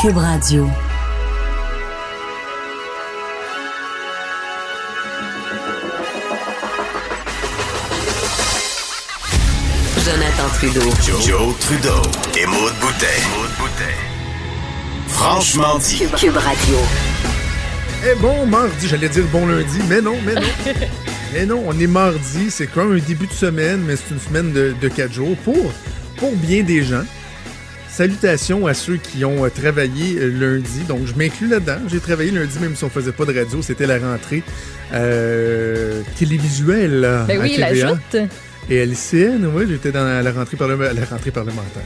Cube 0.00 0.16
Radio. 0.16 0.66
Jonathan 10.04 10.48
Trudeau. 10.54 10.80
Joe, 10.80 11.26
Joe 11.26 11.58
Trudeau 11.60 12.02
et 12.38 12.46
Maude 12.46 12.72
Boutet. 12.80 13.04
Franchement 15.08 15.78
dit. 15.78 15.98
Cube, 15.98 16.14
Cube 16.16 16.36
Radio. 16.36 16.76
Eh 18.10 18.14
bon 18.20 18.46
mardi, 18.46 18.88
j'allais 18.88 19.10
dire 19.10 19.24
bon 19.30 19.46
lundi, 19.46 19.78
mais 19.86 20.00
non, 20.00 20.16
mais 20.24 20.34
non. 20.34 20.40
mais 21.34 21.44
non, 21.44 21.62
on 21.66 21.78
est 21.78 21.86
mardi, 21.86 22.50
c'est 22.50 22.66
comme 22.66 22.96
un 22.96 22.98
début 22.98 23.26
de 23.26 23.32
semaine, 23.32 23.82
mais 23.86 23.96
c'est 23.96 24.14
une 24.14 24.20
semaine 24.20 24.52
de, 24.52 24.74
de 24.80 24.88
quatre 24.88 25.12
jours 25.12 25.36
pour, 25.44 25.70
pour 26.16 26.34
bien 26.36 26.62
des 26.62 26.82
gens. 26.82 27.04
Salutations 27.92 28.66
à 28.66 28.74
ceux 28.74 28.96
qui 28.96 29.24
ont 29.24 29.44
euh, 29.44 29.48
travaillé 29.48 30.16
euh, 30.18 30.28
lundi. 30.28 30.80
Donc, 30.88 31.00
je 31.06 31.14
m'inclus 31.14 31.48
là-dedans. 31.48 31.78
J'ai 31.88 31.98
travaillé 32.00 32.30
lundi, 32.30 32.58
même 32.60 32.76
si 32.76 32.84
on 32.84 32.88
faisait 32.90 33.12
pas 33.12 33.24
de 33.24 33.36
radio. 33.36 33.60
C'était 33.62 33.86
la 33.86 33.98
rentrée 33.98 34.42
euh, 34.92 36.02
télévisuelle 36.18 37.00
Ben 37.26 37.40
à 37.40 37.42
oui, 37.42 37.56
la 37.58 37.74
joute. 37.74 38.16
Et 38.70 38.80
à 38.80 38.84
l'ICN, 38.84 39.46
oui, 39.54 39.64
j'étais 39.68 39.90
dans 39.90 40.04
la 40.22 40.32
rentrée, 40.32 40.56
parlement- 40.56 40.84
la 40.94 41.04
rentrée 41.04 41.30
parlementaire. 41.32 41.82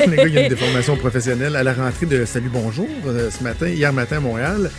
Les 0.08 0.16
gars, 0.16 0.26
il 0.26 0.34
y 0.34 0.38
a 0.38 0.42
une 0.44 0.48
déformation 0.48 0.96
professionnelle 0.96 1.56
à 1.56 1.62
la 1.62 1.74
rentrée 1.74 2.06
de 2.06 2.24
Salut 2.24 2.50
Bonjour 2.52 2.88
ce 3.04 3.42
matin, 3.42 3.66
hier 3.68 3.92
matin 3.92 4.16
à 4.18 4.20
Montréal. 4.20 4.70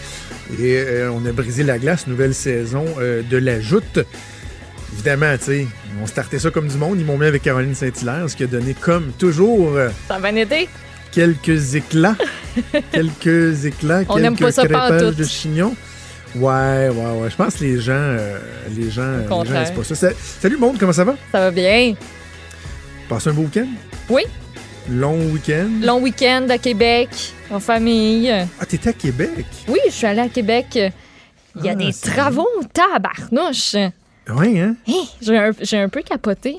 Et 0.60 0.78
euh, 0.78 1.12
on 1.12 1.26
a 1.26 1.32
brisé 1.32 1.64
la 1.64 1.78
glace, 1.78 2.08
nouvelle 2.08 2.34
saison 2.34 2.86
euh, 3.00 3.22
de 3.30 3.38
la 3.38 3.60
joute. 3.62 4.00
Évidemment, 4.94 5.36
tu 5.38 5.44
sais, 5.46 5.68
on 6.02 6.06
startait 6.08 6.40
ça 6.40 6.50
comme 6.52 6.68
du 6.68 6.78
monde. 6.78 7.00
Ils 7.00 7.06
m'ont 7.06 7.18
mis 7.18 7.26
avec 7.26 7.42
Caroline 7.42 7.76
Saint-Hilaire, 7.76 8.30
ce 8.30 8.36
qui 8.36 8.44
a 8.44 8.48
donné, 8.48 8.74
comme 8.74 9.12
toujours, 9.18 9.76
euh, 9.76 9.90
Ça 10.08 10.20
va 10.20 10.32
été? 10.32 10.70
quelques 11.12 11.76
éclats. 11.76 12.16
quelques 12.92 13.66
éclats, 13.66 14.02
On 14.10 14.16
quelques 14.16 14.40
pas 14.40 14.52
ça 14.52 14.64
crêpages 14.66 15.16
de 15.16 15.24
chignon. 15.24 15.76
Ouais, 16.36 16.90
ouais, 16.90 17.20
ouais. 17.22 17.30
Je 17.30 17.36
pense 17.36 17.56
que 17.56 17.64
les 17.64 17.80
gens, 17.80 17.92
euh, 17.94 18.40
les 18.76 18.90
gens, 18.90 19.18
les 19.18 19.28
gens 19.50 19.74
pas 19.76 19.84
ça. 19.84 19.96
Sa- 19.96 20.12
Salut, 20.42 20.58
monde, 20.58 20.78
comment 20.80 20.94
ça 20.94 21.04
va? 21.04 21.16
Ça 21.32 21.40
va 21.40 21.52
bien. 21.52 21.94
Passez 23.08 23.30
un 23.30 23.34
beau 23.34 23.44
week-end? 23.44 23.68
Oui. 24.10 24.24
Long 24.90 25.18
week-end? 25.32 25.70
Long 25.82 26.02
week-end 26.02 26.48
à 26.50 26.58
Québec, 26.58 27.10
en 27.52 27.60
famille. 27.60 28.32
Ah, 28.60 28.66
t'étais 28.66 28.90
à 28.90 28.94
Québec? 28.94 29.46
Oui, 29.68 29.80
je 29.88 29.92
suis 29.92 30.08
allée 30.08 30.22
à 30.22 30.30
Québec. 30.30 30.66
Il 30.76 31.64
y 31.66 31.70
a 31.70 31.74
Ah, 31.74 31.76
des 31.76 31.94
travaux, 31.94 32.48
tabarnouche. 32.74 33.76
Oui, 34.30 34.60
hein? 34.60 34.76
Hey, 34.88 35.04
j'ai 35.22 35.38
un, 35.38 35.52
j'ai 35.62 35.78
un 35.78 35.90
peu 35.90 36.02
capoté. 36.02 36.58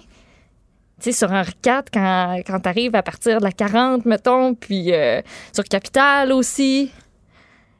Tu 1.01 1.11
sais, 1.11 1.13
sur 1.13 1.31
Henri 1.33 1.53
IV, 1.65 1.83
quand, 1.93 2.41
quand 2.47 2.61
t'arrives 2.61 2.95
à 2.95 3.03
partir 3.03 3.39
de 3.39 3.45
la 3.45 3.53
40, 3.53 4.05
mettons, 4.07 4.55
puis 4.55 4.93
euh, 4.93 5.21
sur 5.53 5.65
Capitale 5.65 6.33
aussi. 6.33 6.91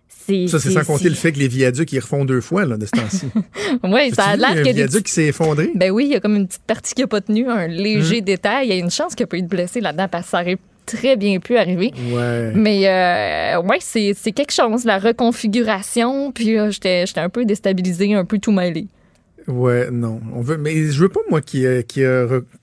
C'est, 0.09 0.49
Ça, 0.49 0.59
c'est 0.59 0.71
sans 0.71 0.85
compter 0.85 1.11
le 1.11 1.15
fait 1.15 1.33
que 1.33 1.39
les 1.39 1.49
viaducs, 1.49 1.93
ils 1.93 1.99
refont 2.01 2.25
deux 2.25 2.41
fois, 2.41 2.65
là, 2.65 2.79
de 2.79 2.87
ce 2.87 2.93
temps-ci. 2.93 3.27
Oui, 3.83 4.11
ça 4.13 4.25
a 4.29 4.37
l'air 4.37 4.55
que 4.55 4.61
un 4.61 4.63
des 4.63 4.73
viaduc 4.73 5.05
qui 5.05 5.13
s'est 5.13 5.27
effondré? 5.27 5.71
Ben 5.75 5.91
oui, 5.91 6.07
il 6.07 6.13
y 6.13 6.17
a 6.17 6.21
comme 6.21 6.37
une 6.37 6.47
petite 6.47 6.63
partie 6.63 6.95
qui 6.95 7.03
n'a 7.03 7.07
pas 7.09 7.21
tenu, 7.21 7.49
un 7.51 7.67
léger 7.67 8.19
Hum. 8.19 8.25
détail. 8.25 8.69
Il 8.69 8.71
y 8.71 8.73
a 8.73 8.81
une 8.81 8.91
chance 8.91 9.15
qu'il 9.15 9.25
n'y 9.25 9.29
ait 9.29 9.31
pas 9.31 9.37
eu 9.37 9.43
de 9.43 9.49
blessé 9.49 9.81
là-dedans 9.83 10.09
parce 10.11 10.25
que 10.25 10.31
ça 10.31 10.41
aurait 10.41 10.57
très 10.87 11.17
bien 11.17 11.39
pu 11.41 11.59
arriver. 11.59 11.93
Ouais. 12.11 12.53
Mais 12.55 12.89
euh, 12.89 13.61
ouais, 13.63 13.79
c'est 13.81 14.15
c'est 14.17 14.33
quelque 14.33 14.53
chose, 14.53 14.85
la 14.87 14.99
reconfiguration. 14.99 16.33
Puis 16.33 16.55
là, 16.55 16.71
j'étais 16.71 17.05
j'étais 17.07 17.21
un 17.21 17.29
peu 17.29 17.45
déstabilisée, 17.45 18.15
un 18.15 18.25
peu 18.25 18.39
tout 18.39 18.53
mêlé. 18.53 18.87
Ouais, 19.47 19.91
non. 19.91 20.21
On 20.33 20.41
veut, 20.41 20.57
mais 20.57 20.91
je 20.91 21.01
veux 21.01 21.09
pas, 21.09 21.21
moi, 21.29 21.43
qui, 21.43 21.67
qui, 21.87 22.03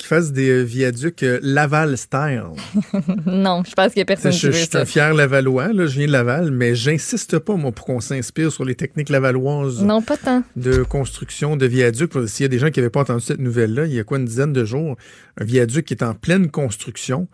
fasse 0.03 0.31
des 0.31 0.49
euh, 0.49 0.61
viaducs 0.63 1.21
euh, 1.23 1.39
Laval 1.43 1.97
style. 1.97 2.43
non, 3.27 3.63
je 3.63 3.73
pense 3.73 3.93
qu'il 3.93 3.99
n'y 3.99 4.01
a 4.01 4.05
personne 4.05 4.31
je, 4.31 4.37
qui 4.37 4.41
je 4.41 4.47
veut 4.47 4.53
suis 4.53 4.67
ça. 4.67 4.81
un 4.81 4.85
fier 4.85 5.13
Lavallois, 5.13 5.73
là, 5.73 5.85
je 5.85 5.97
viens 5.97 6.07
de 6.07 6.11
Laval, 6.11 6.49
mais 6.49 6.73
j'insiste 6.73 7.37
pas, 7.39 7.55
moi, 7.55 7.71
pour 7.71 7.85
qu'on 7.85 7.99
s'inspire 7.99 8.51
sur 8.51 8.65
les 8.65 8.75
techniques 8.75 9.09
lavalloises 9.09 9.83
Non, 9.83 10.01
pas 10.01 10.17
tant. 10.17 10.43
de 10.55 10.83
construction 10.83 11.55
de 11.55 11.67
viaducs. 11.67 12.13
S'il 12.27 12.43
y 12.43 12.45
a 12.45 12.49
des 12.49 12.59
gens 12.59 12.71
qui 12.71 12.79
n'avaient 12.79 12.89
pas 12.89 13.01
entendu 13.01 13.21
cette 13.21 13.39
nouvelle-là, 13.39 13.85
il 13.85 13.93
y 13.93 13.99
a 13.99 14.03
quoi, 14.03 14.17
une 14.17 14.25
dizaine 14.25 14.53
de 14.53 14.65
jours, 14.65 14.97
un 15.39 15.43
viaduc 15.43 15.85
qui 15.85 15.93
est 15.93 16.03
en 16.03 16.15
pleine 16.15 16.49
construction. 16.49 17.27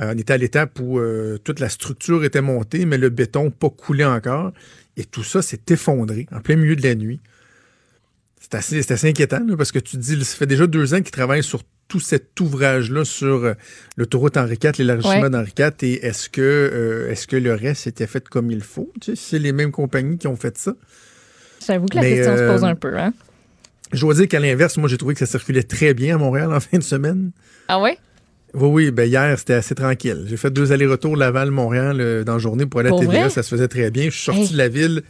Euh, 0.00 0.12
on 0.14 0.18
était 0.18 0.32
à 0.32 0.38
l'étape 0.38 0.78
où 0.80 0.98
euh, 0.98 1.38
toute 1.38 1.60
la 1.60 1.68
structure 1.68 2.24
était 2.24 2.40
montée, 2.40 2.86
mais 2.86 2.98
le 2.98 3.08
béton 3.08 3.50
pas 3.50 3.68
coulé 3.70 4.04
encore. 4.04 4.52
Et 4.96 5.04
tout 5.04 5.24
ça 5.24 5.42
s'est 5.42 5.60
effondré 5.70 6.26
en 6.32 6.40
plein 6.40 6.56
milieu 6.56 6.76
de 6.76 6.82
la 6.82 6.94
nuit. 6.94 7.20
C'est 8.60 8.90
assez, 8.90 9.08
inquiétant, 9.08 9.40
là, 9.46 9.56
parce 9.56 9.72
que 9.72 9.78
tu 9.78 9.96
dis, 9.96 10.22
ça 10.24 10.36
fait 10.36 10.46
déjà 10.46 10.66
deux 10.66 10.92
ans 10.94 10.98
qu'ils 11.00 11.10
travaillent 11.10 11.42
sur 11.42 11.62
tout 11.88 12.00
cet 12.00 12.38
ouvrage-là 12.40 13.04
sur 13.04 13.44
euh, 13.44 13.54
l'autoroute 13.96 14.36
Henri 14.36 14.58
IV, 14.62 14.72
l'élargissement 14.78 15.20
Ouais. 15.22 15.30
d'Henri 15.30 15.52
IV, 15.58 15.70
et 15.82 16.06
est-ce 16.06 16.28
que, 16.30 16.40
euh, 16.40 17.10
est-ce 17.10 17.26
que 17.26 17.36
le 17.36 17.54
reste 17.54 17.86
était 17.86 18.06
fait 18.06 18.26
comme 18.28 18.50
il 18.50 18.62
faut? 18.62 18.90
Tu 19.00 19.14
sais, 19.16 19.22
c'est 19.30 19.38
les 19.38 19.52
mêmes 19.52 19.72
compagnies 19.72 20.18
qui 20.18 20.26
ont 20.26 20.36
fait 20.36 20.56
ça. 20.58 20.74
J'avoue 21.66 21.86
que 21.86 21.96
la 21.96 22.02
Mais, 22.02 22.14
question 22.16 22.36
se 22.36 22.42
euh, 22.42 22.52
pose 22.52 22.64
un 22.64 22.74
peu. 22.74 22.96
Hein? 22.98 23.12
Je 23.92 24.00
dois 24.00 24.14
dire 24.14 24.26
qu'à 24.28 24.40
l'inverse, 24.40 24.76
moi, 24.78 24.88
j'ai 24.88 24.96
trouvé 24.96 25.12
que 25.14 25.20
ça 25.20 25.26
circulait 25.26 25.62
très 25.62 25.92
bien 25.94 26.14
à 26.16 26.18
Montréal 26.18 26.52
en 26.52 26.60
fin 26.60 26.78
de 26.78 26.82
semaine. 26.82 27.30
Ah 27.68 27.80
ouais? 27.80 27.98
Oui, 28.54 28.68
oui, 28.68 28.90
ben 28.90 29.04
hier, 29.08 29.38
c'était 29.38 29.54
assez 29.54 29.74
tranquille. 29.74 30.24
J'ai 30.28 30.36
fait 30.36 30.50
deux 30.50 30.72
allers-retours 30.72 31.16
Laval-Montréal 31.16 32.00
euh, 32.00 32.24
dans 32.24 32.34
la 32.34 32.38
journée 32.38 32.66
pour 32.66 32.80
aller 32.80 32.88
à 32.88 32.90
Pour 32.90 33.00
TVA. 33.00 33.20
vrai? 33.22 33.30
Ça 33.30 33.42
se 33.42 33.48
faisait 33.48 33.68
très 33.68 33.90
bien. 33.90 34.04
Je 34.04 34.10
suis 34.10 34.24
sorti 34.24 34.40
Hey. 34.42 34.52
de 34.52 34.56
la 34.58 34.68
ville 34.68 35.02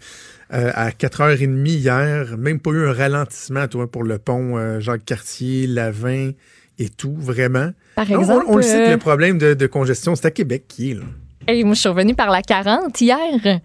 euh, 0.53 0.71
à 0.75 0.91
4h30 0.91 1.67
hier. 1.67 2.37
Même 2.39 2.61
pas 2.61 2.71
eu 2.71 2.87
un 2.89 2.93
ralentissement, 2.93 3.67
toi, 3.69 3.91
pour 3.91 4.05
le 4.05 4.19
pont 4.19 4.57
euh, 4.57 4.81
Jacques-Cartier, 4.81 5.67
Lavin 5.67 6.31
et 6.79 6.89
tout, 6.89 7.15
vraiment. 7.17 7.71
Par 7.95 8.09
Non, 8.11 8.17
on- 8.17 8.21
exemple, 8.21 8.45
on, 8.49 8.57
le 8.57 8.63
sait 8.63 8.79
que 8.85 8.89
euh, 8.89 8.93
le 8.93 8.99
problème 8.99 9.39
de, 9.39 9.55
de 9.55 9.67
congestion, 9.67 10.15
c'est 10.15 10.27
à 10.27 10.31
Québec 10.31 10.65
qui 10.69 10.91
est, 10.93 10.95
là. 10.95 11.03
hey, 11.49 11.65
moi, 11.65 11.75
je 11.75 11.81
suis 11.81 11.89
revenue 11.89 12.15
par 12.15 12.31
la 12.31 12.43
40 12.43 13.01
hier. 13.01 13.61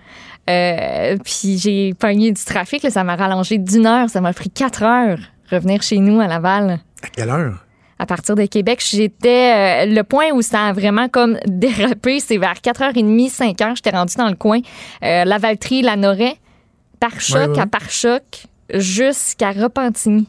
Euh, 0.49 1.17
puis 1.23 1.57
j'ai 1.57 1.93
pogné 1.93 2.31
du 2.31 2.43
trafic. 2.43 2.83
là, 2.83 2.89
ça 2.89 3.03
m'a 3.03 3.15
rallongé 3.15 3.57
d'une 3.57 3.85
heure. 3.85 4.09
Ça 4.09 4.21
m'a 4.21 4.33
pris 4.33 4.49
quatre 4.49 4.83
heures 4.83 5.19
revenir 5.51 5.81
chez 5.81 5.97
nous 5.97 6.19
à 6.19 6.27
Laval. 6.27 6.79
À 7.03 7.07
quelle 7.09 7.29
heure? 7.29 7.63
à 7.99 8.05
partir 8.05 8.35
de 8.35 8.45
Québec. 8.45 8.79
J'étais. 8.87 9.85
euh, 9.87 9.91
le 9.91 10.03
point 10.03 10.25
où 10.31 10.43
ça 10.43 10.65
a 10.67 10.71
vraiment 10.73 11.09
comme 11.09 11.39
dérapé, 11.47 12.19
c'est 12.19 12.37
vers 12.37 12.53
4h30, 12.53 13.31
5h. 13.35 13.75
J'étais 13.75 13.89
rendue 13.89 14.13
dans 14.17 14.29
le 14.29 14.35
coin. 14.35 14.59
Euh, 15.03 15.25
la 15.25 15.37
Valtrie, 15.39 15.81
la 15.81 15.95
Noret, 15.95 16.35
par 16.99 17.19
choc 17.19 17.37
Ouais, 17.37 17.47
ouais. 17.47 17.59
à 17.59 17.65
par 17.67 17.89
choc, 17.89 18.23
jusqu'à 18.73 19.51
Repentigny. 19.51 20.27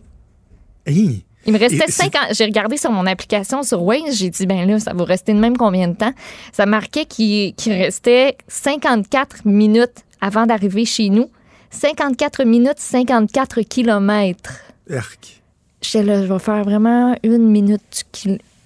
Hey! 0.86 1.24
Il 1.46 1.52
me 1.54 1.58
restait 1.58 1.76
Et 1.76 1.90
c'est- 1.90 2.02
50. 2.10 2.34
J'ai 2.34 2.44
regardé 2.44 2.76
sur 2.76 2.90
mon 2.90 3.06
application 3.06 3.62
sur 3.62 3.82
Waze. 3.82 4.16
J'ai 4.18 4.28
dit, 4.28 4.46
ben 4.46 4.66
là, 4.68 4.78
ça 4.78 4.92
va 4.92 5.04
rester 5.04 5.32
de 5.32 5.38
même 5.38 5.56
combien 5.56 5.88
de 5.88 5.94
temps? 5.96 6.12
Ça 6.52 6.66
marquait 6.66 7.06
qu'il 7.06 7.54
restait 7.66 8.36
54 8.48 9.46
minutes 9.46 10.04
avant 10.20 10.44
d'arriver 10.46 10.84
chez 10.84 11.08
nous. 11.08 11.30
54 11.70 12.44
minutes, 12.44 12.78
54 12.78 13.60
kilomètres. 13.62 14.58
Arc. 14.90 15.40
J'étais 15.80 16.02
là, 16.02 16.26
je 16.26 16.30
vais 16.32 16.38
faire 16.38 16.64
vraiment 16.64 17.14
une 17.22 17.48
minute, 17.48 18.04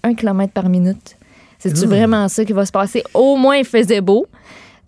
un 0.03 0.15
kilomètre 0.15 0.53
par 0.53 0.69
minute. 0.69 1.17
C'est-tu 1.59 1.87
Mmh. 1.87 1.91
vraiment 1.91 2.29
ça 2.29 2.45
qui 2.45 2.53
va 2.53 2.67
se 2.67 2.73
passer? 2.73 3.05
Au 3.15 3.37
moins, 3.37 3.57
il 3.57 3.65
faisait 3.65 4.01
beau. 4.01 4.27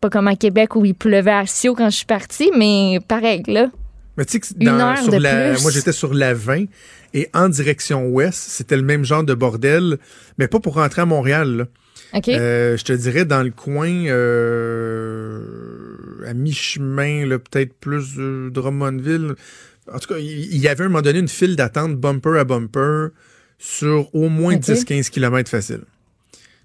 Pas 0.05 0.11
comme 0.11 0.29
à 0.29 0.37
Québec 0.37 0.77
où 0.77 0.85
il 0.85 0.95
pleuvait 0.95 1.31
à 1.31 1.47
Sio 1.47 1.75
quand 1.75 1.89
je 1.89 1.97
suis 1.97 2.05
partie, 2.05 2.51
mais 2.59 2.99
pareil, 3.09 3.43
là. 3.47 3.71
Mais 4.19 4.27
tu 4.27 4.33
sais 4.33 4.41
que 4.41 4.47
Une 4.61 4.67
dans- 4.67 4.79
heure 4.91 4.99
sur 4.99 5.11
de 5.11 5.17
la, 5.17 5.53
plus. 5.55 5.63
moi 5.63 5.71
j'étais 5.71 5.93
sur 5.93 6.13
la 6.13 6.35
20 6.35 6.67
et 7.15 7.31
en 7.33 7.49
direction 7.49 8.07
ouest, 8.09 8.35
c'était 8.51 8.77
le 8.77 8.83
même 8.83 9.03
genre 9.07 9.25
de 9.25 9.33
bordel, 9.33 9.97
mais 10.37 10.47
pas 10.47 10.61
pour 10.61 10.75
rentrer 10.75 11.01
à 11.01 11.07
Montréal. 11.07 11.57
là. 11.57 12.21
Euh, 12.29 12.77
je 12.77 12.85
te 12.85 12.93
dirais 12.93 13.25
dans 13.25 13.43
le 13.43 13.51
coin 13.51 13.89
euh, 13.89 15.41
à 16.27 16.35
mi-chemin, 16.35 17.27
peut-être 17.39 17.73
plus 17.81 18.19
euh, 18.19 18.51
Drummondville. 18.51 19.35
En 19.91 19.99
tout 19.99 20.13
cas, 20.13 20.21
il 20.21 20.57
y 20.59 20.69
avait 20.69 20.83
à 20.83 20.85
un 20.85 20.89
moment 20.91 21.01
donné 21.01 21.19
une 21.21 21.29
file 21.29 21.57
d'attente 21.57 21.97
bumper 21.97 22.39
à 22.39 22.45
bumper 22.45 23.09
sur 23.59 24.15
au 24.15 24.29
moins 24.29 24.57
Ok. 24.57 24.61
10-15 24.65 25.09
km 25.09 25.49
facile. 25.51 25.81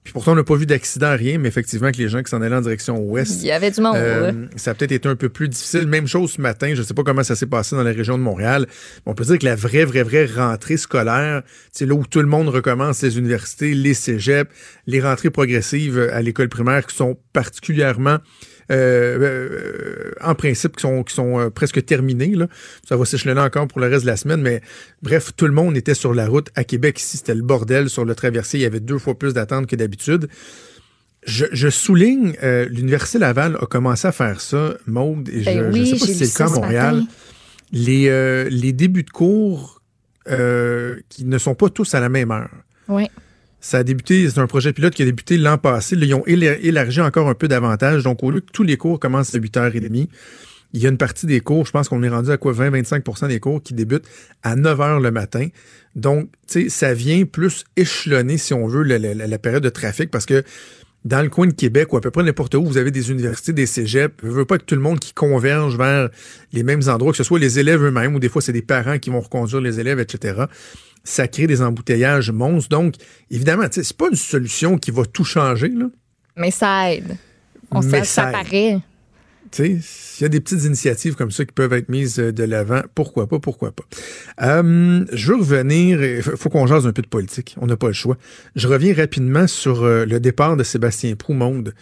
Puis 0.10 0.14
pourtant, 0.16 0.32
on 0.32 0.36
n'a 0.38 0.44
pas 0.44 0.56
vu 0.56 0.66
d'accident, 0.66 1.16
rien, 1.16 1.38
mais 1.38 1.50
effectivement, 1.50 1.92
que 1.92 1.98
les 1.98 2.10
gens 2.10 2.24
qui 2.24 2.32
s'en 2.32 2.42
allaient 2.42 2.56
en 2.56 2.62
direction 2.62 2.98
ouest. 2.98 3.44
Il 3.44 3.46
y 3.46 3.52
avait 3.52 3.70
du 3.70 3.80
monde. 3.80 3.96
euh, 3.96 4.48
ça 4.56 4.72
a 4.72 4.74
peut-être 4.74 4.92
été 4.92 5.08
un 5.08 5.16
peu 5.16 5.30
plus 5.30 5.48
difficile. 5.48 5.86
Même 5.86 6.08
chose 6.08 6.32
ce 6.32 6.42
matin. 6.42 6.72
Je 6.74 6.80
ne 6.80 6.84
sais 6.84 6.96
pas 6.96 7.04
comment 7.04 7.22
ça 7.22 7.36
s'est 7.36 7.46
passé 7.46 7.76
dans 7.76 7.84
la 7.84 7.92
région 7.92 8.18
de 8.18 8.24
Montréal. 8.24 8.66
On 9.06 9.14
peut 9.14 9.24
dire 9.24 9.38
que 9.38 9.46
la 9.46 9.56
vraie, 9.56 9.86
vraie, 9.86 10.02
vraie 10.02 10.26
rentrée 10.26 10.78
scolaire, 10.78 11.44
c'est 11.72 11.86
là 11.86 11.94
où 11.94 12.04
tout 12.08 12.22
le 12.22 12.26
monde 12.26 12.50
recommence, 12.50 13.04
les 13.04 13.20
universités, 13.20 13.76
les 13.76 13.94
cégeps, 13.94 14.50
les 14.88 15.00
rentrées 15.00 15.30
progressives 15.30 16.00
à 16.12 16.24
l'école 16.24 16.50
primaire 16.50 16.88
qui 16.88 16.96
sont 16.96 17.16
particulièrement 17.32 18.18
euh, 18.72 19.18
euh, 19.20 20.12
en 20.22 20.36
principe 20.36 20.76
qui 20.76 20.82
sont, 20.82 21.04
qui 21.04 21.14
sont 21.14 21.40
euh, 21.40 21.50
presque 21.50 21.84
terminés. 21.86 22.36
Là. 22.36 22.48
Ça 22.88 22.98
va 22.98 23.06
s'échelonner 23.06 23.42
encore 23.42 23.68
pour 23.68 23.80
le 23.80 23.88
reste 23.88 24.04
de 24.04 24.08
la 24.10 24.18
semaine, 24.18 24.42
mais 24.42 24.62
bref, 25.02 25.32
tout 25.36 25.46
le 25.46 25.54
monde 25.54 25.76
était 25.76 25.94
sur 25.94 26.14
la 26.14 26.28
route. 26.28 26.50
À 26.56 26.64
Québec, 26.64 27.00
ici, 27.00 27.18
c'était 27.18 27.36
le 27.36 27.42
bordel 27.42 27.90
sur 27.90 28.06
le 28.06 28.16
traversier. 28.16 28.60
Il 28.60 28.64
y 28.64 28.66
avait 28.66 28.80
deux 28.80 28.98
fois 28.98 29.18
plus 29.18 29.34
d'attentes 29.34 29.68
que 29.68 29.76
d'habitude. 29.76 30.28
Je, 31.26 31.46
je 31.52 31.70
souligne, 31.70 32.34
euh, 32.44 32.66
l'Université 32.70 33.20
Laval 33.20 33.58
a 33.62 33.66
commencé 33.66 34.08
à 34.08 34.12
faire 34.12 34.40
ça, 34.40 34.76
Maude, 34.88 35.28
et 35.30 35.42
je 35.42 35.46
Ben 35.46 35.68
ne 35.68 35.74
oui, 35.74 35.86
sais 35.86 36.00
pas 36.00 36.06
si 36.06 36.16
c'est 36.16 36.26
le 36.26 36.38
cas 36.38 36.54
à 36.54 36.60
Montréal. 36.60 37.04
Les, 37.72 38.08
euh, 38.08 38.48
les 38.50 38.72
débuts 38.72 39.04
de 39.04 39.10
cours 39.10 39.82
euh, 40.30 40.96
qui 41.10 41.26
ne 41.26 41.38
sont 41.38 41.56
pas 41.56 41.70
tous 41.70 41.94
à 41.94 42.00
la 42.00 42.10
même 42.10 42.32
heure. 42.32 42.50
Oui. 42.88 43.08
Ça 43.62 43.80
a 43.80 43.84
débuté, 43.84 44.30
c'est 44.30 44.40
un 44.40 44.48
projet 44.48 44.72
pilote 44.74 44.94
qui 44.94 45.02
a 45.02 45.06
débuté 45.06 45.38
l'an 45.38 45.58
passé. 45.58 45.96
Là, 45.96 46.06
ils 46.06 46.14
ont 46.14 46.24
éla- 46.26 46.58
élargi 46.62 47.02
encore 47.02 47.28
un 47.30 47.34
peu 47.34 47.48
davantage. 47.48 48.04
Donc, 48.04 48.24
au 48.24 48.32
lieu 48.32 48.40
que 48.40 48.52
tous 48.52 48.64
les 48.64 48.78
cours 48.78 49.00
commencent 49.00 49.36
à 49.36 49.38
8h30, 49.40 50.08
il 50.74 50.82
y 50.82 50.86
a 50.86 50.90
une 50.90 50.98
partie 50.98 51.26
des 51.26 51.40
cours, 51.42 51.66
je 51.66 51.72
pense 51.72 51.90
qu'on 51.90 52.04
est 52.04 52.10
rendu 52.10 52.30
à 52.32 52.38
quoi 52.38 52.54
20-25% 52.54 53.28
des 53.28 53.40
cours 53.40 53.62
qui 53.62 53.74
débutent 53.74 54.06
à 54.44 54.56
9h 54.56 55.02
le 55.02 55.12
matin. 55.12 55.48
Donc, 55.96 56.30
tu 56.48 56.64
sais, 56.64 56.70
ça 56.70 56.94
vient 56.94 57.26
plus 57.26 57.64
échelonner, 57.76 58.38
si 58.38 58.54
on 58.54 58.68
veut, 58.68 58.84
la- 58.84 58.98
la 59.00 59.40
période 59.40 59.64
de 59.64 59.70
trafic 59.70 60.12
parce 60.12 60.26
que 60.28 60.44
dans 61.06 61.22
le 61.22 61.30
coin 61.30 61.48
de 61.48 61.54
Québec 61.54 61.92
ou 61.94 61.98
à 61.98 62.02
peu 62.02 62.12
près 62.12 62.24
n'importe 62.24 62.54
où, 62.56 62.64
vous 62.66 62.78
avez 62.78 62.92
des 62.92 63.10
universités, 63.10 63.54
des 63.54 63.66
cégeps. 63.66 64.14
Je 64.22 64.28
veux 64.28 64.46
pas 64.46 64.58
que 64.58 64.66
tout 64.66 64.76
le 64.76 64.82
monde 64.82 65.00
qui 65.00 65.14
converge 65.14 65.78
vers 65.78 66.10
les 66.54 66.62
mêmes 66.64 66.82
endroits, 66.88 67.12
que 67.14 67.18
ce 67.18 67.24
soit 67.24 67.40
les 67.40 67.58
élèves 67.58 67.84
eux-mêmes 67.84 68.16
ou 68.16 68.20
des 68.20 68.28
fois 68.30 68.42
c'est 68.42 68.52
des 68.54 68.62
parents 68.62 69.00
qui 69.00 69.10
vont 69.10 69.22
reconduire 69.22 69.62
les 69.62 69.80
élèves, 69.80 70.00
etc. 70.00 70.44
Ça 71.04 71.28
crée 71.28 71.48
des 71.48 71.62
embouteillages 71.62 72.32
monstres. 72.32 72.70
Donc, 72.70 72.96
évidemment, 73.32 73.66
c'est 73.72 73.94
pas 73.94 74.10
une 74.10 74.16
solution 74.16 74.78
qui 74.78 74.92
va 74.92 75.06
tout 75.06 75.24
changer, 75.24 75.70
là. 75.70 75.86
Mais 76.36 76.52
ça 76.52 76.92
aide. 76.92 77.18
On 77.72 77.82
Mais 77.82 77.90
sait, 77.90 78.04
ça 78.06 78.24
ça 78.24 78.32
paraît. 78.32 78.80
Tu 79.52 79.64
sais, 79.64 79.80
s'il 79.82 80.24
y 80.24 80.26
a 80.26 80.30
des 80.30 80.40
petites 80.42 80.64
initiatives 80.64 81.16
comme 81.16 81.32
ça 81.32 81.44
qui 81.44 81.54
peuvent 81.54 81.74
être 81.74 81.90
mises 81.90 82.20
euh, 82.20 82.32
de 82.32 82.44
l'avant, 82.44 82.82
pourquoi 82.94 83.28
pas, 83.28 83.40
pourquoi 83.40 83.72
pas. 83.72 83.84
Euh, 84.44 85.06
je 85.12 85.32
veux 85.32 85.40
revenir, 85.40 86.04
il 86.04 86.22
faut 86.22 86.50
qu'on 86.50 86.68
jase 86.68 86.86
un 86.86 86.92
peu 86.92 87.02
de 87.02 87.08
politique, 87.08 87.56
on 87.60 87.66
n'a 87.66 87.76
pas 87.76 87.88
le 87.88 87.94
choix. 87.94 88.18
Je 88.56 88.68
reviens 88.68 88.94
rapidement 88.94 89.48
sur 89.48 89.84
euh, 89.84 90.06
le 90.06 90.20
départ 90.20 90.56
de 90.56 90.64
Sébastien 90.64 91.16
Prou, 91.16 91.34
Monde. 91.34 91.74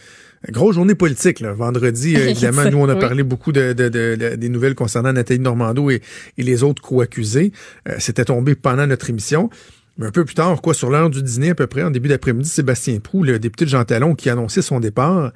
Grosse 0.52 0.76
journée 0.76 0.96
politique, 0.96 1.40
là. 1.40 1.54
Vendredi, 1.54 2.16
euh, 2.16 2.20
évidemment, 2.30 2.70
nous, 2.70 2.78
on 2.78 2.88
a 2.90 2.94
Oui. 2.94 3.00
parlé 3.00 3.24
beaucoup 3.24 3.52
de, 3.52 3.74
de- 3.74 3.90
de- 3.90 4.16
de- 4.16 4.36
des 4.36 4.50
nouvelles 4.50 4.76
concernant 4.76 5.12
Nathalie 5.14 5.40
Normando 5.40 5.90
et, 5.90 6.02
et 6.38 6.44
les 6.44 6.64
autres 6.64 6.82
co-accusés. 6.82 7.52
Euh, 7.90 7.96
C'était 8.00 8.26
tombé 8.26 8.56
pendant 8.56 8.86
notre 8.88 9.10
émission. 9.10 9.50
Mais 9.98 10.06
un 10.06 10.12
peu 10.12 10.26
plus 10.26 10.36
tard, 10.36 10.62
quoi, 10.62 10.76
sur 10.76 10.92
l'heure 10.92 11.10
du 11.10 11.24
dîner 11.24 11.50
à 11.50 11.56
peu 11.56 11.66
près, 11.66 11.82
en 11.82 11.90
début 11.90 12.08
d'après-midi, 12.08 12.48
Sébastien 12.48 13.00
Prou, 13.00 13.24
le 13.24 13.40
député 13.40 13.66
de 13.66 13.70
Jean 13.72 13.84
Talon, 13.84 14.14
qui 14.14 14.30
annonçait 14.30 14.62
son 14.62 14.80
départ. 14.80 15.32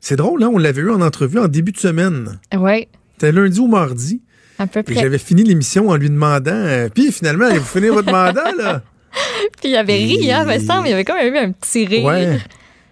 C'est 0.00 0.16
drôle, 0.16 0.42
hein? 0.42 0.50
On 0.52 0.56
l'avait 0.58 0.80
eu 0.80 0.90
en 0.90 1.02
entrevue 1.02 1.38
en 1.38 1.46
début 1.48 1.72
de 1.72 1.78
semaine. 1.78 2.38
Oui, 2.56 2.88
C'était 3.14 3.32
lundi 3.32 3.60
ou 3.60 3.66
mardi. 3.68 4.22
à 4.58 4.66
peu 4.66 4.82
près. 4.82 4.94
j'avais 4.94 5.18
fini 5.18 5.42
l'émission 5.44 5.90
en 5.90 5.96
lui 5.96 6.08
demandant 6.08 6.52
euh, 6.54 6.88
Puis 6.92 7.12
finalement, 7.12 7.44
allez-vous 7.46 7.66
finir 7.66 7.92
votre 7.92 8.10
mandat, 8.10 8.50
là? 8.56 8.82
Puis 9.60 9.70
il 9.70 9.76
avait 9.76 9.96
ri, 9.96 10.32
hein, 10.32 10.44
me 10.46 10.58
semble. 10.58 10.88
Il 10.88 10.92
avait 10.94 11.04
quand 11.04 11.16
même 11.16 11.34
eu 11.34 11.36
un 11.38 11.52
petit 11.52 11.84
rire. 11.84 12.04
Ouais. 12.06 12.38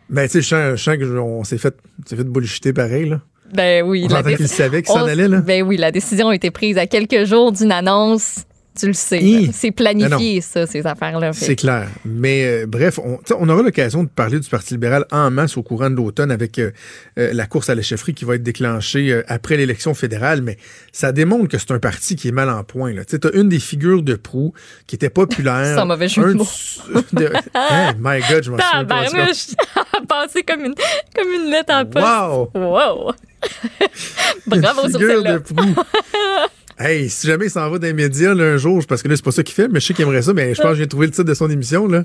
Ben, 0.09 0.29
tu 0.29 0.43
sais, 0.43 0.77
je 0.77 0.77
sens, 0.77 0.97
qu'on 0.97 1.45
s'est 1.45 1.59
fait, 1.59 1.75
on 2.03 2.09
s'est 2.09 2.17
fait 2.17 2.25
bullshiter 2.25 2.73
pareil, 2.73 3.09
là. 3.09 3.21
Ben 3.53 3.85
oui. 3.85 4.07
On 4.11 4.13
la 4.13 4.23
qu'il 4.23 4.49
savait 4.49 4.83
qu'il 4.83 4.93
s'en 4.93 5.07
allait, 5.07 5.29
là. 5.29 5.41
Ben 5.41 5.63
oui, 5.63 5.77
la 5.77 5.91
décision 5.91 6.29
a 6.29 6.35
été 6.35 6.51
prise 6.51 6.79
à 6.79 6.87
quelques 6.87 7.25
jours 7.25 7.53
d'une 7.53 7.73
annonce. 7.73 8.45
Tu 8.79 8.87
le 8.87 8.93
sais. 8.93 9.23
Hi. 9.23 9.51
C'est 9.53 9.71
planifié, 9.71 10.41
ça, 10.41 10.67
ces 10.67 10.87
affaires-là. 10.87 11.33
Fait 11.33 11.47
C'est 11.47 11.57
clair. 11.57 11.89
Mais 12.05 12.45
euh, 12.45 12.67
bref, 12.67 12.99
on, 12.99 13.49
aura 13.49 13.63
l'occasion 13.63 14.05
de 14.05 14.09
parler 14.09 14.39
du 14.39 14.49
Parti 14.49 14.75
libéral 14.75 15.07
en 15.11 15.31
masse 15.31 15.57
au 15.57 15.63
courant 15.63 15.89
de 15.89 15.97
l'automne 15.97 16.31
avec 16.31 16.59
euh, 16.59 16.73
euh, 17.19 17.31
la 17.33 17.47
course 17.47 17.71
à 17.71 17.75
la 17.75 17.83
chefferie 17.83 18.13
qui 18.15 18.25
va 18.25 18.35
être 18.35 18.43
déclenchée 18.43 19.23
après 19.29 19.57
l'élection 19.57 19.95
fédérale. 19.95 20.43
Mais 20.43 20.59
ça 20.93 21.13
démontre 21.13 21.49
que 21.49 21.59
c'est 21.59 21.71
un 21.71 21.79
parti 21.79 22.17
qui 22.17 22.29
est 22.29 22.33
mal 22.33 22.51
en 22.51 22.63
point. 22.65 22.93
Tu 23.09 23.17
as 23.17 23.33
une 23.35 23.49
des 23.49 23.61
figures 23.61 24.03
de 24.03 24.15
proue 24.15 24.53
qui 24.87 24.97
était 24.97 25.11
populaire. 25.11 25.75
Sans 25.77 25.87
mauvais 25.87 26.09
jeu 26.09 26.23
de 26.23 26.29
Un 26.29 26.35
mots. 26.35 26.47
de- 27.13 27.33
Hey, 27.55 27.95
my 27.99 28.21
God, 28.29 28.45
je 28.45 28.51
m'en 28.51 28.59
souviens! 28.59 29.27
Passé 30.09 30.43
comme 30.43 30.65
une, 30.65 30.75
comme 31.15 31.29
une 31.33 31.51
lettre 31.51 31.73
en 31.73 31.85
poste. 31.87 32.07
Wow! 32.07 32.51
Wow! 32.55 33.13
Bravo 34.47 34.83
Une 34.85 34.91
sur 34.91 35.01
figure 35.01 35.23
celle-là. 35.23 35.33
de 35.35 35.39
proue. 35.39 35.75
Hey, 36.79 37.09
si 37.11 37.27
jamais 37.27 37.47
il 37.47 37.51
s'en 37.51 37.69
va 37.71 37.79
dans 37.79 37.87
les 37.87 37.93
médias 37.93 38.35
là, 38.35 38.45
un 38.45 38.57
jour, 38.57 38.85
parce 38.87 39.03
que 39.03 39.09
là, 39.09 39.17
c'est 39.17 39.25
pas 39.25 39.33
ça 39.33 39.43
qu'il 39.43 39.55
fait, 39.55 39.69
mais 39.69 39.81
je 39.81 39.87
sais 39.87 39.95
qu'il 39.95 40.05
aimerait 40.05 40.23
ça, 40.23 40.33
mais 40.35 40.55
je 40.55 40.61
pense 40.63 40.73
que 40.73 40.79
j'ai 40.79 40.87
trouvé 40.89 41.07
le 41.07 41.13
titre 41.13 41.25
de 41.25 41.35
son 41.35 41.49
émission. 41.51 41.87
Là. 41.89 42.05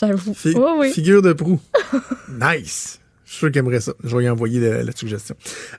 J'avoue. 0.00 0.34
Fi- 0.34 0.54
Oui, 0.56 0.70
oui. 0.78 0.92
Figure 0.92 1.22
de 1.22 1.32
proue. 1.32 1.60
nice. 2.40 3.00
Je 3.26 3.30
suis 3.30 3.38
sûr 3.38 3.50
qu'il 3.50 3.58
aimerait 3.60 3.80
ça. 3.80 3.94
Je 4.04 4.14
vais 4.14 4.22
lui 4.22 4.28
envoyer 4.28 4.60
la, 4.60 4.82
la 4.84 4.92
suggestion. 4.92 5.34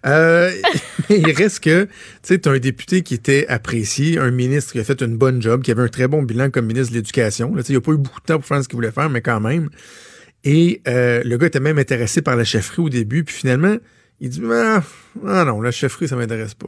Euh, 0.05 0.51
mais 1.09 1.19
il 1.25 1.31
reste 1.31 1.61
que, 1.61 1.83
tu 1.85 1.89
sais, 2.23 2.39
tu 2.39 2.49
as 2.49 2.51
un 2.51 2.57
député 2.59 3.01
qui 3.01 3.13
était 3.13 3.45
apprécié, 3.47 4.17
un 4.17 4.31
ministre 4.31 4.73
qui 4.73 4.79
a 4.79 4.83
fait 4.83 5.01
une 5.01 5.15
bonne 5.15 5.41
job, 5.41 5.61
qui 5.61 5.71
avait 5.71 5.83
un 5.83 5.87
très 5.87 6.07
bon 6.07 6.23
bilan 6.23 6.49
comme 6.49 6.65
ministre 6.65 6.91
de 6.91 6.97
l'Éducation. 6.97 7.53
Il 7.55 7.73
n'a 7.73 7.81
pas 7.81 7.91
eu 7.91 7.97
beaucoup 7.97 8.19
de 8.19 8.25
temps 8.25 8.39
pour 8.39 8.45
faire 8.45 8.61
ce 8.63 8.67
qu'il 8.67 8.75
voulait 8.75 8.91
faire, 8.91 9.09
mais 9.09 9.21
quand 9.21 9.39
même. 9.39 9.69
Et 10.43 10.81
euh, 10.87 11.21
le 11.23 11.37
gars 11.37 11.47
était 11.47 11.59
même 11.59 11.77
intéressé 11.77 12.21
par 12.21 12.35
la 12.35 12.43
chefferie 12.43 12.81
au 12.81 12.89
début, 12.89 13.23
puis 13.23 13.33
finalement, 13.35 13.77
il 14.19 14.29
dit 14.29 14.41
ah, 14.51 14.83
ah 15.25 15.45
non, 15.45 15.61
la 15.61 15.71
chefferie, 15.71 16.07
ça 16.07 16.15
m'intéresse 16.15 16.53
pas. 16.55 16.67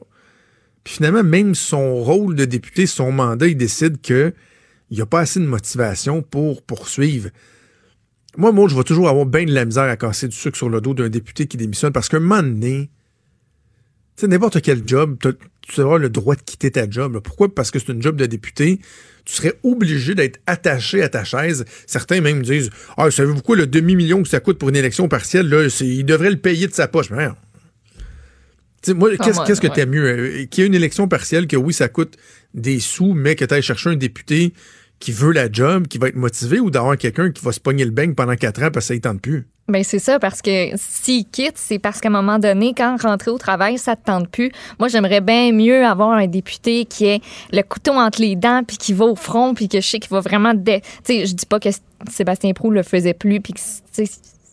Finalement, 0.88 1.22
même 1.22 1.54
son 1.54 1.96
rôle 1.96 2.34
de 2.34 2.46
député, 2.46 2.88
son 2.88 3.12
mandat, 3.12 3.48
il 3.48 3.58
décide 3.58 4.00
que 4.02 4.34
il 4.90 4.96
n'y 4.96 5.02
a 5.02 5.06
pas 5.06 5.20
assez 5.20 5.38
de 5.42 5.46
motivation 5.46 6.22
pour 6.22 6.62
poursuivre. 6.62 7.30
Moi, 8.38 8.54
moi, 8.54 8.70
je 8.70 8.76
vais 8.76 8.84
toujours 8.84 9.10
avoir 9.10 9.26
bien 9.26 9.44
de 9.44 9.54
la 9.54 9.66
misère 9.66 9.84
à 9.84 9.98
casser 9.98 10.30
du 10.30 10.36
sucre 10.36 10.56
sur 10.56 10.70
le 10.70 10.80
dos 10.80 10.94
d'un 10.94 11.10
député 11.10 11.46
qui 11.46 11.58
démissionne 11.58 11.92
parce 11.92 12.08
qu'un 12.08 12.22
moment 12.22 12.42
donné, 12.42 12.90
tu 14.16 14.22
sais, 14.22 14.28
n'importe 14.28 14.62
quel 14.62 14.88
job, 14.88 15.18
tu 15.62 15.82
auras 15.82 15.98
le 15.98 16.10
droit 16.10 16.36
de 16.36 16.42
quitter 16.42 16.72
ta 16.72 16.90
job. 16.90 17.20
Pourquoi? 17.20 17.54
Parce 17.54 17.70
que 17.70 17.80
c'est 17.80 17.92
une 17.92 18.02
job 18.02 18.16
de 18.16 18.26
député. 18.26 18.80
Tu 19.26 19.34
serais 19.34 19.60
obligé 19.64 20.16
d'être 20.16 20.40
attaché 20.48 21.04
à 21.04 21.10
ta 21.10 21.26
chaise. 21.26 21.66
Certains 21.86 22.22
même 22.22 22.44
disent 22.44 22.70
Ah, 22.96 23.12
savez-vous 23.12 23.42
quoi, 23.42 23.58
le 23.58 23.68
demi-million 23.68 24.24
que 24.24 24.30
ça 24.30 24.40
coûte 24.40 24.58
pour 24.58 24.70
une 24.70 24.78
élection 24.78 25.10
partielle, 25.10 25.50
là, 25.50 25.68
il 25.82 26.06
devrait 26.06 26.32
le 26.32 26.38
payer 26.38 26.68
de 26.68 26.74
sa 26.74 26.88
poche. 26.88 27.10
Moi, 28.96 29.10
Ah, 29.20 29.24
qu'est-ce 29.46 29.60
que 29.62 29.68
ouais. 29.68 29.74
t'aimes 29.74 29.90
mieux? 29.90 30.06
euh, 30.06 30.46
Qu'il 30.46 30.62
y 30.62 30.66
ait 30.66 30.68
une 30.68 30.76
élection 30.76 31.08
partielle, 31.08 31.48
que 31.48 31.58
oui, 31.58 31.74
ça 31.74 31.88
coûte 31.90 32.16
des 32.54 32.80
sous, 32.80 33.14
mais 33.14 33.36
que 33.36 33.44
tu 33.46 33.54
ailles 33.54 33.62
chercher 33.62 33.90
un 33.90 33.96
député 33.96 34.54
qui 35.00 35.12
veut 35.12 35.32
la 35.32 35.52
job, 35.52 35.88
qui 35.88 35.98
va 35.98 36.08
être 36.08 36.16
motivé, 36.16 36.60
ou 36.60 36.72
d'avoir 36.72 36.98
quelqu'un 36.98 37.32
qui 37.32 37.44
va 37.44 37.52
se 37.52 37.60
pogner 37.60 37.86
le 37.86 37.92
beigne 37.92 38.14
pendant 38.16 38.36
quatre 38.36 38.64
ans 38.64 38.70
parce 38.72 38.86
que 38.86 38.88
ça 38.90 38.94
ne 38.96 39.00
tente 39.00 39.22
plus? 39.22 39.46
Ben 39.68 39.84
c'est 39.84 40.00
ça, 40.00 40.18
parce 40.18 40.42
que 40.42 40.70
s'il 40.78 41.26
quitte, 41.28 41.56
c'est 41.58 41.78
parce 41.78 42.00
qu'à 42.00 42.08
un 42.08 42.12
moment 42.12 42.40
donné, 42.40 42.74
quand 42.76 42.96
rentrer 43.02 43.30
au 43.32 43.38
travail, 43.38 43.78
ça 43.78 43.98
te 43.98 44.06
tente 44.06 44.30
plus. 44.30 44.50
Moi, 44.80 44.88
j'aimerais 44.88 45.20
bien 45.20 45.52
mieux 45.52 45.86
avoir 45.86 46.12
un 46.12 46.26
député 46.28 46.86
qui 46.86 47.06
ait 47.06 47.20
le 47.52 47.62
couteau 47.64 47.92
entre 47.92 48.22
les 48.22 48.38
dents, 48.38 48.62
puis 48.66 48.78
qui 48.78 48.94
va 48.94 49.06
au 49.06 49.16
front, 49.16 49.54
puis 49.54 49.68
que 49.68 49.82
je 49.82 49.86
sais 49.88 50.00
qu'il 50.00 50.10
va 50.12 50.22
vraiment... 50.22 50.54
dé- 50.54 50.82
Tu 51.04 51.14
sais, 51.16 51.26
je 51.26 51.34
dis 51.36 51.46
pas 51.46 51.60
que 51.60 51.70
Sébastien 52.10 52.54
Prou 52.54 52.72
le 52.72 52.82
faisait 52.82 53.14
plus, 53.14 53.42
puis 53.42 53.54
que... 53.54 53.60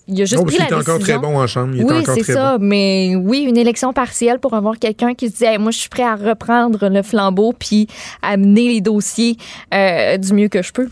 Il 0.06 0.20
a 0.20 0.24
juste 0.26 0.44
pris 0.44 0.58
la 0.58 0.64
était 0.66 0.74
encore 0.74 0.98
décision. 0.98 1.20
très 1.20 1.28
bon 1.28 1.38
en 1.38 1.46
chambre. 1.46 1.74
Il 1.74 1.84
oui, 1.84 1.92
encore 1.92 2.14
c'est 2.14 2.32
ça. 2.32 2.58
bon. 2.58 2.66
Mais 2.66 3.14
oui, 3.16 3.46
une 3.48 3.56
élection 3.56 3.92
partielle 3.92 4.38
pour 4.38 4.54
avoir 4.54 4.78
quelqu'un 4.78 5.14
qui 5.14 5.30
se 5.30 5.38
dit 5.38 5.44
Hey, 5.44 5.58
Moi, 5.58 5.70
je 5.70 5.78
suis 5.78 5.88
prêt 5.88 6.02
à 6.02 6.14
reprendre 6.16 6.88
le 6.88 7.02
flambeau 7.02 7.54
puis 7.58 7.86
à 8.20 8.36
mener 8.36 8.68
les 8.68 8.80
dossiers 8.80 9.36
euh, 9.72 10.18
du 10.18 10.32
mieux 10.34 10.48
que 10.48 10.62
je 10.62 10.72
peux. 10.72 10.88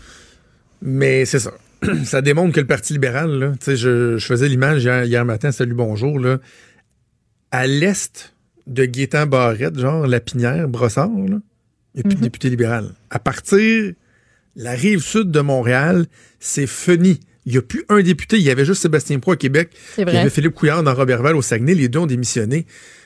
Mais 0.81 1.25
c'est 1.25 1.39
ça. 1.39 1.51
ça 2.05 2.21
démontre 2.21 2.53
que 2.53 2.59
le 2.59 2.67
Parti 2.67 2.93
libéral, 2.93 3.29
là, 3.31 3.51
tu 3.51 3.65
sais, 3.65 3.75
je, 3.75 4.17
je 4.17 4.25
faisais 4.25 4.47
l'image 4.47 4.83
hier, 4.83 5.03
hier 5.03 5.25
matin, 5.25 5.51
salut, 5.51 5.73
bonjour, 5.73 6.17
là, 6.19 6.37
à 7.51 7.67
l'est 7.67 8.33
de 8.67 8.85
Gaétan 8.85 9.25
Barrette, 9.27 9.77
genre 9.77 10.07
Lapinière, 10.07 10.67
Brossard, 10.67 11.09
là, 11.09 11.37
il 11.95 11.97
n'y 11.97 11.99
a 11.99 12.03
plus 12.03 12.15
de 12.15 12.21
député 12.21 12.49
libéral. 12.49 12.91
À 13.09 13.19
partir 13.19 13.93
la 14.55 14.71
rive 14.71 15.01
sud 15.01 15.31
de 15.31 15.39
Montréal, 15.41 16.05
c'est 16.39 16.67
fini. 16.67 17.19
Il 17.45 17.51
n'y 17.53 17.57
a 17.57 17.61
plus 17.61 17.83
un 17.89 18.01
député. 18.01 18.37
Il 18.37 18.43
y 18.43 18.49
avait 18.49 18.65
juste 18.65 18.81
Sébastien 18.81 19.19
Pro 19.19 19.31
à 19.33 19.35
Québec. 19.37 19.69
Il 19.97 20.01
y 20.01 20.17
avait 20.21 20.29
Philippe 20.29 20.53
Couillard 20.53 20.83
dans 20.83 20.93
Robertval 20.93 21.35
au 21.35 21.41
Saguenay. 21.41 21.73
Les 21.75 21.89
deux 21.89 21.99
ont 21.99 22.05
démissionné. 22.05 22.65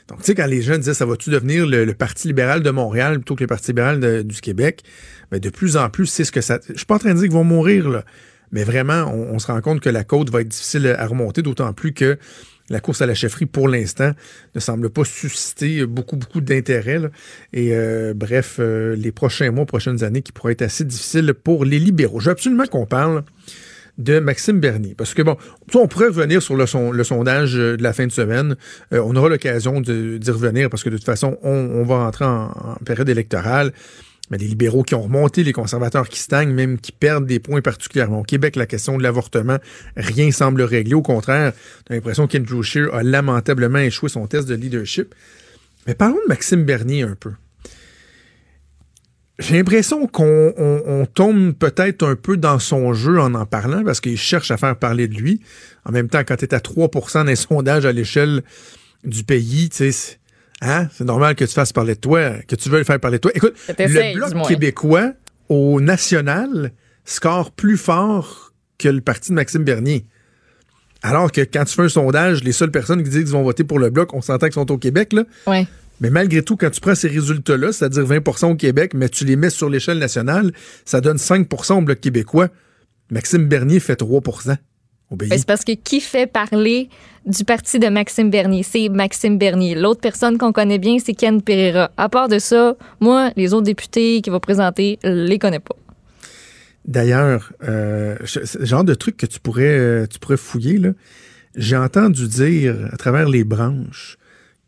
Donc, 0.10 0.20
tu 0.20 0.25
sais, 0.25 0.36
quand 0.36 0.46
les 0.46 0.62
gens 0.62 0.77
disaient 0.77 0.94
ça 0.94 1.06
va-tu 1.06 1.29
devenir 1.32 1.65
le, 1.65 1.84
le 1.86 1.94
Parti 1.94 2.27
libéral 2.27 2.62
de 2.63 2.70
Montréal 2.70 3.15
plutôt 3.15 3.36
que 3.36 3.44
le 3.44 3.48
Parti 3.48 3.72
libéral 3.72 4.00
de- 4.00 4.22
du 4.22 4.39
Québec, 4.39 4.84
ben, 5.32 5.39
de 5.39 5.50
plus 5.50 5.75
en 5.75 5.89
plus, 5.89 6.06
c'est 6.06 6.24
ce 6.24 6.32
que 6.32 6.39
ça. 6.41 6.60
Je 6.70 6.77
suis 6.77 6.86
pas 6.86 6.96
en 6.96 7.00
train 7.00 7.10
de 7.10 7.15
dire 7.15 7.24
qu'ils 7.24 7.34
vont 7.34 7.44
mourir, 7.44 7.89
là. 7.89 8.06
Mais 8.53 8.63
vraiment, 8.63 9.12
on, 9.13 9.34
on 9.36 9.39
se 9.39 9.48
rend 9.48 9.60
compte 9.60 9.82
que 9.82 9.89
la 9.89 10.06
côte 10.06 10.29
va 10.29 10.39
être 10.41 10.48
difficile 10.48 10.88
à 10.98 11.06
remonter, 11.08 11.41
d'autant 11.41 11.74
plus 11.74 11.94
que 11.94 12.17
la 12.70 12.79
course 12.79 13.01
à 13.01 13.06
la 13.06 13.15
chefferie, 13.15 13.46
pour 13.46 13.67
l'instant, 13.67 14.12
ne 14.56 14.60
semble 14.62 14.89
pas 14.89 15.03
susciter 15.03 15.86
beaucoup, 15.86 16.15
beaucoup 16.15 16.39
d'intérêt. 16.41 17.00
Et 17.53 17.70
euh, 17.74 18.13
bref, 18.13 18.58
euh, 18.60 18.96
les 18.96 19.12
prochains 19.12 19.51
mois, 19.51 19.65
prochaines 19.65 20.03
années 20.03 20.22
qui 20.22 20.32
pourraient 20.32 20.53
être 20.53 20.62
assez 20.62 20.84
difficiles 20.86 21.34
pour 21.34 21.65
les 21.65 21.79
libéraux. 21.79 22.20
Je 22.22 22.25
veux 22.25 22.32
absolument 22.32 22.65
qu'on 22.67 22.86
parle 22.86 23.24
de 23.98 24.20
Maxime 24.20 24.60
Bernier. 24.60 24.96
Parce 24.96 25.13
que, 25.13 25.22
bon, 25.22 25.38
on 25.74 25.88
pourrait 25.88 26.08
revenir 26.08 26.42
sur 26.42 26.56
le, 26.56 26.66
sondage 27.04 27.54
de 27.54 27.77
la 27.82 27.94
fin 27.94 28.06
de 28.06 28.12
semaine. 28.12 28.56
Euh, 28.94 29.01
on 29.04 29.16
aura 29.16 29.30
l'occasion 29.30 29.82
d'y 29.82 30.32
revenir 30.32 30.70
parce 30.70 30.84
que 30.84 30.89
de 30.89 30.98
toute 30.98 31.06
façon, 31.06 31.38
on, 31.44 31.84
va 31.84 32.06
rentrer 32.06 32.25
en, 32.25 32.77
période 32.86 33.10
électorale. 33.10 33.74
Mais 34.30 34.38
les 34.38 34.48
libéraux 34.48 34.84
qui 34.84 34.94
ont 34.94 35.04
remonté, 35.04 35.44
les 35.44 35.54
conservateurs 35.54 36.10
qui 36.10 36.20
stagnent, 36.20 36.51
même 36.51 36.80
qui 36.80 36.92
perdent 36.92 37.25
des 37.25 37.39
points 37.39 37.62
particulièrement. 37.62 38.20
Au 38.20 38.24
Québec, 38.24 38.58
la 38.58 38.66
question 38.66 38.98
de 38.98 39.04
l'avortement, 39.04 39.58
rien 39.96 40.32
semble 40.32 40.63
régler. 40.63 40.96
Au 40.96 41.01
contraire, 41.01 41.54
on 41.89 41.94
l'impression 41.94 42.27
qu'Andrew 42.27 42.62
Scheer 42.62 42.94
a 42.94 43.04
lamentablement 43.04 43.80
échoué 43.80 44.10
son 44.10 44.27
test 44.27 44.48
de 44.50 44.56
leadership. 44.56 45.16
Mais 45.88 45.96
parlons 45.96 46.16
de 46.16 46.27
Maxime 46.27 46.66
Bernier 46.66 47.04
un 47.04 47.16
peu. 47.16 47.32
J'ai 49.39 49.56
l'impression 49.56 50.08
qu'on 50.08 51.08
tombe 51.13 51.53
peut-être 51.53 52.03
un 52.03 52.15
peu 52.15 52.38
dans 52.38 52.58
son 52.58 52.94
jeu 52.94 53.20
en 53.20 53.36
en 53.36 53.46
parlant 53.46 53.84
parce 53.84 54.01
qu'il 54.01 54.17
cherche 54.17 54.50
à 54.50 54.58
faire 54.58 54.75
parler 54.75 55.08
de 55.08 55.13
lui. 55.13 55.41
En 55.86 55.91
même 55.91 56.10
temps, 56.10 56.24
quand 56.27 56.38
tu 56.38 56.46
es 56.46 56.53
à 56.56 56.60
3% 56.60 57.25
des 57.25 57.36
sondages 57.36 57.86
à 57.86 57.91
l'échelle 57.91 58.41
du 59.03 59.24
pays, 59.24 59.70
tu 59.70 59.91
sais, 59.91 60.17
hein, 60.62 60.88
c'est 60.91 61.06
normal 61.06 61.36
que 61.36 61.46
tu 61.46 61.53
fasses 61.53 61.72
parler 61.72 61.94
de 61.94 62.00
toi, 62.00 62.32
que 62.48 62.56
tu 62.56 62.70
veuilles 62.70 62.84
faire 62.84 63.00
parler 63.00 63.17
de 63.17 63.22
toi. 63.22 63.32
Écoute, 63.36 63.56
le 63.67 64.15
Bloc 64.15 64.48
québécois 64.48 65.13
au 65.50 65.79
national 65.82 66.72
score 67.06 67.51
plus 67.51 67.77
fort 67.77 68.53
que 68.77 68.89
le 68.89 69.01
parti 69.01 69.29
de 69.29 69.36
Maxime 69.36 69.63
Bernier. 69.63 70.06
Alors 71.03 71.32
que 71.32 71.41
quand 71.41 71.63
tu 71.63 71.75
fais 71.75 71.84
un 71.84 71.89
sondage, 71.89 72.44
les 72.44 72.51
seules 72.51 72.72
personnes 72.72 73.03
qui 73.03 73.10
disent 73.10 73.24
qu'ils 73.24 73.32
vont 73.32 73.44
voter 73.44 73.63
pour 73.63 73.77
le 73.77 73.89
Bloc, 73.91 74.13
on 74.13 74.22
s'entend 74.22 74.48
qu'ils 74.48 74.53
sont 74.53 74.72
au 74.72 74.77
Québec, 74.77 75.13
là. 75.13 75.24
Ouais. 75.46 75.67
Mais 76.00 76.10
malgré 76.10 76.44
tout, 76.44 76.58
quand 76.58 76.70
tu 76.70 76.80
prends 76.80 76.96
ces 76.96 77.08
résultats-là, 77.08 77.72
c'est-à-dire 77.72 78.04
20% 78.04 78.51
au 78.51 78.56
Québec, 78.56 78.94
mais 78.94 79.10
tu 79.10 79.25
les 79.25 79.36
mets 79.36 79.50
sur 79.50 79.70
l'échelle 79.70 79.98
nationale, 79.98 80.51
ça 80.86 81.01
donne 81.01 81.18
5% 81.18 81.80
au 81.80 81.82
Bloc 81.82 82.00
québécois. 82.00 82.50
Maxime 83.10 83.48
Bernier 83.48 83.80
fait 83.80 83.96
3 83.96 84.22
au 85.10 85.16
pays. 85.16 85.30
C'est 85.30 85.46
parce 85.46 85.63
que 85.63 85.72
qui 85.72 86.01
fait 86.01 86.27
parler 86.27 86.89
du 87.25 87.44
parti 87.46 87.80
de 87.80 87.88
Maxime 87.88 88.30
Bernier? 88.30 88.63
C'est 88.63 88.89
Maxime 88.89 89.38
Bernier. 89.38 89.75
L'autre 89.75 90.01
personne 90.01 90.38
qu'on 90.38 90.51
connaît 90.51 90.77
bien, 90.77 90.98
c'est 91.04 91.13
Ken 91.13 91.42
Pereira. 91.42 91.92
À 91.98 92.10
part 92.10 92.27
de 92.27 92.39
ça, 92.39 92.75
moi, 93.00 93.32
les 93.36 93.54
autres 93.54 93.66
députés 93.66 94.22
qui 94.22 94.30
vont 94.30 94.39
présenter, 94.39 95.00
je 95.04 95.10
les 95.10 95.39
connais 95.39 95.60
pas. 95.60 95.75
D'ailleurs, 96.86 97.51
euh, 97.63 98.16
ce 98.24 98.63
genre 98.63 98.84
de 98.84 98.94
truc 98.94 99.18
que 99.18 99.25
tu 99.25 99.39
pourrais, 99.39 99.77
euh, 99.77 100.06
tu 100.06 100.20
pourrais 100.20 100.38
fouiller, 100.38 100.80
j'ai 101.56 101.75
entendu 101.75 102.27
dire 102.27 102.75
à 102.92 102.98
travers 102.98 103.27
les 103.27 103.44
branches 103.44 104.18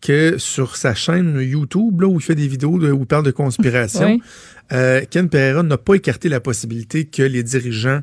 que 0.02 0.38
sur 0.38 0.76
sa 0.76 0.94
chaîne 0.94 1.40
YouTube, 1.40 2.02
là, 2.02 2.08
où 2.08 2.16
il 2.16 2.22
fait 2.22 2.36
des 2.36 2.48
vidéos 2.48 2.72
où 2.72 3.02
il 3.02 3.06
parle 3.06 3.26
de 3.26 3.32
conspiration, 3.32 4.20
euh, 4.72 5.02
Ken 5.10 5.30
Pereira 5.30 5.64
n'a 5.64 5.78
pas 5.78 5.96
écarté 5.96 6.30
la 6.30 6.40
possibilité 6.40 7.06
que 7.06 7.24
les 7.24 7.44
dirigeants 7.44 8.02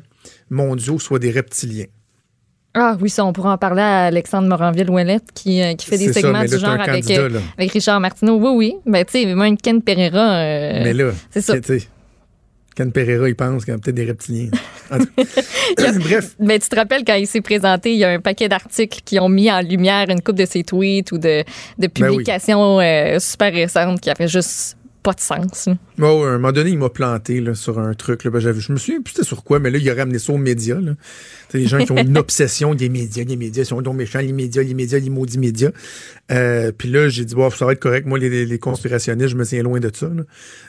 mondiaux 0.49 0.99
soient 0.99 1.19
des 1.19 1.31
reptiliens. 1.31 1.85
Ah 2.73 2.95
oui, 3.01 3.09
ça, 3.09 3.25
on 3.25 3.33
pourra 3.33 3.53
en 3.53 3.57
parler 3.57 3.81
à 3.81 4.05
Alexandre 4.05 4.47
Moranville-Ouellette 4.49 5.31
qui, 5.33 5.63
euh, 5.63 5.73
qui 5.73 5.87
fait 5.87 5.97
des 5.97 6.13
segments 6.13 6.43
du 6.43 6.59
genre 6.59 6.79
avec, 6.79 7.09
euh, 7.09 7.39
avec 7.57 7.71
Richard 7.71 7.99
Martineau. 7.99 8.37
Oui, 8.37 8.51
oui. 8.55 8.75
Ben, 8.85 9.03
tu 9.03 9.13
sais, 9.13 9.33
même 9.33 9.57
Ken 9.57 9.81
Pereira. 9.81 10.35
mais 10.83 10.93
là, 10.93 11.11
c'est 11.31 11.41
ça. 11.41 11.55
Ken 12.77 12.91
Pereira, 12.91 13.27
il 13.27 13.35
pense 13.35 13.65
qu'il 13.65 13.73
y 13.73 13.75
a 13.75 13.79
peut-être 13.79 13.95
des 13.95 14.05
reptiliens. 14.05 14.51
Bref. 14.91 16.35
Mais 16.39 16.59
tu 16.59 16.69
te 16.69 16.75
rappelles 16.75 17.03
quand 17.03 17.15
il 17.15 17.25
s'est 17.25 17.41
présenté, 17.41 17.91
il 17.93 17.97
y 17.97 18.03
a 18.03 18.09
un 18.09 18.19
paquet 18.19 18.47
d'articles 18.47 18.99
qui 19.03 19.19
ont 19.19 19.29
mis 19.29 19.51
en 19.51 19.61
lumière 19.61 20.05
une 20.11 20.21
coupe 20.21 20.35
de 20.35 20.45
ses 20.45 20.61
tweets 20.61 21.11
ou 21.11 21.17
de, 21.17 21.43
de 21.79 21.87
ben 21.87 21.89
publications 21.89 22.79
euh, 22.79 23.17
super 23.17 23.51
récentes 23.51 23.99
qui 23.99 24.11
avaient 24.11 24.27
juste 24.27 24.77
pas 25.07 25.13
de 25.13 25.21
sens. 25.21 25.69
à 25.69 26.03
un 26.03 26.33
moment 26.33 26.51
donné, 26.51 26.71
il 26.71 26.77
m'a 26.77 26.89
planté 26.89 27.39
là, 27.39 27.55
sur 27.55 27.79
un 27.79 27.93
truc. 27.93 28.25
Là, 28.25 28.29
ben, 28.29 28.41
je 28.41 28.73
me 28.73 28.77
souviens 28.77 29.01
plus 29.01 29.13
c'était 29.13 29.25
sur 29.25 29.45
quoi, 29.45 29.57
mais 29.57 29.71
là, 29.71 29.77
il 29.77 29.89
a 29.89 29.93
ramené 29.93 30.19
ça 30.19 30.33
aux 30.33 30.37
médias. 30.37 30.79
C'est 31.49 31.59
des 31.59 31.65
gens 31.65 31.77
qui 31.77 31.93
ont 31.93 31.97
une 31.97 32.17
obsession 32.17 32.75
des 32.75 32.89
médias, 32.89 33.23
des 33.23 33.37
médias, 33.37 33.63
ils 33.63 33.67
sont 33.67 33.81
donc 33.81 33.95
méchants, 33.95 34.19
les 34.19 34.33
médias, 34.33 34.63
les 34.63 34.73
médias, 34.73 34.99
les 34.99 35.09
maudits 35.09 35.39
médias. 35.39 35.69
Euh, 36.29 36.73
puis 36.77 36.89
là, 36.89 37.07
j'ai 37.07 37.23
dit, 37.23 37.35
bon, 37.35 37.49
ça 37.49 37.65
va 37.65 37.71
être 37.71 37.79
correct. 37.79 38.05
Moi, 38.05 38.19
les, 38.19 38.59
conspirationnistes, 38.59 39.29
je 39.29 39.37
me 39.37 39.45
tiens 39.45 39.63
loin 39.63 39.79
de 39.79 39.89
ça. 39.93 40.09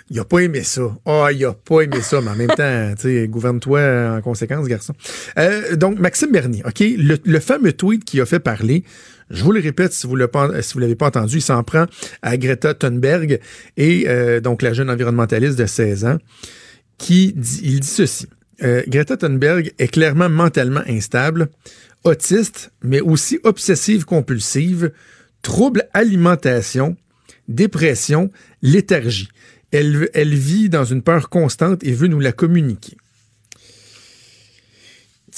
Il 0.08 0.20
a 0.20 0.24
pas 0.24 0.38
aimé 0.38 0.62
ça. 0.62 0.82
Ah, 1.04 1.24
oh, 1.24 1.28
il 1.32 1.44
a 1.44 1.52
pas 1.52 1.80
aimé 1.80 2.00
ça, 2.00 2.20
mais 2.20 2.30
en 2.30 2.36
même 2.36 2.46
temps, 2.50 2.94
tu 2.96 3.26
gouverne-toi 3.26 4.18
en 4.18 4.20
conséquence, 4.20 4.68
garçon. 4.68 4.94
Euh, 5.36 5.74
donc, 5.74 5.98
Maxime 5.98 6.30
Bernier, 6.30 6.62
OK, 6.64 6.78
le, 6.78 7.16
le 7.24 7.40
fameux 7.40 7.72
tweet 7.72 8.04
qui 8.04 8.20
a 8.20 8.26
fait 8.26 8.38
parler, 8.38 8.84
je 9.30 9.44
vous 9.44 9.52
le 9.52 9.60
répète, 9.60 9.92
si 9.92 10.06
vous 10.06 10.16
ne 10.16 10.80
l'avez 10.80 10.94
pas 10.94 11.06
entendu, 11.06 11.36
il 11.36 11.42
s'en 11.42 11.62
prend 11.62 11.86
à 12.22 12.36
Greta 12.36 12.74
Thunberg 12.74 13.40
et 13.76 14.08
euh, 14.08 14.40
donc 14.40 14.62
la 14.62 14.72
jeune 14.72 14.90
environnementaliste 14.90 15.58
de 15.58 15.66
16 15.66 16.04
ans, 16.06 16.18
qui 16.96 17.32
dit, 17.34 17.60
il 17.62 17.80
dit 17.80 17.88
ceci. 17.88 18.26
Euh, 18.62 18.82
Greta 18.88 19.16
Thunberg 19.16 19.72
est 19.78 19.88
clairement 19.88 20.28
mentalement 20.28 20.82
instable, 20.86 21.48
autiste, 22.04 22.72
mais 22.82 23.00
aussi 23.00 23.38
obsessive 23.44 24.04
compulsive, 24.04 24.92
trouble 25.42 25.88
alimentation, 25.94 26.96
dépression, 27.48 28.30
léthargie. 28.62 29.28
Elle 29.70 30.34
vit 30.34 30.70
dans 30.70 30.84
une 30.84 31.02
peur 31.02 31.28
constante 31.28 31.84
et 31.84 31.92
veut 31.92 32.08
nous 32.08 32.20
la 32.20 32.32
communiquer 32.32 32.96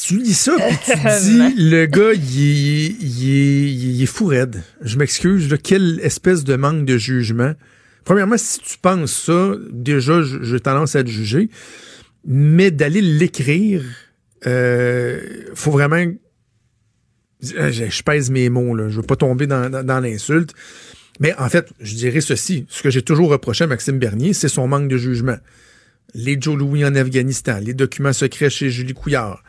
tu 0.02 0.18
lis 0.18 0.34
ça, 0.34 0.54
puis 0.56 0.76
tu 0.84 0.92
dis, 1.22 1.54
le 1.56 1.86
gars, 1.86 2.12
il 2.14 4.02
est, 4.02 4.06
fou 4.06 4.26
raide. 4.26 4.62
Je 4.82 4.96
m'excuse, 4.96 5.54
quelle 5.62 6.00
espèce 6.00 6.44
de 6.44 6.56
manque 6.56 6.84
de 6.84 6.96
jugement. 6.96 7.52
Premièrement, 8.04 8.38
si 8.38 8.60
tu 8.60 8.78
penses 8.78 9.12
ça, 9.12 9.54
déjà, 9.70 10.22
j'ai 10.22 10.60
tendance 10.60 10.96
à 10.96 11.04
te 11.04 11.08
juger. 11.08 11.50
Mais 12.26 12.70
d'aller 12.70 13.00
l'écrire, 13.00 13.82
euh, 14.46 15.20
faut 15.54 15.70
vraiment... 15.70 16.04
Je, 17.42 18.02
pèse 18.02 18.30
mes 18.30 18.50
mots, 18.50 18.74
là. 18.74 18.88
Je 18.88 18.96
veux 18.96 19.06
pas 19.06 19.16
tomber 19.16 19.46
dans, 19.46 19.70
dans 19.70 20.00
l'insulte. 20.00 20.54
Mais 21.20 21.34
en 21.38 21.48
fait, 21.48 21.70
je 21.80 21.94
dirais 21.94 22.20
ceci. 22.20 22.66
Ce 22.68 22.82
que 22.82 22.90
j'ai 22.90 23.02
toujours 23.02 23.30
reproché 23.30 23.64
à 23.64 23.66
Maxime 23.66 23.98
Bernier, 23.98 24.32
c'est 24.32 24.48
son 24.48 24.66
manque 24.66 24.88
de 24.88 24.96
jugement. 24.96 25.36
Les 26.14 26.38
Joe 26.40 26.58
Louis 26.58 26.84
en 26.84 26.94
Afghanistan, 26.94 27.58
les 27.62 27.74
documents 27.74 28.12
secrets 28.12 28.50
chez 28.50 28.70
Julie 28.70 28.94
Couillard, 28.94 29.42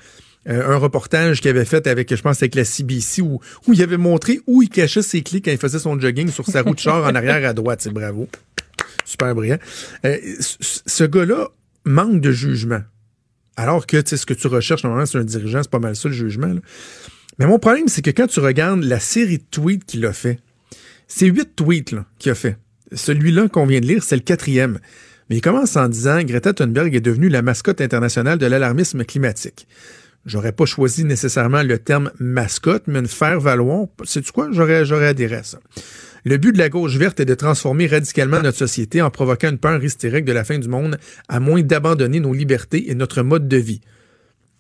euh, 0.50 0.74
un 0.74 0.77
reportage 0.77 1.41
qu'il 1.41 1.50
avait 1.50 1.65
fait 1.65 1.86
avec, 1.88 2.13
je 2.13 2.21
pense, 2.21 2.41
avec 2.41 2.55
la 2.55 2.65
CBC, 2.65 3.21
où, 3.21 3.39
il 3.67 3.81
avait 3.83 3.98
montré 3.98 4.39
où 4.48 4.63
il 4.63 4.69
cachait 4.69 5.03
ses 5.03 5.21
clés 5.21 5.41
quand 5.41 5.51
il 5.51 5.57
faisait 5.57 5.79
son 5.79 6.00
jogging 6.00 6.29
sur 6.29 6.45
sa 6.48 6.62
route 6.63 6.77
de 6.77 6.81
char 6.81 7.03
en 7.03 7.15
arrière 7.15 7.48
à 7.48 7.53
droite. 7.53 7.81
C'est 7.83 7.93
bravo. 7.93 8.27
Super 9.05 9.36
brillant. 9.36 9.60
Euh, 10.05 10.17
ce 10.39 11.03
gars-là 11.03 11.50
manque 11.86 12.21
de 12.21 12.31
jugement. 12.31 12.81
Alors 13.55 13.86
que, 13.86 13.98
tu 13.98 14.10
sais, 14.10 14.17
ce 14.17 14.25
que 14.25 14.33
tu 14.33 14.48
recherches, 14.48 14.83
normalement, 14.83 15.05
c'est 15.05 15.17
un 15.17 15.24
dirigeant, 15.24 15.62
c'est 15.62 15.71
pas 15.71 15.79
mal 15.79 15.95
ça, 15.95 16.07
le 16.10 16.15
jugement. 16.15 16.55
Mais 17.38 17.45
mon 17.45 17.60
problème, 17.60 17.88
c'est 17.88 18.01
que 18.01 18.12
quand 18.12 18.27
tu 18.27 18.39
regardes 18.39 18.83
la 18.83 19.00
série 19.00 19.38
de 19.38 19.43
tweets 19.51 19.86
qu'il 19.86 20.05
a 20.05 20.13
fait, 20.13 20.39
c'est 21.07 21.27
huit 21.27 21.55
tweets 21.55 21.95
qu'il 22.17 22.31
a 22.31 22.36
fait. 22.36 22.57
Celui-là 22.93 23.48
qu'on 23.50 23.65
vient 23.65 23.79
de 23.79 23.86
lire, 23.86 24.03
c'est 24.03 24.15
le 24.15 24.21
quatrième. 24.21 24.79
Mais 25.29 25.38
il 25.38 25.41
commence 25.41 25.75
en 25.75 25.88
disant 25.88 26.21
Greta 26.24 26.53
Thunberg 26.53 26.93
est 26.95 27.01
devenue 27.01 27.29
la 27.29 27.41
mascotte 27.41 27.81
internationale 27.81 28.38
de 28.38 28.45
l'alarmisme 28.45 29.03
climatique. 29.05 29.67
J'aurais 30.25 30.51
pas 30.51 30.66
choisi 30.66 31.04
nécessairement 31.04 31.63
le 31.63 31.80
terme 31.80 32.12
mascotte, 32.20 32.84
mais 32.88 33.00
une 33.00 33.08
faire 33.08 33.40
valoir. 33.40 33.88
C'est 34.04 34.30
quoi? 34.32 34.50
J'aurais, 34.51 34.86
j'aurais 34.86 35.08
adhéré 35.08 35.38
à 35.38 35.44
ça. 35.44 35.60
Le 36.24 36.38
but 36.38 36.51
de 36.51 36.60
la 36.60 36.70
gauche 36.70 36.96
verte 36.98 37.20
est 37.20 37.25
de 37.25 37.34
transformer 37.34 37.88
radicalement 37.88 38.40
notre 38.42 38.58
société 38.58 39.01
en 39.01 39.10
provoquant 39.10 39.50
une 39.50 39.58
peur 39.58 39.84
hystérique 39.84 40.25
de 40.25 40.32
la 40.32 40.44
fin 40.44 40.60
du 40.60 40.70
monde, 40.70 41.00
à 41.28 41.40
moins 41.40 41.63
d'abandonner 41.63 42.20
nos 42.20 42.34
libertés 42.34 42.92
et 42.92 42.96
notre 42.96 43.24
mode 43.24 43.48
de 43.48 43.58
vie. 43.58 43.82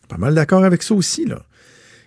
Pas 0.07 0.17
mal 0.17 0.33
d'accord 0.33 0.63
avec 0.63 0.81
ça 0.81 0.95
aussi, 0.95 1.25
là. 1.25 1.43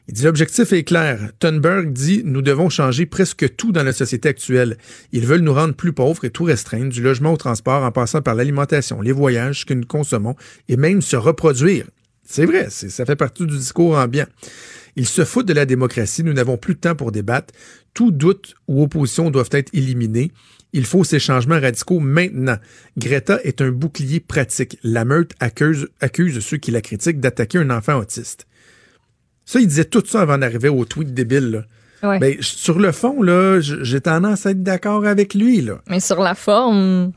Il 0.09 0.15
dit 0.15 0.25
l'objectif 0.25 0.73
est 0.73 0.85
clair. 0.85 1.31
Thunberg 1.39 1.93
dit 1.93 2.23
nous 2.25 2.43
devons 2.43 2.69
changer 2.69 3.07
presque 3.07 3.57
tout 3.57 3.73
dans 3.73 3.85
la 3.85 3.93
société 3.93 4.29
actuelle. 4.29 4.77
Ils 5.13 5.25
veulent 5.25 5.41
nous 5.41 5.55
rendre 5.55 5.75
plus 5.75 5.95
pauvres 5.95 6.25
et 6.25 6.31
tout 6.31 6.45
restreindre, 6.45 6.93
du 6.93 7.01
logement 7.01 7.33
au 7.33 7.37
transport 7.39 7.85
en 7.85 7.93
passant 7.93 8.21
par 8.21 8.35
l'alimentation, 8.35 9.01
les 9.01 9.13
voyages 9.13 9.65
que 9.65 9.73
nous 9.73 9.87
consommons 9.87 10.35
et 10.69 10.77
même 10.77 11.01
se 11.01 11.17
reproduire. 11.17 11.87
C'est 12.25 12.47
vrai, 12.47 12.69
ça 12.71 13.05
fait 13.05 13.17
partie 13.17 13.47
du 13.47 13.57
discours 13.57 13.97
ambiant. 13.97 14.27
Ils 14.97 15.07
se 15.07 15.25
foutent 15.25 15.47
de 15.47 15.53
la 15.53 15.67
démocratie, 15.67 16.23
nous 16.23 16.33
n'avons 16.33 16.57
plus 16.57 16.75
de 16.75 16.81
temps 16.81 16.95
pour 16.95 17.13
débattre. 17.13 17.53
Tout 17.95 18.11
doute 18.11 18.55
ou 18.69 18.83
opposition 18.83 19.31
doivent 19.31 19.51
être 19.53 19.71
éliminés. 19.75 20.33
Il 20.73 20.87
faut 20.87 21.05
ces 21.05 21.19
changements 21.19 21.61
radicaux 21.61 22.01
maintenant. 22.01 22.57
Greta 22.97 23.41
est 23.45 23.61
un 23.61 23.71
bouclier 23.71 24.21
pratique. 24.21 24.79
La 24.83 25.05
meute 25.05 25.33
accuse, 25.39 25.89
accuse 26.01 26.41
ceux 26.41 26.57
qui 26.57 26.71
la 26.71 26.81
critiquent 26.81 27.21
d'attaquer 27.21 27.59
un 27.59 27.71
enfant 27.71 27.97
autiste. 27.97 28.47
Ça, 29.45 29.61
il 29.61 29.69
disait 29.69 29.85
tout 29.85 30.03
ça 30.07 30.23
avant 30.23 30.39
d'arriver 30.39 30.69
au 30.69 30.85
tweet 30.85 31.13
débile. 31.15 31.51
Là. 32.03 32.19
Ben, 32.19 32.37
sur 32.41 32.79
le 32.79 32.93
fond, 32.93 33.23
là, 33.23 33.61
j'ai 33.61 34.01
tendance 34.01 34.47
à 34.47 34.51
être 34.51 34.63
d'accord 34.63 35.07
avec 35.07 35.35
lui. 35.35 35.61
Là. 35.61 35.81
Mais 35.89 36.01
sur 36.01 36.21
la 36.21 36.35
forme, 36.35 37.13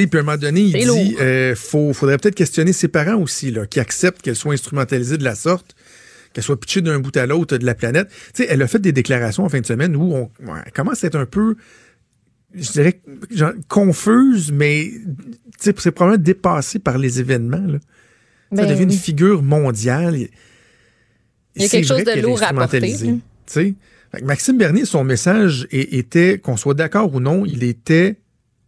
sais, 0.00 0.06
puis 0.06 0.18
à 0.18 0.22
un 0.22 0.24
moment 0.24 0.38
donné, 0.38 0.60
il 0.60 0.72
dit 0.72 1.16
euh, 1.20 1.54
faut, 1.54 1.92
faudrait 1.92 2.18
peut-être 2.18 2.34
questionner 2.34 2.72
ses 2.72 2.88
parents 2.88 3.16
aussi, 3.16 3.50
là, 3.50 3.66
qui 3.66 3.80
acceptent 3.80 4.22
qu'elle 4.22 4.36
soit 4.36 4.54
instrumentalisée 4.54 5.18
de 5.18 5.24
la 5.24 5.34
sorte, 5.34 5.74
qu'elle 6.32 6.44
soit 6.44 6.58
pitchée 6.58 6.80
d'un 6.80 6.98
bout 6.98 7.16
à 7.16 7.26
l'autre 7.26 7.56
de 7.56 7.66
la 7.66 7.74
planète. 7.74 8.08
Tu 8.34 8.42
sais, 8.42 8.46
elle 8.48 8.62
a 8.62 8.68
fait 8.68 8.78
des 8.78 8.92
déclarations 8.92 9.44
en 9.44 9.48
fin 9.48 9.60
de 9.60 9.66
semaine 9.66 9.96
où 9.96 10.14
on, 10.14 10.30
commence 10.74 11.04
à 11.04 11.08
être 11.08 11.18
un 11.18 11.26
peu, 11.26 11.56
je 12.54 12.72
dirais, 12.72 13.00
genre, 13.30 13.52
confuse, 13.68 14.52
mais 14.52 14.90
c'est 15.58 15.90
probablement 15.90 16.22
dépassé 16.22 16.78
par 16.78 16.98
les 16.98 17.20
événements. 17.20 17.66
Là. 17.66 17.78
ça 18.54 18.62
ben 18.62 18.68
devient 18.68 18.84
une 18.84 18.92
figure 18.92 19.42
mondiale. 19.42 20.16
Il 21.54 21.62
y 21.62 21.64
a 21.64 21.68
quelque 21.68 21.86
chose 21.86 22.04
de 22.04 22.20
lourd 22.20 22.42
à 22.42 22.52
porter. 22.52 22.94
hein. 23.56 23.72
Maxime 24.22 24.58
Bernier, 24.58 24.84
son 24.84 25.04
message 25.04 25.66
était, 25.70 26.38
qu'on 26.38 26.56
soit 26.56 26.74
d'accord 26.74 27.14
ou 27.14 27.20
non, 27.20 27.46
il 27.46 27.64
était 27.64 28.18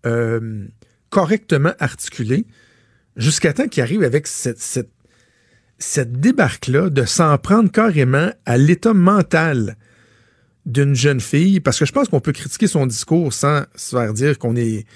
euh, 0.07 0.66
correctement 1.14 1.75
articulé 1.78 2.44
jusqu'à 3.16 3.52
temps 3.52 3.68
qu'il 3.68 3.85
arrive 3.85 4.02
avec 4.02 4.26
cette, 4.26 4.59
cette, 5.78 6.21
débarque-là 6.21 6.90
de 6.90 7.04
s'en 7.04 7.38
prendre 7.38 7.71
carrément 7.71 8.30
à 8.47 8.59
l'état 8.59 8.94
mental 8.94 9.76
d'une 10.66 10.97
jeune 10.97 11.21
fille, 11.21 11.61
parce 11.61 11.78
que 11.78 11.85
je 11.85 11.92
pense 11.92 12.09
qu'on 12.09 12.18
peut 12.18 12.33
critiquer 12.33 12.66
son 12.66 12.87
discours 12.87 13.33
sans 13.33 13.62
se 13.76 13.94
faire 13.94 14.12
dire 14.12 14.40
qu'on 14.40 14.56
est, 14.56 14.87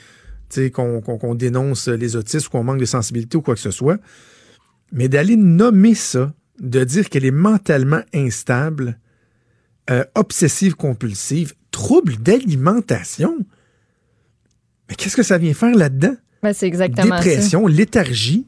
qu'on 0.73 1.35
dénonce 1.37 1.87
les 1.87 2.17
autistes 2.17 2.49
ou 2.49 2.51
qu'on 2.51 2.65
manque 2.65 2.81
de 2.81 2.85
sensibilité 2.85 3.37
ou 3.37 3.43
quoi 3.43 3.55
que 3.55 3.61
ce 3.61 3.71
soit, 3.71 4.01
mais 4.91 5.09
d'aller 5.09 5.37
nommer 5.37 5.95
ça, 5.95 6.35
de 6.59 6.83
dire 6.83 7.11
qu'elle 7.11 7.27
est 7.27 7.31
mentalement 7.31 8.03
instable, 8.13 8.99
euh, 9.89 10.03
obsessive 10.17 10.75
compulsive, 10.75 11.55
trouble 11.71 12.17
d'alimentation. 12.17 13.39
Mais 14.89 14.95
qu'est-ce 14.95 15.17
que 15.17 15.23
ça 15.23 15.39
vient 15.39 15.55
faire 15.55 15.75
là-dedans? 15.75 16.15
Ben, 16.43 16.53
c'est 16.53 16.67
exactement 16.67 17.17
ça. 17.19 17.23
Dépression, 17.25 17.67
léthargie. 17.67 18.47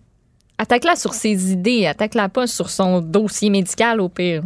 Attaque-la 0.59 0.95
sur 0.97 1.15
ses 1.15 1.53
idées, 1.53 1.87
attaque-la 1.87 2.29
pas 2.29 2.47
sur 2.47 2.71
son 2.71 3.01
dossier 3.01 3.51
médical 3.51 4.01
au 4.01 4.09
pire. 4.09 4.43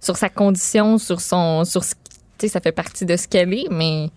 Sur 0.00 0.16
sa 0.16 0.28
condition, 0.28 0.96
sur 0.98 1.20
son. 1.20 1.64
Sur 1.64 1.84
ce- 1.84 1.94
tu 2.38 2.46
sais, 2.46 2.48
ça 2.48 2.60
fait 2.60 2.72
partie 2.72 3.04
de 3.04 3.16
ce 3.16 3.28
qu'elle 3.28 3.52
est, 3.52 3.66
mais 3.70 4.08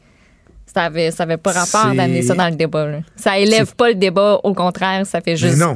ça 0.74 0.84
avait, 0.84 1.12
ça 1.12 1.24
avait 1.24 1.38
pas 1.38 1.51
rapport 1.51 1.93
d'amener 1.93 2.22
ça 2.22 2.36
dans 2.36 2.48
le 2.50 2.55
débat. 2.55 2.86
là. 2.88 3.00
Ça 3.17 3.38
élève 3.38 3.75
pas 3.75 3.89
le 3.89 3.96
débat, 3.96 4.39
au 4.43 4.53
contraire, 4.53 5.05
ça 5.05 5.20
fait 5.22 5.36
juste. 5.36 5.58
non. 5.58 5.75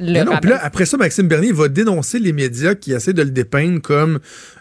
Le 0.00 0.24
non, 0.24 0.36
puis 0.40 0.50
là, 0.50 0.58
après 0.62 0.86
ça, 0.86 0.96
Maxime 0.96 1.28
Bernier 1.28 1.52
va 1.52 1.68
dénoncer 1.68 2.18
les 2.18 2.32
médias 2.32 2.74
qui 2.74 2.92
essaient 2.92 3.12
de 3.12 3.22
le 3.22 3.30
dépeindre 3.30 3.80
comme 3.80 4.18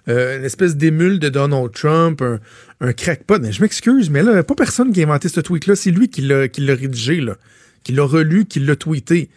euh, 0.08 0.38
une 0.38 0.46
espèce 0.46 0.76
d'émule 0.76 1.18
de 1.18 1.30
Donald 1.30 1.72
Trump, 1.72 2.22
un, 2.22 2.40
un 2.82 2.94
crackpot. 2.94 3.40
Mais 3.40 3.52
je 3.52 3.62
m'excuse, 3.62 4.12
mais 4.12 4.22
là, 4.22 4.32
il 4.32 4.36
n'y 4.36 4.40
a 4.40 4.44
pas 4.44 4.54
personne 4.54 4.94
qui 4.94 5.02
a 5.02 5.06
inventé 5.06 5.30
ce 5.30 5.40
tweet-là. 5.40 5.76
C'est 5.76 5.92
lui 5.92 6.10
qui 6.10 6.22
l'a 6.22 6.48
rédigé, 6.58 7.20
là, 7.20 7.38
qui 7.84 7.94
l'a 7.94 8.04
relu, 8.04 8.46
qui 8.46 8.60
l'a 8.60 8.76
tweeté. 8.76 9.30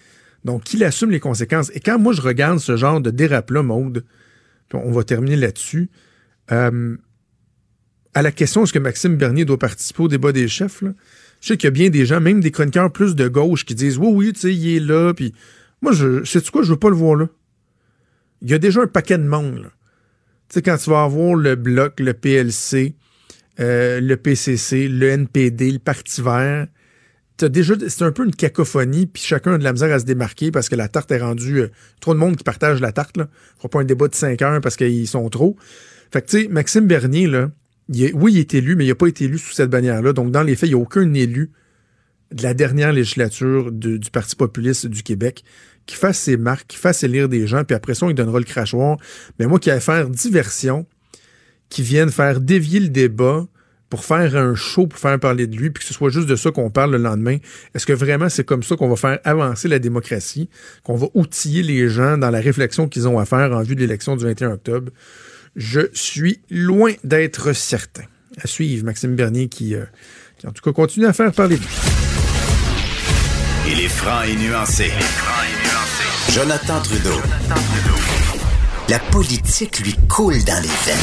Donc, 0.45 0.73
il 0.75 0.85
assume 0.85 1.11
les 1.11 1.21
conséquences. 1.21 1.73
Et 1.75 1.81
quand 1.81 1.99
moi, 1.99 2.13
je 2.13 2.21
regarde 2.21 2.59
ce 2.61 2.77
genre 2.77 3.01
de 3.01 3.11
dérape-là, 3.11 3.63
Maude, 3.63 4.05
on 4.75 4.93
va 4.93 5.03
terminer 5.03 5.37
là-dessus, 5.37 5.89
euh, 6.53 6.97
à 8.15 8.23
la 8.23 8.33
question 8.33 8.65
est-ce 8.65 8.73
que 8.73 8.79
Maxime 8.79 9.17
Bernier 9.17 9.45
doit 9.45 9.59
participer 9.59 10.03
au 10.05 10.09
débat 10.09 10.33
des 10.33 10.49
chefs, 10.49 10.83
là, 10.83 10.91
je 11.41 11.49
sais 11.49 11.57
qu'il 11.57 11.67
y 11.67 11.69
a 11.69 11.73
bien 11.73 11.91
des 11.91 12.07
gens, 12.07 12.21
même 12.21 12.41
des 12.41 12.51
chroniqueurs 12.51 12.91
plus 12.91 13.15
de 13.15 13.29
gauche, 13.29 13.65
qui 13.65 13.75
disent 13.75 13.99
oui, 13.99 14.09
oui, 14.11 14.33
tu 14.33 14.41
sais, 14.41 14.55
il 14.55 14.77
est 14.77 14.81
là, 14.81 15.13
puis 15.15 15.35
moi, 15.83 15.93
je 15.93 16.25
sais-tu 16.25 16.51
quoi, 16.51 16.63
je 16.63 16.71
veux 16.71 16.79
pas 16.79 16.91
le 16.91 16.97
voir 16.97 17.17
là. 17.17 17.29
Il 18.43 18.51
y 18.51 18.55
a 18.55 18.59
déjà 18.59 18.83
un 18.83 18.87
paquet 18.87 19.19
de 19.19 19.25
monde, 19.25 19.59
là. 19.59 19.71
Tu 20.49 20.55
sais, 20.55 20.63
quand 20.63 20.77
tu 20.77 20.91
vas 20.91 21.03
avoir 21.03 21.35
le 21.35 21.57
Bloc, 21.57 21.99
le 21.99 22.15
PLC, 22.15 22.95
euh, 23.59 24.01
le 24.01 24.17
PCC, 24.17 24.87
le 24.87 25.09
NPD, 25.09 25.73
le 25.73 25.79
Parti 25.79 26.23
vert, 26.23 26.69
t'as 27.37 27.49
déjà, 27.49 27.75
c'est 27.89 28.03
un 28.03 28.13
peu 28.13 28.25
une 28.25 28.35
cacophonie, 28.35 29.07
puis 29.07 29.23
chacun 29.23 29.55
a 29.55 29.59
de 29.59 29.65
la 29.65 29.73
misère 29.73 29.93
à 29.93 29.99
se 29.99 30.05
démarquer 30.05 30.51
parce 30.53 30.69
que 30.69 30.77
la 30.77 30.89
tarte 30.89 31.11
est 31.11 31.19
rendue, 31.19 31.63
euh, 31.63 31.69
trop 32.01 32.15
de 32.15 32.19
monde 32.19 32.37
qui 32.37 32.45
partage 32.45 32.81
la 32.81 32.93
tarte, 32.93 33.17
là. 33.17 33.29
Fera 33.57 33.69
pas 33.69 33.81
un 33.81 33.85
débat 33.85 34.09
de 34.09 34.15
5 34.15 34.41
heures 34.43 34.61
parce 34.61 34.77
qu'ils 34.77 35.09
sont 35.09 35.29
trop. 35.29 35.57
Fait 36.13 36.23
que, 36.23 36.29
tu 36.29 36.43
sais, 36.43 36.49
Maxime 36.49 36.87
Bernier, 36.87 37.27
là, 37.27 37.51
oui, 37.89 38.33
il 38.35 38.39
est 38.39 38.55
élu, 38.55 38.77
mais 38.77 38.85
il 38.85 38.89
n'a 38.89 38.95
pas 38.95 39.09
été 39.09 39.25
élu 39.25 39.39
sous 39.39 39.53
cette 39.53 39.71
bannière-là. 39.71 40.13
Donc, 40.13 40.31
dans 40.31 40.43
les 40.43 40.57
faits, 40.57 40.69
il 40.69 40.75
n'y 40.75 40.81
a 40.81 40.83
aucun 40.83 41.13
élu 41.15 41.51
de 42.33 42.43
la 42.43 42.55
dernière 42.55 42.93
législature 42.93 43.71
du 43.73 44.11
Parti 44.11 44.37
populiste 44.37 44.87
du 44.87 45.03
Québec 45.03 45.45
qui 45.87 45.95
fasse 45.95 46.19
ses 46.19 46.37
marques, 46.37 46.67
qui 46.67 46.77
fasse 46.77 47.03
élire 47.05 47.29
des 47.29 47.47
gens, 47.47 47.65
puis 47.65 47.75
après 47.75 47.95
ça, 47.95 48.07
on 48.07 48.09
lui 48.09 48.15
donnera 48.15 48.39
le 48.39 48.45
crachoir. 48.45 48.99
Mais 49.39 49.47
moi 49.47 49.59
qui 49.59 49.71
vais 49.71 49.81
faire 49.81 50.11
diversion, 50.11 50.87
qui 51.69 51.83
viennent 51.83 52.11
faire 52.11 52.41
dévier 52.41 52.81
le 52.81 52.89
débat 52.89 53.47
pour 53.89 54.05
faire 54.05 54.37
un 54.37 54.57
show, 54.57 54.89
pour 54.89 54.99
faire 54.99 55.19
parler 55.21 55.47
de 55.47 55.57
lui, 55.57 55.71
puis 55.71 55.83
que 55.83 55.87
ce 55.87 55.95
soit 55.95 56.11
juste 56.11 56.27
de 56.27 56.35
ça 56.35 56.51
qu'on 56.51 56.71
parle 56.71 56.91
le 56.91 56.99
lendemain. 56.99 57.37
Est-ce 57.75 57.87
que 57.87 57.93
vraiment 57.93 58.29
c'est 58.29 58.45
comme 58.45 58.65
ça 58.65 58.75
qu'on 58.75 58.89
va 58.89 58.97
faire 58.97 59.21
avancer 59.23 59.69
la 59.69 59.79
démocratie, 59.79 60.49
qu'on 60.83 60.97
va 60.97 61.07
outiller 61.15 61.63
les 61.63 61.89
gens 61.89 62.19
dans 62.19 62.31
la 62.31 62.41
réflexion 62.41 62.89
qu'ils 62.89 63.07
ont 63.07 63.19
à 63.21 63.25
faire 63.25 63.53
en 63.53 63.63
vue 63.63 63.77
de 63.77 63.81
l'élection 63.81 64.17
du 64.17 64.25
21 64.25 64.53
octobre? 64.53 64.91
Je 65.55 65.83
suis 65.93 66.41
loin 66.51 66.93
d'être 67.05 67.55
certain. 67.55 68.05
À 68.43 68.47
suivre, 68.47 68.85
Maxime 68.85 69.15
Bernier 69.15 69.49
qui, 69.49 69.75
euh, 69.75 69.85
qui 70.37 70.47
en 70.47 70.53
tout 70.53 70.63
cas 70.63 70.73
continue 70.73 71.07
à 71.07 71.13
faire 71.13 71.33
parler 71.33 71.57
de 71.57 71.63
lui. 71.63 71.96
Il 73.69 73.81
est 73.81 73.89
franc 73.89 74.23
et 74.23 74.37
nuancé. 74.37 74.91
Jonathan 76.31 76.81
Trudeau. 76.83 77.21
La 78.89 78.99
politique 78.99 79.81
lui 79.81 79.95
coule 80.09 80.39
dans 80.45 80.63
les 80.63 80.69
veines. 80.69 80.97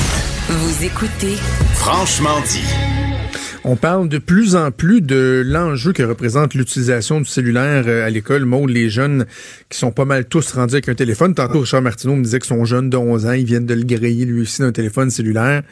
Vous 0.49 0.86
écoutez 0.86 1.36
Franchement 1.76 2.39
dit. 2.47 2.63
On 3.65 3.76
parle 3.76 4.08
de 4.08 4.17
plus 4.17 4.56
en 4.56 4.71
plus 4.71 5.02
de 5.02 5.43
l'enjeu 5.45 5.91
que 5.93 6.04
représente 6.04 6.54
l'utilisation 6.54 7.19
du 7.19 7.26
cellulaire 7.26 7.84
euh, 7.88 8.06
à 8.06 8.10
l'école. 8.10 8.45
Maud, 8.45 8.69
les 8.69 8.89
jeunes 8.89 9.26
qui 9.69 9.78
sont 9.78 9.91
pas 9.91 10.06
mal 10.06 10.26
tous 10.26 10.52
rendus 10.52 10.76
avec 10.76 10.89
un 10.89 10.95
téléphone. 10.95 11.34
Tantôt, 11.34 11.62
Richard 11.62 11.82
Martineau 11.82 12.15
me 12.15 12.23
disait 12.23 12.39
que 12.39 12.45
son 12.45 12.63
jeune 12.65 12.89
de 12.89 12.97
11 12.97 13.26
ans, 13.26 13.32
ils 13.32 13.45
viennent 13.45 13.65
de 13.65 13.73
le 13.73 13.84
griller 13.84 14.26
lui 14.26 14.41
aussi 14.41 14.62
d'un 14.62 14.71
téléphone 14.71 15.10
cellulaire. 15.10 15.63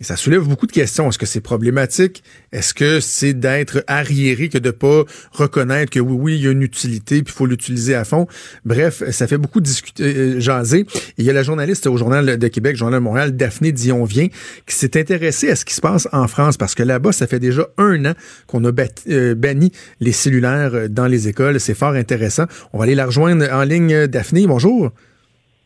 Et 0.00 0.04
ça 0.04 0.16
soulève 0.16 0.42
beaucoup 0.48 0.66
de 0.66 0.72
questions. 0.72 1.08
Est-ce 1.08 1.18
que 1.18 1.26
c'est 1.26 1.40
problématique? 1.40 2.24
Est-ce 2.52 2.74
que 2.74 2.98
c'est 2.98 3.32
d'être 3.32 3.84
arriéré 3.86 4.48
que 4.48 4.58
de 4.58 4.72
pas 4.72 5.04
reconnaître 5.32 5.90
que 5.92 6.00
oui, 6.00 6.16
oui, 6.18 6.34
il 6.36 6.44
y 6.44 6.48
a 6.48 6.50
une 6.50 6.62
utilité 6.62 7.22
puis 7.22 7.32
il 7.32 7.36
faut 7.36 7.46
l'utiliser 7.46 7.94
à 7.94 8.04
fond? 8.04 8.26
Bref, 8.64 9.08
ça 9.10 9.28
fait 9.28 9.38
beaucoup 9.38 9.60
discuter, 9.60 10.02
euh, 10.02 10.40
jaser. 10.40 10.80
Et 10.80 10.86
il 11.18 11.24
y 11.24 11.30
a 11.30 11.32
la 11.32 11.44
journaliste 11.44 11.86
au 11.86 11.96
Journal 11.96 12.38
de 12.38 12.48
Québec, 12.48 12.74
Journal 12.76 12.98
de 12.98 13.04
Montréal, 13.04 13.36
Daphné 13.36 13.70
Dion-Vient, 13.70 14.26
qui 14.66 14.74
s'est 14.74 14.98
intéressée 14.98 15.50
à 15.50 15.56
ce 15.56 15.64
qui 15.64 15.74
se 15.74 15.80
passe 15.80 16.08
en 16.12 16.26
France 16.26 16.56
parce 16.56 16.74
que 16.74 16.82
là-bas, 16.82 17.12
ça 17.12 17.28
fait 17.28 17.40
déjà 17.40 17.68
un 17.78 18.04
an 18.04 18.14
qu'on 18.48 18.64
a 18.64 18.72
euh, 19.08 19.34
banni 19.36 19.70
les 20.00 20.12
cellulaires 20.12 20.74
euh, 20.74 20.88
dans 20.88 21.06
les 21.06 21.28
écoles. 21.28 21.60
C'est 21.60 21.74
fort 21.74 21.92
intéressant. 21.92 22.44
On 22.72 22.78
va 22.78 22.84
aller 22.84 22.96
la 22.96 23.06
rejoindre 23.06 23.46
en 23.52 23.62
ligne. 23.62 24.08
Daphné, 24.08 24.46
bonjour. 24.46 24.90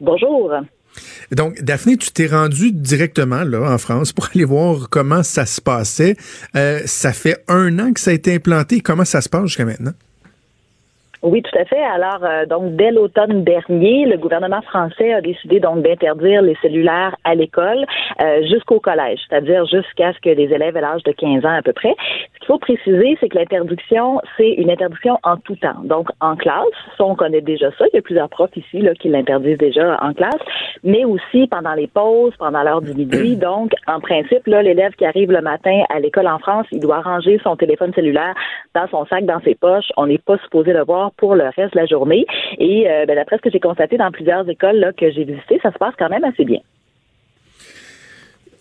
Bonjour. 0.00 0.52
Donc, 1.32 1.60
Daphné, 1.62 1.96
tu 1.96 2.10
t'es 2.10 2.26
rendu 2.26 2.72
directement 2.72 3.44
là 3.44 3.72
en 3.72 3.78
France 3.78 4.12
pour 4.12 4.28
aller 4.34 4.44
voir 4.44 4.88
comment 4.90 5.22
ça 5.22 5.46
se 5.46 5.60
passait. 5.60 6.16
Euh, 6.56 6.80
ça 6.86 7.12
fait 7.12 7.44
un 7.48 7.78
an 7.78 7.92
que 7.92 8.00
ça 8.00 8.10
a 8.10 8.14
été 8.14 8.34
implanté. 8.34 8.80
Comment 8.80 9.04
ça 9.04 9.20
se 9.20 9.28
passe 9.28 9.46
jusqu'à 9.46 9.64
maintenant? 9.64 9.94
Oui, 11.22 11.42
tout 11.42 11.58
à 11.58 11.64
fait. 11.64 11.82
Alors, 11.82 12.20
euh, 12.22 12.46
donc, 12.46 12.76
dès 12.76 12.92
l'automne 12.92 13.42
dernier, 13.42 14.06
le 14.06 14.16
gouvernement 14.18 14.62
français 14.62 15.12
a 15.12 15.20
décidé 15.20 15.58
donc 15.58 15.82
d'interdire 15.82 16.42
les 16.42 16.56
cellulaires 16.62 17.16
à 17.24 17.34
l'école 17.34 17.84
euh, 18.20 18.46
jusqu'au 18.46 18.78
collège, 18.78 19.18
c'est-à-dire 19.28 19.66
jusqu'à 19.66 20.12
ce 20.12 20.20
que 20.20 20.28
les 20.28 20.44
élèves 20.44 20.76
aient 20.76 20.80
l'âge 20.80 21.02
de 21.02 21.10
15 21.10 21.44
ans 21.44 21.56
à 21.56 21.62
peu 21.62 21.72
près. 21.72 21.96
Ce 22.34 22.38
qu'il 22.38 22.46
faut 22.46 22.58
préciser, 22.58 23.18
c'est 23.20 23.28
que 23.28 23.36
l'interdiction, 23.36 24.20
c'est 24.36 24.50
une 24.50 24.70
interdiction 24.70 25.18
en 25.24 25.36
tout 25.38 25.56
temps. 25.56 25.82
Donc, 25.82 26.08
en 26.20 26.36
classe, 26.36 26.66
ça, 26.96 27.04
on 27.04 27.16
connaît 27.16 27.40
déjà 27.40 27.70
ça. 27.72 27.86
Il 27.92 27.96
y 27.96 27.98
a 27.98 28.02
plusieurs 28.02 28.28
profs 28.28 28.56
ici 28.56 28.78
là, 28.80 28.94
qui 28.94 29.08
l'interdisent 29.08 29.58
déjà 29.58 29.98
en 30.00 30.12
classe, 30.14 30.40
mais 30.84 31.04
aussi 31.04 31.48
pendant 31.48 31.74
les 31.74 31.88
pauses, 31.88 32.34
pendant 32.38 32.62
l'heure 32.62 32.82
du 32.82 32.94
midi. 32.94 33.36
Donc, 33.40 33.72
en 33.88 33.98
principe, 33.98 34.46
là, 34.46 34.62
l'élève 34.62 34.92
qui 34.92 35.04
arrive 35.04 35.32
le 35.32 35.40
matin 35.40 35.82
à 35.92 35.98
l'école 35.98 36.28
en 36.28 36.38
France, 36.38 36.66
il 36.70 36.78
doit 36.78 37.00
ranger 37.00 37.40
son 37.42 37.56
téléphone 37.56 37.92
cellulaire 37.92 38.34
dans 38.74 38.86
son 38.86 39.04
sac, 39.06 39.24
dans 39.24 39.40
ses 39.40 39.56
poches. 39.56 39.90
On 39.96 40.06
n'est 40.06 40.18
pas 40.18 40.38
supposé 40.38 40.72
le 40.72 40.84
voir 40.84 41.07
pour 41.16 41.34
le 41.34 41.44
reste 41.44 41.74
de 41.74 41.78
la 41.80 41.86
journée. 41.86 42.26
Et 42.58 42.88
euh, 42.88 43.06
ben, 43.06 43.16
d'après 43.16 43.36
ce 43.36 43.42
que 43.42 43.50
j'ai 43.50 43.60
constaté 43.60 43.96
dans 43.96 44.10
plusieurs 44.10 44.48
écoles 44.48 44.76
là, 44.76 44.92
que 44.92 45.10
j'ai 45.10 45.24
visitées, 45.24 45.58
ça 45.62 45.72
se 45.72 45.78
passe 45.78 45.94
quand 45.98 46.08
même 46.08 46.24
assez 46.24 46.44
bien. 46.44 46.60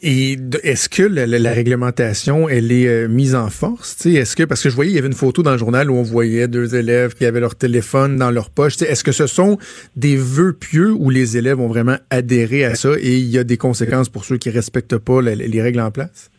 Et 0.04 0.38
est-ce 0.62 0.90
que 0.90 1.02
la, 1.02 1.26
la- 1.26 1.40
la 1.40 1.52
réglementation, 1.54 2.48
elle 2.48 2.72
est 2.72 2.88
euh, 2.88 3.08
mise 3.08 3.34
en 3.34 3.50
force? 3.50 3.96
tu 3.98 4.14
sais? 4.14 4.20
Est-ce 4.20 4.36
que, 4.36 4.44
parce 4.44 4.62
que 4.62 4.70
je 4.70 4.76
voyais, 4.76 4.92
il 4.92 4.96
y 4.96 5.00
avait 5.00 5.08
une 5.08 5.14
photo 5.16 5.42
dans 5.42 5.54
le 5.54 5.58
journal 5.58 5.90
où 5.90 5.96
on 5.96 6.04
voyait 6.04 6.48
deux 6.48 6.76
élèves 6.76 7.16
qui 7.16 7.26
avaient 7.26 7.40
leur 7.40 7.56
téléphone 7.56 8.16
dans 8.16 8.30
leur 8.30 8.52
poche. 8.52 8.78
tu 8.78 8.86
sais, 8.86 8.92
Est-ce 8.92 9.04
que 9.04 9.12
ce 9.12 9.26
sont 9.26 9.58
des 9.96 10.16
vœux 10.16 10.54
pieux 10.54 10.92
où 10.92 11.10
les 11.10 11.36
élèves 11.38 11.60
ont 11.60 11.68
vraiment 11.68 11.96
adhéré 12.12 12.64
à 12.64 12.76
ça 12.76 12.92
et 13.02 13.16
il 13.18 13.26
y 13.28 13.40
a 13.40 13.44
des 13.44 13.58
conséquences 13.58 14.08
pour 14.10 14.24
ceux 14.24 14.38
qui 14.38 14.52
respectent 14.52 14.98
pas 15.00 15.20
la- 15.20 15.34
les 15.34 15.62
règles 15.64 15.80
en 15.80 15.90
place? 15.90 16.30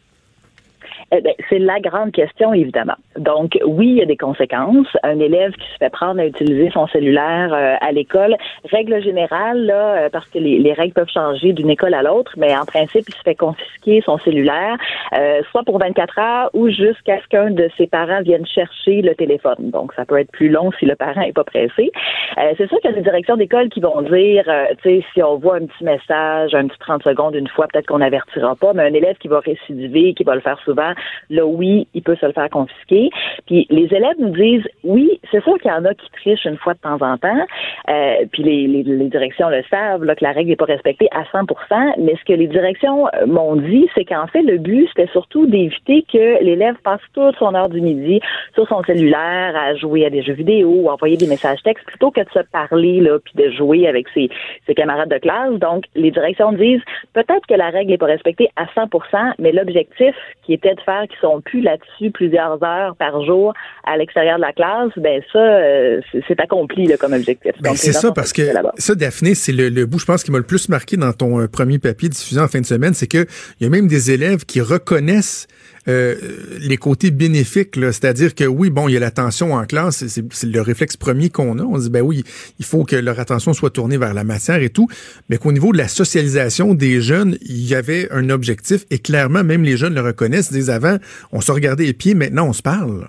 Eh 1.11 1.23
ben, 1.23 1.33
c'est 1.49 1.59
la 1.59 1.81
grande 1.81 2.13
question, 2.13 2.53
évidemment. 2.53 2.97
Donc, 3.17 3.59
oui, 3.65 3.89
il 3.89 3.97
y 3.97 4.03
a 4.03 4.07
des 4.07 4.17
conséquences. 4.17 4.89
Un 5.03 5.19
élève 5.21 5.53
qui 5.53 5.67
se 5.73 5.77
fait 5.79 5.91
prendre 5.91 6.21
à 6.21 6.27
utiliser 6.27 6.71
son 6.71 6.87
cellulaire 6.89 7.53
euh, 7.55 7.77
à 7.81 7.93
l'école, 7.93 8.37
règle 8.71 9.03
générale, 9.03 9.65
là, 9.65 9.95
euh, 9.95 10.09
parce 10.11 10.29
que 10.29 10.39
les, 10.39 10.59
les 10.59 10.73
règles 10.75 10.93
peuvent 10.93 11.09
changer 11.09 11.53
d'une 11.55 11.71
école 11.71 11.95
à 11.95 12.03
l'autre, 12.03 12.35
mais 12.37 12.55
en 12.55 12.67
principe, 12.67 13.05
il 13.09 13.15
se 13.15 13.23
fait 13.23 13.35
confisquer 13.35 14.03
son 14.05 14.19
cellulaire, 14.19 14.77
euh, 15.17 15.41
soit 15.51 15.63
pour 15.63 15.79
24 15.79 16.19
heures 16.19 16.51
ou 16.53 16.69
jusqu'à 16.69 17.21
ce 17.23 17.29
qu'un 17.29 17.51
de 17.51 17.71
ses 17.79 17.87
parents 17.87 18.21
vienne 18.23 18.47
chercher 18.47 19.03
le 19.03 19.15
téléphone. 19.15 19.71
Donc, 19.71 19.95
ça 19.95 20.05
peut 20.05 20.19
être 20.19 20.31
plus 20.31 20.49
long 20.49 20.71
si 20.79 20.85
le 20.87 20.95
parent 20.95 21.23
est 21.23 21.33
pas 21.33 21.45
pressé. 21.45 21.91
Euh, 22.39 22.53
c'est 22.59 22.69
sûr 22.69 22.79
qu'il 22.81 22.91
y 22.91 22.93
a 22.93 22.97
des 22.97 23.03
directions 23.03 23.37
d'école 23.37 23.69
qui 23.71 23.81
vont 23.81 24.03
dire, 24.03 24.45
euh, 24.49 24.67
tu 24.83 25.01
sais, 25.01 25.05
si 25.15 25.23
on 25.23 25.37
voit 25.37 25.57
un 25.57 25.67
petit 25.67 25.85
message, 25.85 26.55
un 26.55 26.67
petit 26.67 26.79
30 26.79 27.03
secondes 27.03 27.35
une 27.35 27.49
fois, 27.49 27.67
peut-être 27.67 27.87
qu'on 27.87 27.99
n'avertira 27.99 28.55
pas, 28.57 28.73
mais 28.75 28.83
un 28.85 28.95
élève 28.95 29.17
qui 29.17 29.29
va 29.29 29.41
récidiver, 29.41 30.15
qui 30.15 30.25
va 30.25 30.35
le 30.35 30.41
faire 30.41 30.59
souvent, 30.65 30.93
là, 31.31 31.47
oui, 31.47 31.87
il 31.95 32.03
peut 32.03 32.17
se 32.17 32.27
le 32.27 32.33
faire 32.33 32.51
confisquer. 32.51 33.11
Puis 33.47 33.67
les 33.71 33.85
élèves 33.95 34.17
nous 34.19 34.31
disent, 34.31 34.67
oui, 34.85 35.21
c'est 35.31 35.43
sûr 35.43 35.59
qu'il 35.59 35.71
y 35.71 35.75
en 35.75 35.85
a 35.85 35.95
qui 35.95 36.11
trichent 36.13 36.45
une 36.45 36.57
fois 36.57 36.75
de 36.75 36.79
temps 36.81 37.01
en 37.01 37.17
temps, 37.19 37.47
euh, 37.89 38.15
puis 38.33 38.43
les, 38.43 38.67
les, 38.67 38.83
les, 38.83 39.09
directions 39.09 39.49
le 39.49 39.63
savent, 39.71 40.05
là, 40.05 40.15
que 40.15 40.25
la 40.25 40.33
règle 40.33 40.51
n'est 40.51 40.57
pas 40.57 40.65
respectée 40.65 41.09
à 41.13 41.25
100 41.33 41.47
mais 41.99 42.15
ce 42.17 42.25
que 42.25 42.33
les 42.33 42.47
directions 42.47 43.07
euh, 43.07 43.27
m'ont 43.27 43.57
dit, 43.57 43.89
c'est 43.95 44.05
qu'en 44.05 44.27
fait, 44.27 44.43
le 44.43 44.59
but, 44.59 44.89
c'était 44.89 45.11
surtout 45.13 45.47
d'éviter 45.47 46.05
que 46.13 46.43
l'élève 46.43 46.77
passe 46.85 47.01
toute 47.15 47.37
son 47.37 47.55
heure 47.55 47.69
du 47.69 47.81
midi 47.81 48.21
sur 48.55 48.67
son 48.69 48.83
cellulaire 48.85 49.55
à 49.57 49.75
jouer 49.75 50.05
à 50.07 50.11
des 50.11 50.23
jeux 50.23 50.35
vidéo 50.35 50.69
ou 50.69 50.89
envoyer 50.89 51.17
des 51.17 51.27
messages 51.27 51.63
textes 51.63 51.87
plutôt 51.87 52.11
que 52.11 52.21
de 52.21 52.31
se 52.31 52.41
parler, 52.53 53.01
là, 53.01 53.19
puis 53.25 53.35
de 53.43 53.51
jouer 53.53 53.89
avec 53.89 54.09
ses, 54.15 54.29
ses 54.67 54.75
camarades 54.75 55.11
de 55.11 55.19
classe. 55.19 55.55
Donc, 55.55 55.85
les 55.95 56.11
directions 56.11 56.53
disent, 56.53 56.83
peut-être 57.13 57.47
que 57.47 57.55
la 57.55 57.71
règle 57.71 57.91
n'est 57.91 57.99
pas 57.99 58.07
respectée 58.07 58.49
à 58.57 58.65
100% 58.67 58.99
mais 59.39 59.53
l'objectif 59.53 60.15
qui 60.43 60.53
était 60.53 60.75
de 60.75 60.81
faire 60.89 61.07
qu'ils 61.09 61.19
sont 61.21 61.41
plus 61.41 61.61
là-dessus 61.61 62.11
plusieurs 62.11 62.63
heures 62.63 62.97
par 62.97 63.23
jour 63.25 63.53
à 63.85 63.97
l'extérieur 63.97 64.37
de 64.37 64.43
la 64.43 64.53
classe, 64.53 64.91
ben 64.97 65.21
ça, 65.33 65.39
euh, 65.39 66.01
c'est 66.27 66.41
accompli 66.41 66.87
là, 66.87 66.97
comme 66.97 67.13
objectif. 67.13 67.53
Ben, 67.61 67.75
c'est 67.75 67.93
ça, 67.93 68.13
parce 68.13 68.33
que 68.33 68.43
ça, 68.77 68.95
Daphné, 68.95 69.35
c'est 69.35 69.53
le, 69.53 69.69
le, 69.69 69.87
bout, 69.87 69.99
je 69.99 70.07
pense, 70.07 70.25
qui 70.25 70.31
m'a 70.31 70.39
le 70.39 70.45
plus 70.45 70.69
marqué 70.69 70.97
dans 70.97 71.13
ton 71.13 71.41
euh, 71.41 71.49
premier 71.49 71.79
papier 71.79 72.09
diffusé 72.09 72.41
en 72.41 72.49
fin 72.49 72.61
de 72.61 72.67
semaine, 72.67 72.95
c'est 72.95 73.07
qu'il 73.07 73.27
y 73.61 73.67
a 73.67 73.69
même 73.69 73.87
des 73.87 74.11
élèves 74.11 74.45
qui 74.47 74.61
reconnaissent 74.61 75.47
euh, 75.89 76.17
les 76.61 76.77
côtés 76.77 77.11
bénéfiques, 77.11 77.77
c'est-à-dire 77.77 78.35
que 78.35 78.45
oui, 78.45 78.71
bon, 78.71 78.89
il 78.89 78.93
y 78.93 78.97
a 78.97 79.01
l'attention 79.01 79.55
en 79.55 79.65
classe, 79.65 80.05
c'est 80.07 80.47
le 80.47 80.61
réflexe 80.61 80.97
premier 80.97 81.31
qu'on 81.31 81.59
a. 81.59 81.63
On 81.63 81.79
dit, 81.79 81.91
ben 81.91 82.03
oui, 82.03 82.25
il 82.59 82.65
faut 82.65 82.85
que 82.85 82.97
leur 82.97 83.19
attention 83.21 83.53
soit 83.55 83.71
tournée 83.71 83.97
vers 83.97 84.15
la 84.15 84.25
matière 84.25 84.63
et 84.63 84.71
tout, 84.71 84.89
mais 85.29 85.39
qu'au 85.39 85.53
niveau 85.53 85.73
de 85.73 85.79
la 85.79 85.89
socialisation 85.89 86.75
des 86.75 87.01
jeunes, 87.01 87.39
il 87.43 87.67
y 87.67 87.75
avait 87.75 88.09
un 88.11 88.31
objectif 88.31 88.85
et 88.91 88.99
clairement, 88.99 89.45
même 89.45 89.65
les 89.65 89.77
jeunes 89.77 89.95
le 89.95 90.01
reconnaissent, 90.01 90.53
disent 90.53 90.71
avant, 90.71 90.99
on 91.33 91.41
se 91.41 91.53
regardait 91.53 91.85
les 91.85 91.93
pieds, 91.93 92.15
maintenant 92.15 92.49
on 92.49 92.53
se 92.53 92.63
parle. 92.63 93.09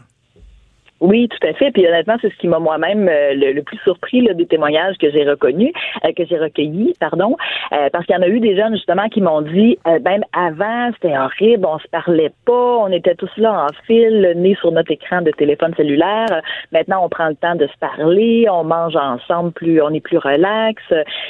Oui, 1.01 1.29
tout 1.29 1.47
à 1.47 1.53
fait. 1.53 1.71
Puis 1.71 1.87
honnêtement, 1.87 2.17
c'est 2.21 2.29
ce 2.29 2.37
qui 2.37 2.47
m'a 2.47 2.59
moi-même 2.59 3.07
euh, 3.07 3.33
le, 3.33 3.61
plus 3.61 3.77
surpris 3.79 4.21
là, 4.21 4.33
des 4.33 4.45
témoignages 4.45 4.97
que 4.97 5.09
j'ai 5.11 5.23
reconnus, 5.23 5.71
euh, 6.03 6.11
que 6.11 6.25
j'ai 6.25 6.37
recueillis, 6.37 6.93
pardon, 6.99 7.37
euh, 7.71 7.89
parce 7.91 8.05
qu'il 8.05 8.15
y 8.15 8.19
en 8.19 8.21
a 8.21 8.27
eu 8.27 8.39
des 8.41 8.55
jeunes 8.55 8.73
justement 8.73 9.07
qui 9.07 9.21
m'ont 9.21 9.41
dit, 9.41 9.77
même 9.85 10.23
avant, 10.33 10.91
c'était 10.93 11.17
horrible, 11.17 11.65
on 11.65 11.79
se 11.79 11.87
parlait 11.87 12.31
pas, 12.45 12.77
on 12.77 12.91
était 12.91 13.15
tous 13.15 13.31
là 13.37 13.65
en 13.65 13.85
fil, 13.85 14.21
le 14.21 14.33
nez 14.33 14.55
sur 14.55 14.71
notre 14.71 14.91
écran 14.91 15.21
de 15.21 15.31
téléphone 15.31 15.73
cellulaire. 15.75 16.41
Maintenant, 16.71 17.05
on 17.05 17.09
prend 17.09 17.29
le 17.29 17.35
temps 17.35 17.55
de 17.55 17.67
se 17.67 17.77
parler, 17.79 18.47
on 18.51 18.63
mange 18.63 18.95
ensemble, 18.95 19.51
plus, 19.51 19.81
on 19.81 19.93
est 19.93 19.99
plus 20.01 20.17
relax. 20.17 20.83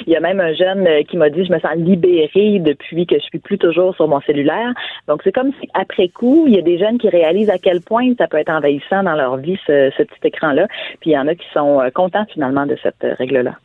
Il 0.06 0.12
y 0.12 0.16
a 0.16 0.20
même 0.20 0.40
un 0.40 0.52
jeune 0.52 1.04
qui 1.04 1.16
m'a 1.16 1.30
dit, 1.30 1.44
je 1.44 1.52
me 1.52 1.60
sens 1.60 1.74
libérée 1.76 2.58
depuis 2.58 3.06
que 3.06 3.16
je 3.16 3.22
suis 3.22 3.38
plus 3.38 3.58
toujours 3.58 3.94
sur 3.94 4.08
mon 4.08 4.20
cellulaire. 4.22 4.72
Donc 5.06 5.20
c'est 5.22 5.32
comme 5.32 5.52
si 5.60 5.68
après 5.74 6.08
coup, 6.08 6.44
il 6.46 6.54
y 6.54 6.58
a 6.58 6.62
des 6.62 6.78
jeunes 6.78 6.98
qui 6.98 7.08
réalisent 7.08 7.50
à 7.50 7.58
quel 7.58 7.80
point 7.80 8.12
ça 8.18 8.26
peut 8.26 8.38
être 8.38 8.50
envahissant 8.50 9.02
dans 9.02 9.14
leur 9.14 9.36
vie 9.36 9.59
ce, 9.66 10.02
petit 10.02 10.28
écran-là. 10.28 10.66
Puis 11.00 11.10
il 11.10 11.12
y 11.12 11.18
en 11.18 11.26
a 11.26 11.34
qui 11.34 11.46
sont 11.52 11.80
euh, 11.80 11.90
contents 11.90 12.26
finalement 12.32 12.66
de 12.66 12.76
cette 12.82 13.02
euh, 13.04 13.14
règle-là. 13.18 13.56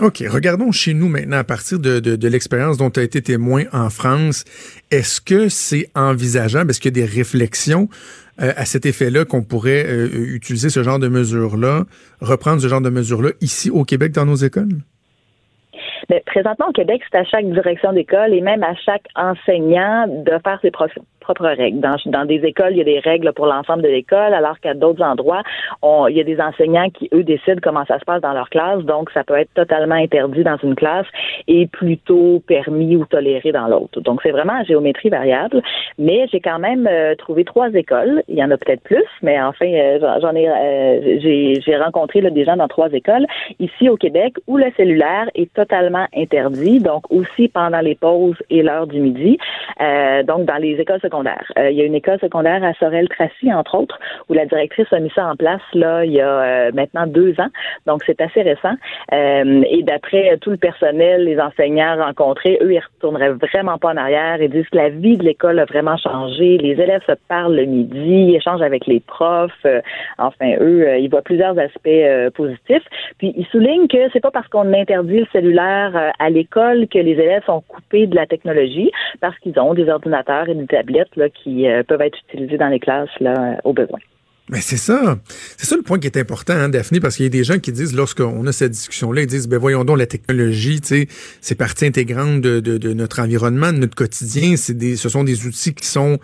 OK. 0.00 0.22
Regardons 0.28 0.70
chez 0.70 0.94
nous 0.94 1.08
maintenant, 1.08 1.38
à 1.38 1.44
partir 1.44 1.80
de, 1.80 2.28
l'expérience 2.28 2.76
dont 2.76 2.90
tu 2.90 3.00
as 3.00 3.02
été 3.02 3.20
témoin 3.20 3.64
en 3.72 3.90
France. 3.90 4.44
Est-ce 4.92 5.20
que 5.20 5.48
c'est 5.48 5.88
envisageable? 5.96 6.70
Est-ce 6.70 6.80
qu'il 6.80 6.96
y 6.96 7.00
a 7.02 7.06
des 7.06 7.12
réflexions 7.12 7.88
euh, 8.40 8.52
à 8.56 8.64
cet 8.64 8.86
effet-là 8.86 9.24
qu'on 9.24 9.42
pourrait 9.42 9.84
utiliser 10.06 10.70
ce 10.70 10.84
genre 10.84 11.00
de 11.00 11.08
mesures-là, 11.08 11.82
reprendre 12.20 12.62
ce 12.62 12.68
genre 12.68 12.80
de 12.80 12.90
mesures-là 12.90 13.30
ici 13.40 13.70
au 13.70 13.82
Québec 13.82 14.12
dans 14.12 14.24
nos 14.24 14.36
écoles? 14.36 14.68
Mais 16.08 16.22
présentement, 16.24 16.68
au 16.68 16.72
Québec, 16.72 17.02
c'est 17.10 17.18
à 17.18 17.24
chaque 17.24 17.50
direction 17.50 17.92
d'école 17.92 18.32
et 18.32 18.40
même 18.40 18.62
à 18.62 18.74
chaque 18.74 19.04
enseignant 19.14 20.06
de 20.06 20.38
faire 20.42 20.58
ses 20.62 20.70
Dans, 21.34 22.24
des 22.24 22.44
écoles, 22.44 22.72
il 22.72 22.78
y 22.78 22.80
a 22.80 22.84
des 22.84 23.00
règles 23.00 23.32
pour 23.32 23.46
l'ensemble 23.46 23.82
de 23.82 23.88
l'école, 23.88 24.32
alors 24.32 24.58
qu'à 24.60 24.74
d'autres 24.74 25.02
endroits, 25.02 25.42
il 25.82 26.16
y 26.16 26.20
a 26.20 26.24
des 26.24 26.40
enseignants 26.40 26.88
qui, 26.90 27.08
eux, 27.12 27.22
décident 27.22 27.60
comment 27.62 27.84
ça 27.86 27.98
se 27.98 28.04
passe 28.04 28.22
dans 28.22 28.32
leur 28.32 28.48
classe. 28.48 28.82
Donc, 28.84 29.10
ça 29.10 29.24
peut 29.24 29.36
être 29.36 29.52
totalement 29.54 29.94
interdit 29.94 30.42
dans 30.42 30.56
une 30.62 30.74
classe 30.74 31.06
et 31.46 31.66
plutôt 31.66 32.42
permis 32.46 32.96
ou 32.96 33.04
toléré 33.04 33.52
dans 33.52 33.68
l'autre. 33.68 34.00
Donc, 34.00 34.20
c'est 34.22 34.30
vraiment 34.30 34.60
à 34.60 34.64
géométrie 34.64 35.10
variable. 35.10 35.62
Mais 35.98 36.26
j'ai 36.32 36.40
quand 36.40 36.58
même 36.58 36.88
euh, 36.90 37.14
trouvé 37.16 37.44
trois 37.44 37.68
écoles. 37.74 38.22
Il 38.28 38.36
y 38.36 38.42
en 38.42 38.50
a 38.50 38.56
peut-être 38.56 38.82
plus, 38.82 39.04
mais 39.22 39.40
enfin, 39.40 39.66
euh, 39.66 39.98
j'en 40.20 40.34
ai, 40.34 40.48
euh, 40.48 41.18
j'ai 41.64 41.76
rencontré 41.76 42.20
des 42.22 42.44
gens 42.44 42.56
dans 42.56 42.68
trois 42.68 42.90
écoles 42.92 43.26
ici 43.58 43.88
au 43.88 43.96
Québec 43.96 44.34
où 44.46 44.56
le 44.56 44.70
cellulaire 44.76 45.28
est 45.34 45.52
totalement 45.52 46.06
interdit. 46.16 46.80
Donc, 46.80 47.10
aussi 47.10 47.48
pendant 47.48 47.80
les 47.80 47.94
pauses 47.94 48.36
et 48.50 48.62
l'heure 48.62 48.86
du 48.86 49.00
midi. 49.00 49.38
donc, 50.26 50.44
dans 50.44 50.56
les 50.60 50.80
écoles 50.80 51.00
secondaires 51.00 51.17
euh, 51.26 51.70
il 51.70 51.76
y 51.76 51.82
a 51.82 51.84
une 51.84 51.94
école 51.94 52.18
secondaire 52.20 52.62
à 52.64 52.72
Sorel-Tracy, 52.74 53.52
entre 53.52 53.76
autres, 53.76 53.98
où 54.28 54.34
la 54.34 54.46
directrice 54.46 54.92
a 54.92 55.00
mis 55.00 55.10
ça 55.14 55.26
en 55.26 55.36
place 55.36 55.62
là 55.74 56.04
il 56.04 56.12
y 56.12 56.20
a 56.20 56.28
euh, 56.28 56.70
maintenant 56.72 57.06
deux 57.06 57.34
ans. 57.40 57.48
Donc, 57.86 58.02
c'est 58.06 58.20
assez 58.20 58.42
récent. 58.42 58.74
Euh, 59.12 59.62
et 59.68 59.82
d'après 59.82 60.36
tout 60.40 60.50
le 60.50 60.56
personnel, 60.56 61.24
les 61.24 61.40
enseignants 61.40 61.96
rencontrés, 61.96 62.58
eux, 62.62 62.72
ils 62.72 62.80
retourneraient 62.94 63.32
vraiment 63.32 63.78
pas 63.78 63.88
en 63.88 63.96
arrière. 63.96 64.40
Ils 64.40 64.50
disent 64.50 64.68
que 64.68 64.76
la 64.76 64.88
vie 64.90 65.16
de 65.16 65.24
l'école 65.24 65.58
a 65.58 65.64
vraiment 65.64 65.96
changé. 65.96 66.58
Les 66.58 66.80
élèves 66.80 67.02
se 67.06 67.12
parlent 67.28 67.56
le 67.56 67.64
midi, 67.64 68.34
échangent 68.34 68.62
avec 68.62 68.86
les 68.86 69.00
profs. 69.00 69.66
enfin, 70.18 70.54
eux, 70.60 70.98
ils 70.98 71.08
voient 71.08 71.22
plusieurs 71.22 71.58
aspects 71.58 72.34
positifs. 72.34 72.84
Puis, 73.18 73.32
ils 73.36 73.46
soulignent 73.46 73.88
que 73.88 74.10
c'est 74.12 74.20
pas 74.20 74.30
parce 74.30 74.48
qu'on 74.48 74.72
interdit 74.72 75.20
le 75.20 75.26
cellulaire 75.32 76.12
à 76.18 76.30
l'école 76.30 76.86
que 76.88 76.98
les 76.98 77.12
élèves 77.12 77.44
sont 77.46 77.62
coupés 77.66 78.06
de 78.06 78.14
la 78.14 78.26
technologie, 78.26 78.90
parce 79.20 79.38
qu'ils 79.38 79.58
ont 79.58 79.74
des 79.74 79.88
ordinateurs 79.88 80.48
et 80.48 80.54
des 80.54 80.66
tablettes 80.66 80.97
qui 81.42 81.68
euh, 81.68 81.82
peuvent 81.82 82.00
être 82.00 82.18
utilisés 82.28 82.58
dans 82.58 82.68
les 82.68 82.80
classes 82.80 83.10
là, 83.20 83.60
au 83.64 83.72
besoin. 83.72 83.98
Mais 84.50 84.60
c'est 84.62 84.78
ça. 84.78 85.18
C'est 85.58 85.66
ça 85.66 85.76
le 85.76 85.82
point 85.82 85.98
qui 85.98 86.06
est 86.06 86.16
important, 86.16 86.54
hein, 86.54 86.70
Daphné, 86.70 87.00
parce 87.00 87.16
qu'il 87.16 87.24
y 87.24 87.26
a 87.26 87.30
des 87.30 87.44
gens 87.44 87.58
qui 87.58 87.70
disent, 87.70 87.94
lorsqu'on 87.94 88.46
a 88.46 88.52
cette 88.52 88.72
discussion-là, 88.72 89.22
ils 89.22 89.26
disent, 89.26 89.46
ben 89.46 89.58
voyons 89.58 89.84
donc, 89.84 89.98
la 89.98 90.06
technologie, 90.06 90.80
c'est 90.82 91.54
partie 91.54 91.84
intégrante 91.84 92.40
de, 92.40 92.92
notre 92.94 93.20
environnement, 93.20 93.72
de 93.72 93.78
notre 93.78 93.94
quotidien. 93.94 94.56
Ce 94.56 95.08
sont 95.08 95.24
des 95.24 95.46
outils 95.46 95.74
qui 95.74 95.86
sont 95.86 96.18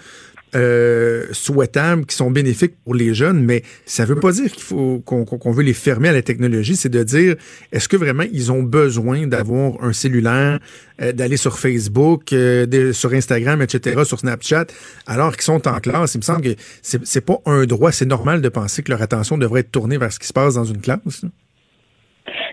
euh, 0.55 1.27
souhaitables, 1.33 2.07
qui 2.07 2.17
sont 2.17 2.31
bénéfiques 2.31 2.75
pour 2.85 2.95
les 2.95 3.15
jeunes, 3.15 3.43
mais 3.43 3.63
ça 3.87 4.05
veut 4.05 4.21
pas 4.21 4.33
dire 4.33 4.51
qu'il 4.51 4.63
faut 4.63 5.01
qu'on 5.01 5.53
veut 5.53 5.63
les 5.63 5.73
fermer 5.73 6.09
à 6.09 6.13
la 6.13 6.23
technologie. 6.23 6.77
C'est 6.77 6.89
de 6.89 7.03
dire, 7.03 7.37
est-ce 7.73 7.89
que 7.89 7.97
vraiment 7.97 8.25
ils 8.33 8.53
ont 8.53 8.63
besoin 8.63 9.27
d'avoir 9.27 9.83
un 9.83 9.93
cellulaire, 9.93 10.61
euh, 11.03 11.13
d'aller 11.13 11.37
sur 11.37 11.59
Facebook, 11.59 12.33
euh, 12.33 12.93
sur 12.93 13.13
Instagram, 13.13 13.63
etc., 13.63 14.03
sur 14.05 14.21
Snapchat, 14.21 14.67
alors 15.07 15.33
qu'ils 15.33 15.43
sont 15.43 15.67
en 15.67 15.81
classe? 15.81 16.15
Il 16.15 16.19
me 16.19 16.23
semble 16.23 16.43
que 16.43 16.55
c'est 16.83 17.21
pas 17.21 17.41
un 17.47 17.65
droit. 17.67 17.93
C'est 17.93 18.07
normal 18.07 18.41
de 18.41 18.49
penser 18.49 18.83
que 18.83 18.91
leur 18.91 19.03
attention 19.03 19.39
devrait 19.39 19.61
être 19.61 19.73
tournée 19.73 19.99
vers 19.99 20.13
ce 20.13 20.19
qui 20.19 20.27
se 20.27 20.33
passe 20.33 20.55
dans 20.55 20.65
une 20.65 20.81
classe. 20.81 21.25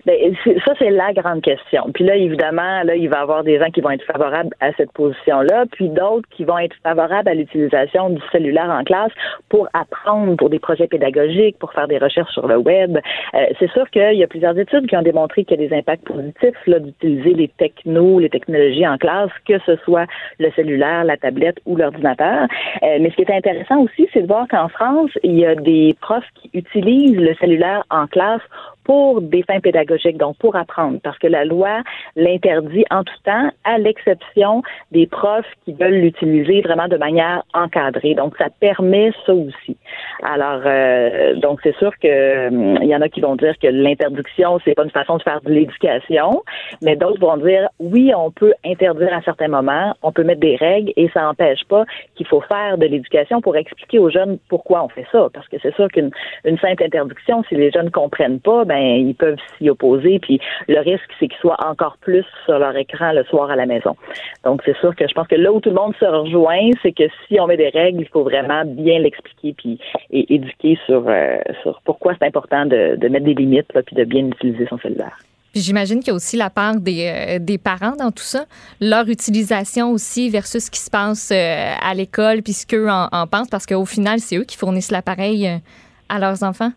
Ben, 0.06 0.36
ça, 0.66 0.74
c'est 0.80 0.90
la 0.90 1.14
grande 1.14 1.42
question. 1.42 1.90
Puis 1.94 2.04
là, 2.04 2.16
évidemment, 2.16 2.84
là, 2.84 2.96
il 2.96 3.10
va 3.10 3.20
y 3.20 3.22
avoir 3.22 3.44
des 3.44 3.60
gens 3.60 3.70
qui 3.70 3.82
vont 3.82 3.92
être 3.92 4.06
favorables 4.06 4.50
à 4.60 4.72
cette 4.74 4.92
position-là, 4.94 5.66
puis 5.72 5.90
d'autres 5.90 6.28
qui 6.32 6.44
vont 6.44 6.58
être 6.58 6.76
favorables 6.84 7.30
à 7.30 7.34
l'utilisation 7.34 8.10
du 8.10 8.22
cellulaire 8.32 8.70
en 8.70 8.84
classe 8.84 9.12
pour 9.50 9.68
apprendre, 9.74 10.36
pour 10.38 10.50
des 10.50 10.60
projets 10.60 10.88
pédagogiques, 10.88 11.58
pour 11.60 11.72
faire 11.74 11.88
des 11.88 11.98
recherches 11.98 12.32
sur 12.34 12.48
le 12.48 12.58
web. 12.58 12.98
Euh, 13.34 13.46
c'est 13.60 13.70
sûr 13.72 13.90
qu'il 13.92 14.14
y 14.14 14.24
a 14.24 14.28
plusieurs 14.28 14.58
études 14.58 14.88
qui 14.88 14.96
ont 14.96 15.02
démontré 15.02 15.44
qu'il 15.44 15.60
y 15.60 15.66
a 15.66 15.68
des 15.68 15.76
impacts 15.76 16.06
positifs 16.06 16.58
là, 16.68 16.80
d'utiliser 16.80 17.34
les 17.34 17.48
technos, 17.48 18.20
les 18.20 18.30
technologies 18.30 18.88
en 18.88 18.98
classe, 18.98 19.32
que 19.48 19.60
ce 19.66 19.76
soit 19.78 20.06
le 20.40 20.52
cellulaire, 20.52 21.04
la 21.04 21.18
tablette 21.18 21.60
ou 21.66 21.76
l'ordinateur. 21.76 22.48
Euh, 22.84 22.98
mais 23.00 23.10
ce 23.12 23.16
qui 23.16 23.22
est 23.22 23.32
intéressant 23.32 23.82
aussi, 23.82 24.08
c'est 24.14 24.22
de 24.22 24.28
voir 24.28 24.48
qu'en 24.48 24.68
France, 24.70 25.12
il 25.24 25.38
y 25.38 25.46
a 25.46 25.56
des 25.56 25.96
profs 26.02 26.28
qui 26.36 26.50
utilisent 26.54 27.18
le 27.18 27.34
cellulaire 27.36 27.84
en 27.90 28.08
classe 28.08 28.42
pour 28.84 29.22
des 29.22 29.44
fins 29.44 29.60
pédagogiques, 29.60 30.18
donc 30.18 30.38
pour 30.38 30.56
apprendre, 30.56 31.00
parce 31.04 31.18
que 31.20 31.28
la 31.28 31.46
loi 31.46 31.82
l'interdit 32.16 32.86
en 32.90 33.04
tout 33.04 33.14
temps, 33.24 33.50
à 33.64 33.78
l'exception 33.78 34.64
des 34.92 35.08
profs 35.08 35.46
qui 35.66 35.74
veulent 35.74 36.02
l'utiliser 36.02 36.62
vraiment 36.62 36.88
de 36.88 36.98
manière 36.98 37.44
encadrée. 37.54 38.16
Donc, 38.16 38.36
ça 38.38 38.48
permet 38.60 39.12
ça 39.26 39.34
aussi. 39.34 39.78
Alors, 40.24 40.62
euh, 40.66 41.36
donc 41.36 41.60
c'est 41.64 41.76
sûr 41.78 41.92
que 41.98 42.08
euh, 42.08 42.78
il 42.82 42.88
y 42.88 42.96
en 42.96 43.02
a 43.02 43.10
qui 43.10 43.22
vont 43.22 43.36
dire 43.36 43.58
que 43.58 43.68
l'interdiction, 43.68 44.60
c'est 44.64 44.76
pas 44.76 44.84
une 44.84 44.92
façon 44.92 45.18
de 45.18 45.24
faire 45.24 45.42
de 45.42 45.52
l'éducation, 45.52 46.44
mais 46.82 46.96
d'autres 46.96 47.20
vont 47.20 47.38
dire 47.38 47.70
oui, 47.80 48.12
on 48.16 48.30
peut 48.30 48.54
interdire 48.64 49.14
à 49.14 49.22
certains 49.22 49.48
moments, 49.48 49.96
on 50.04 50.12
peut 50.12 50.24
mettre 50.24 50.42
des 50.42 50.56
règles 50.56 50.94
et 50.96 51.10
ça 51.10 51.22
n'empêche 51.22 51.64
pas 51.68 51.86
qu'il 52.16 52.28
faut 52.28 52.42
faire 52.42 52.78
de 52.78 52.86
l'éducation 52.86 53.42
pour 53.42 53.56
expliquer 53.56 53.98
aux 53.98 54.12
jeunes 54.12 54.38
pourquoi 54.48 54.84
on 54.84 54.90
fait 54.90 55.08
ça. 55.12 55.28
Parce 55.34 55.48
que 55.48 55.58
c'est 55.62 55.74
sûr 55.76 55.88
qu'une 55.88 56.12
une 56.46 56.60
simple 56.60 56.84
interdiction, 56.84 57.44
si 57.50 57.56
les 57.56 57.72
jeunes 57.72 57.90
comprennent 57.90 58.40
pas, 58.40 58.64
ben 58.66 58.78
ils 58.80 59.16
peuvent 59.16 59.40
s'y 59.58 59.70
opposer. 59.70 60.20
Puis 60.20 60.40
le 60.68 60.80
risque, 60.80 61.10
c'est 61.20 61.30
qu'ils 61.30 61.40
soient 61.40 61.58
encore 61.66 61.98
plus 62.00 62.26
sur 62.46 62.60
leur 62.60 62.76
écran 62.76 63.12
le 63.14 63.24
soir 63.24 63.50
à 63.50 63.56
la 63.56 63.66
maison. 63.66 63.96
Donc 64.44 64.62
c'est 64.66 64.78
sûr 64.78 64.96
que 64.96 65.08
je 65.08 65.14
pense 65.14 65.28
que 65.28 65.36
là 65.36 65.52
où 65.52 65.60
tout 65.60 65.70
le 65.70 65.76
monde 65.76 65.96
se 66.00 66.06
rejoint, 66.06 66.70
c'est 66.84 66.92
que 66.92 67.06
si 67.28 67.40
on 67.40 67.48
met 67.48 67.58
des 67.58 67.70
règles, 67.70 68.02
il 68.02 68.08
faut 68.08 68.24
vraiment 68.24 68.64
bien 68.66 69.00
l'expliquer 69.00 69.54
puis 69.58 69.80
et 70.12 70.34
éduquer 70.34 70.78
sur 70.86 71.06
euh, 71.08 71.38
sur 71.64 71.82
pourquoi 71.84 72.14
c'est 72.20 72.28
important 72.28 72.66
de, 72.66 73.08
mettre 73.08 73.26
des 73.26 73.34
limites 73.34 73.68
puis 73.86 73.96
de 73.96 74.04
bien 74.04 74.28
utiliser 74.28 74.68
son 74.68 74.78
cellulaire. 74.80 75.18
J'imagine 75.54 76.00
qu'il 76.00 76.10
y 76.10 76.12
a 76.12 76.14
aussi 76.14 76.38
la 76.38 76.50
part 76.50 76.78
des, 76.78 77.12
euh, 77.14 77.40
des 77.40 77.58
parents 77.58 77.96
dans 77.98 78.12
tout 78.12 78.24
ça, 78.24 78.46
leur 78.80 79.10
utilisation 79.10 79.92
aussi 79.92 80.30
versus 80.30 80.66
ce 80.66 80.72
qui 80.72 80.80
se 80.80 80.90
passe 80.90 81.30
euh, 81.32 81.74
à 81.82 81.94
l'école, 81.94 82.42
puis 82.42 82.54
ce 82.54 82.66
qu'eux 82.66 82.90
en, 82.90 83.10
en 83.12 83.28
pensent, 83.28 83.50
parce 83.50 83.66
qu'au 83.66 83.86
final, 83.86 84.20
c'est 84.20 84.38
eux 84.38 84.46
qui 84.46 84.56
fournissent 84.56 84.92
l'appareil 84.92 85.50
à 86.08 86.20
leurs 86.20 86.44
enfants. 86.44 86.72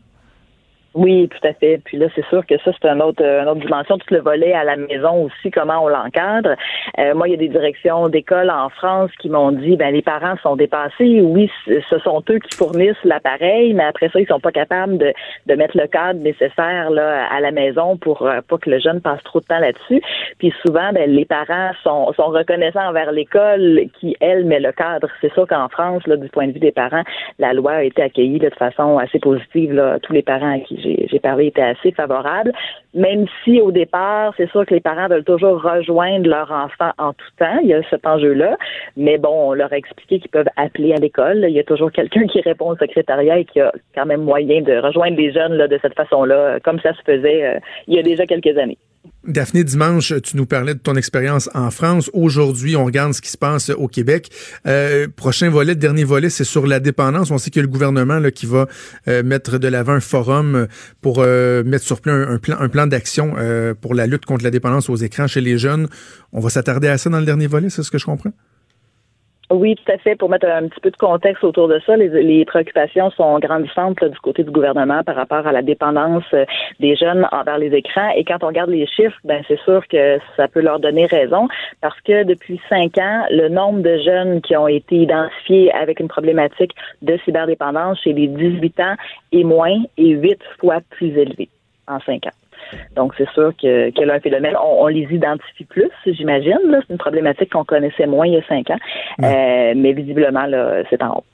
Oui, 0.94 1.28
tout 1.28 1.46
à 1.46 1.52
fait. 1.54 1.80
Puis 1.85 1.96
là, 1.96 2.07
c'est 2.14 2.24
sûr 2.26 2.46
que 2.46 2.57
ça, 2.59 2.70
c'est 2.72 2.88
une 2.88 3.02
autre, 3.02 3.22
une 3.22 3.48
autre 3.48 3.61
dimension. 3.61 3.98
Tout 3.98 4.14
le 4.14 4.20
volet 4.20 4.52
à 4.52 4.62
la 4.62 4.76
maison 4.76 5.24
aussi, 5.24 5.50
comment 5.50 5.83
on 5.83 5.88
l'encadre. 5.88 6.54
Euh, 6.98 7.14
moi, 7.14 7.26
il 7.26 7.33
y 7.33 7.35
a 7.35 7.38
des 7.38 7.48
directions 7.48 8.09
d'école 8.09 8.48
en 8.48 8.68
France 8.68 9.11
qui 9.20 9.28
m'ont 9.28 9.50
dit, 9.50 9.76
ben 9.76 9.92
les 9.92 10.02
parents 10.02 10.37
sont 10.42 10.54
dépassés. 10.54 11.20
Oui, 11.20 11.50
ce 11.66 11.98
sont 11.98 12.22
eux 12.30 12.38
qui 12.38 12.57
fournissent 12.57 13.02
l'appareil, 13.02 13.74
mais 13.74 13.83
après 13.83 14.09
ça, 14.11 14.20
ils 14.20 14.26
sont 14.28 14.38
pas 14.38 14.52
capables 14.52 14.98
de, 14.98 15.12
de 15.46 15.54
mettre 15.54 15.76
le 15.76 15.88
cadre 15.88 16.20
nécessaire 16.20 16.90
là, 16.90 17.26
à 17.28 17.40
la 17.40 17.50
maison 17.50 17.96
pour 17.96 18.22
euh, 18.22 18.40
pas 18.48 18.59
que 18.59 18.70
le 18.70 18.78
jeune 18.78 19.00
passe 19.00 19.22
trop 19.24 19.40
de 19.40 19.46
temps 19.46 19.59
là-dessus. 19.59 20.00
Puis 20.38 20.54
souvent, 20.64 20.92
ben, 20.92 21.11
les 21.11 21.24
parents 21.24 21.72
sont, 21.83 22.12
sont 22.12 22.28
reconnaissants 22.28 22.88
envers 22.88 23.11
l'école 23.11 23.87
qui, 23.98 24.16
elle, 24.20 24.44
met 24.44 24.61
le 24.61 24.70
cadre. 24.70 25.09
C'est 25.20 25.33
sûr 25.33 25.48
qu'en 25.48 25.68
France, 25.68 26.07
là, 26.07 26.16
du 26.16 26.28
point 26.28 26.46
de 26.46 26.52
vue 26.52 26.61
des 26.61 26.72
parents, 26.72 27.02
la 27.40 27.52
loi 27.52 27.72
a 27.72 27.83
été 27.83 28.00
accueillie 28.00 28.38
de 28.38 28.50
façon 28.50 28.98
assez 28.98 29.18
positive. 29.18 29.72
Là, 29.72 29.98
tous 30.00 30.12
les 30.12 30.22
parents 30.22 30.54
à 30.54 30.61
qui 30.61 30.83
j'ai 30.84 31.18
parlé 31.20 31.46
étaient 31.46 31.62
assez 31.62 31.92
favorables, 31.92 32.52
même 32.94 33.26
si 33.42 33.60
au 33.60 33.70
départ, 33.70 34.34
c'est 34.36 34.50
sûr 34.50 34.64
que 34.66 34.74
les 34.74 34.80
parents 34.80 35.08
veulent 35.08 35.24
toujours 35.24 35.62
rejoindre 35.62 36.28
leur 36.28 36.50
enfant 36.50 36.90
en 36.98 37.12
tout 37.12 37.26
temps. 37.38 37.58
Il 37.62 37.68
y 37.68 37.74
a 37.74 37.82
cet 37.90 38.06
enjeu-là. 38.06 38.56
Mais 38.96 39.18
bon, 39.18 39.50
on 39.50 39.52
leur 39.52 39.72
a 39.72 39.76
expliqué 39.76 40.20
qu'ils 40.20 40.30
peuvent 40.30 40.48
appeler 40.56 40.92
à 40.92 40.96
l'école. 40.96 41.44
Il 41.48 41.54
y 41.54 41.58
a 41.58 41.64
toujours 41.64 41.90
quelqu'un 41.92 42.26
qui 42.26 42.40
répond 42.40 42.70
au 42.70 42.76
secrétariat 42.76 43.38
et 43.38 43.44
qui 43.44 43.60
a 43.60 43.72
quand 43.94 44.06
même 44.06 44.22
moyen 44.22 44.62
de 44.62 44.76
rejoindre 44.76 45.16
les 45.16 45.32
jeunes 45.32 45.54
là, 45.54 45.68
de 45.68 45.78
cette 45.82 45.94
façon-là, 45.94 46.60
comme 46.60 46.80
ça 46.80 46.92
se 46.94 47.02
faisait 47.02 47.44
euh, 47.44 47.58
il 47.88 47.94
y 47.94 47.98
a 47.98 48.02
déjà 48.02 48.26
quelques 48.26 48.56
années. 48.58 48.78
Daphné, 49.26 49.64
dimanche, 49.64 50.12
tu 50.22 50.36
nous 50.36 50.44
parlais 50.44 50.74
de 50.74 50.78
ton 50.78 50.96
expérience 50.96 51.48
en 51.54 51.70
France. 51.70 52.10
Aujourd'hui, 52.12 52.76
on 52.76 52.84
regarde 52.84 53.14
ce 53.14 53.22
qui 53.22 53.30
se 53.30 53.38
passe 53.38 53.70
au 53.70 53.88
Québec. 53.88 54.30
Euh, 54.66 55.08
prochain 55.14 55.48
volet, 55.48 55.74
dernier 55.74 56.04
volet, 56.04 56.28
c'est 56.28 56.44
sur 56.44 56.66
la 56.66 56.78
dépendance. 56.78 57.30
On 57.30 57.38
sait 57.38 57.50
qu'il 57.50 57.60
y 57.60 57.64
a 57.64 57.66
le 57.66 57.72
gouvernement 57.72 58.18
là, 58.18 58.30
qui 58.30 58.44
va 58.44 58.66
euh, 59.08 59.22
mettre 59.22 59.56
de 59.56 59.68
l'avant 59.68 59.92
un 59.92 60.00
forum 60.00 60.68
pour 61.00 61.20
euh, 61.20 61.64
mettre 61.64 61.84
sur 61.84 62.02
pied 62.02 62.12
un, 62.12 62.36
plan, 62.36 62.56
un 62.60 62.68
plan 62.68 62.86
d'action 62.86 63.34
pour 63.80 63.94
la 63.94 64.06
lutte 64.06 64.26
contre 64.26 64.44
la 64.44 64.50
dépendance 64.50 64.90
aux 64.90 64.96
écrans 64.96 65.26
chez 65.26 65.40
les 65.40 65.56
jeunes. 65.56 65.88
On 66.32 66.40
va 66.40 66.50
s'attarder 66.50 66.88
à 66.88 66.98
ça 66.98 67.08
dans 67.08 67.18
le 67.18 67.26
dernier 67.26 67.46
volet, 67.46 67.70
c'est 67.70 67.82
ce 67.82 67.90
que 67.90 67.98
je 67.98 68.04
comprends? 68.04 68.32
Oui, 69.50 69.76
tout 69.76 69.92
à 69.92 69.98
fait. 69.98 70.16
Pour 70.16 70.30
mettre 70.30 70.46
un 70.48 70.68
petit 70.68 70.80
peu 70.80 70.90
de 70.90 70.96
contexte 70.96 71.44
autour 71.44 71.68
de 71.68 71.78
ça, 71.85 71.96
les, 71.96 72.09
les 72.09 72.44
préoccupations 72.46 73.11
sont 73.11 73.38
grandissantes 73.38 74.00
là, 74.00 74.09
du 74.09 74.18
côté 74.20 74.42
du 74.42 74.50
gouvernement 74.50 75.02
par 75.04 75.16
rapport 75.16 75.46
à 75.46 75.52
la 75.52 75.61
dépendance 75.61 76.24
euh, 76.33 76.46
des 76.80 76.96
jeunes 76.96 77.28
envers 77.30 77.59
les 77.59 77.74
écrans. 77.74 78.11
Et 78.16 78.24
quand 78.24 78.42
on 78.42 78.46
regarde 78.46 78.70
les 78.70 78.87
chiffres, 78.87 79.18
ben 79.24 79.42
c'est 79.46 79.61
sûr 79.61 79.87
que 79.88 80.18
ça 80.37 80.48
peut 80.48 80.61
leur 80.61 80.80
donner 80.80 81.04
raison 81.07 81.48
parce 81.83 82.00
que 82.00 82.24
depuis 82.24 82.59
cinq 82.70 82.96
ans, 82.96 83.26
le 83.30 83.48
nombre 83.48 83.83
de 83.83 83.98
jeunes 83.98 84.40
qui 84.40 84.57
ont 84.57 84.68
été 84.68 84.96
identifiés 84.96 85.70
avec 85.72 86.00
une 86.00 86.09
problématique 86.09 86.72
de 87.02 87.18
cyberdépendance 87.24 88.00
chez 88.00 88.14
les 88.14 88.28
18 88.28 88.80
ans 88.80 88.94
est 89.33 89.44
moins 89.44 89.76
et 89.98 90.11
huit 90.11 90.40
fois 90.59 90.78
plus 90.90 91.16
élevé 91.18 91.48
en 91.87 92.00
cinq 92.00 92.26
ans. 92.26 92.43
Donc, 92.96 93.12
c'est 93.18 93.29
sûr 93.31 93.53
que, 93.61 93.90
que 93.90 94.05
là, 94.05 94.14
un 94.14 94.20
phénomène, 94.20 94.55
on, 94.62 94.85
on 94.85 94.87
les 94.87 95.07
identifie 95.11 95.64
plus, 95.64 95.90
j'imagine. 96.07 96.59
C'est 96.87 96.92
une 96.92 96.98
problématique 96.98 97.50
qu'on 97.53 97.64
connaissait 97.64 98.07
moins 98.07 98.27
il 98.27 98.35
y 98.35 98.37
a 98.37 98.46
cinq 98.48 98.70
ans. 98.70 98.79
Euh, 99.22 99.74
mais 99.77 99.92
visiblement, 99.92 100.46
là, 100.46 100.83
c'est 100.90 101.03
en 101.03 101.18
hausse. 101.18 101.24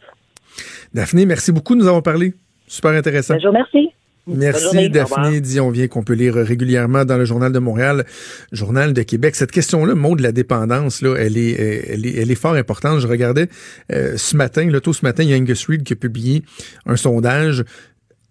Daphné, 0.95 1.27
merci 1.27 1.53
beaucoup 1.53 1.75
nous 1.75 1.87
avoir 1.87 2.03
parlé. 2.03 2.35
Super 2.66 2.93
intéressant. 2.93 3.35
Remercie. 3.43 3.90
Bonne 4.27 4.38
Merci 4.38 4.64
journée. 4.64 4.88
Daphné 4.88 5.40
Dion-Vient 5.40 5.88
qu'on 5.88 6.03
peut 6.03 6.12
lire 6.12 6.35
régulièrement 6.35 7.05
dans 7.05 7.16
le 7.16 7.25
Journal 7.25 7.53
de 7.53 7.59
Montréal, 7.59 8.05
Journal 8.53 8.93
de 8.93 9.03
Québec. 9.03 9.35
Cette 9.35 9.51
question-là, 9.51 9.95
mot 9.95 10.14
de 10.14 10.23
la 10.23 10.31
dépendance, 10.31 11.01
là, 11.01 11.16
elle 11.19 11.38
est, 11.38 11.59
euh, 11.59 11.81
elle 11.95 12.07
est, 12.07 12.16
elle 12.16 12.31
est 12.31 12.40
fort 12.40 12.53
importante. 12.53 13.01
Je 13.01 13.09
regardais 13.09 13.49
euh, 13.93 14.16
ce 14.16 14.37
matin, 14.37 14.69
là, 14.71 14.81
tôt 14.81 14.93
ce 14.93 15.05
matin, 15.05 15.23
il 15.23 15.31
y 15.31 15.35
a 15.35 15.37
Angus 15.37 15.66
Reid 15.66 15.85
qui 15.85 15.95
a 15.95 15.97
publié 15.97 16.43
un 16.87 16.97
sondage. 16.97 17.64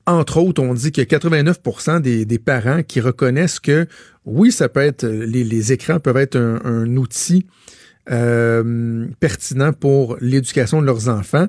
Entre 0.09 0.37
autres, 0.37 0.63
on 0.63 0.73
dit 0.73 0.91
que 0.91 1.03
89 1.03 2.01
des, 2.01 2.25
des 2.25 2.39
parents 2.39 2.81
qui 2.81 2.99
reconnaissent 2.99 3.59
que 3.59 3.85
oui, 4.25 4.51
ça 4.51 4.67
peut 4.67 4.79
être 4.79 5.05
les, 5.05 5.71
écrans 5.71 5.99
peuvent 5.99 6.17
être 6.17 6.35
un, 6.35 6.59
un 6.65 6.97
outil 6.97 7.45
euh, 8.09 9.05
pertinent 9.19 9.71
pour 9.71 10.17
l'éducation 10.19 10.81
de 10.81 10.87
leurs 10.87 11.09
enfants, 11.09 11.45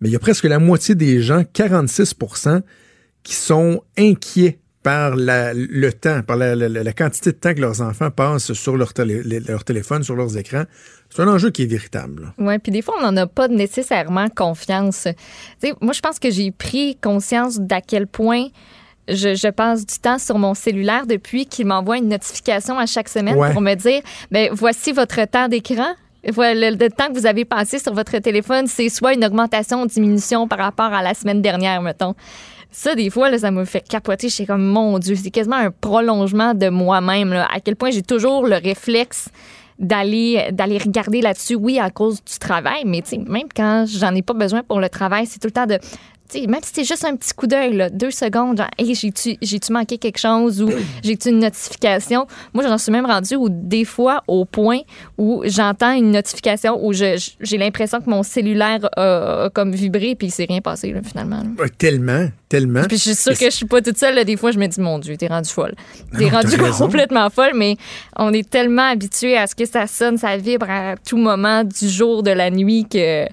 mais 0.00 0.10
il 0.10 0.12
y 0.12 0.16
a 0.16 0.18
presque 0.18 0.44
la 0.44 0.58
moitié 0.58 0.94
des 0.94 1.22
gens, 1.22 1.44
46% 1.54 2.60
qui 3.22 3.32
sont 3.32 3.82
inquiets 3.96 4.58
par 4.84 5.16
la- 5.16 5.52
le 5.54 5.92
temps, 5.92 6.22
par 6.22 6.36
la, 6.36 6.54
la- 6.54 6.68
la 6.68 6.92
quantité 6.92 7.32
de 7.32 7.36
temps 7.36 7.54
que 7.54 7.60
leurs 7.60 7.80
enfants 7.80 8.10
passent 8.12 8.52
sur 8.52 8.76
leur, 8.76 8.92
télé- 8.92 9.22
leur 9.48 9.64
téléphone, 9.64 10.04
sur 10.04 10.14
leurs 10.14 10.36
écrans. 10.36 10.64
C'est 11.10 11.22
un 11.22 11.28
enjeu 11.28 11.50
qui 11.50 11.62
est 11.62 11.66
véritable. 11.66 12.32
Oui, 12.38 12.58
puis 12.58 12.70
des 12.70 12.82
fois, 12.82 12.94
on 13.00 13.02
n'en 13.02 13.16
a 13.16 13.26
pas 13.26 13.48
nécessairement 13.48 14.28
confiance. 14.28 15.08
Tu 15.60 15.68
sais, 15.68 15.74
moi, 15.80 15.92
je 15.92 16.00
pense 16.00 16.18
que 16.20 16.30
j'ai 16.30 16.50
pris 16.52 16.96
conscience 17.02 17.58
d'à 17.58 17.80
quel 17.80 18.06
point 18.06 18.46
je, 19.08 19.34
je 19.34 19.48
passe 19.50 19.84
du 19.86 19.98
temps 19.98 20.18
sur 20.18 20.38
mon 20.38 20.54
cellulaire 20.54 21.06
depuis 21.06 21.46
qu'il 21.46 21.66
m'envoie 21.66 21.98
une 21.98 22.08
notification 22.08 22.78
à 22.78 22.86
chaque 22.86 23.08
semaine 23.08 23.36
Ouais. 23.36 23.52
pour 23.52 23.60
me 23.60 23.74
dire 23.74 24.00
ben 24.30 24.48
voici 24.52 24.92
votre 24.92 25.24
temps 25.26 25.48
d'écran. 25.48 25.94
Le, 26.26 26.74
le 26.74 26.88
temps 26.90 27.08
que 27.08 27.18
vous 27.18 27.26
avez 27.26 27.44
passé 27.44 27.78
sur 27.78 27.92
votre 27.92 28.16
téléphone, 28.18 28.66
c'est 28.66 28.88
soit 28.88 29.12
une 29.12 29.24
augmentation 29.26 29.82
ou 29.82 29.86
diminution 29.86 30.48
par 30.48 30.58
rapport 30.58 30.92
à 30.92 31.02
la 31.02 31.12
semaine 31.12 31.42
dernière, 31.42 31.82
mettons. 31.82 32.14
Ça, 32.76 32.96
des 32.96 33.08
fois, 33.08 33.30
là, 33.30 33.38
ça 33.38 33.52
me 33.52 33.64
fait 33.64 33.86
capoter. 33.88 34.28
Je 34.28 34.34
suis 34.34 34.46
comme, 34.46 34.64
mon 34.64 34.98
Dieu, 34.98 35.14
c'est 35.14 35.30
quasiment 35.30 35.54
un 35.54 35.70
prolongement 35.70 36.54
de 36.54 36.70
moi-même. 36.70 37.32
À 37.32 37.60
quel 37.62 37.76
point 37.76 37.92
j'ai 37.92 38.02
toujours 38.02 38.48
le 38.48 38.56
réflexe 38.56 39.28
d'aller 39.78 40.48
d'aller 40.50 40.78
regarder 40.78 41.20
là-dessus, 41.20 41.54
oui, 41.54 41.78
à 41.78 41.90
cause 41.90 42.16
du 42.16 42.38
travail, 42.40 42.82
mais 42.84 43.00
tu 43.02 43.10
sais, 43.10 43.18
même 43.18 43.46
quand 43.54 43.84
j'en 43.86 44.12
ai 44.14 44.22
pas 44.22 44.34
besoin 44.34 44.64
pour 44.64 44.80
le 44.80 44.88
travail, 44.88 45.26
c'est 45.26 45.38
tout 45.38 45.46
le 45.46 45.52
temps 45.52 45.66
de. 45.66 45.78
Même 46.34 46.60
si 46.62 46.70
c'est 46.74 46.84
juste 46.84 47.04
un 47.04 47.14
petit 47.16 47.32
coup 47.34 47.46
d'œil, 47.46 47.76
là, 47.76 47.90
deux 47.90 48.10
secondes, 48.10 48.56
genre, 48.56 48.66
hey, 48.78 48.94
j'ai-tu 48.94 49.36
j'ai-tu 49.40 49.72
manqué 49.72 49.98
quelque 49.98 50.18
chose 50.18 50.60
ou 50.62 50.68
j'ai-tu 51.04 51.28
une 51.28 51.38
notification? 51.40 52.26
Moi, 52.54 52.64
j'en 52.66 52.76
suis 52.78 52.90
même 52.90 53.06
rendue 53.06 53.36
où 53.36 53.48
des 53.50 53.84
fois, 53.84 54.22
au 54.26 54.44
point 54.44 54.80
où 55.18 55.42
j'entends 55.44 55.92
une 55.92 56.10
notification 56.10 56.84
où 56.84 56.92
je- 56.92 57.20
j'ai 57.40 57.58
l'impression 57.58 58.00
que 58.00 58.10
mon 58.10 58.22
cellulaire 58.22 58.88
a, 58.96 59.44
a 59.44 59.50
comme 59.50 59.72
vibré 59.72 60.14
puis 60.16 60.28
il 60.28 60.30
s'est 60.30 60.46
rien 60.48 60.60
passé, 60.60 60.92
là, 60.92 61.00
finalement. 61.04 61.42
là. 61.58 61.64
Tellement, 61.78 62.28
tellement. 62.48 62.82
Puis 62.88 62.96
je 62.96 63.02
suis 63.02 63.14
sûre 63.14 63.32
Et 63.32 63.36
que 63.36 63.44
je 63.44 63.50
suis 63.56 63.66
pas 63.66 63.80
toute 63.82 63.98
seule. 63.98 64.14
là. 64.16 64.24
Des 64.24 64.36
fois, 64.36 64.50
je 64.50 64.58
me 64.58 64.66
dis, 64.66 64.80
mon 64.80 64.98
Dieu, 64.98 65.16
t'es 65.16 65.28
rendu 65.28 65.50
folle. 65.50 65.74
T'es 66.18 66.24
Non, 66.24 66.30
t'as 66.30 66.36
rendu 66.42 66.56
raison. 66.56 66.86
complètement 66.86 67.28
folle, 67.30 67.52
mais 67.54 67.76
on 68.16 68.32
est 68.32 68.48
tellement 68.48 68.88
habitué 68.90 69.36
à 69.36 69.46
ce 69.46 69.54
que 69.54 69.66
ça 69.66 69.86
sonne, 69.86 70.16
ça 70.18 70.36
vibre 70.36 70.66
à 70.68 70.96
tout 70.96 71.18
moment 71.18 71.62
du 71.64 71.88
jour, 71.88 72.22
de 72.24 72.30
la 72.30 72.50
nuit 72.50 72.86
que. 72.90 73.26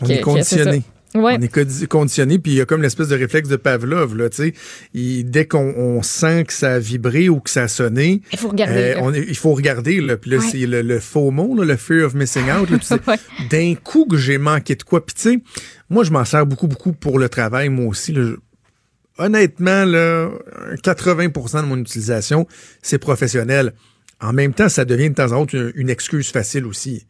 On 0.00 0.06
que- 0.06 0.12
est 0.12 0.20
conditionné. 0.20 0.82
Ouais. 1.16 1.36
On 1.38 1.42
est 1.42 1.54
condi- 1.54 1.86
conditionné, 1.86 2.38
puis 2.40 2.52
il 2.52 2.54
y 2.56 2.60
a 2.60 2.64
comme 2.66 2.82
l'espèce 2.82 3.06
de 3.08 3.14
réflexe 3.16 3.48
de 3.48 3.54
Pavlov, 3.54 4.16
là, 4.16 4.28
tu 4.30 4.52
sais. 4.52 5.22
Dès 5.24 5.46
qu'on 5.46 5.72
on 5.76 6.02
sent 6.02 6.44
que 6.44 6.52
ça 6.52 6.72
a 6.74 6.78
vibré 6.80 7.28
ou 7.28 7.38
que 7.38 7.50
ça 7.50 7.62
a 7.62 7.68
sonné, 7.68 8.20
Il 8.32 8.38
faut 8.38 8.48
regarder. 8.48 8.74
euh, 8.74 8.94
là. 8.94 9.00
on 9.02 9.14
est- 9.14 9.24
il 9.28 9.36
faut 9.36 9.54
regarder, 9.54 10.00
là. 10.00 10.16
Puis 10.16 10.30
là, 10.32 10.38
Ouais. 10.38 10.44
c'est 10.50 10.66
le, 10.66 10.82
le 10.82 10.98
faux 10.98 11.30
mot, 11.30 11.54
là, 11.56 11.64
le 11.64 11.76
fear 11.76 12.04
of 12.06 12.14
missing 12.14 12.50
out. 12.50 12.68
là, 12.68 12.78
Ouais. 13.06 13.16
D'un 13.50 13.74
coup 13.76 14.06
que 14.06 14.16
j'ai 14.16 14.38
manqué 14.38 14.74
de 14.74 14.82
quoi. 14.82 15.06
Puis 15.06 15.14
tu 15.14 15.22
sais, 15.22 15.38
moi, 15.88 16.02
je 16.02 16.10
m'en 16.10 16.24
sers 16.24 16.44
beaucoup, 16.46 16.66
beaucoup 16.66 16.92
pour 16.92 17.18
le 17.20 17.28
travail, 17.28 17.68
moi 17.68 17.86
aussi. 17.86 18.12
là. 18.12 18.22
Je- 18.22 18.36
Honnêtement, 19.16 19.84
là, 19.84 20.28
80% 20.82 21.62
de 21.62 21.66
mon 21.68 21.76
utilisation, 21.78 22.48
c'est 22.82 22.98
professionnel. 22.98 23.72
En 24.20 24.32
même 24.32 24.52
temps, 24.54 24.68
ça 24.68 24.84
devient 24.84 25.10
de 25.10 25.14
temps 25.14 25.30
en 25.30 25.46
temps 25.46 25.52
une, 25.56 25.72
une 25.76 25.90
excuse 25.90 26.30
facile 26.32 26.64
aussi 26.66 27.06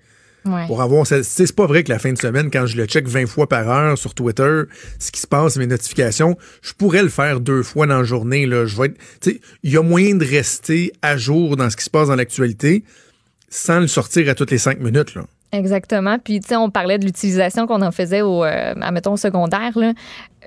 Pour 0.67 0.83
avoir. 0.83 1.07
C'est 1.07 1.57
pas 1.57 1.67
vrai 1.67 1.85
que 1.85 1.91
la 1.91 1.99
fin 1.99 2.13
de 2.13 2.19
semaine, 2.19 2.51
quand 2.51 2.67
je 2.67 2.77
le 2.77 2.85
check 2.85 3.09
20 3.09 3.27
fois 3.27 3.49
par 3.49 3.69
heure 3.69 3.97
sur 3.97 4.15
Twitter, 4.15 4.63
ce 4.99 5.11
qui 5.11 5.21
se 5.21 5.27
passe, 5.27 5.57
mes 5.57 5.67
notifications, 5.67 6.37
je 6.63 6.73
pourrais 6.75 7.03
le 7.03 7.09
faire 7.09 7.41
deux 7.41 7.63
fois 7.63 7.87
dans 7.87 7.99
la 7.99 8.05
journée. 8.05 8.47
Là. 8.47 8.67
Je 8.67 8.77
vais 8.77 8.87
être. 8.87 9.41
Il 9.63 9.73
y 9.73 9.77
a 9.77 9.83
moyen 9.83 10.17
de 10.17 10.25
rester 10.25 10.93
à 11.03 11.17
jour 11.17 11.57
dans 11.57 11.71
ce 11.71 11.77
qui 11.77 11.85
se 11.85 11.91
passe 11.91 12.09
dans 12.09 12.17
l'actualité 12.17 12.85
sans 13.49 13.81
le 13.81 13.87
sortir 13.87 14.29
à 14.29 14.35
toutes 14.35 14.51
les 14.51 14.59
cinq 14.59 14.81
minutes. 14.81 15.15
Là. 15.15 15.25
Exactement. 15.55 16.19
Puis, 16.19 16.41
tu 16.41 16.49
sais, 16.49 16.57
on 16.57 16.69
parlait 16.69 16.99
de 16.99 17.05
l'utilisation 17.05 17.67
qu'on 17.67 17.81
en 17.83 17.93
faisait 17.93 18.23
au, 18.23 18.45
euh, 18.45 18.75
admettons, 18.81 19.13
au 19.13 19.17
secondaire. 19.17 19.71
Là. 19.77 19.93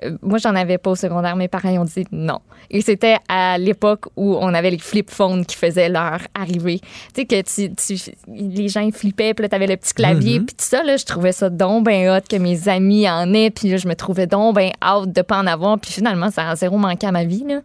Euh, 0.04 0.16
moi, 0.22 0.38
j'en 0.38 0.54
avais 0.54 0.76
pas 0.78 0.90
au 0.90 0.94
secondaire. 0.96 1.34
Mes 1.34 1.48
parents 1.48 1.70
ils 1.70 1.78
ont 1.78 1.84
dit 1.84 2.04
non. 2.12 2.40
Et 2.70 2.82
c'était 2.82 3.16
à 3.28 3.56
l'époque 3.58 4.04
où 4.16 4.36
on 4.38 4.52
avait 4.52 4.70
les 4.70 4.78
flip 4.78 5.10
phones 5.10 5.46
qui 5.46 5.56
faisaient 5.56 5.88
leur 5.88 6.18
arrivée. 6.38 6.80
Tu 7.14 7.22
sais, 7.22 7.24
que 7.24 7.40
tu, 7.42 7.74
tu- 7.74 8.10
les 8.28 8.68
gens 8.68 8.88
flippaient, 8.92 9.32
puis 9.32 9.42
là, 9.42 9.48
t'avais 9.48 9.66
le 9.66 9.76
petit 9.76 9.94
clavier, 9.94 10.38
puis 10.46 10.54
tout 10.54 10.64
ça, 10.64 10.82
là, 10.82 10.96
je 10.98 11.04
trouvais 11.06 11.32
ça 11.32 11.48
donc 11.48 11.84
ben 11.84 12.10
hot 12.10 12.20
que 12.28 12.36
mes 12.36 12.68
amis 12.68 13.08
en 13.08 13.32
aient, 13.32 13.50
puis 13.50 13.70
là, 13.70 13.78
je 13.78 13.88
me 13.88 13.94
trouvais 13.94 14.26
donc 14.26 14.54
ben 14.54 14.70
out 14.86 15.10
de 15.10 15.22
pas 15.22 15.38
en 15.38 15.46
avoir, 15.46 15.78
puis 15.78 15.90
finalement, 15.90 16.30
ça 16.30 16.50
a 16.50 16.54
zéro 16.56 16.76
manqué 16.76 17.06
à 17.06 17.12
ma 17.12 17.24
vie, 17.24 17.44
là. 17.48 17.60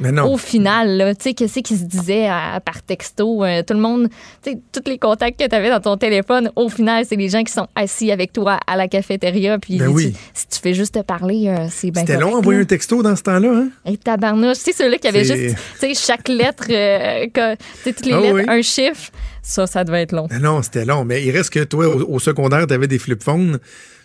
Mais 0.00 0.10
non. 0.10 0.32
Au 0.32 0.36
final, 0.38 1.14
tu 1.16 1.22
sais, 1.22 1.34
qu'est-ce 1.34 1.60
qui 1.60 1.76
se 1.76 1.84
disait 1.84 2.26
à- 2.26 2.60
par 2.64 2.82
texto? 2.82 3.44
euh, 3.44 3.62
tout 3.62 3.74
le 3.74 3.80
monde, 3.80 4.08
tu 4.42 4.52
sais, 4.52 4.58
tous 4.72 4.88
les 4.88 4.98
contacts 4.98 5.38
que 5.38 5.46
tu 5.46 5.54
avais 5.54 5.68
dans 5.70 5.80
ton 5.80 5.96
téléphone, 5.96 6.50
au 6.56 6.68
final, 6.68 7.04
c'est 7.06 7.16
les 7.16 7.28
gens 7.28 7.44
qui 7.44 7.52
sont 7.52 7.68
assis 7.74 8.10
avec 8.10 8.32
toi 8.32 8.58
à 8.66 8.76
la 8.76 8.88
cafétéria. 8.88 9.58
Puis 9.58 9.78
Ben 9.78 9.88
tu- 9.88 9.92
oui. 9.94 10.14
si 10.34 10.46
tu 10.48 10.58
fais 10.60 10.74
juste 10.74 10.94
te 10.94 11.00
parler, 11.02 11.48
euh, 11.48 11.66
c'est 11.70 11.90
bien 11.90 12.02
C'était 12.06 12.18
long 12.18 12.34
envoyer 12.36 12.60
un 12.60 12.64
texto 12.64 13.02
dans 13.02 13.14
ce 13.16 13.22
temps-là, 13.22 13.52
hein? 13.54 13.68
Et 13.84 13.96
tabarnouche, 13.96 14.58
tu 14.58 14.64
sais, 14.64 14.72
ceux-là 14.72 14.98
qui 14.98 15.08
avaient 15.08 15.24
juste, 15.24 15.56
tu 15.78 15.94
sais, 15.94 15.94
chaque 15.94 16.28
lettre, 16.28 16.64
euh, 16.70 17.26
que- 17.32 17.54
tu 17.54 17.60
sais, 17.84 17.92
toutes 17.92 18.06
les 18.06 18.12
Ah 18.14 18.20
lettres, 18.20 18.34
oui. 18.34 18.44
un 18.48 18.62
chiffre, 18.62 19.10
ça, 19.42 19.66
ça 19.66 19.84
devait 19.84 20.02
être 20.02 20.12
long. 20.12 20.26
Mais 20.30 20.38
non, 20.38 20.62
c'était 20.62 20.84
long. 20.84 21.04
Mais 21.04 21.22
il 21.24 21.30
reste 21.30 21.50
que 21.50 21.64
toi, 21.64 21.86
au, 21.88 22.14
au 22.14 22.18
secondaire, 22.18 22.66
tu 22.66 22.74
avais 22.74 22.88
des 22.88 22.98
flip 22.98 23.22
phones. 23.22 23.58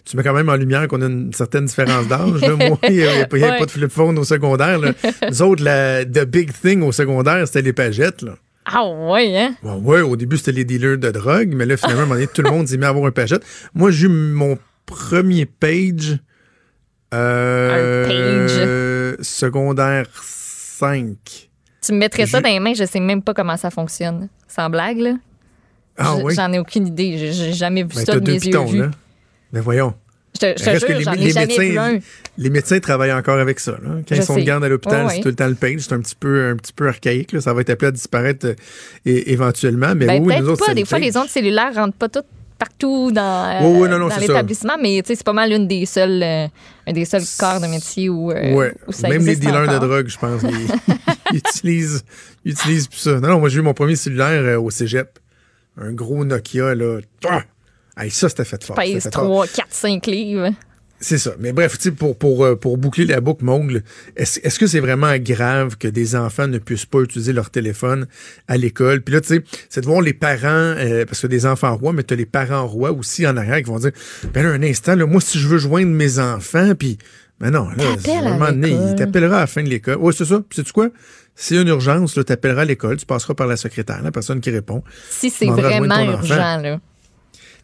Tu 0.10 0.16
mets 0.16 0.24
quand 0.24 0.34
même 0.34 0.48
en 0.50 0.56
lumière 0.56 0.88
qu'on 0.88 1.02
a 1.02 1.06
une 1.08 1.34
certaine 1.34 1.66
différence 1.66 2.08
d'âge. 2.08 2.42
Moi, 2.42 2.78
il 2.88 2.96
n'y 2.96 3.04
avait, 3.04 3.28
pas- 3.28 3.38
Ouais. 3.38 3.66
de 3.66 3.70
flip 3.70 3.92
phone 3.92 4.18
au 4.18 4.24
secondaire. 4.24 4.80
là. 4.80 4.94
Nous 5.30 5.42
autres, 5.42 5.64
la 5.64 6.06
the 6.06 6.24
big 6.26 6.52
thing 6.54 6.82
au 6.82 6.92
secondaire, 6.94 7.46
c'était 7.48 7.62
les 7.62 7.74
pagettes. 7.74 8.22
Là. 8.22 8.36
Ah 8.66 8.86
ouais, 8.88 9.38
hein? 9.38 9.56
Bon, 9.64 9.76
ouais, 9.82 10.02
au 10.02 10.16
début, 10.16 10.38
c'était 10.38 10.52
les 10.54 10.64
dealers 10.66 10.98
de 10.98 11.12
drogue, 11.12 11.54
mais 11.54 11.66
là, 11.66 11.76
finalement, 11.78 12.00
à 12.02 12.04
un 12.04 12.06
moment 12.08 12.16
donné, 12.16 12.28
tout 12.28 12.42
le 12.42 12.50
monde 12.52 12.68
s'est 12.68 12.78
mis 12.78 12.86
à 12.86 12.90
avoir 12.90 13.06
un 13.06 13.12
pagette. 13.12 13.44
Moi, 13.74 13.92
j'ai 13.92 14.06
eu 14.06 14.10
mon 14.10 14.58
premier 14.86 15.46
page. 15.46 16.18
euh, 17.14 18.04
Un 18.06 18.08
page. 18.08 18.58
euh, 18.58 19.16
secondaire 19.22 20.08
5. 20.22 21.18
Tu 21.86 21.94
me 21.94 21.98
mettrais 22.00 22.26
ça 22.26 22.42
dans 22.42 22.50
les 22.50 22.60
mains, 22.60 22.74
je 22.74 22.84
sais 22.86 23.00
même 23.00 23.22
pas 23.22 23.34
comment 23.34 23.56
ça 23.58 23.70
fonctionne. 23.72 24.28
Sans 24.48 24.70
blague, 24.70 24.98
là. 25.00 25.14
Ah 25.98 26.16
oui? 26.18 26.34
J'en 26.36 26.52
ai 26.54 26.60
aucune 26.60 26.88
idée. 26.88 27.18
J'ai- 27.18 27.54
jamais 27.54 27.84
vu 27.84 27.90
Ben, 27.96 28.06
ça 28.06 28.20
de 28.20 28.20
mes 28.20 28.34
yeux 28.36 28.40
pitons, 28.42 28.66
vus. 28.66 28.80
là. 28.80 28.92
Ben 29.54 29.62
voyons. 29.62 29.94
Je 30.36 30.40
te, 30.42 30.60
je 30.60 30.64
te 30.66 30.70
Reste 30.70 30.82
que 30.86 30.88
jure, 30.90 30.98
les- 31.00 31.04
j'en 31.04 31.14
ai 31.14 31.18
les 31.18 31.32
jamais 31.32 31.54
vu 31.58 31.60
médecins- 31.70 31.96
un. 31.96 32.00
Les 32.38 32.50
médecins 32.52 32.80
travaillent 32.80 33.14
encore 33.14 33.40
avec 33.40 33.60
ça. 33.60 33.72
Là. 33.72 33.78
Quand 34.08 34.16
Je 34.16 34.22
ils 34.22 34.24
sont 34.24 34.36
de 34.36 34.40
sais. 34.42 34.46
garde 34.46 34.64
à 34.64 34.70
l'hôpital, 34.70 35.08
c'est 35.10 35.22
tout 35.22 35.30
le 35.30 35.36
temps 35.36 35.48
le 35.48 35.56
page. 35.56 35.80
C'est 35.80 35.94
un 35.94 36.00
petit 36.00 36.16
peu, 36.16 36.50
un 36.50 36.56
petit 36.56 36.74
peu 36.74 36.88
archaïque. 36.88 37.32
Là. 37.32 37.42
Ça 37.42 37.54
va 37.54 37.62
être 37.62 37.72
appelé 37.72 37.88
à 37.88 37.92
disparaître 37.92 38.46
euh, 38.46 38.54
éventuellement. 39.06 39.96
Mais 39.96 40.06
Ben, 40.06 40.14
oui, 40.14 40.20
nous 40.20 40.26
peut-être 40.28 40.48
autres, 40.50 40.66
pas. 40.68 40.74
Des 40.76 40.86
fois, 40.86 41.00
page. 41.00 41.08
les 41.08 41.18
ondes 41.18 41.30
cellulaires 41.30 41.74
rentrent 41.74 41.98
pas 41.98 42.10
toutes 42.10 42.26
partout 42.60 43.12
dans, 43.12 43.60
Oui, 43.64 43.82
oui, 43.82 43.90
non, 43.90 43.96
euh, 43.96 44.00
non, 44.00 44.08
dans 44.10 44.18
l'établissement, 44.18 44.78
mais 44.82 45.02
c'est 45.06 45.24
pas 45.24 45.32
mal 45.34 45.52
une 45.52 45.68
des 45.68 45.86
seules, 45.86 46.22
euh, 46.24 46.48
un 46.88 46.92
des 46.94 47.06
seuls 47.06 47.22
corps 47.40 47.60
de 47.62 47.68
métier 47.68 48.10
où, 48.10 48.32
euh, 48.32 48.54
Ouais. 48.56 48.74
où 48.88 48.92
ça 48.92 49.08
Même 49.10 49.24
les 49.26 49.36
dealers 49.36 49.62
encore. 49.70 49.80
de 49.80 49.88
drogue, 49.88 50.08
je 50.08 50.18
pense, 50.18 50.42
ils, 50.44 51.36
utilisent, 51.38 52.04
utilisent 52.46 52.88
plus 52.88 52.98
ça. 53.00 53.20
Non, 53.20 53.28
non, 53.30 53.40
moi, 53.40 53.50
j'ai 53.50 53.60
eu 53.60 53.62
mon 53.62 53.74
premier 53.76 53.96
cellulaire 53.96 54.62
au 54.62 54.70
cégep. 54.72 55.20
Un 55.80 55.92
gros 55.94 56.26
Nokia, 56.26 56.74
là. 56.76 57.00
Hey, 57.98 58.12
ça, 58.12 58.30
c'était 58.30 58.46
fait 58.46 58.64
fort. 58.64 58.78
fort. 58.78 59.12
3, 59.12 59.48
4, 59.48 59.68
5 59.70 60.06
livres. 60.08 60.52
C'est 61.00 61.20
ça. 61.20 61.34
Mais 61.40 61.54
bref, 61.54 61.78
tu 61.78 61.92
pour, 61.92 62.18
pour, 62.18 62.44
euh, 62.44 62.56
pour 62.56 62.78
boucler 62.78 63.06
la 63.06 63.22
boucle, 63.22 63.46
Mongle, 63.46 63.84
est-ce 64.16 64.40
est-ce 64.42 64.58
que 64.58 64.66
c'est 64.66 64.80
vraiment 64.80 65.16
grave 65.18 65.78
que 65.78 65.88
des 65.88 66.16
enfants 66.16 66.48
ne 66.48 66.58
puissent 66.58 66.88
pas 66.88 67.02
utiliser 67.02 67.34
leur 67.34 67.52
téléphone 67.52 68.08
à 68.48 68.58
l'école? 68.58 69.02
Puis 69.02 69.14
là, 69.14 69.22
tu 69.22 69.28
sais, 69.28 69.44
c'est 69.70 69.82
de 69.82 69.86
voir 69.86 70.02
les 70.02 70.14
parents, 70.14 70.48
euh, 70.78 71.06
parce 71.06 71.22
que 71.22 71.28
des 71.28 71.46
enfants 71.46 71.76
rois, 71.76 71.94
mais 71.94 72.04
tu 72.04 72.16
as 72.16 72.18
les 72.18 72.26
parents 72.26 72.66
rois 72.66 72.92
aussi 72.92 73.28
en 73.28 73.38
arrière 73.38 73.58
qui 73.58 73.70
vont 73.70 73.78
dire, 73.78 73.92
ben 74.34 74.44
là, 74.44 74.50
un 74.50 74.64
instant, 74.64 74.96
là, 74.96 75.06
moi, 75.06 75.22
si 75.22 75.38
je 75.38 75.48
veux 75.48 75.60
joindre 75.60 75.92
mes 75.92 76.18
enfants, 76.18 76.74
puis, 76.74 76.98
ben 77.40 77.52
non, 77.52 77.70
là, 77.70 77.84
à 77.94 77.96
vraiment 77.96 78.48
donné, 78.48 78.70
l'école. 78.70 78.88
il 78.90 78.96
t'appellera 78.96 79.38
à 79.38 79.42
la 79.42 79.48
fin 79.48 79.62
de 79.62 79.70
l'école. 79.70 79.98
Ouais, 79.98 80.14
c'est 80.14 80.26
ça. 80.26 80.42
Puis 80.50 80.56
sais-tu 80.58 80.72
quoi? 80.72 80.90
C'est 81.36 81.62
une 81.62 81.68
urgence, 81.68 82.16
là, 82.16 82.24
t'appelleras 82.24 82.64
à 82.64 82.66
l'école, 82.66 82.98
tu 82.98 83.06
passeras 83.06 83.36
par 83.36 83.46
la 83.46 83.58
secrétaire, 83.58 84.02
la 84.02 84.12
personne 84.12 84.42
qui 84.42 84.50
répond. 84.50 84.82
Si 85.12 85.30
c'est 85.30 85.46
vraiment 85.46 86.00
urgent, 86.04 86.58
là. 86.60 86.80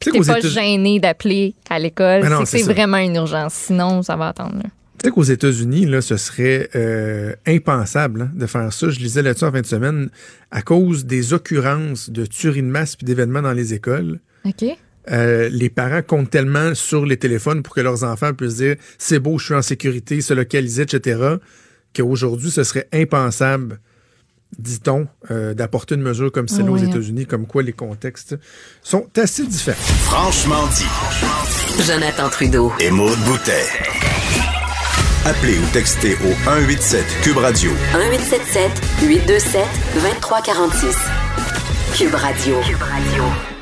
Tu 0.03 0.11
qu'aux 0.11 0.23
pas 0.23 0.39
États- 0.39 0.47
gêné 0.49 0.99
d'appeler 0.99 1.55
à 1.69 1.79
l'école, 1.79 2.21
Ben 2.21 2.45
c'est 2.45 2.63
vraiment 2.63 2.97
une 2.97 3.15
urgence. 3.15 3.53
Sinon, 3.53 4.01
ça 4.03 4.15
va 4.15 4.29
attendre. 4.29 4.57
là. 4.57 4.63
Tu 5.01 5.09
sais 5.09 5.11
qu'aux 5.11 5.23
États-Unis, 5.23 5.85
là, 5.85 5.99
ce 6.01 6.15
serait 6.15 6.69
euh, 6.75 7.33
impensable 7.45 8.21
hein, 8.23 8.31
de 8.33 8.45
faire 8.45 8.71
ça. 8.71 8.89
Je 8.89 8.99
lisais 8.99 9.21
là-dessus 9.21 9.43
en 9.45 9.51
fin 9.51 9.59
de 9.61 9.65
semaine 9.65 10.09
à 10.51 10.61
cause 10.61 11.05
des 11.05 11.33
occurrences 11.33 12.09
de 12.09 12.25
tueries 12.25 12.61
de 12.61 12.67
masse 12.67 12.95
puis 12.95 13.05
d'événements 13.05 13.41
dans 13.41 13.51
les 13.53 13.73
écoles. 13.73 14.19
OK? 14.45 14.63
euh, 15.11 15.49
les 15.51 15.69
parents 15.69 16.01
comptent 16.01 16.29
tellement 16.29 16.73
sur 16.75 17.05
les 17.05 17.17
téléphones 17.17 17.61
pour 17.63 17.75
que 17.75 17.81
leurs 17.81 18.05
enfants 18.05 18.33
puissent 18.33 18.55
dire 18.55 18.75
c'est 18.97 19.19
beau, 19.19 19.37
je 19.37 19.45
suis 19.47 19.53
en 19.53 19.61
sécurité, 19.61 20.21
se 20.21 20.33
localiser, 20.33 20.83
etc. 20.83 21.19
Qu'aujourd'hui, 21.93 22.49
ce 22.51 22.63
serait 22.63 22.87
impensable, 22.93 23.79
dit-on, 24.59 25.07
euh, 25.31 25.53
d'apporter 25.53 25.95
une 25.95 26.01
mesure 26.01 26.31
comme 26.31 26.47
celle-là 26.47 26.71
aux 26.71 26.77
Ouais. 26.79 26.85
États-Unis, 26.87 27.25
comme 27.25 27.45
quoi 27.47 27.63
les 27.63 27.73
contextes 27.73 28.35
sont 28.81 29.07
assez 29.17 29.45
différents. 29.45 29.77
Franchement 30.03 30.67
dit. 30.75 31.83
Jonathan 31.83 32.29
Trudeau. 32.29 32.71
Et 32.79 32.91
Maude 32.91 33.17
Boutet. 33.25 33.65
Appelez 35.25 35.57
ou 35.57 35.65
textez 35.71 36.15
au 36.15 36.33
187 36.43 37.05
Cube 37.23 37.37
Radio 37.37 37.71
1877 37.93 38.71
827 39.03 39.61
2346. 39.95 40.95
Cube 41.97 42.13
Radio. 42.15 42.55
Cube 42.61 42.81
Radio. 42.81 43.52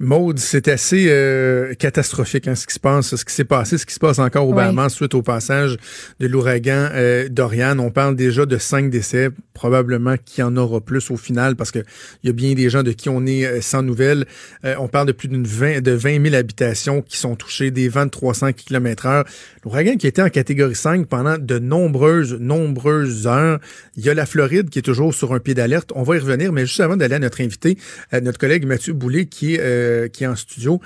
Maude, 0.00 0.38
c'est 0.38 0.68
assez 0.68 1.06
euh, 1.08 1.74
catastrophique 1.74 2.46
hein, 2.46 2.54
ce 2.54 2.68
qui 2.68 2.74
se 2.74 2.78
passe, 2.78 3.16
ce 3.16 3.24
qui 3.24 3.34
s'est 3.34 3.44
passé, 3.44 3.78
ce 3.78 3.84
qui 3.84 3.94
se 3.94 3.98
passe 3.98 4.20
encore 4.20 4.48
au. 4.48 4.54
Bahamas 4.58 4.90
suite 4.90 5.14
au 5.14 5.22
passage 5.22 5.76
de 6.20 6.26
l'ouragan 6.26 6.88
euh, 6.92 7.28
Dorian. 7.28 7.78
On 7.80 7.90
parle 7.90 8.14
déjà 8.14 8.46
de 8.46 8.58
cinq 8.58 8.90
décès, 8.90 9.30
probablement 9.54 10.14
qu'il 10.24 10.42
y 10.42 10.44
en 10.44 10.56
aura 10.56 10.80
plus 10.80 11.10
au 11.10 11.16
final 11.16 11.56
parce 11.56 11.72
que 11.72 11.80
il 12.22 12.28
y 12.28 12.30
a 12.30 12.32
bien 12.32 12.54
des 12.54 12.70
gens 12.70 12.82
de 12.82 12.92
qui 12.92 13.08
on 13.08 13.26
est 13.26 13.44
euh, 13.44 13.60
sans 13.60 13.82
nouvelles. 13.82 14.24
On 14.64 14.88
parle 14.88 15.06
de 15.08 15.12
plus 15.12 15.28
d'une 15.28 15.46
20, 15.46 15.80
de 15.80 15.92
20 15.92 16.22
000 16.22 16.34
habitations 16.34 17.02
qui 17.02 17.16
sont 17.16 17.34
touchées, 17.36 17.70
des 17.70 17.88
vents 17.88 18.06
de 18.06 18.10
300 18.10 18.52
km 18.52 19.06
heure. 19.06 19.24
L'ouragan 19.64 19.96
qui 19.96 20.06
était 20.06 20.22
en 20.22 20.28
catégorie 20.28 20.74
5 20.74 21.06
pendant 21.06 21.38
de 21.38 21.58
nombreuses, 21.58 22.34
nombreuses 22.38 23.26
heures. 23.26 23.58
Il 23.96 24.04
y 24.04 24.10
a 24.10 24.14
la 24.14 24.26
Floride 24.26 24.70
qui 24.70 24.78
est 24.78 24.82
toujours 24.82 25.14
sur 25.14 25.34
un 25.34 25.40
pied 25.40 25.54
d'alerte. 25.54 25.90
On 25.94 26.02
va 26.02 26.16
y 26.16 26.18
revenir, 26.18 26.52
mais 26.52 26.66
juste 26.66 26.80
avant 26.80 26.96
d'aller 26.96 27.16
à 27.16 27.18
notre 27.18 27.40
invité, 27.40 27.78
notre 28.12 28.38
collègue 28.38 28.66
Mathieu 28.66 28.92
Boulay 28.92 29.26
qui 29.26 29.54
est, 29.54 29.87
euh, 29.88 30.08
qui 30.08 30.24
est 30.24 30.26
en 30.26 30.36
studio. 30.36 30.80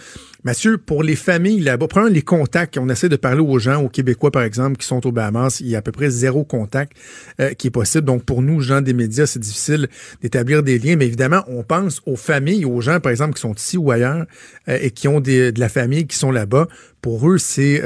Mathieu, 0.44 0.78
pour 0.78 1.02
les 1.02 1.16
familles 1.16 1.60
là-bas, 1.60 1.88
prenons 1.88 2.06
les 2.06 2.22
contacts. 2.22 2.78
On 2.78 2.88
essaie 2.88 3.08
de 3.08 3.16
parler 3.16 3.40
aux 3.40 3.58
gens, 3.58 3.82
aux 3.82 3.88
Québécois 3.88 4.30
par 4.30 4.42
exemple, 4.42 4.76
qui 4.76 4.86
sont 4.86 5.06
au 5.06 5.12
Bahamas. 5.12 5.60
Il 5.60 5.68
y 5.68 5.74
a 5.74 5.78
à 5.78 5.82
peu 5.82 5.92
près 5.92 6.10
zéro 6.10 6.44
contact 6.44 6.96
euh, 7.40 7.52
qui 7.54 7.68
est 7.68 7.70
possible. 7.70 8.04
Donc 8.04 8.24
pour 8.24 8.42
nous, 8.42 8.60
gens 8.60 8.80
des 8.80 8.94
médias, 8.94 9.26
c'est 9.26 9.38
difficile 9.38 9.88
d'établir 10.22 10.62
des 10.62 10.78
liens. 10.78 10.96
Mais 10.96 11.06
évidemment, 11.06 11.44
on 11.48 11.62
pense 11.62 12.00
aux 12.06 12.16
familles, 12.16 12.64
aux 12.64 12.80
gens 12.80 13.00
par 13.00 13.10
exemple 13.10 13.34
qui 13.34 13.40
sont 13.40 13.54
ici 13.54 13.76
ou 13.76 13.90
ailleurs 13.90 14.26
euh, 14.68 14.78
et 14.80 14.90
qui 14.90 15.08
ont 15.08 15.20
de 15.20 15.52
la 15.56 15.68
famille 15.68 16.06
qui 16.06 16.16
sont 16.16 16.30
là-bas. 16.30 16.68
Pour 17.00 17.28
eux, 17.28 17.38
c'est 17.38 17.82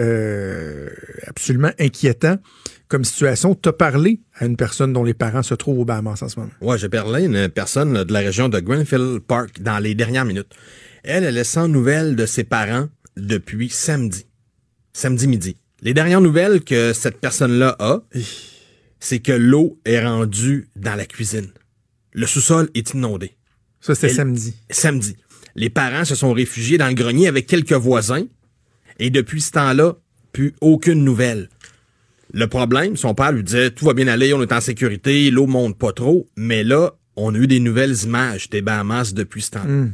absolument 1.26 1.70
inquiétant 1.79 2.37
comme 2.88 3.05
situation. 3.05 3.55
Tu 3.55 3.68
as 3.68 3.72
parlé 3.72 4.20
à 4.38 4.46
une 4.46 4.57
personne 4.57 4.92
dont 4.92 5.05
les 5.05 5.14
parents 5.14 5.42
se 5.42 5.55
trouvent 5.55 5.81
au 5.81 5.85
Bahamas 5.85 6.22
en 6.22 6.29
ce 6.29 6.38
moment. 6.38 6.52
Ouais, 6.61 6.79
j'ai 6.79 6.88
parlé 6.88 7.22
à 7.22 7.26
une 7.26 7.48
personne 7.48 8.05
de 8.05 8.12
la 8.12 8.20
région 8.20 8.48
de 8.48 8.61
Grenfell 8.61 9.20
Park 9.26 9.61
dans 9.61 9.79
les 9.79 9.94
dernières 9.94 10.24
minutes. 10.24 10.55
Elle, 11.06 11.22
elle 11.24 11.38
est 11.38 11.44
sans 11.44 11.68
nouvelles 11.68 12.16
de 12.16 12.26
ses 12.26 12.42
parents 12.44 12.88
depuis 13.16 13.70
samedi. 13.70 14.26
Samedi 14.92 15.28
midi. 15.28 15.56
Les 15.82 15.94
dernières 15.94 16.20
nouvelles 16.20 16.62
que 16.64 16.92
cette 16.92 17.20
personne-là 17.20 17.76
a, 17.78 18.00
c'est 18.98 19.20
que 19.20 19.30
l'eau 19.32 19.78
est 19.84 20.04
rendue 20.04 20.68
dans 20.74 20.96
la 20.96 21.06
cuisine. 21.06 21.48
Le 22.12 22.26
sous-sol 22.26 22.70
est 22.74 22.92
inondé. 22.94 23.36
Ça, 23.80 23.94
c'était 23.94 24.08
Elle- 24.08 24.14
samedi. 24.14 24.54
Samedi. 24.70 25.16
Les 25.54 25.70
parents 25.70 26.04
se 26.04 26.16
sont 26.16 26.32
réfugiés 26.32 26.76
dans 26.76 26.88
le 26.88 26.94
grenier 26.94 27.28
avec 27.28 27.46
quelques 27.46 27.72
voisins 27.72 28.26
et 28.98 29.10
depuis 29.10 29.40
ce 29.40 29.52
temps-là, 29.52 29.94
plus 30.32 30.54
aucune 30.60 31.04
nouvelle. 31.04 31.48
Le 32.32 32.48
problème, 32.48 32.96
son 32.96 33.14
père 33.14 33.30
lui 33.32 33.44
disait 33.44 33.70
tout 33.70 33.84
va 33.84 33.94
bien 33.94 34.08
aller, 34.08 34.34
on 34.34 34.42
est 34.42 34.52
en 34.52 34.60
sécurité, 34.60 35.30
l'eau 35.30 35.46
monte 35.46 35.78
pas 35.78 35.92
trop, 35.92 36.26
mais 36.36 36.64
là, 36.64 36.94
on 37.14 37.32
a 37.34 37.38
eu 37.38 37.46
des 37.46 37.60
nouvelles 37.60 37.96
images 38.02 38.50
des 38.50 38.60
Bahamas 38.60 39.14
depuis 39.14 39.42
ce 39.42 39.52
temps-là. 39.52 39.70
Hmm. 39.72 39.92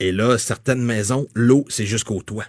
Et 0.00 0.12
là, 0.12 0.38
certaines 0.38 0.82
maisons, 0.82 1.26
l'eau, 1.34 1.64
c'est 1.68 1.86
jusqu'au 1.86 2.22
toit. 2.22 2.46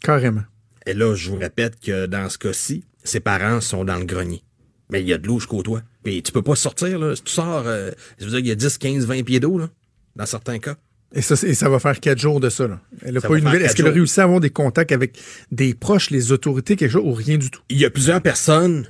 Carrément. 0.00 0.42
Et 0.86 0.94
là, 0.94 1.14
je 1.14 1.30
vous 1.30 1.36
répète 1.36 1.80
que 1.80 2.06
dans 2.06 2.28
ce 2.28 2.38
cas-ci, 2.38 2.84
ses 3.04 3.20
parents 3.20 3.60
sont 3.60 3.84
dans 3.84 3.96
le 3.96 4.04
grenier. 4.04 4.42
Mais 4.90 5.00
il 5.02 5.08
y 5.08 5.12
a 5.12 5.18
de 5.18 5.26
l'eau 5.26 5.38
jusqu'au 5.38 5.62
toit. 5.62 5.82
Puis 6.04 6.22
tu 6.22 6.32
peux 6.32 6.42
pas 6.42 6.54
sortir, 6.54 6.98
là. 6.98 7.16
Si 7.16 7.22
tu 7.22 7.32
sors, 7.32 7.64
euh, 7.66 7.90
je 8.18 8.24
veux 8.24 8.30
dire, 8.30 8.38
il 8.40 8.46
y 8.46 8.50
a 8.50 8.54
10, 8.54 8.78
15, 8.78 9.06
20 9.06 9.24
pieds 9.24 9.40
d'eau, 9.40 9.58
là, 9.58 9.68
dans 10.14 10.26
certains 10.26 10.58
cas. 10.58 10.76
Et 11.14 11.22
ça, 11.22 11.34
et 11.46 11.54
ça 11.54 11.68
va 11.68 11.78
faire 11.78 11.98
quatre 11.98 12.18
jours 12.18 12.40
de 12.40 12.50
ça. 12.50 12.66
Là. 12.66 12.80
Elle 13.02 13.16
a 13.16 13.20
Ça 13.20 13.28
pas 13.28 13.36
eu. 13.36 13.46
Est-ce 13.62 13.74
qu'elle 13.74 13.86
a 13.86 13.90
réussi 13.90 14.20
à 14.20 14.24
avoir 14.24 14.40
des 14.40 14.50
contacts 14.50 14.92
avec 14.92 15.18
des 15.50 15.74
proches, 15.74 16.10
les 16.10 16.32
autorités, 16.32 16.76
quelque 16.76 16.90
chose, 16.90 17.04
ou 17.04 17.14
rien 17.14 17.38
du 17.38 17.50
tout? 17.50 17.62
il 17.68 17.78
y 17.78 17.84
a 17.84 17.90
plusieurs 17.90 18.20
personnes 18.20 18.86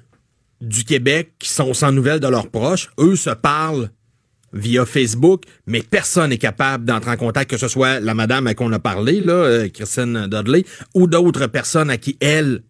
du 0.60 0.84
Québec 0.84 1.32
qui 1.38 1.50
sont 1.50 1.74
sans 1.74 1.92
nouvelles 1.92 2.20
de 2.20 2.28
leurs 2.28 2.50
proches. 2.50 2.90
Eux 2.98 3.16
se 3.16 3.30
parlent 3.30 3.90
via 4.56 4.84
Facebook, 4.84 5.44
mais 5.66 5.82
personne 5.82 6.30
n'est 6.30 6.38
capable 6.38 6.84
d'entrer 6.84 7.12
en 7.12 7.16
contact, 7.16 7.50
que 7.50 7.56
ce 7.56 7.68
soit 7.68 8.00
la 8.00 8.14
madame 8.14 8.46
à 8.46 8.54
qui 8.54 8.62
on 8.62 8.72
a 8.72 8.78
parlé, 8.78 9.20
là, 9.20 9.32
euh, 9.32 9.68
Christine 9.68 10.26
Dudley, 10.26 10.64
ou 10.94 11.06
d'autres 11.06 11.46
personnes 11.46 11.90
à 11.90 11.96
qui 11.98 12.16
elle 12.20 12.62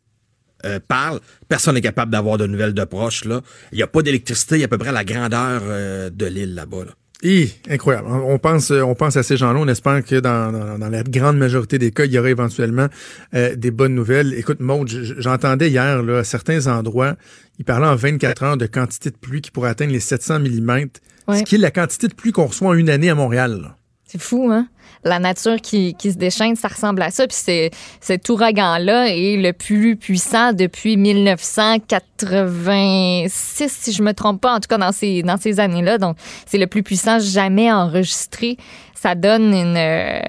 euh, 0.65 0.81
parle. 0.87 1.21
Personne 1.49 1.75
n'est 1.75 1.81
capable 1.81 2.11
d'avoir 2.11 2.39
de 2.39 2.47
nouvelles 2.47 2.75
de 2.75 2.85
proches. 2.85 3.25
Là. 3.25 3.41
Il 3.73 3.77
n'y 3.77 3.83
a 3.83 3.87
pas 3.87 4.03
d'électricité 4.03 4.63
à 4.65 4.69
peu 4.69 4.79
près 4.79 4.89
à 4.89 4.93
la 4.93 5.05
grandeur 5.05 5.63
euh, 5.65 6.11
de 6.11 6.27
l'île 6.27 6.55
là-bas. 6.55 6.85
Là. 6.87 6.93
Hi, 7.27 7.53
incroyable. 7.69 8.07
On 8.09 8.39
pense, 8.39 8.71
on 8.71 8.95
pense 8.95 9.17
à 9.17 9.25
ces 9.25 9.37
gens-là. 9.37 9.59
On 9.59 9.67
espère 9.67 10.05
que 10.05 10.21
dans, 10.21 10.79
dans, 10.79 10.89
la 10.89 11.03
grande 11.03 11.37
majorité 11.37 11.77
des 11.77 11.91
cas, 11.91 12.05
il 12.05 12.13
y 12.13 12.21
aura 12.21 12.31
éventuellement 12.31 12.87
euh, 13.35 13.57
des 13.57 13.73
bonnes 13.73 13.97
nouvelles. 13.97 14.33
Écoute, 14.35 14.61
Maud, 14.61 14.89
j'entendais 14.89 15.69
hier 15.69 16.05
là, 16.05 16.19
à 16.19 16.25
certains 16.25 16.69
endroits, 16.69 17.17
il 17.59 17.65
parlait 17.65 17.89
en 17.89 17.97
24 17.97 18.43
heures 18.45 18.57
de 18.57 18.67
quantité 18.67 19.11
de 19.11 19.17
pluie 19.17 19.41
qui 19.41 19.51
pourrait 19.51 19.71
atteindre 19.71 19.93
les 19.93 19.99
700 19.99 20.39
mm, 20.39 20.87
ce 21.35 21.43
qui 21.43 21.57
est 21.57 21.59
la 21.59 21.73
quantité 21.73 22.07
de 22.07 22.15
pluie 22.15 22.31
qu'on 22.31 22.47
reçoit 22.47 22.69
en 22.69 22.75
une 22.75 22.91
année 22.91 23.11
à 23.11 23.17
Montréal. 23.17 23.75
C'est 24.05 24.21
fou, 24.21 24.49
hein? 24.53 24.69
La 25.05 25.19
nature 25.19 25.61
qui, 25.61 25.95
qui, 25.95 26.13
se 26.13 26.17
déchaîne, 26.17 26.57
ça 26.57 26.69
ressemble 26.69 27.03
à 27.03 27.11
ça. 27.11 27.27
Puis 27.27 27.37
c'est, 27.39 27.71
cet 28.01 28.27
ouragan-là 28.29 29.09
est 29.09 29.37
le 29.37 29.53
plus 29.53 29.97
puissant 29.97 30.53
depuis 30.53 30.97
1986, 30.97 33.73
si 33.73 33.93
je 33.93 34.03
me 34.03 34.13
trompe 34.13 34.41
pas, 34.41 34.55
en 34.55 34.61
tout 34.61 34.69
cas 34.69 34.79
dans 34.79 34.93
ces, 34.93 35.23
dans 35.23 35.37
ces 35.37 35.61
années-là. 35.61 35.99
Donc, 35.99 36.17
c'est 36.47 36.59
le 36.59 36.67
plus 36.67 36.83
puissant 36.83 37.19
jamais 37.19 37.71
enregistré. 37.73 38.57
Ça 38.95 39.15
donne 39.15 39.55
une... 39.55 39.77
Euh, 39.77 40.21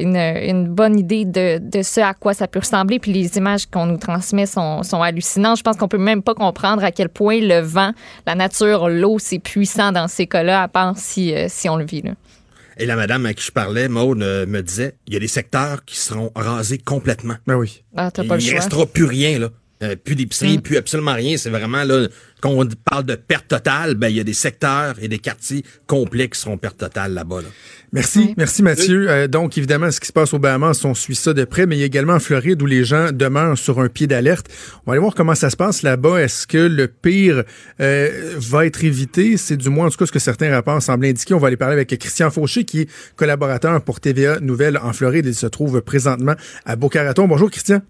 une, 0.00 0.16
une, 0.16 0.66
bonne 0.66 0.98
idée 0.98 1.24
de, 1.24 1.58
de, 1.58 1.82
ce 1.82 2.00
à 2.00 2.14
quoi 2.14 2.34
ça 2.34 2.48
peut 2.48 2.60
ressembler. 2.60 2.98
Puis 2.98 3.12
les 3.12 3.36
images 3.36 3.66
qu'on 3.66 3.86
nous 3.86 3.98
transmet 3.98 4.46
sont, 4.46 4.82
sont 4.82 5.02
hallucinantes. 5.02 5.58
Je 5.58 5.62
pense 5.62 5.76
qu'on 5.76 5.88
peut 5.88 5.98
même 5.98 6.22
pas 6.22 6.34
comprendre 6.34 6.82
à 6.82 6.90
quel 6.90 7.08
point 7.08 7.40
le 7.40 7.60
vent, 7.60 7.92
la 8.26 8.34
nature, 8.34 8.88
l'eau, 8.88 9.18
c'est 9.18 9.38
puissant 9.38 9.92
dans 9.92 10.08
ces 10.08 10.26
cas-là, 10.26 10.62
à 10.62 10.68
part 10.68 10.96
si, 10.96 11.34
euh, 11.34 11.46
si 11.48 11.68
on 11.68 11.76
le 11.76 11.84
vit. 11.84 12.02
Là. 12.02 12.12
Et 12.80 12.86
la 12.86 12.96
madame 12.96 13.26
à 13.26 13.34
qui 13.34 13.44
je 13.44 13.52
parlais, 13.52 13.88
Maud, 13.88 14.22
euh, 14.22 14.46
me 14.46 14.62
disait, 14.62 14.94
il 15.06 15.12
y 15.12 15.16
a 15.18 15.20
des 15.20 15.28
secteurs 15.28 15.84
qui 15.84 15.98
seront 15.98 16.32
rasés 16.34 16.78
complètement. 16.78 17.36
Ben 17.46 17.56
oui. 17.56 17.84
Ah, 17.94 18.10
pas 18.10 18.22
il 18.22 18.50
ne 18.50 18.54
restera 18.54 18.86
plus 18.86 19.04
rien, 19.04 19.38
là. 19.38 19.50
Euh, 19.82 19.96
plus 19.96 20.14
d'épicerie, 20.14 20.58
mm. 20.58 20.60
plus 20.60 20.76
absolument 20.76 21.14
rien. 21.14 21.38
C'est 21.38 21.48
vraiment 21.48 21.84
là, 21.84 22.06
quand 22.42 22.50
on 22.50 22.66
parle 22.84 23.04
de 23.04 23.14
perte 23.14 23.48
totale, 23.48 23.94
ben 23.94 24.08
il 24.08 24.16
y 24.16 24.20
a 24.20 24.24
des 24.24 24.34
secteurs 24.34 24.96
et 25.00 25.08
des 25.08 25.18
quartiers 25.18 25.64
complets 25.86 26.28
qui 26.28 26.38
seront 26.38 26.58
perte 26.58 26.76
totale 26.76 27.14
là-bas. 27.14 27.40
Merci, 27.92 28.34
merci 28.36 28.62
Mathieu. 28.62 29.10
Euh, 29.10 29.26
donc 29.26 29.56
évidemment, 29.56 29.90
ce 29.90 29.98
qui 29.98 30.06
se 30.06 30.12
passe 30.12 30.34
au 30.34 30.38
Bahamas, 30.38 30.84
on 30.84 30.92
suit 30.92 31.14
ça 31.14 31.32
de 31.32 31.44
près, 31.44 31.64
mais 31.64 31.76
il 31.76 31.80
y 31.80 31.82
a 31.82 31.86
également 31.86 32.12
en 32.12 32.20
Floride 32.20 32.60
où 32.60 32.66
les 32.66 32.84
gens 32.84 33.10
demeurent 33.10 33.56
sur 33.56 33.80
un 33.80 33.88
pied 33.88 34.06
d'alerte. 34.06 34.48
On 34.84 34.90
va 34.90 34.92
aller 34.92 35.00
voir 35.00 35.14
comment 35.14 35.34
ça 35.34 35.48
se 35.48 35.56
passe 35.56 35.82
là-bas. 35.82 36.20
Est-ce 36.20 36.46
que 36.46 36.58
le 36.58 36.86
pire 36.86 37.44
euh, 37.80 38.34
va 38.36 38.66
être 38.66 38.84
évité? 38.84 39.38
C'est 39.38 39.56
du 39.56 39.70
moins 39.70 39.86
en 39.86 39.90
tout 39.90 39.96
cas 39.96 40.06
ce 40.06 40.12
que 40.12 40.18
certains 40.18 40.50
rapports 40.50 40.82
semblent 40.82 41.06
indiquer. 41.06 41.32
On 41.32 41.38
va 41.38 41.46
aller 41.46 41.56
parler 41.56 41.74
avec 41.74 41.88
Christian 41.98 42.30
Fauché, 42.30 42.64
qui 42.64 42.82
est 42.82 42.90
collaborateur 43.16 43.82
pour 43.82 44.00
TVA 44.00 44.40
Nouvelles 44.40 44.76
en 44.76 44.92
Floride. 44.92 45.24
Il 45.24 45.34
se 45.34 45.46
trouve 45.46 45.80
présentement 45.80 46.34
à 46.66 46.76
Boca 46.76 47.02
Raton. 47.02 47.26
Bonjour 47.26 47.50
Christian. 47.50 47.80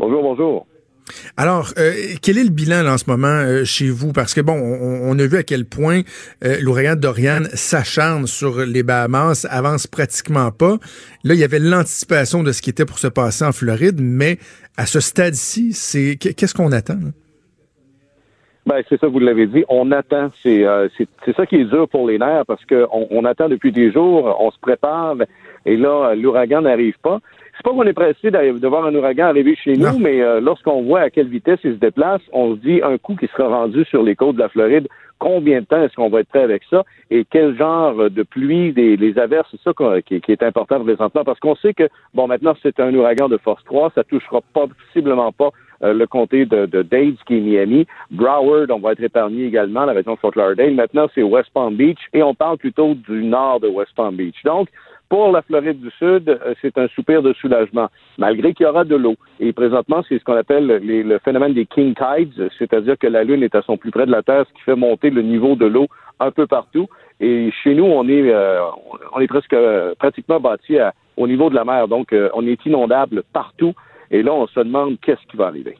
Bonjour, 0.00 0.22
bonjour. 0.22 0.66
Alors, 1.36 1.74
euh, 1.76 1.92
quel 2.22 2.38
est 2.38 2.44
le 2.44 2.48
bilan 2.48 2.86
en 2.86 2.96
ce 2.96 3.04
moment 3.06 3.26
euh, 3.26 3.64
chez 3.64 3.90
vous? 3.90 4.14
Parce 4.14 4.32
que 4.32 4.40
bon, 4.40 4.54
on, 4.54 5.18
a 5.18 5.26
vu 5.26 5.36
à 5.36 5.42
quel 5.42 5.66
point 5.66 6.00
euh, 6.42 6.56
l'ouragan 6.62 6.96
Dorian 6.96 7.42
s'acharne 7.52 8.26
sur 8.26 8.60
les 8.60 8.82
Bahamas, 8.82 9.46
avance 9.50 9.86
pratiquement 9.86 10.52
pas. 10.52 10.78
Là, 11.22 11.34
il 11.34 11.38
y 11.38 11.44
avait 11.44 11.58
l'anticipation 11.58 12.42
de 12.42 12.52
ce 12.52 12.62
qui 12.62 12.70
était 12.70 12.86
pour 12.86 12.98
se 12.98 13.08
passer 13.08 13.44
en 13.44 13.52
Floride, 13.52 14.00
mais 14.00 14.38
à 14.78 14.86
ce 14.86 15.00
stade-ci, 15.00 15.74
c'est 15.74 16.16
qu'est-ce 16.16 16.54
qu'on 16.54 16.72
attend? 16.72 16.98
Ben, 18.64 18.82
c'est 18.88 18.98
ça, 18.98 19.06
vous 19.06 19.18
l'avez 19.18 19.48
dit. 19.48 19.64
On 19.68 19.92
attend. 19.92 20.30
C'est 20.42 20.64
c'est 20.96 21.36
ça 21.36 21.44
qui 21.44 21.56
est 21.56 21.64
dur 21.64 21.90
pour 21.90 22.08
les 22.08 22.18
nerfs 22.18 22.46
parce 22.46 22.64
qu'on 22.64 23.06
on 23.10 23.26
attend 23.26 23.50
depuis 23.50 23.72
des 23.72 23.92
jours, 23.92 24.34
on 24.40 24.50
se 24.50 24.58
prépare, 24.60 25.16
et 25.66 25.76
là, 25.76 26.14
l'ouragan 26.14 26.62
n'arrive 26.62 26.98
pas 27.02 27.20
c'est 27.60 27.70
pas 27.70 27.76
qu'on 27.76 27.86
est 27.86 27.92
pressé 27.92 28.30
de 28.30 28.66
voir 28.68 28.86
un 28.86 28.94
ouragan 28.94 29.26
arriver 29.26 29.54
chez 29.54 29.76
nous, 29.76 29.98
mais 29.98 30.22
euh, 30.22 30.40
lorsqu'on 30.40 30.80
voit 30.82 31.00
à 31.00 31.10
quelle 31.10 31.28
vitesse 31.28 31.60
il 31.62 31.74
se 31.74 31.78
déplace, 31.78 32.22
on 32.32 32.54
se 32.54 32.60
dit 32.60 32.80
un 32.82 32.96
coup 32.96 33.16
qui 33.16 33.26
sera 33.26 33.48
rendu 33.48 33.84
sur 33.84 34.02
les 34.02 34.16
côtes 34.16 34.36
de 34.36 34.40
la 34.40 34.48
Floride, 34.48 34.88
combien 35.18 35.60
de 35.60 35.66
temps 35.66 35.82
est-ce 35.82 35.94
qu'on 35.94 36.08
va 36.08 36.20
être 36.20 36.30
prêt 36.30 36.42
avec 36.42 36.62
ça? 36.70 36.84
Et 37.10 37.26
quel 37.30 37.54
genre 37.58 38.08
de 38.08 38.22
pluie, 38.22 38.72
des, 38.72 38.96
les 38.96 39.18
averses, 39.18 39.46
c'est 39.50 39.60
ça 39.60 39.72
qui, 40.06 40.22
qui, 40.22 40.32
est 40.32 40.42
important 40.42 40.80
présentement 40.80 41.22
parce 41.22 41.38
qu'on 41.38 41.54
sait 41.56 41.74
que, 41.74 41.86
bon, 42.14 42.26
maintenant 42.28 42.54
c'est 42.62 42.80
un 42.80 42.94
ouragan 42.94 43.28
de 43.28 43.36
force 43.36 43.62
3, 43.64 43.92
ça 43.94 44.04
touchera 44.04 44.40
pas, 44.54 44.64
possiblement 44.66 45.30
pas 45.30 45.50
euh, 45.82 45.92
le 45.92 46.06
comté 46.06 46.46
de, 46.46 46.64
de 46.64 46.80
Dade, 46.80 47.16
qui 47.26 47.36
est 47.36 47.40
Miami. 47.40 47.86
Broward, 48.10 48.70
on 48.70 48.78
va 48.78 48.92
être 48.92 49.02
épargné 49.02 49.44
également, 49.44 49.84
la 49.84 49.92
région 49.92 50.14
de 50.14 50.18
Fort 50.18 50.32
Lauderdale. 50.34 50.74
Maintenant, 50.74 51.08
c'est 51.14 51.22
West 51.22 51.50
Palm 51.52 51.74
Beach 51.74 52.00
et 52.14 52.22
on 52.22 52.34
parle 52.34 52.56
plutôt 52.56 52.94
du 52.94 53.22
nord 53.22 53.60
de 53.60 53.68
West 53.68 53.92
Palm 53.94 54.16
Beach. 54.16 54.42
Donc, 54.44 54.68
pour 55.10 55.32
la 55.32 55.42
Floride 55.42 55.80
du 55.80 55.90
Sud, 55.98 56.28
euh, 56.28 56.54
c'est 56.62 56.78
un 56.78 56.86
soupir 56.88 57.20
de 57.20 57.34
soulagement, 57.34 57.88
malgré 58.16 58.54
qu'il 58.54 58.64
y 58.64 58.68
aura 58.68 58.84
de 58.84 58.94
l'eau. 58.94 59.16
Et 59.40 59.52
présentement, 59.52 60.02
c'est 60.08 60.18
ce 60.18 60.24
qu'on 60.24 60.36
appelle 60.36 60.66
le 60.66 61.18
phénomène 61.18 61.52
des 61.52 61.66
king 61.66 61.94
tides, 61.94 62.48
c'est-à-dire 62.58 62.96
que 62.96 63.08
la 63.08 63.24
Lune 63.24 63.42
est 63.42 63.54
à 63.56 63.62
son 63.62 63.76
plus 63.76 63.90
près 63.90 64.06
de 64.06 64.12
la 64.12 64.22
Terre, 64.22 64.46
ce 64.48 64.54
qui 64.54 64.62
fait 64.62 64.76
monter 64.76 65.10
le 65.10 65.22
niveau 65.22 65.56
de 65.56 65.66
l'eau 65.66 65.88
un 66.20 66.30
peu 66.30 66.46
partout. 66.46 66.86
Et 67.18 67.50
chez 67.62 67.74
nous, 67.74 67.84
on 67.84 68.08
est, 68.08 68.32
euh, 68.32 68.60
on 69.12 69.20
est 69.20 69.26
presque 69.26 69.52
euh, 69.52 69.94
pratiquement 69.98 70.38
bâti 70.38 70.78
au 71.16 71.26
niveau 71.26 71.50
de 71.50 71.56
la 71.56 71.64
mer, 71.64 71.88
donc 71.88 72.14
on 72.32 72.46
est 72.46 72.64
inondable 72.64 73.24
partout. 73.32 73.74
Et 74.12 74.22
là, 74.22 74.32
on 74.32 74.46
se 74.46 74.60
demande 74.60 74.98
qu'est-ce 75.00 75.26
qui 75.28 75.36
va 75.36 75.48
arriver. 75.48 75.76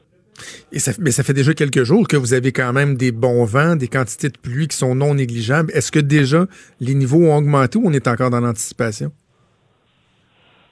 Et 0.72 0.78
ça, 0.78 0.93
mais 1.01 1.11
ça 1.11 1.22
fait 1.22 1.32
déjà 1.32 1.55
quelques 1.55 1.84
jours 1.84 2.07
que 2.09 2.16
vous 2.16 2.34
avez 2.34 2.53
quand 2.53 2.72
même 2.72 2.97
des 2.97 3.12
bons 3.12 3.45
vents, 3.45 3.76
des 3.76 3.88
quantités 3.88 4.28
de 4.28 4.38
pluie 4.38 4.68
qui 4.68 4.76
sont 4.76 4.95
non 4.95 5.14
négligeables. 5.14 5.70
Est-ce 5.72 5.93
que 5.93 6.01
déjà 6.01 6.47
les 6.80 6.95
niveaux 6.95 7.24
ont 7.24 7.36
augmenté 7.36 7.78
ou 7.78 7.82
on 7.84 7.93
est 7.93 8.09
encore 8.09 8.30
dans 8.30 8.41
l'anticipation? 8.41 9.12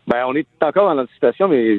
Ben, 0.08 0.24
on 0.26 0.34
est 0.34 0.46
encore 0.62 0.88
dans 0.88 0.94
l'anticipation, 0.94 1.48
mais 1.48 1.76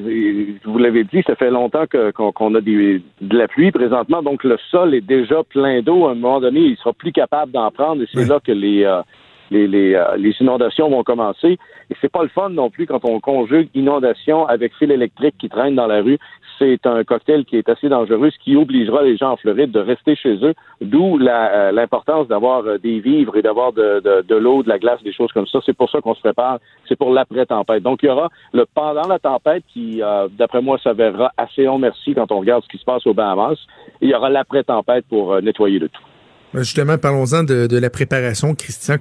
vous 0.64 0.78
l'avez 0.78 1.04
dit, 1.04 1.24
ça 1.26 1.36
fait 1.36 1.50
longtemps 1.50 1.86
qu'on 2.14 2.54
a 2.54 2.62
de 2.62 3.02
la 3.22 3.48
pluie 3.48 3.72
présentement, 3.72 4.22
donc 4.22 4.44
le 4.44 4.56
sol 4.70 4.94
est 4.94 5.02
déjà 5.02 5.44
plein 5.44 5.82
d'eau. 5.82 6.06
À 6.06 6.12
un 6.12 6.14
moment 6.14 6.40
donné, 6.40 6.60
il 6.60 6.78
sera 6.78 6.94
plus 6.94 7.12
capable 7.12 7.52
d'en 7.52 7.72
prendre, 7.72 8.04
et 8.04 8.08
c'est 8.14 8.28
là 8.28 8.40
que 8.40 8.52
les, 8.52 8.84
euh, 8.84 9.02
les, 9.50 9.68
les, 9.68 9.96
euh, 9.96 10.16
les, 10.18 10.36
inondations 10.40 10.90
vont 10.90 11.04
commencer. 11.04 11.58
Et 11.90 11.96
c'est 12.02 12.12
pas 12.12 12.22
le 12.22 12.30
fun 12.30 12.50
non 12.50 12.70
plus 12.70 12.86
quand 12.86 13.04
on 13.04 13.20
conjugue 13.20 13.70
inondation 13.74 14.46
avec 14.46 14.76
fil 14.76 14.92
électrique 14.92 15.36
qui 15.40 15.50
traîne 15.50 15.76
dans 15.76 15.88
la 15.88 16.02
rue. 16.04 16.20
C'est 16.60 16.86
un 16.86 17.04
cocktail 17.04 17.46
qui 17.46 17.58
est 17.58 17.70
assez 17.70 17.90
dangereux, 17.90 18.30
ce 18.30 18.38
qui 18.44 18.56
obligera 18.56 19.02
les 19.02 19.18
gens 19.18 19.32
en 19.32 19.38
Floride 19.38 19.72
de 19.72 19.80
rester 19.80 20.16
chez 20.16 20.36
eux, 20.44 20.54
d'où 20.82 21.18
euh, 21.20 21.72
l'importance 21.72 22.28
d'avoir 22.28 22.66
euh, 22.66 22.78
des 22.78 23.00
vivres 23.00 23.38
et 23.38 23.42
d'avoir 23.42 23.72
de, 23.74 24.36
l'eau, 24.36 24.62
de 24.62 24.70
la 24.70 24.78
glace, 24.78 25.02
des 25.02 25.14
choses 25.14 25.32
comme 25.32 25.48
ça. 25.48 25.60
C'est 25.66 25.76
pour 25.76 25.90
ça 25.90 26.02
qu'on 26.02 26.14
se 26.14 26.20
prépare. 26.20 26.60
C'est 26.88 26.98
pour 26.98 27.12
l'après-tempête. 27.12 27.82
Donc, 27.82 28.04
il 28.04 28.08
y 28.08 28.10
aura 28.10 28.30
le 28.54 28.66
pendant 28.66 29.08
la 29.08 29.20
tempête 29.20 29.64
qui, 29.74 30.02
d'après 30.38 30.62
moi, 30.62 30.78
s'avérera 30.84 31.32
assez 31.38 31.64
long 31.64 31.80
merci 31.80 32.14
quand 32.14 32.32
on 32.32 32.40
regarde 32.40 32.64
ce 32.64 32.70
qui 32.70 32.78
se 32.78 32.86
passe 32.86 33.06
au 33.08 33.14
Bahamas. 33.14 33.58
il 34.02 34.10
y 34.10 34.14
aura 34.14 34.30
l'après-tempête 34.30 35.06
pour 35.10 35.42
nettoyer 35.42 35.80
le 35.80 35.90
tout. 35.90 36.09
Ben, 36.54 36.64
justement, 36.64 36.98
parlons-en 36.98 37.44
de, 37.44 37.78
la 37.78 37.90
préparation, 37.90 38.56
Christian. 38.56 38.98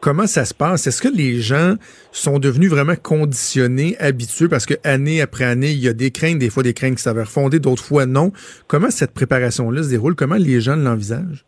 comment 0.00 0.26
ça 0.26 0.44
se 0.44 0.54
passe? 0.54 0.86
Est-ce 0.86 1.00
que 1.00 1.08
les 1.08 1.40
gens 1.40 1.76
sont 2.10 2.38
devenus 2.38 2.70
vraiment 2.70 2.96
conditionnés, 2.96 3.96
habitués? 3.98 4.48
Parce 4.48 4.66
que 4.66 4.74
année 4.82 5.20
après 5.20 5.44
année, 5.44 5.70
il 5.70 5.78
y 5.78 5.88
a 5.88 5.92
des 5.92 6.10
craintes, 6.10 6.38
des 6.38 6.50
fois 6.50 6.62
des 6.62 6.74
craintes 6.74 6.96
qui 6.96 7.02
s'avèrent 7.02 7.30
fondées, 7.30 7.60
d'autres 7.60 7.84
fois 7.84 8.06
non. 8.06 8.32
Comment 8.66 8.90
cette 8.90 9.12
préparation-là 9.12 9.84
se 9.84 9.88
déroule? 9.88 10.16
Comment 10.16 10.36
les 10.36 10.60
gens 10.60 10.76
l'envisagent? 10.76 11.44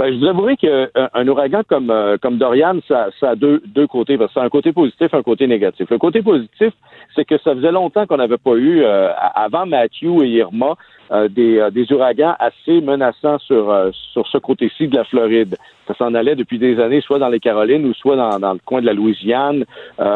Ben, 0.00 0.14
je 0.14 0.18
vous 0.18 0.28
avouerai 0.28 0.56
qu'un 0.56 0.88
euh, 0.96 1.26
ouragan 1.26 1.60
comme, 1.68 1.90
euh, 1.90 2.16
comme 2.16 2.38
Dorian, 2.38 2.78
ça, 2.88 3.08
ça 3.20 3.30
a 3.32 3.34
deux, 3.34 3.60
deux 3.66 3.86
côtés. 3.86 4.16
Parce 4.16 4.32
que 4.32 4.40
un 4.40 4.48
côté 4.48 4.72
positif, 4.72 5.12
un 5.12 5.22
côté 5.22 5.46
négatif. 5.46 5.90
Le 5.90 5.98
côté 5.98 6.22
positif, 6.22 6.72
c'est 7.14 7.26
que 7.26 7.36
ça 7.36 7.54
faisait 7.54 7.70
longtemps 7.70 8.06
qu'on 8.06 8.16
n'avait 8.16 8.38
pas 8.38 8.54
eu, 8.54 8.80
euh, 8.82 9.10
avant 9.34 9.66
Matthew 9.66 10.22
et 10.22 10.28
Irma, 10.28 10.76
euh, 11.12 11.28
des, 11.28 11.58
euh, 11.58 11.68
des, 11.68 11.92
ouragans 11.92 12.34
assez 12.38 12.80
menaçants 12.80 13.38
sur, 13.40 13.90
sur 13.92 14.26
ce 14.26 14.38
côté-ci 14.38 14.88
de 14.88 14.96
la 14.96 15.04
Floride. 15.04 15.58
Ça 15.86 15.92
s'en 15.92 16.14
allait 16.14 16.34
depuis 16.34 16.58
des 16.58 16.80
années, 16.80 17.02
soit 17.02 17.18
dans 17.18 17.28
les 17.28 17.38
Carolines 17.38 17.84
ou 17.84 17.92
soit 17.92 18.16
dans, 18.16 18.38
dans 18.38 18.54
le 18.54 18.60
coin 18.64 18.80
de 18.80 18.86
la 18.86 18.94
Louisiane. 18.94 19.66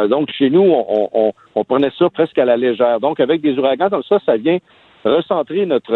donc, 0.08 0.30
chez 0.30 0.48
nous, 0.48 0.62
on, 0.62 1.10
on, 1.12 1.32
on, 1.54 1.64
prenait 1.64 1.92
ça 1.98 2.08
presque 2.08 2.38
à 2.38 2.46
la 2.46 2.56
légère. 2.56 3.00
Donc, 3.00 3.20
avec 3.20 3.42
des 3.42 3.58
ouragans 3.58 3.90
comme 3.90 4.02
ça, 4.04 4.18
ça 4.24 4.38
vient 4.38 4.56
recentrer 5.04 5.66
notre 5.66 5.92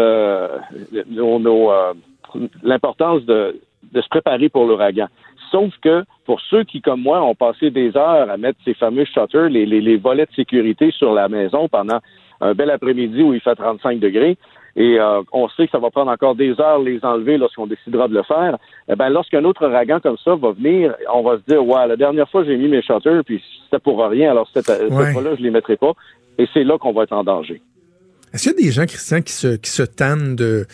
nos, 1.09 1.71
l'importance 2.61 3.23
de, 3.25 3.59
de 3.91 4.01
se 4.01 4.09
préparer 4.09 4.49
pour 4.49 4.65
l'ouragan. 4.65 5.07
Sauf 5.51 5.73
que 5.81 6.03
pour 6.25 6.41
ceux 6.41 6.63
qui, 6.63 6.81
comme 6.81 7.01
moi, 7.01 7.23
ont 7.23 7.35
passé 7.35 7.71
des 7.71 7.95
heures 7.97 8.29
à 8.29 8.37
mettre 8.37 8.59
ces 8.63 8.73
fameux 8.73 9.05
shutters, 9.05 9.49
les, 9.49 9.65
les, 9.65 9.97
volets 9.97 10.25
de 10.25 10.33
sécurité 10.35 10.91
sur 10.91 11.13
la 11.13 11.27
maison 11.27 11.67
pendant 11.67 11.99
un 12.41 12.53
bel 12.53 12.69
après-midi 12.69 13.23
où 13.23 13.33
il 13.33 13.41
fait 13.41 13.55
35 13.55 13.99
degrés, 13.99 14.37
et 14.75 14.99
euh, 14.99 15.21
on 15.33 15.49
sait 15.49 15.65
que 15.65 15.71
ça 15.71 15.79
va 15.79 15.89
prendre 15.89 16.11
encore 16.11 16.35
des 16.35 16.59
heures 16.59 16.79
les 16.79 17.03
enlever 17.03 17.37
lorsqu'on 17.37 17.67
décidera 17.67 18.07
de 18.07 18.13
le 18.13 18.23
faire. 18.23 18.57
Eh 18.87 18.95
ben, 18.95 19.09
lorsqu'un 19.09 19.43
autre 19.43 19.67
ouragan 19.67 19.99
comme 19.99 20.17
ça 20.23 20.35
va 20.35 20.51
venir, 20.51 20.95
on 21.13 21.23
va 21.23 21.37
se 21.37 21.43
dire, 21.51 21.65
ouais, 21.65 21.87
la 21.87 21.97
dernière 21.97 22.29
fois 22.29 22.43
j'ai 22.45 22.55
mis 22.55 22.67
mes 22.67 22.81
shutters, 22.81 23.23
puis 23.25 23.43
c'était 23.65 23.79
pour 23.79 23.99
rien, 24.05 24.31
alors 24.31 24.47
cette, 24.53 24.67
fois-là 24.67 25.35
je 25.37 25.41
les 25.41 25.51
mettrai 25.51 25.75
pas. 25.75 25.93
Et 26.37 26.47
c'est 26.53 26.63
là 26.63 26.77
qu'on 26.77 26.93
va 26.93 27.03
être 27.03 27.13
en 27.13 27.23
danger. 27.23 27.61
Est-ce 28.33 28.43
qu'il 28.43 28.51
y 28.51 28.63
a 28.63 28.67
des 28.67 28.71
gens, 28.71 28.85
Christian, 28.85 29.21
qui 29.21 29.33
se, 29.33 29.57
qui 29.57 29.71
se 29.71 29.83
tannent 29.83 30.35
de 30.35 30.65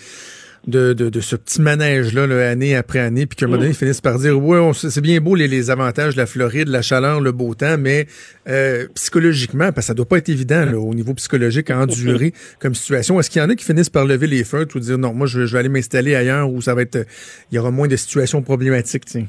de, 0.68 0.93
de, 0.93 1.09
de 1.09 1.20
ce 1.22 1.36
petit 1.36 1.61
manège-là, 1.61 2.26
là, 2.28 2.49
année 2.49 2.76
après 2.76 2.99
année, 2.99 3.26
puis 3.26 3.36
qu'à 3.36 3.45
un 3.45 3.47
moment 3.49 3.59
donné, 3.59 3.72
ils 3.72 3.76
finissent 3.78 4.01
par 4.01 4.18
dire, 4.18 4.41
ouais, 4.43 4.72
c'est 4.74 5.01
bien 5.01 5.20
beau 5.22 5.36
les, 5.36 5.47
les 5.47 5.70
avantages 5.70 6.13
de 6.16 6.20
la 6.20 6.26
Floride, 6.26 6.68
la 6.70 6.82
chaleur, 6.82 7.22
le 7.22 7.32
beau 7.32 7.53
temps, 7.53 7.78
mais 7.78 8.07
euh, 8.47 8.88
psychologiquement, 8.95 9.72
parce 9.72 9.76
que 9.76 9.82
ça 9.88 9.93
doit 9.93 10.07
pas 10.07 10.18
être 10.18 10.30
évident 10.30 10.66
là, 10.66 10.78
au 10.80 10.93
niveau 10.95 11.13
psychologique 11.13 11.70
à 11.70 11.80
endurer 11.80 12.34
comme 12.59 12.74
situation. 12.76 13.20
Est-ce 13.20 13.30
qu'il 13.30 13.41
y 13.41 13.45
en 13.45 13.49
a 13.49 13.55
qui 13.55 13.63
finissent 13.66 13.89
par 13.89 14.05
lever 14.05 14.28
les 14.28 14.43
feutres 14.43 14.76
ou 14.76 14.80
dire, 14.80 14.97
non, 14.97 15.13
moi, 15.13 15.28
je, 15.28 15.41
vais- 15.41 15.47
je 15.47 15.53
vais 15.53 15.59
aller 15.59 15.70
m'installer 15.70 16.16
ailleurs 16.16 16.49
où 16.49 16.61
ça 16.61 16.74
va 16.74 16.82
être, 16.82 16.95
euh, 16.95 17.03
il 17.51 17.55
y 17.55 17.59
aura 17.59 17.70
moins 17.72 17.88
de 17.88 17.95
situations 17.95 18.41
problématiques, 18.41 19.05
tiens? 19.05 19.28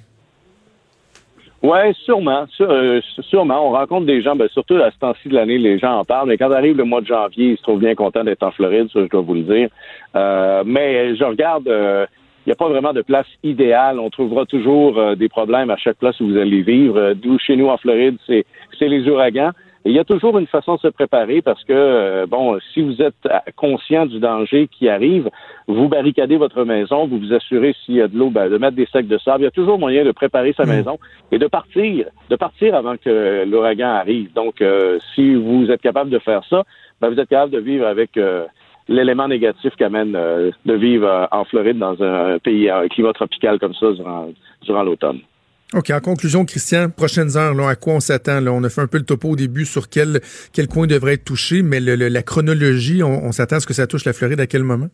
Oui, 1.63 1.79
sûrement, 2.05 2.45
sû- 2.57 2.63
euh, 2.63 3.01
sûrement. 3.23 3.67
On 3.67 3.71
rencontre 3.71 4.07
des 4.07 4.23
gens, 4.23 4.37
ben, 4.37 4.49
surtout 4.53 4.77
à 4.77 4.91
ce 4.91 4.99
temps-ci 4.99 5.29
de 5.29 5.35
l'année, 5.35 5.59
les 5.59 5.79
gens 5.79 5.99
en 5.99 6.05
parlent, 6.05 6.29
mais 6.29 6.37
quand 6.37 6.53
arrive 6.53 6.77
le 6.77 6.85
mois 6.85 7.01
de 7.01 7.07
janvier, 7.07 7.53
ils 7.53 7.57
se 7.57 7.63
trouvent 7.63 7.81
bien 7.81 7.95
contents 7.95 8.25
d'être 8.25 8.43
en 8.43 8.51
Floride, 8.53 8.89
ça, 8.93 9.01
je 9.03 9.09
dois 9.09 9.23
vous 9.23 9.35
le 9.35 9.41
dire. 9.43 9.69
Euh, 10.15 10.63
mais 10.67 11.17
je 11.17 11.25
regarde, 11.25 11.67
euh, 11.67 12.07
il 12.45 12.51
n'y 12.51 12.53
a 12.53 12.57
pas 12.57 12.69
vraiment 12.69 12.93
de 12.93 13.03
place 13.03 13.27
idéale. 13.43 13.99
On 13.99 14.11
trouvera 14.11 14.45
toujours 14.47 14.99
euh, 14.99 15.15
des 15.17 15.29
problèmes 15.29 15.71
à 15.71 15.77
chaque 15.77 15.97
place 15.97 16.21
où 16.21 16.29
vous 16.29 16.37
allez 16.37 16.63
vivre. 16.63 16.97
Euh, 16.99 17.15
D'où 17.15 17.39
chez 17.39 17.57
nous 17.57 17.69
en 17.69 17.77
Floride, 17.79 18.17
c'est 18.27 18.45
les 18.81 19.09
ouragans. 19.09 19.51
Et 19.87 19.91
il 19.91 19.95
y 19.95 20.01
a 20.01 20.05
toujours 20.05 20.37
une 20.37 20.49
façon 20.49 20.75
de 20.75 20.81
se 20.81 20.89
préparer 20.89 21.43
parce 21.43 21.63
que, 21.63 21.73
euh, 21.73 22.27
bon, 22.27 22.59
si 22.75 22.83
vous 22.83 23.01
êtes 23.01 23.15
euh, 23.27 23.39
conscient 23.55 24.05
du 24.05 24.19
danger 24.19 24.67
qui 24.67 24.89
arrive, 24.89 25.31
vous 25.69 25.89
barricadez 25.89 26.37
votre 26.37 26.65
maison, 26.65 27.07
vous 27.07 27.21
vous 27.21 27.33
assurez 27.33 27.73
s'il 27.85 27.95
y 27.95 28.03
a 28.03 28.09
de 28.09 28.19
l'eau, 28.19 28.31
ben, 28.31 28.51
de 28.51 28.59
mettre 28.59 28.75
des 28.75 28.87
sacs 28.87 29.07
de 29.07 29.17
sable. 29.19 29.43
Il 29.43 29.45
y 29.45 29.47
a 29.47 29.53
toujours 29.53 29.79
moyen 29.79 30.05
de 30.05 30.11
préparer 30.11 30.53
sa 30.55 30.65
maison 30.65 30.99
et 31.31 31.39
de 31.39 31.47
partir, 31.47 32.07
de 32.29 32.35
partir 32.35 32.75
avant 32.75 32.97
que 32.97 33.45
l'ouragan 33.45 33.91
arrive. 33.91 34.33
Donc, 34.33 34.61
euh, 34.61 34.99
si 35.15 35.37
vous 35.37 35.71
êtes 35.71 35.83
capable 35.83 36.11
de 36.11 36.19
faire 36.19 36.43
ça, 36.51 36.65
ben, 37.01 37.09
vous 37.09 37.21
êtes 37.21 37.29
capable 37.29 37.53
de 37.53 37.61
vivre 37.61 37.87
avec 37.87 38.17
euh, 38.17 38.45
l'élément 38.89 39.29
négatif 39.29 39.73
qu'amène 39.77 40.17
euh, 40.17 40.51
de 40.65 40.75
vivre 40.75 41.29
en 41.31 41.45
Floride 41.45 41.79
dans 41.79 42.03
un 42.03 42.41
pays, 42.41 42.69
un 42.69 42.89
climat 42.89 43.13
tropical 43.13 43.61
comme 43.61 43.75
ça 43.75 43.93
durant, 43.93 44.31
durant 44.63 44.83
l'automne. 44.83 45.21
OK, 45.75 45.91
en 45.91 45.99
conclusion, 45.99 46.45
Christian, 46.45 46.91
prochaines 46.91 47.37
heures, 47.37 47.53
là, 47.53 47.69
à 47.69 47.75
quoi 47.75 47.95
on 47.95 48.01
s'attend? 48.01 48.47
On 48.47 48.63
a 48.63 48.69
fait 48.69 48.83
un 48.83 48.87
peu 48.87 48.99
le 48.99 49.05
topo 49.05 49.31
au 49.31 49.37
début 49.37 49.65
sur 49.65 49.89
quel, 49.89 50.21
quel 50.53 50.69
coin 50.69 50.87
devrait 50.87 51.15
être 51.15 51.25
touché, 51.25 51.63
mais 51.63 51.81
la 51.81 52.23
chronologie, 52.23 53.03
on, 53.03 53.33
s'attend 53.33 53.57
à 53.57 53.61
ce 53.61 53.67
que 53.67 53.75
ça 53.75 53.89
touche 53.89 54.05
la 54.05 54.13
Floride 54.13 54.39
à 54.39 54.47
quel 54.47 54.63
moment? 54.63 54.87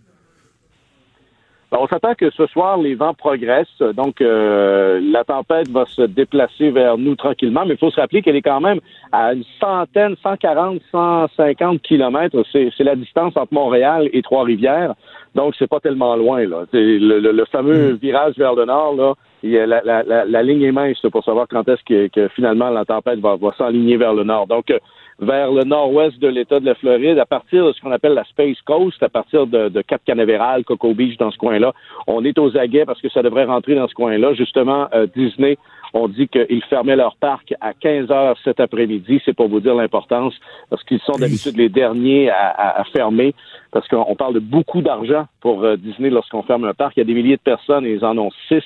Ben, 1.71 1.79
on 1.79 1.87
s'attend 1.87 2.15
que 2.15 2.31
ce 2.31 2.47
soir, 2.47 2.79
les 2.79 2.95
vents 2.95 3.13
progressent. 3.13 3.83
Donc, 3.95 4.23
euh, 4.23 4.99
la 5.03 5.25
tempête 5.25 5.69
va 5.69 5.85
se 5.87 6.03
déplacer 6.03 6.71
vers 6.71 6.97
nous 6.97 7.17
tranquillement. 7.17 7.65
Mais 7.67 7.75
il 7.75 7.79
faut 7.79 7.91
se 7.91 8.01
rappeler 8.01 8.23
qu'elle 8.23 8.37
est 8.37 8.43
quand 8.43 8.61
même 8.61 8.81
à 9.11 9.35
une 9.35 9.45
centaine, 9.61 10.15
140, 10.23 10.81
150 10.91 11.83
kilomètres. 11.83 12.43
C'est 12.53 12.73
la 12.81 12.97
distance 12.97 13.37
entre 13.37 13.53
Montréal 13.53 14.09
et 14.13 14.23
Trois-Rivières. 14.23 14.95
Donc, 15.35 15.55
c'est 15.59 15.67
pas 15.69 15.81
tellement 15.81 16.15
loin. 16.17 16.47
Là. 16.47 16.65
Le, 16.73 17.21
le- 17.21 17.33
le 17.33 17.45
fameux 17.47 17.93
virage 17.93 18.35
vers 18.37 18.55
le 18.55 18.65
nord, 18.67 18.95
là, 18.97 19.15
il 19.43 19.51
y 19.51 19.59
a 19.59 19.67
la, 19.67 19.81
la, 19.83 20.03
la, 20.03 20.25
la 20.25 20.43
ligne 20.43 20.63
est 20.63 20.73
mince 20.73 21.01
pour 21.11 21.25
savoir 21.25 21.47
quand 21.49 21.67
est-ce 21.69 21.83
que, 21.85 22.09
que 22.09 22.29
finalement 22.29 22.71
la 22.71 22.85
tempête 22.85 23.19
va, 23.19 23.37
va 23.37 23.53
s'enligner 23.57 23.97
vers 23.97 24.15
le 24.15 24.25
nord. 24.25 24.47
Donc, 24.47 24.71
euh, 24.71 24.79
vers 25.19 25.51
le 25.53 25.65
nord-ouest 25.65 26.19
de 26.19 26.29
l'État 26.29 26.59
de 26.61 26.67
la 26.67 26.75
Floride, 26.75 27.19
à 27.19 27.27
partir 27.27 27.67
de 27.67 27.73
ce 27.73 27.81
qu'on 27.81 27.93
appelle 27.93 28.15
la 28.15 28.25
Space 28.25 28.61
Coast, 28.63 29.03
à 29.03 29.09
partir 29.09 29.47
de, 29.47 29.69
de 29.69 29.83
Cap 29.83 30.03
Canaveral, 30.05 30.65
Cocoa 30.65 30.95
Beach, 30.95 31.17
dans 31.17 31.31
ce 31.31 31.39
coin-là, 31.39 31.73
on 32.07 32.25
est 32.25 32.39
aux 32.39 32.57
aguets 32.57 32.85
parce 32.85 33.01
que 33.01 33.09
ça 33.09 33.23
devrait 33.23 33.45
rentrer 33.45 33.75
dans 33.75 33.89
ce 33.89 33.95
coin-là. 33.95 34.35
Justement, 34.35 34.89
euh, 34.95 35.07
Disney, 35.15 35.57
on 35.95 36.09
dit 36.09 36.29
qu'ils 36.29 36.63
fermaient 36.71 36.97
leur 36.97 37.17
parc 37.17 37.53
à 37.61 37.75
15 37.75 38.11
heures 38.11 38.37
cet 38.45 38.61
après-midi. 38.61 39.21
C'est 39.25 39.35
pour 39.35 39.49
vous 39.49 39.61
dire 39.61 39.75
l'importance, 39.75 40.35
parce 40.71 40.83
qu'ils 40.85 41.01
sont 41.01 41.13
d'habitude 41.19 41.57
les 41.57 41.69
derniers 41.69 42.31
à, 42.31 42.49
à- 42.49 42.81
à 42.81 42.85
fermer, 42.85 43.35
parce 43.73 43.87
qu'on 43.89 44.05
on 44.09 44.15
parle 44.15 44.35
de 44.35 44.39
beaucoup 44.41 44.81
d'argent 44.83 45.27
pour 45.41 45.65
euh, 45.65 45.77
Disney 45.77 46.11
lorsqu'on 46.11 46.43
ferme 46.43 46.65
un 46.65 46.75
parc. 46.75 46.97
Il 46.97 47.01
y 47.01 47.03
a 47.03 47.05
des 47.05 47.15
milliers 47.15 47.37
de 47.37 47.43
personnes 47.43 47.85
et 47.87 47.93
ils 47.93 48.05
en 48.05 48.17
ont 48.19 48.31
six. 48.49 48.63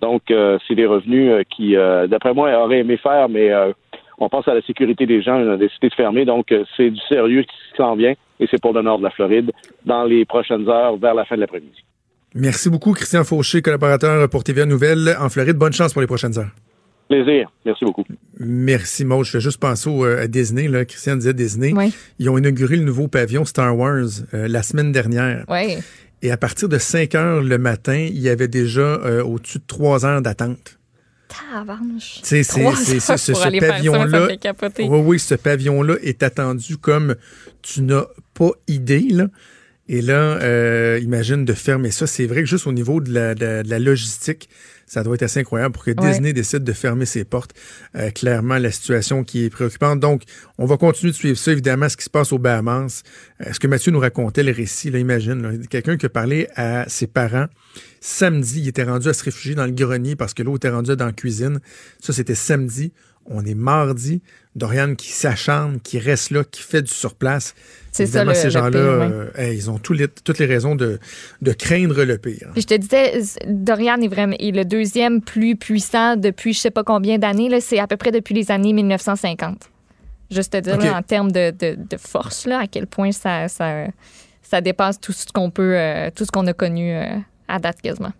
Donc, 0.00 0.30
euh, 0.30 0.58
c'est 0.66 0.74
des 0.74 0.86
revenus 0.86 1.30
euh, 1.30 1.42
qui, 1.48 1.76
euh, 1.76 2.06
d'après 2.06 2.32
moi, 2.34 2.50
auraient 2.62 2.78
aimé 2.80 2.96
faire, 2.96 3.28
mais 3.28 3.50
euh, 3.50 3.72
on 4.18 4.28
pense 4.28 4.46
à 4.48 4.54
la 4.54 4.62
sécurité 4.62 5.04
des 5.06 5.20
gens, 5.22 5.36
on 5.40 5.52
a 5.52 5.56
décidé 5.56 5.88
de 5.88 5.94
fermer. 5.94 6.24
Donc, 6.24 6.52
euh, 6.52 6.64
c'est 6.76 6.90
du 6.90 7.00
sérieux 7.08 7.42
qui 7.42 7.56
s'en 7.76 7.94
vient 7.96 8.14
et 8.40 8.46
c'est 8.50 8.60
pour 8.60 8.72
le 8.72 8.82
nord 8.82 8.98
de 8.98 9.04
la 9.04 9.10
Floride 9.10 9.52
dans 9.84 10.04
les 10.04 10.24
prochaines 10.24 10.68
heures 10.68 10.96
vers 10.96 11.14
la 11.14 11.24
fin 11.24 11.36
de 11.36 11.40
l'après-midi. 11.40 11.84
Merci 12.34 12.70
beaucoup, 12.70 12.92
Christian 12.92 13.24
Fauché, 13.24 13.60
collaborateur 13.62 14.28
pour 14.28 14.42
TVA 14.44 14.64
Nouvelles 14.66 15.16
en 15.20 15.28
Floride. 15.28 15.56
Bonne 15.56 15.72
chance 15.72 15.92
pour 15.92 16.00
les 16.00 16.06
prochaines 16.06 16.38
heures. 16.38 16.50
Plaisir. 17.08 17.52
Merci 17.66 17.84
beaucoup. 17.84 18.04
Merci, 18.38 19.04
Maud. 19.04 19.24
Je 19.26 19.30
fais 19.32 19.40
juste 19.40 19.60
penser 19.60 19.90
au, 19.90 20.04
euh, 20.06 20.22
à 20.22 20.26
Disney. 20.28 20.66
Là. 20.68 20.84
Christian 20.86 21.16
disait 21.16 21.34
Disney. 21.34 21.72
Oui. 21.76 21.92
Ils 22.18 22.30
ont 22.30 22.38
inauguré 22.38 22.76
le 22.76 22.84
nouveau 22.84 23.06
pavillon 23.06 23.44
Star 23.44 23.76
Wars 23.76 24.06
euh, 24.32 24.48
la 24.48 24.62
semaine 24.62 24.92
dernière. 24.92 25.44
Oui. 25.48 25.76
Et 26.22 26.30
à 26.30 26.36
partir 26.38 26.68
de 26.70 26.78
5 26.78 27.14
heures 27.14 27.42
le 27.42 27.58
matin, 27.58 27.96
il 28.08 28.18
y 28.18 28.30
avait 28.30 28.48
déjà 28.48 28.80
euh, 28.80 29.22
au-dessus 29.22 29.58
de 29.58 29.64
3 29.66 30.06
heures 30.06 30.22
d'attente. 30.22 30.78
C'est- 32.22 32.44
Trois 32.44 32.76
c'est- 32.76 32.94
heures 32.94 33.18
c'est- 33.18 33.32
pour 33.32 33.38
ce 33.40 33.46
aller 33.46 33.58
faire 33.60 33.68
ça, 33.70 33.74
pavillon-là-. 33.74 34.28
Oui, 34.80 35.00
oui, 35.04 35.18
ce 35.18 35.34
pavillon-là 35.34 35.94
est 36.02 36.22
attendu 36.22 36.76
comme 36.78 37.16
tu 37.62 37.82
n'as 37.82 38.04
pas 38.34 38.50
idée. 38.68 39.06
Là. 39.10 39.26
Et 39.88 40.00
là, 40.00 40.38
euh, 40.40 41.00
imagine 41.02 41.44
de 41.44 41.52
fermer 41.54 41.90
ça. 41.90 42.06
C'est 42.06 42.26
vrai 42.26 42.42
que 42.42 42.48
juste 42.48 42.66
au 42.66 42.72
niveau 42.72 43.00
de 43.00 43.12
la, 43.12 43.34
de 43.34 43.44
la- 43.44 43.62
de 43.64 43.68
la 43.68 43.78
logistique, 43.80 44.48
ça 44.86 45.02
doit 45.02 45.14
être 45.16 45.22
assez 45.24 45.40
incroyable 45.40 45.72
pour 45.74 45.84
que 45.84 45.90
Ouais. 45.90 46.10
Disney 46.10 46.32
décide 46.32 46.62
de 46.64 46.72
fermer 46.72 47.04
ses 47.04 47.24
portes. 47.24 47.52
Euh, 47.96 48.10
clairement, 48.10 48.58
la 48.58 48.70
situation 48.70 49.24
qui 49.24 49.44
est 49.44 49.50
préoccupante. 49.50 49.98
Donc, 50.00 50.22
on 50.58 50.66
va 50.66 50.76
continuer 50.76 51.10
de 51.12 51.16
suivre 51.16 51.36
ça, 51.36 51.50
évidemment, 51.50 51.88
ce 51.88 51.96
qui 51.96 52.04
se 52.04 52.10
passe 52.10 52.32
aux 52.32 52.38
Bahamas. 52.38 53.02
Euh, 53.40 53.52
ce 53.52 53.58
que 53.58 53.66
Mathieu 53.66 53.90
nous 53.90 53.98
racontait, 54.00 54.42
le 54.44 54.52
récit, 54.52 54.90
là, 54.90 54.98
imagine, 54.98 55.42
là, 55.42 55.50
quelqu'un 55.68 55.96
qui 55.96 56.06
a 56.06 56.10
parlé 56.10 56.46
à 56.56 56.88
ses 56.88 57.06
parents. 57.06 57.46
Samedi, 58.00 58.60
il 58.62 58.68
était 58.68 58.84
rendu 58.84 59.08
à 59.08 59.12
se 59.14 59.24
réfugier 59.24 59.54
dans 59.54 59.66
le 59.66 59.72
grenier 59.72 60.14
parce 60.16 60.34
que 60.34 60.42
l'eau 60.42 60.56
était 60.56 60.68
rendue 60.70 60.94
dans 60.96 61.06
la 61.06 61.12
cuisine. 61.12 61.60
Ça, 62.00 62.12
c'était 62.12 62.34
samedi. 62.34 62.92
On 63.24 63.44
est 63.44 63.54
mardi. 63.54 64.20
Dorian 64.54 64.94
qui 64.94 65.10
s'acharne, 65.10 65.80
qui 65.80 65.98
reste 65.98 66.30
là, 66.30 66.44
qui 66.44 66.62
fait 66.62 66.82
du 66.82 66.92
surplace. 66.92 67.54
C'est 67.90 68.04
ça, 68.06 68.24
le- 68.24 68.34
ces 68.34 68.50
gens-là, 68.50 68.78
euh, 69.10 69.30
hey, 69.36 69.56
ils 69.56 69.70
ont 69.70 69.80
les- 69.90 70.08
toutes 70.08 70.38
les 70.38 70.46
raisons 70.46 70.74
de, 70.76 70.98
de 71.40 71.52
craindre 71.52 72.04
le 72.04 72.18
pire. 72.18 72.48
Puis 72.52 72.62
je 72.62 72.66
te 72.66 72.74
disais, 72.74 73.20
Dorian 73.46 74.00
est 74.00 74.08
vraiment 74.08 74.36
est 74.38 74.50
le 74.54 74.64
deuxième 74.64 75.20
plus 75.22 75.56
puissant 75.56 76.16
depuis 76.16 76.52
je 76.52 76.60
sais 76.60 76.70
pas 76.70 76.84
combien 76.84 77.18
d'années. 77.18 77.60
C'est 77.60 77.78
à 77.78 77.86
peu 77.86 77.96
près 77.96 78.10
depuis 78.10 78.34
les 78.34 78.50
années 78.50 78.72
1950. 78.74 79.70
Juste 80.30 80.52
te 80.52 80.58
dire, 80.58 80.76
là, 80.86 80.98
en 80.98 81.02
termes 81.02 81.32
de, 81.32 81.50
de- 81.50 81.76
de 81.76 81.96
force, 81.98 82.46
là, 82.46 82.60
à 82.60 82.66
quel 82.66 82.86
point 82.86 83.12
ça, 83.12 83.48
ça, 83.48 83.86
ça 84.42 84.60
dépasse 84.60 84.98
tout 85.00 85.12
ce 85.12 85.26
qu'on 85.32 85.50
peut, 85.50 85.74
euh, 85.78 86.10
tout 86.14 86.24
ce 86.24 86.30
qu'on 86.30 86.46
a 86.46 86.52
connu 86.52 86.94
euh, 86.94 87.04
à 87.48 87.58
date 87.58 87.80
quasiment. 87.82 88.12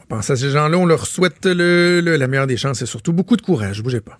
On 0.00 0.04
pense 0.08 0.30
à 0.30 0.36
ces 0.36 0.50
gens-là, 0.50 0.76
on 0.78 0.86
leur 0.86 1.06
souhaite 1.06 1.44
le, 1.46 2.00
le- 2.00 2.16
la 2.16 2.26
meilleure 2.28 2.46
des 2.46 2.56
chances 2.56 2.82
et 2.82 2.86
surtout 2.86 3.12
beaucoup 3.12 3.36
de 3.36 3.42
courage. 3.42 3.82
Bougez 3.82 4.00
pas. 4.00 4.18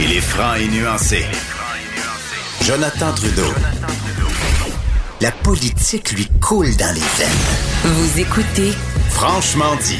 Il 0.00 0.12
est 0.12 0.20
franc 0.20 0.54
et 0.54 0.68
nuancé. 0.68 1.18
Jonathan 2.64 3.12
Trudeau. 3.14 3.52
La 5.20 5.30
politique 5.32 6.12
lui 6.12 6.28
coule 6.40 6.76
dans 6.76 6.94
les 6.94 7.00
veines. 7.00 7.84
Vous 7.84 8.20
écoutez 8.20 8.72
Franchement 9.10 9.74
dit. 9.82 9.98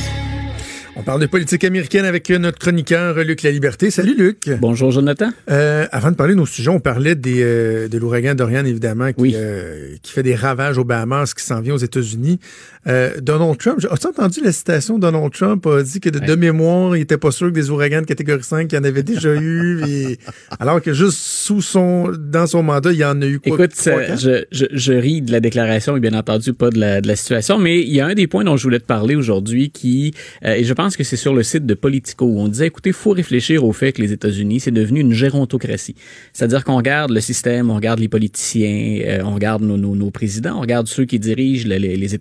On 0.97 1.03
parle 1.05 1.21
de 1.21 1.27
politique 1.27 1.63
américaine 1.63 2.05
avec 2.05 2.29
notre 2.31 2.59
chroniqueur 2.59 3.15
Luc 3.19 3.43
La 3.43 3.53
Liberté. 3.53 3.91
Salut 3.93 4.17
Luc. 4.17 4.51
Bonjour 4.61 4.91
Jonathan. 4.91 5.31
Euh, 5.49 5.87
avant 5.93 6.11
de 6.11 6.17
parler 6.17 6.35
de 6.35 6.39
nos 6.41 6.47
sujets, 6.47 6.71
on 6.71 6.81
parlait 6.81 7.15
des, 7.15 7.41
euh, 7.41 7.87
de 7.89 7.99
l'ouragan 7.99 8.35
Dorian, 8.35 8.65
évidemment, 8.65 9.09
qui, 9.13 9.21
Oui. 9.21 9.33
euh, 9.37 9.95
qui 10.03 10.11
fait 10.13 10.25
des 10.25 10.35
ravages 10.35 10.77
aux 10.77 10.85
Bahamas, 10.85 11.35
qui 11.35 11.45
s'en 11.45 11.61
vient 11.61 11.75
aux 11.75 11.79
États-Unis. 11.79 12.41
Euh, 12.87 13.11
Donald 13.21 13.59
Trump, 13.59 13.81
as-tu 13.91 14.07
entendu 14.07 14.41
la 14.43 14.53
citation? 14.53 14.99
Donald 14.99 15.33
Trump 15.33 15.67
a 15.67 15.83
dit 15.83 16.01
que 16.01 16.11
de, 16.11 16.21
de 16.21 16.35
mémoire, 16.37 16.97
il 16.97 17.03
était 17.03 17.19
pas 17.19 17.31
sûr 17.33 17.49
que 17.49 17.53
des 17.53 17.71
ouragans 17.71 18.01
de 18.01 18.07
catégorie 18.07 18.43
5, 18.43 18.71
il 18.73 18.75
y 18.75 18.79
en 18.79 18.85
avait 18.85 19.03
déjà 19.03 19.35
eu, 19.35 19.83
et- 19.89 20.19
alors 20.61 20.81
que 20.81 20.93
juste 20.93 21.19
sous 21.19 21.61
son, 21.61 22.13
dans 22.19 22.47
son 22.47 22.63
mandat, 22.63 22.93
il 22.93 22.99
y 22.99 23.05
en 23.05 23.21
a 23.21 23.27
eu 23.27 23.41
quoi? 23.41 23.57
Écoute, 23.57 23.75
ça, 23.75 24.17
je, 24.17 24.45
je, 24.53 24.67
je 24.73 24.93
ris 24.93 25.23
de 25.23 25.33
la 25.33 25.41
déclaration 25.41 25.97
et 25.97 26.01
bien 26.01 26.13
entendu 26.15 26.53
pas 26.53 26.71
de 26.71 26.79
la, 26.79 27.01
de 27.01 27.09
la 27.09 27.17
situation, 27.17 27.59
mais 27.59 27.81
il 27.81 27.93
y 27.93 28.01
a 28.01 28.07
un 28.07 28.15
des 28.15 28.27
points 28.27 28.45
dont 28.45 28.57
je 28.57 28.63
voulais 28.63 28.79
te 28.81 28.87
parler 28.87 29.17
aujourd'hui 29.17 29.71
qui, 29.71 30.15
euh, 30.45 30.55
et 30.55 30.65
je 30.65 30.73
pense 30.73 30.97
que 30.97 31.05
c'est 31.05 31.17
sur 31.17 31.35
le 31.35 31.43
site 31.43 31.67
de 31.67 31.75
Politico, 31.75 32.27
où 32.27 32.39
on 32.39 32.49
disait, 32.49 32.69
écoutez, 32.69 32.93
faut 32.93 33.11
réfléchir 33.11 33.65
au 33.65 33.73
fait 33.73 33.93
que 33.93 34.01
les 34.03 34.13
États-Unis, 34.13 34.61
c'est 34.61 34.71
devenu 34.71 35.01
une 35.01 35.13
gérontocratie. 35.13 35.97
C'est-à-dire 36.33 36.65
qu'on 36.65 36.77
regarde 36.77 37.11
le 37.11 37.21
système, 37.21 37.71
on 37.71 37.75
regarde 37.75 37.99
les 37.99 38.09
politiciens, 38.09 39.01
euh, 39.05 39.21
on 39.25 39.35
regarde 39.35 39.63
nos, 39.63 39.77
nos, 39.77 39.97
nos 39.97 40.11
présidents, 40.11 40.57
on 40.57 40.61
regarde 40.61 40.87
ceux 40.87 41.05
qui 41.05 41.19
dirigent 41.19 41.67
les, 41.69 41.79
les- 41.79 41.97
les 41.97 42.15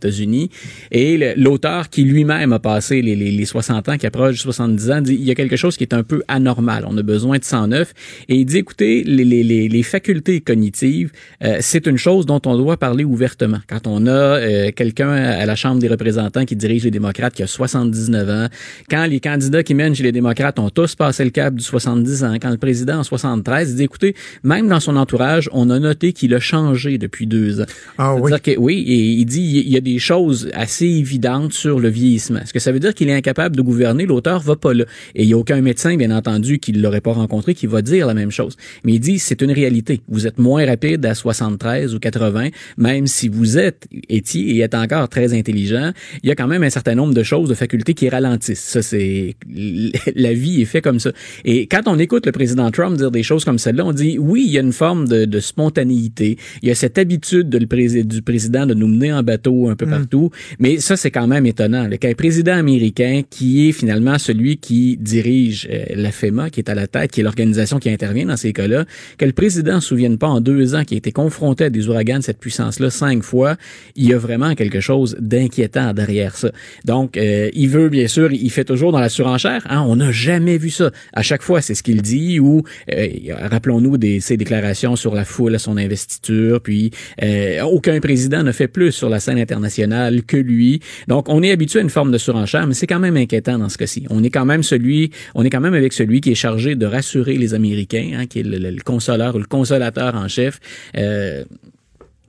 États-Unis, 0.48 0.52
et 0.91 1.34
l'auteur 1.36 1.89
qui 1.89 2.04
lui-même 2.04 2.54
a 2.54 2.60
passé 2.60 3.02
les, 3.02 3.16
les, 3.16 3.32
les 3.32 3.45
60 3.45 3.89
ans, 3.89 3.98
qui 3.98 4.06
approche 4.06 4.38
70 4.38 4.91
ans, 4.91 5.02
dit, 5.02 5.14
il 5.14 5.24
y 5.24 5.32
a 5.32 5.36
quelque 5.36 5.56
chose 5.56 5.78
qui 5.78 5.84
est 5.84 5.93
un 5.93 6.04
peu 6.04 6.24
anormal, 6.28 6.86
on 6.88 6.98
a 6.98 7.04
besoin 7.04 7.38
de 7.38 7.43
109, 7.43 7.93
et 8.30 8.36
il 8.36 8.45
dit, 8.45 8.58
écoutez, 8.58 9.04
les, 9.04 9.84
facultés 9.84 10.41
cognitives, 10.41 11.12
euh, 11.43 11.58
c'est 11.62 11.88
une 11.88 11.98
chose 11.98 12.26
dont 12.26 12.41
on 12.45 12.58
doit 12.58 12.78
parler 12.78 13.04
ouvertement. 13.04 13.60
Quand 13.70 13.88
on 13.88 14.06
a 14.06 14.10
euh, 14.10 14.72
quelqu'un 14.76 15.12
à 15.12 15.45
la 15.45 15.56
Chambre 15.56 15.80
des 15.80 15.88
représentants 15.88 16.45
qui 16.45 16.56
dirige 16.56 16.84
les 16.84 16.91
démocrates 16.91 17.34
qui 17.34 17.43
a 17.43 17.48
79 17.48 18.30
ans, 18.30 18.48
Quand 18.89 19.06
les 19.06 19.20
candidats 19.20 19.64
qui 19.64 19.74
mènent 19.74 19.95
chez 19.95 20.04
les 20.04 20.12
démocrates 20.12 20.60
ont 20.60 20.70
tous 20.70 20.95
passé 20.95 21.24
le 21.24 21.30
cap 21.30 21.54
du 21.54 21.64
70 21.64 22.24
ans, 22.24 22.36
quand 22.41 22.50
le 22.50 22.58
président 22.58 23.00
en 23.00 23.04
73 23.04 23.72
il 23.72 23.76
dit, 23.78 23.84
écoutez, 23.84 24.16
même 24.43 24.68
dans 24.68 24.80
son 24.80 24.95
entourage, 24.98 25.50
on 25.54 25.70
a 25.70 25.80
noté 25.80 26.12
qu'il 26.12 26.34
a 26.34 26.39
changé 26.39 26.98
depuis 26.98 27.28
deux 27.28 27.62
ans. 27.62 27.66
Ah 27.98 28.16
oui. 28.16 28.32
Que, 28.43 28.58
oui, 28.58 28.84
et 28.88 28.95
il 28.95 29.26
dit, 29.26 29.64
il 29.66 29.70
y 29.70 29.78
a 29.78 29.82
des 29.82 30.00
choses 30.00 30.37
assez 30.54 30.86
évidentes 30.86 31.54
sur 31.54 31.80
le 31.80 31.90
vieillissement. 31.90 32.40
Est-ce 32.40 32.54
que 32.54 32.60
ça 32.60 32.72
veut 32.72 32.80
dire 32.80 32.94
qu'il 32.94 33.10
est 33.10 33.14
incapable 33.14 33.56
de 33.56 33.62
gouverner? 33.62 34.06
L'auteur 34.06 34.42
va 34.42 34.56
pas 34.56 34.74
là. 34.74 34.86
Et 35.16 35.24
il 35.24 35.30
y 35.30 35.34
a 35.34 35.38
aucun 35.38 35.62
médecin, 35.62 35.96
bien 35.98 36.12
entendu, 36.12 36.60
qui 36.60 36.72
l'aurait 36.72 37.02
pas 37.02 37.14
rencontré, 37.14 37.54
qui 37.54 37.68
va 37.68 37.82
dire 37.82 38.08
la 38.08 38.14
même 38.14 38.32
chose. 38.32 38.56
Mais 38.84 38.94
il 38.94 39.00
dit, 39.00 39.20
c'est 39.20 39.42
une 39.42 39.52
réalité. 39.52 40.02
Vous 40.08 40.28
êtes 40.28 40.38
moins 40.38 40.66
rapide 40.66 41.06
à 41.06 41.16
73 41.16 41.96
ou 41.96 42.00
80, 42.00 42.50
même 42.78 43.08
si 43.08 43.28
vous 43.28 43.58
êtes, 43.58 43.88
étiez 44.10 44.56
et 44.56 44.60
êtes 44.62 44.76
encore 44.76 45.10
très 45.10 45.34
intelligent, 45.34 45.92
il 46.24 46.30
y 46.30 46.32
a 46.32 46.36
quand 46.36 46.48
même 46.48 46.64
un 46.64 46.70
certain 46.70 46.96
nombre 46.96 47.14
de 47.14 47.24
choses, 47.24 47.50
de 47.50 47.56
facultés 47.56 47.94
qui 47.94 48.10
ralentissent. 48.10 48.60
Ça, 48.64 48.82
c'est, 48.82 49.36
la 50.16 50.34
vie 50.34 50.62
est 50.62 50.66
faite 50.66 50.84
comme 50.84 51.00
ça. 51.00 51.12
Et 51.46 51.68
quand 51.68 51.82
on 51.88 51.98
écoute 52.00 52.26
le 52.26 52.32
président 52.32 52.70
Trump 52.72 52.98
dire 52.98 53.12
des 53.12 53.24
choses 53.24 53.46
comme 53.46 53.58
celle-là, 53.60 53.86
on 53.86 53.94
dit, 53.94 54.18
oui, 54.20 54.44
il 54.46 54.52
y 54.52 54.58
a 54.58 54.62
une 54.62 54.74
forme 54.74 55.08
de, 55.08 55.26
de 55.26 55.40
spontanéité. 55.40 56.38
Il 56.62 56.70
y 56.70 56.72
a 56.72 56.76
cette 56.76 56.98
habitude 56.98 57.50
de 57.50 57.58
le 57.58 57.68
pré- 57.68 58.04
du 58.04 58.22
président 58.22 58.66
de 58.66 58.74
nous 58.74 58.88
mener 58.88 59.14
en 59.14 59.24
bateau 59.24 59.70
un 59.70 59.76
peu 59.76 59.86
partout. 59.88 60.27
Mais 60.60 60.80
ça, 60.80 60.96
c'est 60.96 61.12
quand 61.12 61.28
même 61.28 61.46
étonnant. 61.46 61.88
Le 61.88 62.14
président 62.14 62.54
américain 62.54 63.22
qui 63.30 63.70
est 63.70 63.72
finalement 63.72 64.18
celui 64.18 64.58
qui 64.58 64.98
dirige 64.98 65.68
euh, 65.72 65.86
la 65.96 66.12
FEMA, 66.12 66.50
qui 66.50 66.60
est 66.60 66.70
à 66.70 66.76
la 66.76 66.88
tête, 66.88 67.12
qui 67.12 67.22
est 67.22 67.24
l'organisation 67.24 67.80
qui 67.80 67.90
intervient 67.90 68.26
dans 68.26 68.38
ces 68.38 68.54
cas-là, 68.54 68.86
que 69.18 69.26
le 69.26 69.34
président 69.34 69.76
ne 69.76 69.80
se 69.80 69.88
souvienne 69.88 70.18
pas 70.18 70.28
en 70.28 70.42
deux 70.42 70.76
ans 70.76 70.84
qu'il 70.84 70.96
a 70.96 71.00
été 71.00 71.12
confronté 71.12 71.66
à 71.66 71.70
des 71.70 71.88
ouragans 71.88 72.20
de 72.20 72.24
cette 72.24 72.40
puissance-là 72.40 72.90
cinq 72.90 73.24
fois, 73.24 73.56
il 73.96 74.08
y 74.08 74.14
a 74.14 74.18
vraiment 74.18 74.56
quelque 74.56 74.80
chose 74.80 75.16
d'inquiétant 75.20 75.94
derrière 75.94 76.36
ça. 76.36 76.52
Donc, 76.86 77.18
euh, 77.18 77.50
il 77.54 77.70
veut, 77.70 77.90
bien 77.90 78.08
sûr, 78.08 78.32
il 78.32 78.50
fait 78.50 78.64
toujours 78.64 78.92
dans 78.92 79.00
la 79.00 79.10
surenchère. 79.10 79.66
Hein, 79.70 79.84
on 79.88 79.98
n'a 79.98 80.12
jamais 80.12 80.58
vu 80.58 80.70
ça. 80.70 80.92
À 81.14 81.22
chaque 81.22 81.42
fois, 81.42 81.62
c'est 81.62 81.76
ce 81.76 81.84
qu'il 81.84 82.02
dit 82.02 82.40
ou, 82.40 82.64
euh, 82.94 83.08
rappelons-nous 83.42 83.98
des, 83.98 84.20
ses 84.20 84.38
déclarations 84.38 84.96
sur 84.96 85.14
la 85.16 85.26
foule 85.26 85.56
à 85.56 85.60
son 85.60 85.78
investiture, 85.78 86.62
puis 86.62 86.92
euh, 87.24 87.62
aucun 87.64 88.00
président 88.00 88.44
ne 88.44 88.52
fait 88.52 88.68
plus 88.68 88.92
sur 88.92 89.10
la 89.10 89.20
scène 89.20 89.40
internationale 89.40 90.16
que 90.24 90.38
lui. 90.38 90.82
Donc, 91.07 91.30
on 91.30 91.41
est 91.43 91.51
habitué 91.51 91.80
à 91.80 91.82
une 91.82 91.89
forme 91.89 92.11
de 92.11 92.18
surenchère, 92.18 92.68
mais 92.68 92.74
c'est 92.74 92.88
quand 92.88 92.99
même 92.99 93.18
inquiétant 93.18 93.57
dans 93.57 93.70
ce 93.70 93.78
cas-ci. 93.78 94.05
On 94.09 94.24
est 94.24 94.30
quand 94.30 94.45
même 94.45 94.63
celui, 94.63 95.11
on 95.36 95.43
est 95.43 95.49
quand 95.49 95.61
même 95.61 95.74
avec 95.74 95.93
celui 95.93 96.22
qui 96.22 96.32
est 96.32 96.36
chargé 96.36 96.76
de 96.76 96.86
rassurer 96.86 97.36
les 97.38 97.53
Américains, 97.53 98.11
hein, 98.15 98.26
qui 98.26 98.39
est 98.39 98.43
le, 98.43 98.57
le, 98.57 98.72
le 98.72 98.84
consoleur 98.84 99.36
ou 99.36 99.39
le 99.39 99.45
consolateur 99.45 100.15
en 100.15 100.28
chef. 100.28 100.59
Euh, 100.97 101.43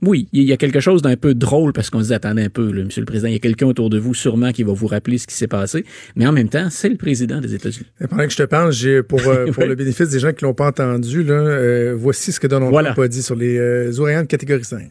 oui, 0.01 0.29
il 0.31 0.43
y 0.43 0.53
a 0.53 0.57
quelque 0.57 0.79
chose 0.79 1.01
d'un 1.01 1.17
peu 1.17 1.33
drôle 1.33 1.73
parce 1.73 1.89
qu'on 1.89 2.01
se 2.01 2.07
dit 2.07 2.13
attendez 2.13 2.43
un 2.43 2.49
peu, 2.49 2.71
là, 2.71 2.83
Monsieur 2.83 3.01
le 3.01 3.05
Président, 3.05 3.27
il 3.27 3.33
y 3.33 3.35
a 3.35 3.39
quelqu'un 3.39 3.67
autour 3.67 3.89
de 3.89 3.99
vous 3.99 4.13
sûrement 4.13 4.51
qui 4.51 4.63
va 4.63 4.71
vous 4.71 4.87
rappeler 4.87 5.17
ce 5.17 5.27
qui 5.27 5.35
s'est 5.35 5.47
passé, 5.47 5.83
mais 6.15 6.25
en 6.25 6.31
même 6.31 6.47
temps, 6.49 6.69
c'est 6.69 6.89
le 6.89 6.95
président 6.95 7.41
des 7.41 7.53
États-Unis. 7.53 7.87
Pendant 8.09 8.23
que 8.23 8.31
je 8.31 8.37
te 8.37 8.43
parle, 8.43 8.71
j'ai 8.71 9.03
pour 9.03 9.19
euh, 9.27 9.45
pour 9.51 9.65
le 9.65 9.75
bénéfice 9.75 10.09
des 10.09 10.19
gens 10.19 10.31
qui 10.31 10.45
l'ont 10.45 10.53
pas 10.53 10.67
entendu, 10.67 11.23
là, 11.23 11.33
euh, 11.33 11.95
voici 11.97 12.31
ce 12.31 12.39
que 12.39 12.47
Donald 12.47 12.71
Voilà. 12.71 12.91
Trump 12.91 13.05
a 13.05 13.07
dit 13.09 13.21
sur 13.21 13.35
les 13.35 13.57
euh, 13.57 13.91
de 13.91 14.25
catégorie 14.27 14.63
5. 14.63 14.89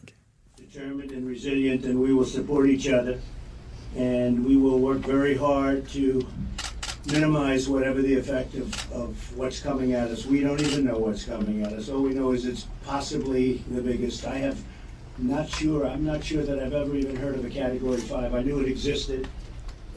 Resilient, 1.39 1.85
and 1.85 1.97
we 2.01 2.13
will 2.13 2.25
support 2.25 2.69
each 2.69 2.89
other. 2.89 3.17
And 3.95 4.45
we 4.45 4.57
will 4.57 4.79
work 4.79 4.99
very 4.99 5.35
hard 5.37 5.87
to 5.89 6.27
minimize 7.05 7.69
whatever 7.69 8.01
the 8.01 8.15
effect 8.15 8.55
of, 8.55 8.91
of 8.91 9.37
what's 9.37 9.61
coming 9.61 9.93
at 9.93 10.09
us. 10.09 10.25
We 10.25 10.41
don't 10.41 10.59
even 10.59 10.85
know 10.85 10.97
what's 10.97 11.23
coming 11.23 11.63
at 11.63 11.71
us. 11.71 11.87
All 11.89 12.01
we 12.01 12.13
know 12.13 12.33
is 12.33 12.45
it's 12.45 12.67
possibly 12.83 13.63
the 13.71 13.81
biggest. 13.81 14.27
I 14.27 14.37
have 14.37 14.61
not 15.17 15.49
sure, 15.49 15.87
I'm 15.87 16.05
not 16.05 16.23
sure 16.23 16.43
that 16.43 16.59
I've 16.59 16.73
ever 16.73 16.95
even 16.95 17.15
heard 17.15 17.35
of 17.35 17.45
a 17.45 17.49
Category 17.49 18.01
5. 18.01 18.35
I 18.35 18.41
knew 18.41 18.59
it 18.59 18.67
existed, 18.67 19.27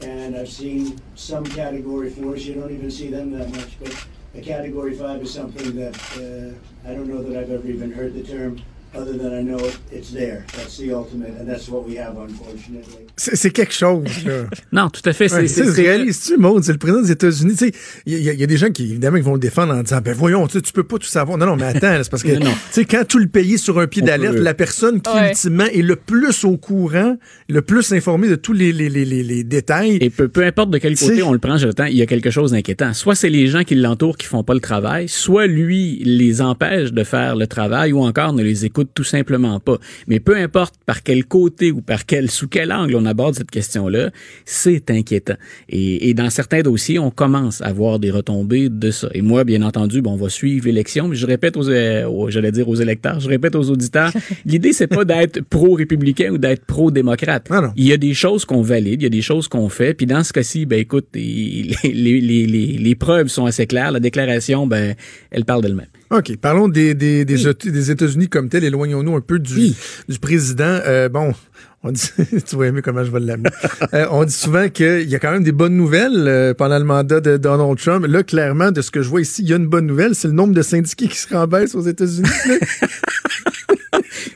and 0.01 0.35
I've 0.37 0.49
seen 0.49 0.99
some 1.15 1.45
Category 1.45 2.09
4s. 2.09 2.45
You 2.45 2.53
don't 2.55 2.71
even 2.71 2.89
see 2.89 3.09
them 3.09 3.31
that 3.37 3.49
much, 3.51 3.77
but 3.81 4.07
a 4.33 4.41
Category 4.41 4.95
5 4.95 5.21
is 5.21 5.33
something 5.33 5.75
that 5.75 5.95
uh, 6.17 6.89
I 6.89 6.93
don't 6.93 7.07
know 7.07 7.21
that 7.21 7.37
I've 7.37 7.51
ever 7.51 7.67
even 7.67 7.91
heard 7.91 8.13
the 8.13 8.23
term 8.23 8.61
other 8.95 9.17
than 9.17 9.33
I 9.39 9.43
know 9.43 9.57
it, 9.59 9.79
it's 9.91 10.11
there. 10.13 10.43
That's 10.55 10.77
the 10.77 10.91
ultimate, 10.93 11.31
and 11.39 11.45
that's 11.47 11.67
what 11.69 11.83
we 11.87 11.97
have, 11.97 12.15
unfortunately. 12.17 13.05
C'est 13.17 13.35
c'est 13.35 13.51
quelque 13.51 13.73
chose, 13.73 14.05
là. 14.25 14.45
Non, 14.71 14.89
tout 14.89 15.01
à 15.05 15.13
fait. 15.13 15.31
Ouais, 15.33 15.47
C'est, 15.47 15.63
tu 15.65 15.71
sais, 15.73 16.11
c'est- 16.13 16.37
Maud, 16.37 16.63
c'est 16.63 16.71
le 16.71 16.77
président 16.77 17.01
des 17.01 17.11
États-Unis. 17.11 17.51
Tu 17.55 17.65
sais, 17.67 17.71
Il 18.05 18.13
y, 18.13 18.29
a- 18.29 18.33
il 18.33 18.39
y 18.39 18.43
a 18.43 18.47
des 18.47 18.57
gens 18.57 18.69
qui, 18.71 18.83
évidemment, 18.91 19.17
qui 19.17 19.23
vont 19.23 19.33
le 19.33 19.39
défendre 19.39 19.73
en 19.73 19.83
disant, 19.83 19.99
ben 20.03 20.13
voyons, 20.13 20.47
tu 20.47 20.59
peux 20.73 20.83
pas 20.83 20.97
tout 20.97 21.07
savoir. 21.07 21.37
Non, 21.37 21.45
non, 21.45 21.55
mais 21.55 21.65
attends, 21.65 21.91
là, 21.91 22.03
c'est 22.03 22.09
parce 22.09 22.23
que, 22.23 22.29
quand 22.89 23.07
tout 23.07 23.19
le 23.19 23.27
pays 23.27 23.53
est 23.55 23.57
sur 23.57 23.79
un 23.79 23.87
pied 23.87 24.01
On 24.03 24.05
d'alerte, 24.07 24.35
peut- 24.35 24.41
la 24.41 24.53
personne 24.53 25.01
qui, 25.01 25.11
Ouais. 25.11 25.29
ultimement, 25.29 25.65
est 25.65 25.81
le 25.81 25.95
plus 25.95 26.43
au 26.43 26.57
courant, 26.57 27.17
le 27.49 27.61
plus 27.61 27.91
informé 27.93 28.27
de 28.29 28.35
tous 28.35 28.53
les, 28.53 28.71
les, 28.73 28.89
les, 28.89 29.05
les, 29.05 29.23
les 29.23 29.43
détails. 29.43 29.97
Et 30.01 30.09
peu, 30.09 30.27
peu 30.27 30.43
importe 30.43 30.71
de 30.71 30.77
quel 30.79 30.97
côté 30.97 31.21
on 31.23 31.31
le 31.33 31.39
prend, 31.39 31.55
il 31.57 31.95
y 31.97 32.01
a 32.01 32.05
quelque 32.05 32.31
chose 32.31 32.51
d'inquiétant. 32.51 32.93
Soit 32.93 33.15
c'est 33.15 33.29
les 33.29 33.47
gens 33.47 33.63
qui 33.63 33.75
l'entourent 33.75 34.17
qui 34.17 34.27
font 34.27 34.43
pas 34.43 34.53
le 34.53 34.59
travail, 34.59 35.07
soit 35.07 35.47
lui 35.47 36.01
les 36.03 36.41
empêche 36.41 36.91
de 36.91 37.03
faire 37.03 37.35
le 37.35 37.47
travail, 37.47 37.93
ou 37.93 37.99
encore 37.99 38.33
ne 38.33 38.43
les 38.43 38.65
écoute 38.65 38.82
tout 38.83 39.03
simplement 39.03 39.59
pas. 39.59 39.77
Mais 40.07 40.19
peu 40.19 40.35
importe 40.37 40.75
par 40.85 41.03
quel 41.03 41.25
côté 41.25 41.71
ou 41.71 41.81
par 41.81 42.05
quel 42.05 42.29
sous 42.31 42.47
quel 42.47 42.71
angle 42.71 42.95
on 42.95 43.05
aborde 43.05 43.35
cette 43.35 43.51
question-là, 43.51 44.11
c'est 44.45 44.89
inquiétant. 44.91 45.35
Et, 45.69 46.09
et 46.09 46.13
dans 46.13 46.29
certains 46.29 46.61
dossiers, 46.61 46.99
on 46.99 47.11
commence 47.11 47.61
à 47.61 47.71
voir 47.73 47.99
des 47.99 48.11
retombées 48.11 48.69
de 48.69 48.91
ça. 48.91 49.09
Et 49.13 49.21
moi, 49.21 49.43
bien 49.43 49.61
entendu, 49.61 50.01
bon, 50.01 50.13
on 50.13 50.17
va 50.17 50.29
suivre 50.29 50.65
l'élection, 50.65 51.07
mais 51.07 51.15
je 51.15 51.25
répète 51.25 51.57
aux, 51.57 51.69
euh, 51.69 52.05
aux- 52.05 52.29
j'allais 52.29 52.51
dire 52.51 52.67
aux 52.69 52.75
électeurs, 52.75 53.19
je 53.19 53.27
répète 53.29 53.55
aux 53.55 53.69
auditeurs, 53.69 54.11
l'idée 54.45 54.73
c'est 54.73 54.87
pas 54.87 55.05
d'être 55.05 55.41
pro-républicain 55.41 56.31
ou 56.31 56.37
d'être 56.37 56.65
pro-démocrate. 56.65 57.47
Ah 57.49 57.61
non. 57.61 57.71
Il 57.75 57.85
y 57.87 57.93
a 57.93 57.97
des 57.97 58.13
choses 58.13 58.45
qu'on 58.45 58.61
valide, 58.61 59.01
il 59.01 59.03
y 59.03 59.07
a 59.07 59.09
des 59.09 59.21
choses 59.21 59.47
qu'on 59.47 59.69
fait, 59.69 59.93
puis 59.93 60.05
dans 60.05 60.23
ce 60.23 60.33
cas-ci, 60.33 60.65
ben 60.65 60.79
écoute, 60.79 61.07
les, 61.13 61.71
les, 61.83 62.21
les, 62.21 62.45
les, 62.45 62.65
les 62.77 62.95
preuves 62.95 63.27
sont 63.27 63.45
assez 63.45 63.65
claires, 63.67 63.91
la 63.91 63.99
déclaration, 63.99 64.67
ben, 64.67 64.95
elle 65.31 65.45
parle 65.45 65.61
d'elle-même. 65.61 65.87
OK, 66.13 66.37
parlons 66.37 66.67
des, 66.67 66.93
des, 66.93 67.25
des, 67.25 67.47
Éta- 67.47 67.69
des 67.71 67.91
États-Unis 67.91 68.29
comme 68.29 68.47
tels. 68.49 68.63
Éloignons-nous 68.63 69.15
un 69.15 69.21
peu 69.21 69.39
du, 69.39 69.55
Oui. 69.55 69.75
du 70.07 70.19
président. 70.19 70.63
Euh, 70.85 71.09
bon, 71.09 71.33
on 71.81 71.91
dit, 71.91 72.09
tu 72.47 72.55
vas 72.55 72.67
aimer 72.67 72.81
comment 72.83 73.03
je 73.03 73.09
vais 73.11 73.19
l'amener. 73.19 73.49
Euh, 73.93 74.05
on 74.11 74.23
dit 74.23 74.33
souvent 74.33 74.69
qu'il 74.69 75.07
y 75.09 75.15
a 75.15 75.19
quand 75.19 75.31
même 75.31 75.43
des 75.43 75.51
bonnes 75.51 75.75
nouvelles 75.75 76.27
euh, 76.27 76.53
pendant 76.53 76.79
le 76.79 76.85
mandat 76.85 77.19
de 77.19 77.37
Donald 77.37 77.77
Trump. 77.77 78.05
Là, 78.07 78.23
clairement, 78.23 78.71
de 78.71 78.81
ce 78.81 78.89
que 78.91 79.01
je 79.03 79.09
vois 79.09 79.21
ici, 79.21 79.41
il 79.43 79.49
y 79.49 79.53
a 79.53 79.57
une 79.57 79.67
bonne 79.67 79.85
nouvelle. 79.85 80.15
C'est 80.15 80.27
le 80.27 80.33
nombre 80.33 80.53
de 80.53 80.61
syndiqués 80.61 81.07
qui 81.07 81.17
se 81.17 81.33
rembaissent 81.33 81.75
aux 81.75 81.81
États-Unis. 81.81 82.29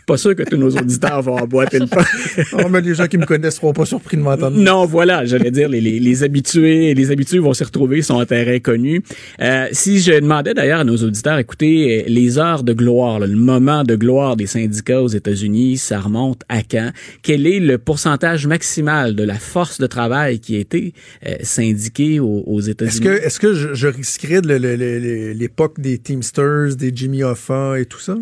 Pas 0.06 0.18
sûr 0.18 0.36
que 0.36 0.44
tous 0.44 0.58
nos 0.58 0.70
auditeurs 0.70 1.22
vont 1.22 1.38
emboîter 1.38 1.80
le 1.80 1.86
oh, 2.54 2.70
mais 2.70 2.82
les 2.82 2.96
gens 2.96 3.08
qui 3.08 3.18
me 3.18 3.26
connaissent 3.26 3.56
seront 3.56 3.74
pas 3.74 3.86
surpris 3.86 4.18
de 4.18 4.22
m'entendre. 4.22 4.58
Non, 4.58 4.86
voilà, 4.86 5.26
j'allais 5.26 5.52
dire, 5.52 5.70
les, 5.70 5.82
les, 5.82 6.00
les 6.00 6.24
habitués, 6.24 6.94
les 6.94 7.12
habitués 7.12 7.40
vont 7.40 7.54
s'y 7.54 7.64
retrouver, 7.64 8.02
sont 8.02 8.16
en 8.16 8.26
terrain 8.26 8.60
connu. 8.60 9.02
Euh, 9.42 9.68
si 9.72 10.00
je 10.00 10.14
demandais 10.14 10.54
d'ailleurs 10.54 10.82
à 10.82 10.84
nos 10.84 10.98
auditeurs, 10.98 11.38
écoutez, 11.38 12.02
euh, 12.02 12.04
les 12.08 12.38
heures 12.38 12.64
de 12.64 12.74
gloire, 12.74 13.20
là, 13.20 13.28
le 13.28 13.36
moment 13.36 13.84
de 13.84 13.96
gloire 13.96 14.36
des 14.36 14.48
syndicats 14.48 15.02
aux 15.02 15.08
États-Unis, 15.08 15.78
ça 15.78 16.00
remonte 16.00 16.42
à 16.50 16.64
quand? 16.64 16.92
Quel 17.22 17.48
est 17.48 17.60
le 17.60 17.78
pourcentage 17.78 18.48
maximal 18.48 19.16
de 19.16 19.24
la 19.24 19.36
force 19.36 19.80
de 19.80 19.88
travail 19.88 20.40
qui 20.40 20.56
a 20.56 20.60
été 20.60 20.94
euh, 21.26 21.36
syndiquée 21.42 22.20
aux, 22.20 22.44
aux 22.46 22.60
Est-ce 22.60 22.70
États-Unis? 22.72 23.06
que, 23.06 23.26
est-ce 23.26 23.40
que 23.40 23.54
je, 23.54 23.74
je 23.74 23.88
risquerais 23.88 24.42
l'époque 24.42 25.80
des 25.80 25.98
Teamsters, 25.98 26.76
des 26.76 26.92
Jimmy 26.94 27.24
Hoffa 27.24 27.80
et 27.80 27.86
tout 27.86 28.00
ça? 28.00 28.18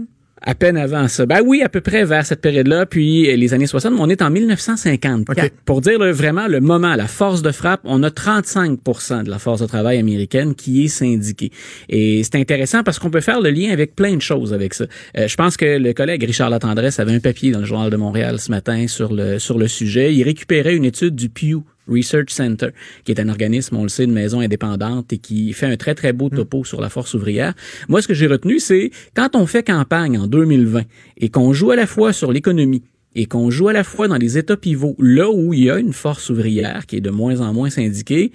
À 0.47 0.53
peine 0.53 0.77
avant 0.77 1.07
ça. 1.07 1.25
Ben 1.25 1.41
oui, 1.43 1.63
à 1.63 1.69
peu 1.69 1.81
près 1.81 2.05
vers 2.05 2.23
cette 2.23 2.39
période-là, 2.39 2.85
puis 2.85 3.31
euh, 3.31 3.35
les 3.35 3.55
années 3.55 3.65
60, 3.65 3.93
mais 3.93 3.99
on 3.99 4.09
est 4.09 4.21
en 4.21 4.29
1954. 4.29 5.21
OK. 5.27 5.51
Pour 5.65 5.81
dire 5.81 5.97
là, 5.97 6.11
vraiment 6.11 6.47
le 6.47 6.61
moment, 6.61 6.93
la 6.95 7.07
force 7.07 7.41
de 7.41 7.51
frappe, 7.51 7.81
on 7.83 8.03
a 8.03 8.09
35% 8.09 9.23
de 9.23 9.29
la 9.31 9.39
force 9.39 9.61
de 9.61 9.65
travail 9.65 9.97
américaine 9.97 10.53
qui 10.53 10.85
est 10.85 10.87
syndiquée. 10.87 11.49
Et 11.89 12.23
c'est 12.23 12.35
intéressant 12.35 12.83
parce 12.83 12.99
qu'on 12.99 13.09
peut 13.09 13.21
faire 13.21 13.41
le 13.41 13.49
lien 13.49 13.71
avec 13.71 13.95
plein 13.95 14.15
de 14.15 14.21
choses 14.21 14.53
avec 14.53 14.75
ça. 14.75 14.85
Euh, 15.17 15.27
je 15.27 15.35
pense 15.35 15.57
que 15.57 15.79
le 15.79 15.93
collègue 15.93 16.23
Richard 16.23 16.51
Latendresse 16.51 16.99
avait 16.99 17.13
un 17.13 17.19
papier 17.19 17.49
dans 17.49 17.59
le 17.59 17.65
Journal 17.65 17.89
de 17.89 17.97
Montréal 17.97 18.39
ce 18.39 18.51
matin 18.51 18.87
sur 18.87 19.13
le, 19.13 19.39
sur 19.39 19.57
le 19.57 19.67
sujet. 19.67 20.13
Il 20.13 20.21
récupérait 20.21 20.75
une 20.75 20.85
étude 20.85 21.15
du 21.15 21.29
Pew 21.29 21.63
Research 21.87 22.29
Center, 22.29 22.69
qui 23.03 23.11
est 23.11 23.19
un 23.19 23.29
organisme, 23.29 23.75
on 23.75 23.83
le 23.83 23.89
sait, 23.89 24.05
une 24.05 24.13
maison 24.13 24.39
indépendante 24.39 25.13
et 25.13 25.17
qui 25.17 25.53
fait 25.53 25.65
un 25.67 25.77
très, 25.77 25.95
très 25.95 26.13
beau 26.13 26.29
topo 26.29 26.63
sur 26.63 26.81
la 26.81 26.89
force 26.89 27.13
ouvrière. 27.13 27.53
Moi, 27.87 28.01
ce 28.01 28.07
que 28.07 28.13
j'ai 28.13 28.27
retenu, 28.27 28.59
c'est 28.59 28.91
quand 29.15 29.35
on 29.35 29.45
fait 29.45 29.63
campagne 29.63 30.17
en 30.17 30.27
2020 30.27 30.83
et 31.17 31.29
qu'on 31.29 31.53
joue 31.53 31.71
à 31.71 31.75
la 31.75 31.87
fois 31.87 32.13
sur 32.13 32.31
l'économie 32.31 32.83
et 33.15 33.25
qu'on 33.25 33.49
joue 33.49 33.69
à 33.69 33.73
la 33.73 33.83
fois 33.83 34.07
dans 34.07 34.17
les 34.17 34.37
États 34.37 34.57
pivots, 34.57 34.95
là 34.99 35.29
où 35.29 35.53
il 35.53 35.63
y 35.63 35.69
a 35.69 35.79
une 35.79 35.93
force 35.93 36.29
ouvrière 36.29 36.85
qui 36.85 36.97
est 36.97 37.01
de 37.01 37.09
moins 37.09 37.39
en 37.39 37.53
moins 37.53 37.69
syndiquée, 37.69 38.31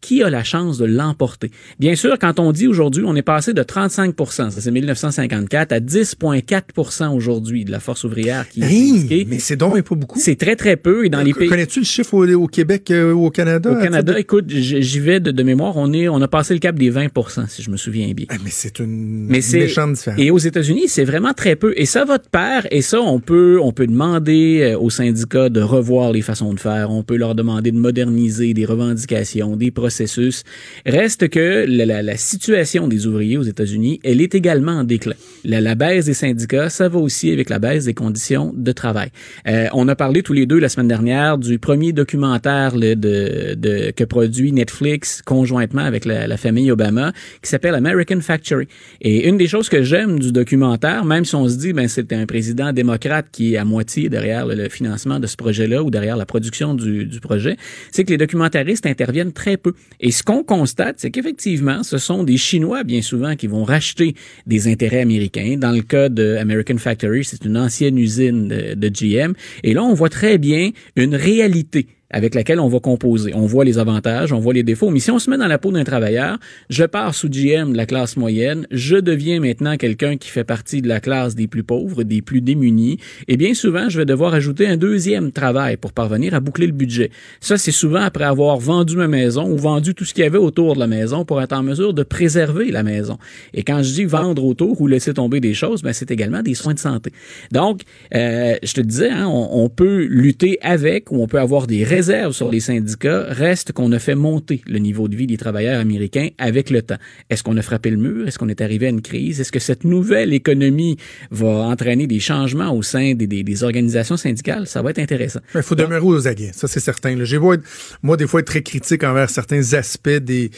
qui 0.00 0.22
a 0.22 0.30
la 0.30 0.42
chance 0.44 0.78
de 0.78 0.84
l'emporter? 0.86 1.50
Bien 1.78 1.94
sûr, 1.94 2.18
quand 2.18 2.38
on 2.40 2.52
dit 2.52 2.66
aujourd'hui, 2.66 3.04
on 3.06 3.14
est 3.16 3.22
passé 3.22 3.52
de 3.52 3.62
35% 3.62 4.50
ça 4.50 4.60
c'est 4.60 4.70
1954, 4.70 5.72
à 5.72 5.80
10,4% 5.80 7.14
aujourd'hui 7.14 7.64
de 7.64 7.70
la 7.70 7.80
force 7.80 8.04
ouvrière 8.04 8.48
qui 8.48 8.62
est 8.62 8.70
Hey, 8.70 9.26
mais 9.28 9.38
c'est 9.38 9.56
donc 9.56 9.80
pas 9.82 9.94
beaucoup. 9.94 10.18
C'est 10.18 10.36
très, 10.36 10.56
très 10.56 10.76
peu. 10.76 11.04
Et 11.04 11.08
dans 11.08 11.22
les 11.22 11.32
pays... 11.34 11.48
Connais-tu 11.48 11.80
le 11.80 11.84
chiffre 11.84 12.14
au, 12.14 12.26
au 12.26 12.46
Québec 12.46 12.90
euh, 12.90 13.12
ou 13.12 13.26
au 13.26 13.30
Canada? 13.30 13.70
Au 13.72 13.80
Canada, 13.82 14.12
de- 14.14 14.18
écoute, 14.18 14.44
j'y 14.48 15.00
vais 15.00 15.20
de, 15.20 15.30
de 15.30 15.42
mémoire. 15.42 15.76
On 15.76 15.92
est, 15.92 16.08
on 16.08 16.20
a 16.22 16.28
passé 16.28 16.54
le 16.54 16.60
cap 16.60 16.76
des 16.76 16.90
20% 16.90 17.48
si 17.48 17.62
je 17.62 17.70
me 17.70 17.76
souviens 17.76 18.10
bien. 18.12 18.26
Ah, 18.28 18.36
mais 18.44 18.50
c'est 18.50 18.78
une 18.78 19.26
Mais 19.28 19.40
c'est 19.40 19.60
méchante 19.60 19.92
différence. 19.94 20.20
et 20.20 20.30
aux 20.30 20.38
États-Unis, 20.38 20.84
c'est 20.88 21.04
vraiment 21.04 21.32
très 21.34 21.56
peu. 21.56 21.72
Et 21.76 21.86
ça 21.86 22.04
va 22.04 22.18
de 22.18 22.26
pair. 22.30 22.66
Et 22.70 22.82
ça, 22.82 23.00
on 23.00 23.20
peut, 23.20 23.58
on 23.62 23.72
peut 23.72 23.86
demander 23.86 24.60
euh, 24.74 24.78
aux 24.78 24.90
syndicats 24.90 25.48
de 25.48 25.60
revoir 25.60 26.12
les 26.12 26.22
façons 26.22 26.54
de 26.54 26.60
faire. 26.60 26.90
On 26.90 27.02
peut 27.02 27.16
leur 27.16 27.34
demander 27.34 27.70
de 27.72 27.78
moderniser 27.78 28.54
des 28.54 28.64
revendications, 28.64 29.56
des 29.56 29.70
procédures 29.70 29.89
processus. 29.90 30.44
Reste 30.86 31.28
que 31.28 31.64
la, 31.68 31.84
la- 31.84 32.02
la 32.02 32.16
situation 32.16 32.86
des 32.86 33.06
ouvriers 33.08 33.36
aux 33.36 33.42
États-Unis, 33.54 33.98
elle 34.04 34.20
est 34.20 34.34
également 34.36 34.72
en 34.80 34.84
déclin. 34.84 35.16
La, 35.44 35.60
la 35.60 35.74
baisse 35.74 36.04
des 36.06 36.14
syndicats, 36.14 36.70
ça 36.70 36.88
va 36.88 36.98
aussi 37.00 37.30
avec 37.32 37.50
la 37.50 37.58
baisse 37.58 37.84
des 37.86 37.94
conditions 37.94 38.52
de 38.56 38.72
travail. 38.72 39.10
Euh, 39.48 39.66
on 39.72 39.88
a 39.88 39.96
parlé 39.96 40.22
tous 40.22 40.32
les 40.32 40.46
deux 40.46 40.60
la 40.60 40.68
semaine 40.68 40.86
dernière 40.88 41.38
du 41.38 41.58
premier 41.58 41.92
documentaire 41.92 42.72
de, 42.74 42.94
de, 42.94 43.90
que 43.90 44.04
produit 44.04 44.52
Netflix 44.52 45.22
conjointement 45.24 45.82
avec 45.82 46.04
la, 46.04 46.26
la 46.28 46.36
famille 46.36 46.70
Obama, 46.70 47.12
qui 47.42 47.50
s'appelle 47.50 47.74
American 47.74 48.20
Factory. 48.20 48.66
Et 49.00 49.28
une 49.28 49.36
des 49.36 49.48
choses 49.48 49.68
que 49.68 49.82
j'aime 49.82 50.20
du 50.20 50.30
documentaire, 50.30 51.04
même 51.04 51.24
si 51.24 51.34
on 51.34 51.48
se 51.48 51.56
dit 51.56 51.72
ben 51.72 51.88
c'est 51.88 52.12
un 52.12 52.26
président 52.26 52.72
démocrate 52.72 53.26
qui 53.32 53.54
est 53.54 53.56
à 53.56 53.64
moitié 53.64 54.08
derrière 54.08 54.46
le, 54.46 54.54
le 54.54 54.68
financement 54.68 55.18
de 55.18 55.26
ce 55.26 55.36
projet-là 55.36 55.82
ou 55.82 55.90
derrière 55.90 56.16
la 56.16 56.26
production 56.26 56.74
du, 56.74 57.06
du 57.06 57.18
projet, 57.20 57.56
c'est 57.90 58.04
que 58.04 58.10
les 58.10 58.18
documentaristes 58.18 58.86
interviennent 58.86 59.32
très 59.32 59.56
peu. 59.56 59.72
Et 60.00 60.10
ce 60.10 60.22
qu'on 60.22 60.42
constate, 60.42 60.96
c'est 60.98 61.10
qu'effectivement, 61.10 61.82
ce 61.82 61.98
sont 61.98 62.24
des 62.24 62.36
Chinois 62.36 62.84
bien 62.84 63.02
souvent 63.02 63.36
qui 63.36 63.46
vont 63.46 63.64
racheter 63.64 64.14
des 64.46 64.68
intérêts 64.68 65.00
américains. 65.00 65.56
Dans 65.58 65.72
le 65.72 65.82
cas 65.82 66.08
de 66.08 66.36
American 66.36 66.78
Factory, 66.78 67.24
c'est 67.24 67.44
une 67.44 67.58
ancienne 67.58 67.98
usine 67.98 68.48
de, 68.48 68.74
de 68.74 68.88
GM. 68.88 69.34
Et 69.62 69.74
là, 69.74 69.82
on 69.82 69.92
voit 69.92 70.08
très 70.08 70.38
bien 70.38 70.70
une 70.96 71.14
réalité 71.14 71.86
avec 72.10 72.34
laquelle 72.34 72.60
on 72.60 72.68
va 72.68 72.80
composer. 72.80 73.32
On 73.34 73.46
voit 73.46 73.64
les 73.64 73.78
avantages, 73.78 74.32
on 74.32 74.40
voit 74.40 74.54
les 74.54 74.62
défauts. 74.62 74.90
Mais 74.90 75.00
si 75.00 75.10
on 75.10 75.18
se 75.18 75.30
met 75.30 75.38
dans 75.38 75.46
la 75.46 75.58
peau 75.58 75.72
d'un 75.72 75.84
travailleur, 75.84 76.38
je 76.68 76.84
pars 76.84 77.14
sous 77.14 77.28
GM 77.28 77.72
de 77.72 77.76
la 77.76 77.86
classe 77.86 78.16
moyenne, 78.16 78.66
je 78.70 78.96
deviens 78.96 79.40
maintenant 79.40 79.76
quelqu'un 79.76 80.16
qui 80.16 80.28
fait 80.28 80.44
partie 80.44 80.82
de 80.82 80.88
la 80.88 81.00
classe 81.00 81.34
des 81.34 81.46
plus 81.46 81.62
pauvres, 81.62 82.02
des 82.02 82.22
plus 82.22 82.40
démunis, 82.40 82.98
et 83.28 83.36
bien 83.36 83.54
souvent, 83.54 83.88
je 83.88 83.98
vais 83.98 84.06
devoir 84.06 84.34
ajouter 84.34 84.66
un 84.66 84.76
deuxième 84.76 85.32
travail 85.32 85.76
pour 85.76 85.92
parvenir 85.92 86.34
à 86.34 86.40
boucler 86.40 86.66
le 86.66 86.72
budget. 86.72 87.10
Ça, 87.40 87.58
c'est 87.58 87.72
souvent 87.72 88.02
après 88.02 88.24
avoir 88.24 88.58
vendu 88.58 88.96
ma 88.96 89.08
maison 89.08 89.48
ou 89.50 89.56
vendu 89.56 89.94
tout 89.94 90.04
ce 90.04 90.14
qu'il 90.14 90.24
y 90.24 90.26
avait 90.26 90.38
autour 90.38 90.74
de 90.74 90.80
la 90.80 90.86
maison 90.86 91.24
pour 91.24 91.40
être 91.40 91.52
en 91.52 91.62
mesure 91.62 91.94
de 91.94 92.02
préserver 92.02 92.70
la 92.70 92.82
maison. 92.82 93.18
Et 93.54 93.62
quand 93.62 93.82
je 93.82 93.92
dis 93.92 94.04
vendre 94.04 94.44
autour 94.44 94.80
ou 94.80 94.86
laisser 94.86 95.14
tomber 95.14 95.40
des 95.40 95.54
choses, 95.54 95.82
ben, 95.82 95.92
c'est 95.92 96.10
également 96.10 96.42
des 96.42 96.54
soins 96.54 96.74
de 96.74 96.78
santé. 96.78 97.12
Donc, 97.52 97.82
euh, 98.14 98.56
je 98.62 98.72
te 98.72 98.80
disais, 98.80 99.10
hein, 99.10 99.26
on, 99.26 99.64
on 99.64 99.68
peut 99.68 100.04
lutter 100.04 100.58
avec 100.62 101.10
ou 101.12 101.22
on 101.22 101.26
peut 101.26 101.40
avoir 101.40 101.66
des 101.66 101.84
réserves 102.00 102.32
sur 102.32 102.50
les 102.50 102.60
syndicats. 102.60 103.26
Reste 103.28 103.72
qu'on 103.72 103.92
a 103.92 103.98
fait 103.98 104.14
monter 104.14 104.62
le 104.66 104.78
niveau 104.78 105.06
de 105.06 105.16
vie 105.16 105.26
des 105.26 105.36
travailleurs 105.36 105.78
américains 105.78 106.28
avec 106.38 106.70
le 106.70 106.80
temps. 106.80 106.96
Est-ce 107.28 107.42
qu'on 107.42 107.58
a 107.58 107.62
frappé 107.62 107.90
le 107.90 107.98
mur? 107.98 108.26
Est-ce 108.26 108.38
qu'on 108.38 108.48
est 108.48 108.62
arrivé 108.62 108.86
à 108.86 108.88
une 108.88 109.02
crise? 109.02 109.38
Est-ce 109.38 109.52
que 109.52 109.58
cette 109.58 109.84
nouvelle 109.84 110.32
économie 110.32 110.96
va 111.30 111.48
entraîner 111.48 112.06
des 112.06 112.20
changements 112.20 112.74
au 112.74 112.82
sein 112.82 113.12
des, 113.14 113.64
organisations 113.64 114.16
syndicales? 114.16 114.66
Ça 114.66 114.80
va 114.80 114.90
être 114.90 114.98
intéressant. 114.98 115.40
Il 115.54 115.62
faut 115.62 115.74
demeurer 115.74 116.06
aux 116.06 116.26
aguets, 116.26 116.52
ça 116.54 116.68
c'est 116.68 116.80
certain. 116.80 117.22
J'ai 117.22 117.38
beau 117.38 117.54
moi, 118.02 118.16
des 118.16 118.26
fois, 118.26 118.40
être 118.40 118.46
très 118.46 118.62
critique 118.62 119.04
envers 119.04 119.28
certains 119.28 119.74
aspects 119.74 120.08
du 120.08 120.50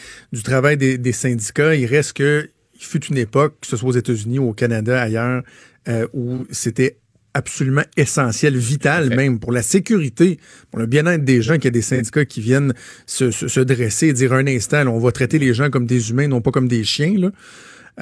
travail 0.44 0.76
des, 0.76 1.12
syndicats. 1.12 1.74
Il 1.74 1.86
reste 1.86 2.12
que, 2.12 2.48
il 2.74 2.84
fut 2.84 3.04
une 3.06 3.18
époque, 3.18 3.54
que 3.60 3.66
ce 3.66 3.76
soit 3.76 3.88
aux 3.88 3.98
États-Unis 4.04 4.38
ou 4.38 4.50
au 4.50 4.52
Canada, 4.52 5.00
ailleurs, 5.00 5.42
euh, 5.88 6.06
où 6.12 6.44
c'était 6.50 6.98
absolument 7.34 7.84
essentiel, 7.96 8.56
vital 8.56 9.14
même 9.16 9.38
pour 9.40 9.52
la 9.52 9.62
sécurité, 9.62 10.38
pour 10.70 10.78
le 10.80 10.86
bien-être 10.86 11.24
des 11.24 11.40
gens, 11.42 11.54
qu'il 11.54 11.64
y 11.64 11.68
a 11.68 11.70
des 11.70 11.80
syndicats 11.82 12.24
qui 12.26 12.40
viennent 12.40 12.74
se, 13.06 13.30
se- 13.30 13.48
se 13.48 13.60
dresser 13.60 14.08
et 14.08 14.12
dire 14.12 14.32
un 14.34 14.46
instant, 14.46 14.84
là, 14.84 14.90
on 14.90 14.98
va 14.98 15.12
traiter 15.12 15.38
les 15.38 15.54
gens 15.54 15.70
comme 15.70 15.86
des 15.86 16.10
humains, 16.10 16.28
non 16.28 16.40
pas 16.40 16.50
comme 16.50 16.68
des 16.68 16.84
chiens. 16.84 17.14
Là. 17.18 17.30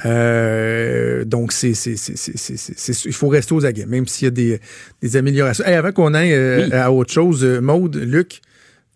Euh, 0.05 1.25
donc, 1.25 1.51
c'est, 1.51 1.71
il 3.05 3.13
faut 3.13 3.27
rester 3.27 3.53
aux 3.53 3.65
aguets, 3.65 3.85
même 3.85 4.07
s'il 4.07 4.25
y 4.25 4.27
a 4.27 4.31
des, 4.31 4.59
des 5.01 5.15
améliorations. 5.17 5.65
Hey, 5.65 5.75
avant 5.75 5.91
qu'on 5.91 6.13
aille 6.13 6.33
euh, 6.33 6.65
Oui. 6.67 6.73
à 6.73 6.91
autre 6.91 7.11
chose, 7.13 7.43
euh, 7.43 7.59
Maude, 7.61 7.95
Luc, 7.97 8.41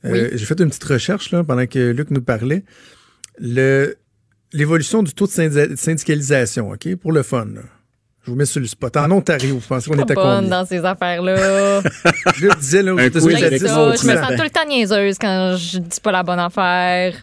euh, 0.06 0.30
Oui. 0.30 0.38
j'ai 0.38 0.46
fait 0.46 0.60
une 0.60 0.70
petite 0.70 0.84
recherche 0.86 1.32
là, 1.32 1.44
pendant 1.44 1.66
que 1.68 1.92
Luc 1.92 2.12
nous 2.12 2.22
parlait. 2.22 2.64
Le, 3.40 3.96
l'évolution 4.54 5.04
du 5.04 5.14
taux 5.14 5.28
de 5.28 5.32
syndi- 5.32 5.76
syndicalisation, 5.76 6.72
OK, 6.72 6.96
pour 6.96 7.12
le 7.12 7.24
fun. 7.24 7.46
là. 7.56 7.62
Je 8.26 8.32
vous 8.32 8.36
mets 8.36 8.46
sur 8.46 8.60
le 8.60 8.66
spot. 8.66 8.98
En 8.98 9.12
Ontario, 9.12 9.56
vous 9.56 9.68
pensez 9.68 9.90
qu'on 9.90 9.96
Pas 9.98 10.02
était 10.04 10.16
bonne 10.16 10.46
combien? 10.46 10.50
dans 10.62 10.66
ces 10.66 10.84
affaires-là. 10.84 11.82
Je 12.36 12.58
disais, 12.60 12.82
là, 12.82 12.94
aux 12.96 13.00
Un 13.00 13.04
États-Unis, 13.04 13.30
quiz 13.34 13.38
J'aime 13.40 13.48
avec 13.48 13.60
j'étais 13.60 13.72
ça. 13.72 13.78
Maud 13.78 13.98
Je 14.02 14.08
me 14.08 14.16
sens 14.16 14.36
tout 14.36 14.44
le 14.44 14.50
temps 14.50 14.68
niaiseuse 14.68 15.18
quand 15.20 15.56
je 15.58 15.78
dis 15.78 16.00
pas 16.02 16.12
la 16.12 16.24
bonne 16.24 16.40
affaire. 16.40 17.14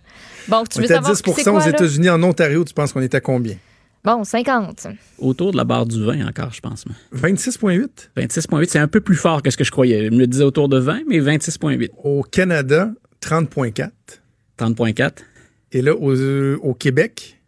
Bon, 0.49 0.63
tu 0.65 0.79
On 0.79 0.81
veux 0.81 0.85
était 0.85 0.95
à 0.95 0.97
savoir 0.99 1.13
10 1.13 1.23
c'est 1.25 1.49
aux 1.49 1.53
quoi, 1.53 1.61
là? 1.61 1.69
États-Unis. 1.69 2.09
En 2.11 2.23
Ontario, 2.23 2.65
tu 2.65 2.73
penses 2.73 2.93
qu'on 2.93 3.03
était 3.03 3.17
à 3.17 3.21
combien? 3.21 3.57
Bon, 4.05 4.23
50. 4.25 4.87
Autour 5.19 5.53
de 5.53 5.57
la 5.57 5.65
barre 5.65 5.87
du 5.87 6.05
20 6.05 6.27
encore, 6.29 6.53
je 6.53 6.61
pense. 6.61 6.85
moi. 6.87 6.95
26,8? 7.31 7.89
26,8, 8.17 8.67
c'est 8.69 8.79
un 8.79 8.89
peu 8.89 9.01
plus 9.01 9.17
fort 9.17 9.43
que 9.43 9.51
ce 9.51 9.57
que 9.57 9.65
je 9.65 9.71
croyais. 9.73 10.07
Je 10.07 10.11
me 10.11 10.19
le 10.19 10.27
disais 10.29 10.45
autour 10.45 10.69
de 10.69 10.79
20, 10.79 11.01
mais 11.09 11.19
26,8. 11.21 11.91
Au 12.03 12.23
Canada, 12.23 12.91
30,4. 13.21 13.91
30,4. 14.59 15.11
Et 15.73 15.83
là, 15.83 15.95
au, 15.95 16.11
euh, 16.13 16.59
au 16.63 16.75
Québec, 16.75 17.41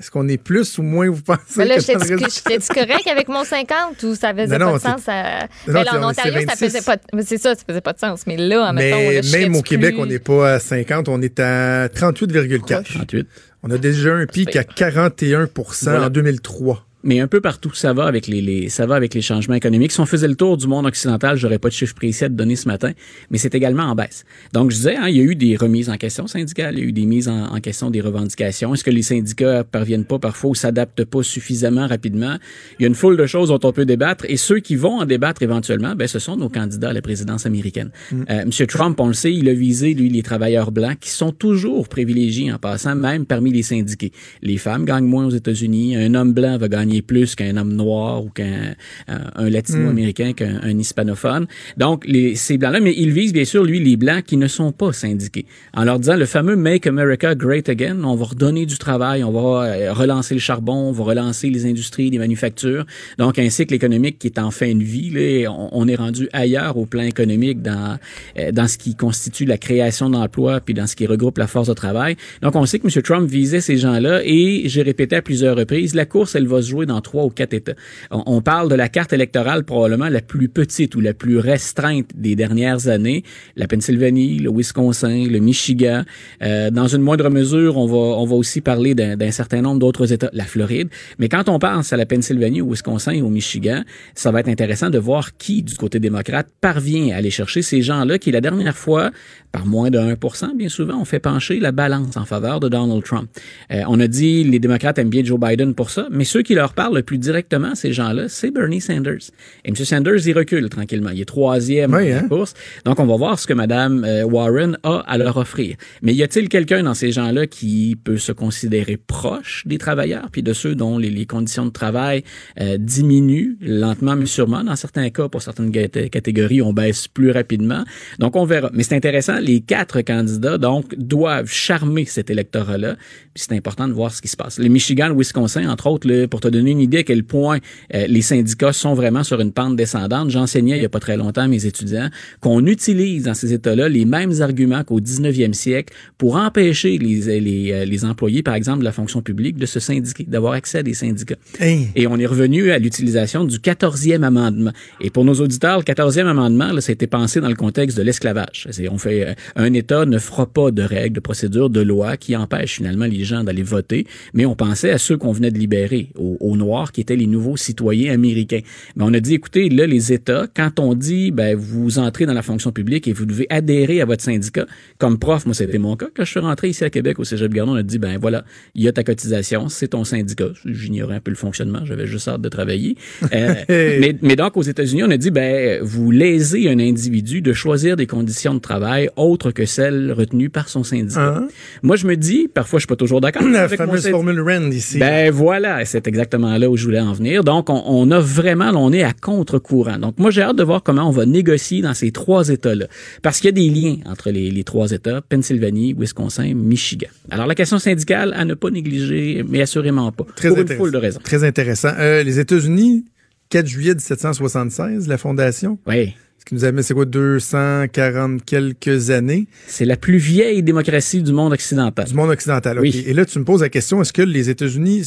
est-ce 0.00 0.10
qu'on 0.10 0.26
est 0.28 0.38
plus 0.38 0.78
ou 0.78 0.82
moins, 0.82 1.08
vous 1.08 1.22
pensez? 1.22 1.40
Mais 1.56 1.66
là, 1.66 1.78
j'étais 1.78 1.94
j'étais-tu 2.04 2.68
correct 2.74 3.06
avec 3.06 3.28
mon 3.28 3.44
50 3.44 4.02
ou 4.02 4.14
ça 4.16 4.34
faisait 4.34 4.58
Non, 4.58 4.66
non, 4.66 4.72
pas 4.72 4.78
de 4.78 4.82
sens? 4.82 5.02
Ça... 5.02 5.22
Non, 5.68 5.74
Mais 5.74 5.84
là, 5.84 5.92
en 6.00 6.10
Ontario, 6.10 6.32
ça 6.32 6.46
26. 6.46 6.56
faisait 6.64 6.82
pas 6.82 6.96
de... 6.96 7.02
C'est 7.24 7.38
ça, 7.38 7.54
ça 7.54 7.62
faisait 7.66 7.80
pas 7.80 7.92
de 7.92 7.98
sens. 8.00 8.26
Mais 8.26 8.36
là, 8.36 8.72
Mais 8.72 8.90
mettons, 8.90 9.28
là, 9.32 9.38
même 9.38 9.54
au 9.56 9.62
Québec, 9.62 9.94
plus- 9.94 10.02
on 10.02 10.06
n'est 10.06 10.18
pas 10.18 10.54
à 10.54 10.58
50, 10.58 11.08
on 11.08 11.22
est 11.22 11.38
à 11.38 11.86
38,4. 11.88 12.82
38. 12.82 13.28
On 13.62 13.70
a 13.70 13.78
déjà 13.78 14.14
un 14.14 14.26
pic 14.26 14.56
à 14.56 14.64
41 14.64 15.48
Voilà. 15.82 16.06
en 16.06 16.10
2003. 16.10 16.84
Mais 17.04 17.20
un 17.20 17.26
peu 17.28 17.40
partout, 17.40 17.72
ça 17.74 17.92
va 17.92 18.06
avec 18.06 18.26
les, 18.26 18.40
les- 18.40 18.68
ça 18.68 18.86
va 18.86 18.94
avec 18.96 19.14
les 19.14 19.20
changements 19.20 19.54
économiques. 19.54 19.92
Si 19.92 20.00
on 20.00 20.06
faisait 20.06 20.26
le 20.26 20.34
tour 20.36 20.56
du 20.56 20.66
monde 20.66 20.86
occidental, 20.86 21.36
j'aurais 21.36 21.58
pas 21.58 21.68
de 21.68 21.74
chiffre 21.74 21.94
précis 21.94 22.24
à 22.24 22.28
te 22.28 22.34
donner 22.34 22.56
ce 22.56 22.66
matin, 22.66 22.92
mais 23.30 23.38
c'est 23.38 23.54
également 23.54 23.84
en 23.84 23.94
baisse. 23.94 24.24
Donc, 24.52 24.70
je 24.70 24.76
disais, 24.76 24.96
hein, 24.96 25.08
il 25.08 25.16
y 25.16 25.20
a 25.20 25.22
eu 25.22 25.34
des 25.36 25.54
remises 25.56 25.90
en 25.90 25.96
question 25.96 26.26
syndicales, 26.26 26.74
il 26.76 26.80
y 26.80 26.82
a 26.82 26.88
eu 26.88 26.92
des 26.92 27.06
mises 27.06 27.28
en, 27.28 27.54
en 27.54 27.60
question 27.60 27.90
des 27.90 28.00
revendications. 28.00 28.72
Est-ce 28.74 28.82
que 28.84 28.90
les 28.90 29.02
syndicats 29.02 29.64
parviennent 29.64 30.04
pas 30.06 30.18
parfois 30.18 30.50
ou 30.50 30.54
s'adaptent 30.54 31.04
pas 31.04 31.22
suffisamment 31.22 31.86
rapidement? 31.86 32.36
Il 32.78 32.82
y 32.82 32.84
a 32.86 32.88
une 32.88 32.94
foule 32.94 33.16
de 33.16 33.26
choses 33.26 33.48
dont 33.48 33.60
on 33.62 33.72
peut 33.72 33.84
débattre 33.84 34.24
et 34.28 34.36
ceux 34.36 34.60
qui 34.60 34.74
vont 34.76 35.00
en 35.00 35.04
débattre 35.04 35.42
éventuellement, 35.42 35.94
ben, 35.94 36.08
ce 36.08 36.18
sont 36.18 36.36
nos 36.36 36.48
candidats 36.48 36.88
à 36.88 36.92
la 36.94 37.02
présidence 37.02 37.44
américaine. 37.44 37.90
Euh, 38.30 38.44
Monsieur 38.46 38.66
Trump, 38.66 38.98
on 38.98 39.08
le 39.08 39.14
sait, 39.14 39.32
il 39.32 39.48
a 39.48 39.54
visé, 39.54 39.92
lui, 39.94 40.08
les 40.08 40.22
travailleurs 40.22 40.72
blancs 40.72 40.98
qui 40.98 41.10
sont 41.10 41.32
toujours 41.32 41.88
privilégiés 41.88 42.50
en 42.52 42.58
passant, 42.58 42.94
même 42.96 43.26
parmi 43.26 43.52
les 43.52 43.62
syndiqués. 43.62 44.12
Les 44.42 44.56
femmes 44.56 44.84
gagnent 44.86 45.04
moins 45.04 45.26
aux 45.26 45.30
États-Unis. 45.30 45.96
Un 45.96 46.14
homme 46.14 46.32
blanc 46.32 46.56
va 46.56 46.68
gagner 46.68 46.93
plus 47.02 47.34
qu'un 47.34 47.56
homme 47.56 47.74
noir 47.74 48.24
ou 48.24 48.30
qu'un 48.30 48.74
un, 49.08 49.20
un 49.34 49.50
latino-américain 49.50 50.32
qu'un 50.32 50.60
un 50.62 50.78
hispanophone. 50.78 51.46
Donc, 51.76 52.04
les, 52.06 52.34
ces 52.34 52.58
blancs-là, 52.58 52.80
mais 52.80 52.94
il 52.96 53.12
vise 53.12 53.32
bien 53.32 53.44
sûr, 53.44 53.64
lui, 53.64 53.80
les 53.80 53.96
blancs 53.96 54.24
qui 54.24 54.36
ne 54.36 54.46
sont 54.46 54.72
pas 54.72 54.92
syndiqués. 54.92 55.46
En 55.74 55.84
leur 55.84 55.98
disant 55.98 56.16
le 56.16 56.26
fameux 56.26 56.56
Make 56.56 56.86
America 56.86 57.34
Great 57.34 57.68
Again, 57.68 58.04
on 58.04 58.14
va 58.14 58.24
redonner 58.26 58.66
du 58.66 58.78
travail, 58.78 59.24
on 59.24 59.32
va 59.32 59.64
euh, 59.64 59.92
relancer 59.92 60.34
le 60.34 60.40
charbon, 60.40 60.88
on 60.88 60.92
va 60.92 61.04
relancer 61.04 61.50
les 61.50 61.66
industries, 61.66 62.10
les 62.10 62.18
manufactures. 62.18 62.86
Donc, 63.18 63.38
un 63.38 63.50
cycle 63.50 63.74
économique 63.74 64.18
qui 64.18 64.28
est 64.28 64.38
en 64.38 64.50
fin 64.50 64.74
de 64.74 64.82
vie. 64.82 65.10
Là, 65.10 65.50
on, 65.50 65.68
on 65.72 65.88
est 65.88 65.96
rendu 65.96 66.28
ailleurs 66.32 66.76
au 66.76 66.86
plan 66.86 67.02
économique 67.02 67.62
dans, 67.62 67.98
euh, 68.38 68.52
dans 68.52 68.68
ce 68.68 68.78
qui 68.78 68.94
constitue 68.94 69.44
la 69.44 69.58
création 69.58 70.10
d'emplois 70.10 70.60
puis 70.60 70.74
dans 70.74 70.86
ce 70.86 70.96
qui 70.96 71.06
regroupe 71.06 71.38
la 71.38 71.46
force 71.46 71.68
de 71.68 71.74
travail. 71.74 72.16
Donc, 72.42 72.56
on 72.56 72.66
sait 72.66 72.78
que 72.78 72.86
M. 72.86 73.02
Trump 73.02 73.28
visait 73.28 73.60
ces 73.60 73.76
gens-là 73.76 74.22
et 74.24 74.62
j'ai 74.66 74.82
répété 74.82 75.16
à 75.16 75.22
plusieurs 75.22 75.56
reprises, 75.56 75.94
la 75.94 76.06
course, 76.06 76.34
elle 76.34 76.46
va 76.46 76.62
se 76.62 76.68
jouer 76.68 76.83
dans 76.86 77.00
trois 77.00 77.24
ou 77.24 77.30
quatre 77.30 77.54
États. 77.54 77.74
On, 78.10 78.40
parle 78.40 78.68
de 78.68 78.74
la 78.74 78.88
carte 78.88 79.12
électorale 79.12 79.64
probablement 79.64 80.08
la 80.08 80.20
plus 80.20 80.48
petite 80.48 80.94
ou 80.94 81.00
la 81.00 81.14
plus 81.14 81.38
restreinte 81.38 82.10
des 82.14 82.36
dernières 82.36 82.88
années. 82.88 83.22
La 83.56 83.66
Pennsylvanie, 83.66 84.38
le 84.38 84.50
Wisconsin, 84.50 85.26
le 85.28 85.38
Michigan. 85.38 86.02
Euh, 86.42 86.70
dans 86.70 86.88
une 86.88 87.02
moindre 87.02 87.30
mesure, 87.30 87.76
on 87.76 87.86
va, 87.86 87.96
on 87.96 88.26
va 88.26 88.34
aussi 88.34 88.60
parler 88.60 88.94
d'un 88.94 89.16
d'un 89.16 89.30
certain 89.30 89.62
nombre 89.62 89.78
d'autres 89.78 90.12
États, 90.12 90.30
la 90.32 90.44
Floride. 90.44 90.88
Mais 91.18 91.28
quand 91.28 91.48
on 91.48 91.58
pense 91.58 91.92
à 91.92 91.96
la 91.96 92.06
Pennsylvanie, 92.06 92.60
au 92.60 92.70
Wisconsin 92.70 93.12
et 93.12 93.22
au 93.22 93.30
Michigan, 93.30 93.82
ça 94.14 94.30
va 94.30 94.40
être 94.40 94.48
intéressant 94.48 94.90
de 94.90 94.98
voir 94.98 95.36
qui, 95.36 95.62
du 95.62 95.76
côté 95.76 95.98
démocrate, 96.00 96.48
parvient 96.60 97.14
à 97.14 97.18
aller 97.18 97.30
chercher 97.30 97.62
ces 97.62 97.82
gens-là 97.82 98.18
qui, 98.18 98.30
la 98.30 98.40
dernière 98.40 98.76
fois, 98.76 99.10
par 99.52 99.66
moins 99.66 99.90
de 99.90 99.98
1% 99.98 100.56
bien 100.56 100.68
souvent, 100.68 101.00
on 101.00 101.04
fait 101.04 101.20
pencher 101.20 101.60
la 101.60 101.72
balance 101.72 102.16
en 102.16 102.24
faveur 102.24 102.60
de 102.60 102.68
Donald 102.68 103.02
Trump. 103.04 103.30
Euh, 103.70 103.82
on 103.88 104.00
a 104.00 104.08
dit 104.08 104.44
les 104.44 104.58
démocrates 104.58 104.98
aiment 104.98 105.10
bien 105.10 105.24
Joe 105.24 105.38
Biden 105.38 105.74
pour 105.74 105.90
ça, 105.90 106.08
mais 106.10 106.24
ceux 106.24 106.42
qui 106.42 106.54
leur 106.54 106.73
parlent 106.74 106.94
le 106.96 107.02
plus 107.02 107.18
directement, 107.18 107.74
ces 107.74 107.92
gens-là, 107.92 108.28
c'est 108.28 108.50
Bernie 108.50 108.80
Sanders. 108.80 109.30
Et 109.64 109.68
M. 109.68 109.74
Sanders, 109.76 110.26
il 110.26 110.32
recule 110.36 110.68
tranquillement. 110.68 111.10
Il 111.10 111.20
est 111.20 111.24
troisième 111.24 111.92
Oui, 111.94 112.10
la 112.10 112.18
hein? 112.18 112.28
course. 112.28 112.54
Donc, 112.84 112.98
on 113.00 113.06
va 113.06 113.16
voir 113.16 113.38
ce 113.38 113.46
que 113.46 113.52
Mme 113.52 114.04
euh, 114.04 114.24
Warren 114.24 114.78
a 114.82 115.02
à 115.06 115.18
leur 115.18 115.36
offrir. 115.36 115.76
Mais 116.02 116.14
y 116.14 116.22
a-t-il 116.22 116.48
quelqu'un 116.48 116.82
dans 116.82 116.94
ces 116.94 117.12
gens-là 117.12 117.46
qui 117.46 117.96
peut 118.02 118.18
se 118.18 118.32
considérer 118.32 118.96
proche 118.96 119.62
des 119.66 119.78
travailleurs, 119.78 120.28
puis 120.32 120.42
de 120.42 120.52
ceux 120.52 120.74
dont 120.74 120.98
les, 120.98 121.10
les 121.10 121.26
conditions 121.26 121.66
de 121.66 121.70
travail 121.70 122.24
euh, 122.60 122.76
diminuent 122.78 123.56
lentement 123.60 124.16
mais 124.16 124.26
sûrement? 124.26 124.64
Dans 124.64 124.76
certains 124.76 125.10
cas, 125.10 125.28
pour 125.28 125.42
certaines 125.42 125.70
catégories, 125.70 126.62
on 126.62 126.72
baisse 126.72 127.08
plus 127.08 127.30
rapidement. 127.30 127.84
Donc, 128.18 128.36
on 128.36 128.44
verra. 128.44 128.70
Mais 128.72 128.82
c'est 128.82 128.96
intéressant, 128.96 129.38
les 129.38 129.60
quatre 129.60 130.00
candidats, 130.00 130.58
donc, 130.58 130.94
doivent 130.96 131.50
charmer 131.50 132.04
cet 132.06 132.30
électorat-là. 132.30 132.96
Puis 133.34 133.44
c'est 133.48 133.56
important 133.56 133.86
de 133.88 133.92
voir 133.92 134.12
ce 134.12 134.22
qui 134.22 134.28
se 134.28 134.36
passe. 134.36 134.58
Le 134.58 134.68
Michigan, 134.68 135.08
le 135.08 135.14
Wisconsin, 135.18 135.68
entre 135.68 135.86
autres, 135.88 136.26
pour 136.26 136.40
te 136.40 136.48
donner 136.48 136.63
donner 136.64 136.72
une 136.72 136.80
idée 136.80 136.98
à 136.98 137.02
quel 137.02 137.24
point 137.24 137.58
euh, 137.94 138.06
les 138.06 138.22
syndicats 138.22 138.72
sont 138.72 138.94
vraiment 138.94 139.22
sur 139.22 139.40
une 139.40 139.52
pente 139.52 139.76
descendante. 139.76 140.30
J'enseignais 140.30 140.76
il 140.76 140.82
y 140.82 140.86
a 140.86 140.88
pas 140.88 141.00
très 141.00 141.16
longtemps 141.16 141.42
à 141.42 141.48
mes 141.48 141.66
étudiants 141.66 142.08
qu'on 142.40 142.64
utilise 142.66 143.24
dans 143.24 143.34
ces 143.34 143.52
États-là 143.52 143.88
les 143.88 144.04
mêmes 144.04 144.40
arguments 144.40 144.82
qu'au 144.84 145.00
19e 145.00 145.52
siècle 145.52 145.94
pour 146.18 146.36
empêcher 146.36 146.98
les, 146.98 147.40
les, 147.40 147.72
euh, 147.72 147.84
les, 147.84 148.04
employés, 148.04 148.42
par 148.42 148.54
exemple, 148.54 148.80
de 148.80 148.84
la 148.84 148.92
fonction 148.92 149.22
publique 149.22 149.56
de 149.56 149.66
se 149.66 149.80
syndiquer, 149.80 150.24
d'avoir 150.24 150.54
accès 150.54 150.78
à 150.78 150.82
des 150.82 150.94
syndicats. 150.94 151.36
Et 151.60 152.06
on 152.06 152.18
est 152.18 152.26
revenu 152.26 152.70
à 152.70 152.78
l'utilisation 152.78 153.44
du 153.44 153.58
14e 153.58 154.22
amendement. 154.22 154.72
Et 155.00 155.10
pour 155.10 155.24
nos 155.24 155.34
auditeurs, 155.34 155.78
le 155.78 155.84
14e 155.84 156.26
amendement, 156.26 156.72
là, 156.72 156.80
ça 156.80 156.90
a 156.90 156.94
été 156.94 157.06
pensé 157.06 157.40
dans 157.40 157.48
le 157.48 157.54
contexte 157.54 157.96
de 157.96 158.02
l'esclavage. 158.02 158.68
On 158.90 158.98
fait 158.98 159.28
euh, 159.28 159.34
un 159.56 159.72
État 159.72 160.06
ne 160.06 160.18
fera 160.18 160.46
pas 160.46 160.70
de 160.70 160.82
règles, 160.82 161.16
de 161.16 161.20
procédures, 161.20 161.70
de 161.70 161.80
lois 161.80 162.16
qui 162.16 162.36
empêchent 162.36 162.76
finalement 162.76 163.06
les 163.06 163.24
gens 163.24 163.44
d'aller 163.44 163.62
voter, 163.62 164.06
mais 164.32 164.46
on 164.46 164.54
pensait 164.54 164.90
à 164.90 164.98
ceux 164.98 165.16
qu'on 165.16 165.32
venait 165.32 165.50
de 165.50 165.58
libérer, 165.58 166.10
aux, 166.16 166.43
aux, 166.44 166.56
Noirs 166.56 166.92
qui 166.92 167.00
étaient 167.00 167.16
les 167.16 167.26
nouveaux 167.26 167.56
citoyens 167.56 168.12
américains. 168.12 168.60
Mais 168.96 169.04
on 169.04 169.12
a 169.12 169.20
dit, 169.20 169.34
écoutez, 169.34 169.68
là, 169.68 169.86
les 169.86 170.12
États, 170.12 170.46
quand 170.54 170.78
on 170.78 170.94
dit, 170.94 171.30
ben, 171.30 171.56
vous 171.56 171.98
entrez 171.98 172.26
dans 172.26 172.32
la 172.32 172.42
fonction 172.42 172.70
publique 172.70 173.08
et 173.08 173.12
vous 173.12 173.26
devez 173.26 173.46
adhérer 173.50 174.00
à 174.00 174.04
votre 174.04 174.22
syndicat, 174.22 174.66
comme 174.98 175.18
prof, 175.18 175.46
moi, 175.46 175.54
c'était 175.54 175.78
mon 175.78 175.96
cas, 175.96 176.06
quand 176.14 176.24
je 176.24 176.30
suis 176.30 176.40
rentré 176.40 176.68
ici 176.68 176.84
à 176.84 176.90
Québec 176.90 177.18
au 177.18 177.24
Cégep 177.24 177.52
Gardon, 177.52 177.72
on 177.72 177.76
a 177.76 177.82
dit, 177.82 177.98
ben 177.98 178.18
voilà, 178.20 178.44
il 178.74 178.82
y 178.82 178.88
a 178.88 178.92
ta 178.92 179.02
cotisation, 179.02 179.68
c'est 179.68 179.88
ton 179.88 180.04
syndicat. 180.04 180.48
J'ignorais 180.64 181.16
un 181.16 181.20
peu 181.20 181.30
le 181.30 181.36
fonctionnement, 181.36 181.84
j'avais 181.84 182.06
juste 182.06 182.28
hâte 182.28 182.40
de 182.40 182.48
travailler. 182.48 182.96
Euh, 183.32 183.54
mais, 183.68 184.16
mais 184.22 184.36
donc, 184.36 184.56
aux 184.56 184.62
États-Unis, 184.62 185.02
on 185.02 185.10
a 185.10 185.16
dit, 185.16 185.30
ben, 185.30 185.80
vous 185.82 186.10
lésez 186.10 186.68
un 186.68 186.78
individu 186.78 187.42
de 187.42 187.52
choisir 187.52 187.96
des 187.96 188.06
conditions 188.06 188.54
de 188.54 188.60
travail 188.60 189.10
autres 189.16 189.50
que 189.50 189.64
celles 189.64 190.12
retenues 190.12 190.50
par 190.50 190.68
son 190.68 190.84
syndicat. 190.84 191.36
Hein? 191.38 191.48
Moi, 191.82 191.96
je 191.96 192.06
me 192.06 192.16
dis, 192.16 192.48
parfois, 192.48 192.78
je 192.78 192.82
suis 192.82 192.88
pas 192.88 192.96
toujours 192.96 193.20
d'accord. 193.20 193.42
La 193.46 193.68
fameuse 193.68 194.08
formule 194.08 194.40
Rand 194.40 194.70
ici. 194.70 194.98
Ben 194.98 195.30
voilà, 195.30 195.84
c'est 195.84 196.06
exactement 196.06 196.33
là 196.38 196.70
où 196.70 196.76
je 196.76 196.84
voulais 196.84 197.00
en 197.00 197.12
venir. 197.12 197.44
Donc, 197.44 197.70
on, 197.70 197.82
on 197.86 198.10
a 198.10 198.20
vraiment, 198.20 198.70
on 198.74 198.92
est 198.92 199.02
à 199.02 199.12
contre-courant. 199.12 199.98
Donc, 199.98 200.18
moi, 200.18 200.30
j'ai 200.30 200.42
hâte 200.42 200.56
de 200.56 200.62
voir 200.62 200.82
comment 200.82 201.08
on 201.08 201.10
va 201.10 201.26
négocier 201.26 201.82
dans 201.82 201.94
ces 201.94 202.10
trois 202.10 202.48
États-là. 202.48 202.86
Parce 203.22 203.40
qu'il 203.40 203.46
y 203.46 203.48
a 203.48 203.52
des 203.52 203.68
liens 203.68 203.96
entre 204.06 204.30
les, 204.30 204.50
les, 204.50 204.64
trois 204.64 204.90
États, 204.90 205.20
Pennsylvanie, 205.22 205.94
Wisconsin, 205.98 206.54
Michigan. 206.54 207.08
Alors, 207.30 207.46
la 207.46 207.54
question 207.54 207.78
syndicale, 207.78 208.34
à 208.36 208.44
ne 208.44 208.54
pas 208.54 208.70
négliger, 208.70 209.44
mais 209.48 209.60
assurément 209.62 210.10
pas. 210.12 210.26
Très 210.36 210.48
pour 210.48 210.58
une 210.58 210.68
foule 210.68 210.92
de 210.92 210.98
raisons. 210.98 211.20
Très 211.22 211.44
intéressant. 211.44 211.92
Euh, 211.98 212.22
les 212.22 212.38
États-Unis, 212.38 213.04
4 213.50 213.66
juillet 213.66 213.94
1776, 213.94 215.08
la 215.08 215.18
fondation. 215.18 215.78
Oui. 215.86 216.14
Ce 216.44 216.44
qui 216.44 216.54
nous 216.56 216.64
amène, 216.66 216.82
c'est 216.82 216.92
quoi, 216.92 217.06
240 217.06 218.44
quelques 218.44 219.08
années? 219.08 219.46
C'est 219.66 219.86
la 219.86 219.96
plus 219.96 220.18
vieille 220.18 220.62
démocratie 220.62 221.22
du 221.22 221.32
monde 221.32 221.54
occidental. 221.54 222.06
Du 222.06 222.14
monde 222.14 222.28
occidental, 222.30 222.78
OK. 222.78 222.82
Oui. 222.82 223.04
Et 223.06 223.14
là, 223.14 223.24
tu 223.24 223.38
me 223.38 223.44
poses 223.44 223.62
la 223.62 223.70
question, 223.70 224.02
est-ce 224.02 224.12
que 224.12 224.20
les 224.20 224.50
États-Unis 224.50 225.04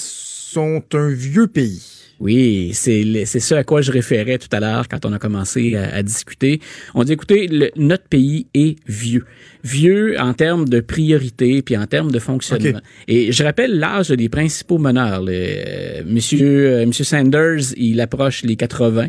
sont 0.52 0.82
un 0.94 1.10
vieux 1.10 1.48
pays? 1.48 1.97
Oui, 2.20 2.72
c'est 2.74 3.26
c'est 3.26 3.40
ce 3.40 3.54
à 3.54 3.64
quoi 3.64 3.82
je 3.82 3.92
référais 3.92 4.38
tout 4.38 4.48
à 4.52 4.60
l'heure 4.60 4.88
quand 4.88 5.06
on 5.06 5.14
a 5.14 5.20
commencé 5.20 5.76
à, 5.76 5.96
à 5.96 6.04
discuter. 6.04 6.60
On 6.96 7.04
dit 7.04 7.14
écoutez, 7.14 7.48
le, 7.48 7.70
notre 7.76 8.06
pays 8.06 8.48
est 8.54 8.78
vieux, 8.88 9.26
vieux 9.64 10.20
en 10.20 10.34
termes 10.34 10.68
de 10.68 10.80
priorité 10.80 11.62
puis 11.62 11.78
en 11.78 11.86
termes 11.86 12.12
de 12.12 12.20
fonctionnement. 12.20 12.80
Okay. 12.80 13.28
Et 13.28 13.32
je 13.32 13.44
rappelle 13.44 13.78
l'âge 13.78 14.10
des 14.10 14.30
principaux 14.30 14.80
meneurs. 14.80 15.22
Le, 15.22 15.32
euh, 15.34 16.04
monsieur 16.06 16.68
euh, 16.68 16.86
Monsieur 16.86 17.04
Sanders, 17.04 17.74
il 17.78 18.02
approche 18.02 18.44
les 18.44 18.56
80. 18.56 19.08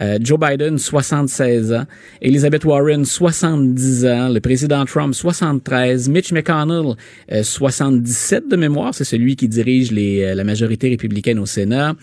Euh, 0.00 0.18
Joe 0.20 0.38
Biden 0.38 0.78
76 0.78 1.72
ans, 1.72 1.84
Elizabeth 2.22 2.64
Warren 2.64 3.04
70 3.04 4.06
ans, 4.06 4.28
le 4.28 4.38
président 4.40 4.84
Trump 4.84 5.14
73, 5.14 6.08
Mitch 6.08 6.32
McConnell 6.32 6.94
euh, 7.32 7.42
77 7.42 8.48
de 8.48 8.56
mémoire, 8.56 8.94
c'est 8.94 9.04
celui 9.04 9.34
qui 9.34 9.48
dirige 9.48 9.90
les, 9.90 10.34
la 10.34 10.44
majorité 10.44 10.88
républicaine 10.88 11.38
au 11.38 11.46
Sénat. 11.46 11.94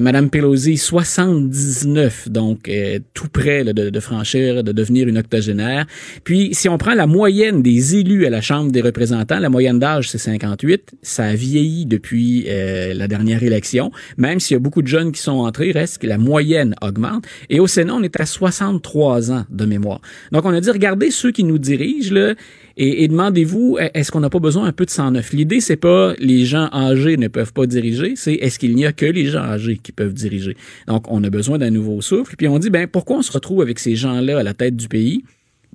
Madame 0.00 0.30
Pelosi, 0.30 0.76
79, 0.76 2.28
donc 2.28 2.68
euh, 2.68 2.98
tout 3.14 3.28
près 3.28 3.64
là, 3.64 3.72
de, 3.72 3.90
de, 3.90 4.00
franchir, 4.00 4.64
de 4.64 4.72
devenir 4.72 5.08
une 5.08 5.18
octogénaire. 5.18 5.86
Puis, 6.24 6.54
si 6.54 6.68
on 6.68 6.78
prend 6.78 6.94
la 6.94 7.06
moyenne 7.06 7.62
des 7.62 7.96
élus 7.96 8.26
à 8.26 8.30
la 8.30 8.40
Chambre 8.40 8.72
des 8.72 8.80
représentants, 8.80 9.38
la 9.38 9.48
moyenne 9.48 9.78
d'âge, 9.78 10.10
c'est 10.10 10.18
58. 10.18 10.96
Ça 11.02 11.24
a 11.24 11.34
vieilli 11.34 11.86
depuis 11.86 12.46
euh, 12.48 12.94
la 12.94 13.08
dernière 13.08 13.42
élection. 13.42 13.90
Même 14.16 14.40
s'il 14.40 14.54
y 14.54 14.56
a 14.56 14.60
beaucoup 14.60 14.82
de 14.82 14.88
jeunes 14.88 15.12
qui 15.12 15.20
sont 15.20 15.38
entrés, 15.38 15.72
reste 15.72 15.98
que 15.98 16.06
la 16.06 16.18
moyenne 16.18 16.74
augmente. 16.82 17.24
Et 17.50 17.60
au 17.60 17.66
Sénat, 17.66 17.94
on 17.94 18.02
est 18.02 18.20
à 18.20 18.26
63 18.26 19.32
ans 19.32 19.44
de 19.50 19.64
mémoire. 19.66 20.00
Donc, 20.32 20.44
on 20.44 20.54
a 20.54 20.60
dit, 20.60 20.70
regardez 20.70 21.10
ceux 21.10 21.32
qui 21.32 21.44
nous 21.44 21.58
dirigent, 21.58 22.14
là, 22.14 22.34
et, 22.78 23.08
demandez-vous, 23.08 23.78
est-ce 23.94 24.12
qu'on 24.12 24.20
n'a 24.20 24.28
pas 24.28 24.38
besoin 24.38 24.66
un 24.66 24.72
peu 24.72 24.84
de 24.84 24.90
109? 24.90 25.32
L'idée, 25.32 25.60
c'est 25.60 25.76
pas 25.76 26.14
les 26.18 26.44
gens 26.44 26.68
âgés 26.72 27.16
ne 27.16 27.28
peuvent 27.28 27.54
pas 27.54 27.66
diriger, 27.66 28.16
c'est 28.16 28.34
est-ce 28.34 28.58
qu'il 28.58 28.74
n'y 28.74 28.84
a 28.84 28.92
que 28.92 29.06
les 29.06 29.26
gens 29.26 29.40
âgés 29.40 29.78
qui 29.82 29.92
peuvent 29.92 30.12
diriger? 30.12 30.56
Donc, 30.86 31.10
on 31.10 31.24
a 31.24 31.30
besoin 31.30 31.56
d'un 31.56 31.70
nouveau 31.70 32.02
souffle. 32.02 32.36
Puis 32.36 32.48
on 32.48 32.58
dit, 32.58 32.68
ben 32.68 32.86
pourquoi 32.86 33.16
on 33.16 33.22
se 33.22 33.32
retrouve 33.32 33.62
avec 33.62 33.78
ces 33.78 33.96
gens-là 33.96 34.38
à 34.38 34.42
la 34.42 34.52
tête 34.52 34.76
du 34.76 34.88
pays? 34.88 35.24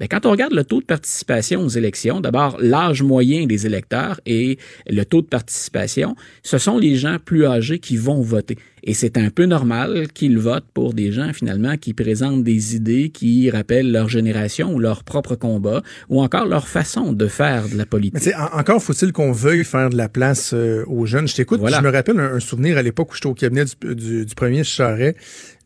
Bien, 0.02 0.08
quand 0.08 0.26
on 0.26 0.32
regarde 0.32 0.54
le 0.54 0.64
taux 0.64 0.80
de 0.80 0.86
participation 0.86 1.62
aux 1.62 1.70
élections, 1.70 2.22
d'abord 2.22 2.58
l'âge 2.60 3.04
moyen 3.04 3.45
des 3.45 3.68
électeurs 3.68 4.20
et 4.26 4.58
le 4.89 5.04
taux 5.04 5.22
de 5.22 5.28
participation, 5.28 6.16
ce 6.41 6.58
sont 6.58 6.80
les 6.80 6.95
gens 6.95 7.18
plus 7.24 7.45
âgés 7.45 7.78
qui 7.78 7.97
vont 7.97 8.20
voter. 8.20 8.58
Et 8.82 8.95
c'est 8.95 9.16
un 9.16 9.30
peu 9.30 9.45
normal 9.45 10.08
qu'ils 10.12 10.39
votent 10.39 10.66
pour 10.74 10.95
des 10.95 11.12
gens 11.12 11.34
finalement 11.34 11.78
qui 11.78 11.93
présentent 11.93 12.43
des 12.43 12.76
idées 12.76 13.10
qui 13.10 13.52
rappellent 13.52 13.91
leur 13.91 14.10
génération 14.10 14.74
ou 14.74 14.80
leur 14.80 15.04
propre 15.04 15.36
combat 15.36 15.84
ou 16.10 16.20
encore 16.20 16.47
leur 16.47 16.68
façon 16.68 17.14
de 17.14 17.28
faire 17.28 17.70
de 17.70 17.78
la 17.78 17.86
politique. 17.86 18.26
Mais 18.26 18.34
en, 18.34 18.58
encore 18.58 18.82
faut-il 18.82 19.14
qu'on 19.14 19.32
veuille 19.32 19.64
faire 19.64 19.91
de 19.91 19.97
la 19.97 20.10
place 20.10 20.56
euh, 20.56 20.84
aux 20.88 21.06
jeunes. 21.06 21.28
Je 21.28 21.36
t'écoute, 21.36 21.60
voilà. 21.60 21.78
je 21.78 21.84
me 21.84 21.91
rappelle 21.91 22.20
un, 22.20 22.38
un 22.38 22.39
souvenir 22.39 22.76
à 22.76 22.82
l'époque 22.82 23.12
où 23.12 23.14
j'étais 23.14 23.28
au 23.28 23.36
cabinet 23.36 23.66
du, 23.66 23.93
du, 23.93 24.26
du 24.26 24.34
premier 24.34 24.64
Charret. 24.64 25.16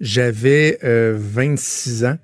J'avais 0.02 0.78
euh, 0.84 1.16
26 1.18 2.04
ans 2.04 2.18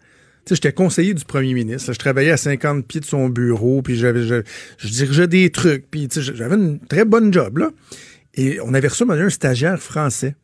j'étais 0.50 0.74
conseiller 0.74 1.14
du 1.14 1.26
premier 1.26 1.54
ministre. 1.54 1.94
Je 1.94 2.00
travaillais 2.00 2.32
à 2.32 2.38
50 2.38 2.86
pieds 2.86 3.02
de 3.02 3.06
son 3.06 3.30
bureau, 3.30 3.82
puis 3.82 3.96
j'avais, 3.96 4.24
je, 4.24 4.42
je, 4.78 4.88
dirigeais 4.88 5.28
des 5.28 5.50
trucs, 5.50 5.90
puis 5.90 6.08
j'avais 6.12 6.56
une 6.56 6.80
très 6.80 7.06
bonne 7.06 7.34
job, 7.34 7.60
là. 7.60 7.72
Et 8.36 8.60
on 8.62 8.74
avait 8.74 8.88
reçu 8.88 9.04
un 9.10 9.30
stagiaire 9.30 9.82
français 9.82 10.36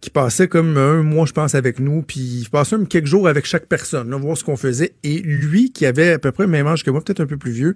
qui 0.00 0.10
passait 0.10 0.46
comme 0.46 0.76
un 0.76 1.02
mois, 1.02 1.26
je 1.26 1.32
pense, 1.32 1.54
avec 1.56 1.80
nous, 1.80 2.02
puis 2.02 2.20
il 2.20 2.48
passait 2.48 2.76
même 2.76 2.86
quelques 2.86 3.06
jours 3.06 3.26
avec 3.26 3.46
chaque 3.46 3.66
personne, 3.66 4.10
là, 4.10 4.16
voir 4.16 4.36
ce 4.36 4.44
qu'on 4.44 4.56
faisait. 4.56 4.94
Et 5.02 5.18
lui, 5.18 5.72
qui 5.72 5.86
avait 5.86 6.12
à 6.12 6.18
peu 6.18 6.30
près 6.30 6.44
le 6.44 6.50
même 6.50 6.66
âge 6.68 6.84
que 6.84 6.90
moi, 6.90 7.02
peut-être 7.02 7.20
un 7.20 7.26
peu 7.26 7.36
plus 7.36 7.50
vieux, 7.50 7.74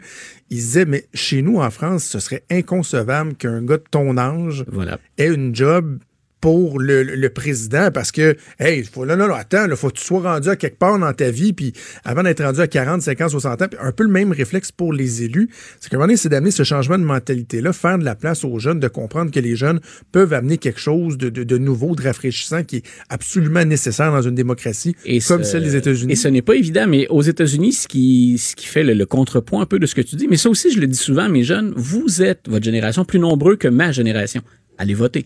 il 0.51 0.59
disait, 0.59 0.85
mais 0.85 1.07
chez 1.15 1.43
nous, 1.43 1.59
en 1.59 1.71
France, 1.71 2.05
ce 2.05 2.21
serait 2.21 2.45
inconcevable 2.51 3.35
qu'un 3.35 3.63
gars 3.63 3.79
de 3.79 3.85
ton 3.91 4.17
âge 4.17 4.65
voilà. 4.69 5.01
ait 5.19 5.35
une 5.35 5.55
job 5.55 5.99
pour 6.43 6.81
le, 6.81 7.05
le, 7.05 7.31
président 7.31 7.93
parce 7.95 8.11
que, 8.11 8.37
hey, 8.59 8.83
faut, 8.83 9.05
là, 9.05 9.15
non, 9.15 9.29
non, 9.29 9.35
attends, 9.35 9.65
il 9.71 9.77
faut 9.77 9.89
que 9.91 9.99
tu 9.99 10.05
sois 10.05 10.21
rendu 10.21 10.49
à 10.49 10.57
quelque 10.57 10.77
part 10.77 10.99
dans 10.99 11.13
ta 11.13 11.31
vie, 11.31 11.53
puis 11.53 11.73
avant 12.05 12.25
d'être 12.25 12.43
rendu 12.43 12.61
à 12.61 12.67
40, 12.67 13.01
50, 13.01 13.31
60 13.31 13.63
ans, 13.63 13.67
puis 13.71 13.79
un 13.81 13.93
peu 13.93 14.03
le 14.03 14.11
même 14.11 14.33
réflexe 14.33 14.73
pour 14.73 14.93
les 14.93 15.23
élus. 15.23 15.49
C'est 15.81 15.89
qu'à 15.89 15.97
un 15.97 15.99
moment 15.99 16.09
donné, 16.09 16.17
c'est 16.17 16.29
d'amener 16.29 16.51
ce 16.51 16.65
changement 16.65 16.99
de 16.99 17.05
mentalité-là, 17.05 17.73
faire 17.73 17.97
de 17.97 18.05
la 18.05 18.17
place 18.17 18.45
aux 18.45 18.59
jeunes, 18.59 18.81
de 18.81 18.89
comprendre 18.89 19.31
que 19.31 19.39
les 19.39 19.55
jeunes 19.55 19.81
peuvent 20.11 20.33
amener 20.33 20.59
quelque 20.59 20.81
chose 20.81 21.17
de, 21.17 21.29
de, 21.29 21.45
de 21.45 21.59
nouveau, 21.59 21.95
de 21.95 22.03
rafraîchissant, 22.03 22.65
qui 22.65 22.79
est 22.79 22.87
absolument 23.09 23.65
nécessaire 23.65 24.11
dans 24.11 24.23
une 24.23 24.35
démocratie 24.35 24.97
et 25.05 25.21
comme 25.21 25.45
ce, 25.45 25.53
celle 25.53 25.63
des 25.63 25.77
États-Unis. 25.77 26.13
Et 26.13 26.17
ce 26.17 26.27
n'est 26.27 26.43
pas 26.43 26.57
évident, 26.57 26.89
mais 26.89 27.07
aux 27.07 27.23
États-Unis, 27.23 27.73
ce 27.73 27.87
qui, 27.87 28.37
ce 28.39 28.57
qui 28.57 28.67
fait 28.67 28.83
le, 28.83 28.95
le 28.95 29.07
contrepoint 29.07 29.63
un 29.63 29.67
peu 29.67 29.79
de 29.79 29.87
ce 29.87 29.95
que 29.95 30.01
tu 30.01 30.17
dis, 30.17 30.27
mais 30.27 30.37
ça 30.37 30.51
aussi, 30.51 30.73
je 30.73 30.81
le 30.81 30.89
dis 30.89 30.99
souvent 30.99 31.23
à 31.23 31.29
mes 31.29 31.45
jeunes, 31.45 31.73
vous 31.77 32.21
êtes, 32.21 32.49
votre 32.49 32.65
génération, 32.65 33.05
plus 33.05 33.21
nombreux 33.21 33.55
que 33.55 33.69
ma 33.69 33.93
génération. 33.93 34.43
Allez 34.77 34.95
voter. 34.95 35.25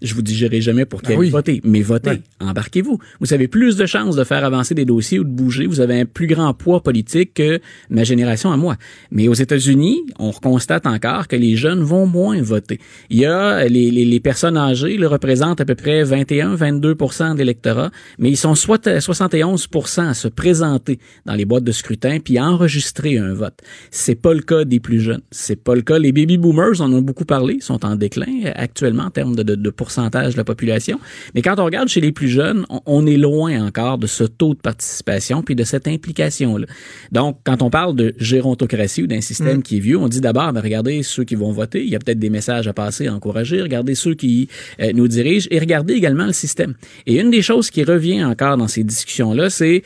Je 0.00 0.14
vous 0.14 0.22
dirai 0.22 0.60
jamais 0.60 0.84
pour 0.84 1.02
qui 1.02 1.12
ah 1.12 1.16
oui. 1.16 1.28
voter, 1.30 1.60
mais 1.64 1.82
votez, 1.82 2.10
Ouais. 2.10 2.20
embarquez-vous. 2.40 2.98
Vous 3.20 3.32
avez 3.32 3.48
plus 3.48 3.76
de 3.76 3.84
chances 3.84 4.14
de 4.14 4.22
faire 4.22 4.44
avancer 4.44 4.74
des 4.74 4.84
dossiers 4.84 5.18
ou 5.18 5.24
de 5.24 5.28
bouger. 5.30 5.66
Vous 5.66 5.80
avez 5.80 6.00
un 6.00 6.04
plus 6.04 6.28
grand 6.28 6.54
poids 6.54 6.82
politique 6.82 7.34
que 7.34 7.60
ma 7.90 8.04
génération 8.04 8.52
à 8.52 8.56
moi. 8.56 8.76
Mais 9.10 9.26
aux 9.26 9.34
États-Unis, 9.34 10.00
on 10.20 10.30
constate 10.30 10.86
encore 10.86 11.26
que 11.26 11.34
les 11.34 11.56
jeunes 11.56 11.82
vont 11.82 12.06
moins 12.06 12.40
voter. 12.40 12.78
Il 13.10 13.18
y 13.18 13.26
a 13.26 13.66
les, 13.66 13.90
les, 13.90 14.04
les 14.04 14.20
personnes 14.20 14.56
âgées, 14.56 14.96
le 14.96 15.08
représentent 15.08 15.60
à 15.60 15.64
peu 15.64 15.74
près 15.74 16.04
21-22 16.04 17.34
de 17.34 17.38
l'électorat, 17.38 17.90
mais 18.18 18.30
ils 18.30 18.36
sont 18.36 18.54
soit 18.54 19.00
71 19.00 19.66
à 19.98 20.14
se 20.14 20.28
présenter 20.28 20.98
dans 21.26 21.34
les 21.34 21.44
boîtes 21.44 21.64
de 21.64 21.72
scrutin 21.72 22.18
puis 22.20 22.38
enregistrer 22.38 23.18
un 23.18 23.34
vote. 23.34 23.58
C'est 23.90 24.14
pas 24.14 24.32
le 24.34 24.42
cas 24.42 24.64
des 24.64 24.78
plus 24.80 25.00
jeunes. 25.00 25.22
C'est 25.32 25.56
pas 25.62 25.74
le 25.74 25.82
cas. 25.82 25.98
Les 25.98 26.12
baby 26.12 26.38
boomers, 26.38 26.80
on 26.80 26.84
en 26.84 26.98
a 26.98 27.00
beaucoup 27.00 27.24
parlé, 27.24 27.58
sont 27.60 27.84
en 27.84 27.96
déclin 27.96 28.52
actuellement 28.54 29.04
en 29.04 29.10
termes 29.10 29.34
de, 29.34 29.42
de, 29.42 29.54
de 29.56 29.70
pourcentage 29.70 29.87
de 29.88 30.36
la 30.36 30.44
population. 30.44 31.00
Mais 31.34 31.42
quand 31.42 31.58
on 31.58 31.64
regarde 31.64 31.88
chez 31.88 32.00
les 32.00 32.12
plus 32.12 32.28
jeunes, 32.28 32.64
on, 32.68 32.80
on 32.86 33.06
est 33.06 33.16
loin 33.16 33.66
encore 33.66 33.98
de 33.98 34.06
ce 34.06 34.24
taux 34.24 34.54
de 34.54 34.60
participation 34.60 35.42
puis 35.42 35.54
de 35.54 35.64
cette 35.64 35.88
implication-là. 35.88 36.66
Donc, 37.12 37.38
quand 37.44 37.62
on 37.62 37.70
parle 37.70 37.96
de 37.96 38.14
gérontocratie 38.18 39.02
ou 39.02 39.06
d'un 39.06 39.20
système 39.20 39.58
Mm. 39.58 39.62
qui 39.62 39.76
est 39.76 39.80
vieux, 39.80 39.98
on 39.98 40.08
dit 40.08 40.20
d'abord, 40.20 40.52
ben, 40.52 40.60
regardez 40.60 41.02
ceux 41.02 41.24
qui 41.24 41.34
vont 41.34 41.52
voter. 41.52 41.82
Il 41.82 41.90
y 41.90 41.96
a 41.96 41.98
peut-être 41.98 42.18
des 42.18 42.30
messages 42.30 42.68
à 42.68 42.72
passer, 42.72 43.06
à 43.06 43.14
encourager. 43.14 43.60
Regardez 43.62 43.94
ceux 43.94 44.14
qui 44.14 44.48
euh, 44.80 44.92
nous 44.94 45.08
dirigent 45.08 45.48
et 45.50 45.58
regardez 45.58 45.94
également 45.94 46.26
le 46.26 46.32
système. 46.32 46.74
Et 47.06 47.20
une 47.20 47.30
des 47.30 47.42
choses 47.42 47.70
qui 47.70 47.84
revient 47.84 48.24
encore 48.24 48.56
dans 48.56 48.68
ces 48.68 48.84
discussions-là, 48.84 49.50
c'est 49.50 49.82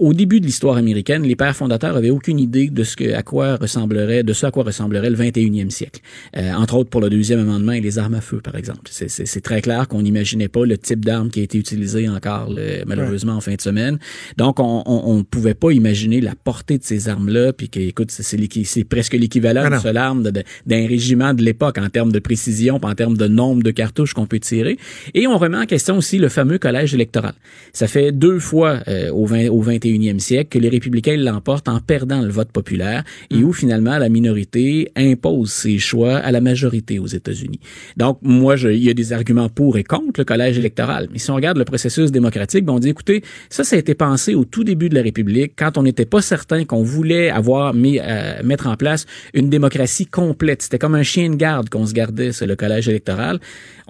au 0.00 0.14
début 0.14 0.40
de 0.40 0.46
l'histoire 0.46 0.76
américaine, 0.76 1.22
les 1.22 1.36
pères 1.36 1.54
fondateurs 1.54 1.94
avaient 1.94 2.10
aucune 2.10 2.38
idée 2.40 2.70
de 2.70 2.84
ce 2.84 2.96
que, 2.96 3.12
à 3.12 3.22
quoi 3.22 3.56
ressemblerait, 3.56 4.22
de 4.22 4.32
ce 4.32 4.46
à 4.46 4.50
quoi 4.50 4.64
ressemblerait 4.64 5.10
le 5.10 5.16
21e 5.16 5.68
siècle. 5.68 6.00
Euh, 6.36 6.52
entre 6.54 6.76
autres 6.76 6.88
pour 6.88 7.02
le 7.02 7.10
deuxième 7.10 7.38
amendement 7.38 7.72
et 7.72 7.82
les 7.82 7.98
armes 7.98 8.14
à 8.14 8.22
feu, 8.22 8.40
par 8.42 8.56
exemple. 8.56 8.90
C'est 8.90 9.40
très 9.42 9.60
clair 9.60 9.88
qu'on 9.88 10.00
n'imaginait 10.00 10.48
pas 10.48 10.64
le 10.64 10.78
type 10.78 11.04
d'arme 11.04 11.28
qui 11.28 11.40
a 11.40 11.42
été 11.42 11.58
utilisé 11.58 12.08
encore, 12.08 12.50
le, 12.50 12.82
malheureusement, 12.86 13.34
en 13.34 13.40
fin 13.42 13.54
de 13.54 13.60
semaine. 13.60 13.98
Donc, 14.38 14.58
on 14.58 15.18
ne 15.18 15.22
pouvait 15.22 15.54
pas 15.54 15.70
imaginer 15.70 16.22
la 16.22 16.34
portée 16.34 16.78
de 16.78 16.84
ces 16.84 17.10
armes-là, 17.10 17.52
puis 17.52 17.68
que, 17.68 17.80
écoute, 17.80 18.10
c'est 18.10 18.84
presque 18.84 19.12
l'équivalent 19.12 19.64
Ah 19.66 19.76
de 19.76 19.82
seule 19.82 19.98
arme 19.98 20.22
d'un 20.22 20.86
régiment 20.86 21.34
de 21.34 21.42
l'époque 21.42 21.76
en 21.76 21.90
termes 21.90 22.12
de 22.12 22.18
précision, 22.18 22.80
en 22.82 22.94
termes 22.94 23.18
de 23.18 23.28
nombre 23.28 23.62
de 23.62 23.70
cartouches 23.70 24.14
qu'on 24.14 24.26
peut 24.26 24.40
tirer. 24.40 24.78
Et 25.12 25.26
on 25.26 25.36
remet 25.36 25.58
en 25.58 25.66
question 25.66 25.98
aussi 25.98 26.16
le 26.16 26.30
fameux 26.30 26.58
collège 26.58 26.94
électoral. 26.94 27.34
Ça 27.74 27.86
fait 27.86 28.12
deux 28.12 28.38
fois 28.38 28.80
euh, 28.88 29.10
au, 29.10 29.26
20, 29.26 29.48
au 29.48 29.60
21e 29.90 30.18
siècle 30.18 30.50
que 30.50 30.58
les 30.58 30.68
républicains 30.68 31.16
l'emportent 31.16 31.68
en 31.68 31.80
perdant 31.80 32.20
le 32.20 32.30
vote 32.30 32.52
populaire 32.52 33.04
et 33.30 33.36
où 33.36 33.52
finalement 33.52 33.98
la 33.98 34.08
minorité 34.08 34.90
impose 34.96 35.50
ses 35.50 35.78
choix 35.78 36.16
à 36.16 36.30
la 36.30 36.40
majorité 36.40 36.98
aux 36.98 37.06
États-Unis. 37.06 37.60
Donc 37.96 38.18
moi, 38.22 38.56
je, 38.56 38.68
il 38.68 38.84
y 38.84 38.90
a 38.90 38.94
des 38.94 39.12
arguments 39.12 39.48
pour 39.48 39.78
et 39.78 39.84
contre 39.84 40.20
le 40.20 40.24
collège 40.24 40.58
électoral. 40.58 41.08
Mais 41.12 41.18
si 41.18 41.30
on 41.30 41.34
regarde 41.34 41.58
le 41.58 41.64
processus 41.64 42.10
démocratique, 42.10 42.64
ben, 42.64 42.74
on 42.74 42.78
dit 42.78 42.88
écoutez, 42.88 43.22
ça, 43.48 43.64
ça 43.64 43.76
a 43.76 43.78
été 43.78 43.94
pensé 43.94 44.34
au 44.34 44.44
tout 44.44 44.64
début 44.64 44.88
de 44.88 44.94
la 44.94 45.02
République 45.02 45.52
quand 45.56 45.78
on 45.78 45.82
n'était 45.82 46.06
pas 46.06 46.22
certain 46.22 46.64
qu'on 46.64 46.82
voulait 46.82 47.30
avoir 47.30 47.74
mis, 47.74 47.98
euh, 48.00 48.42
mettre 48.44 48.66
en 48.66 48.76
place 48.76 49.06
une 49.34 49.50
démocratie 49.50 50.06
complète. 50.06 50.62
C'était 50.62 50.78
comme 50.78 50.94
un 50.94 51.02
chien 51.02 51.30
de 51.30 51.36
garde 51.36 51.68
qu'on 51.68 51.86
se 51.86 51.92
gardait, 51.92 52.32
c'est 52.32 52.46
le 52.46 52.56
collège 52.56 52.88
électoral. 52.88 53.40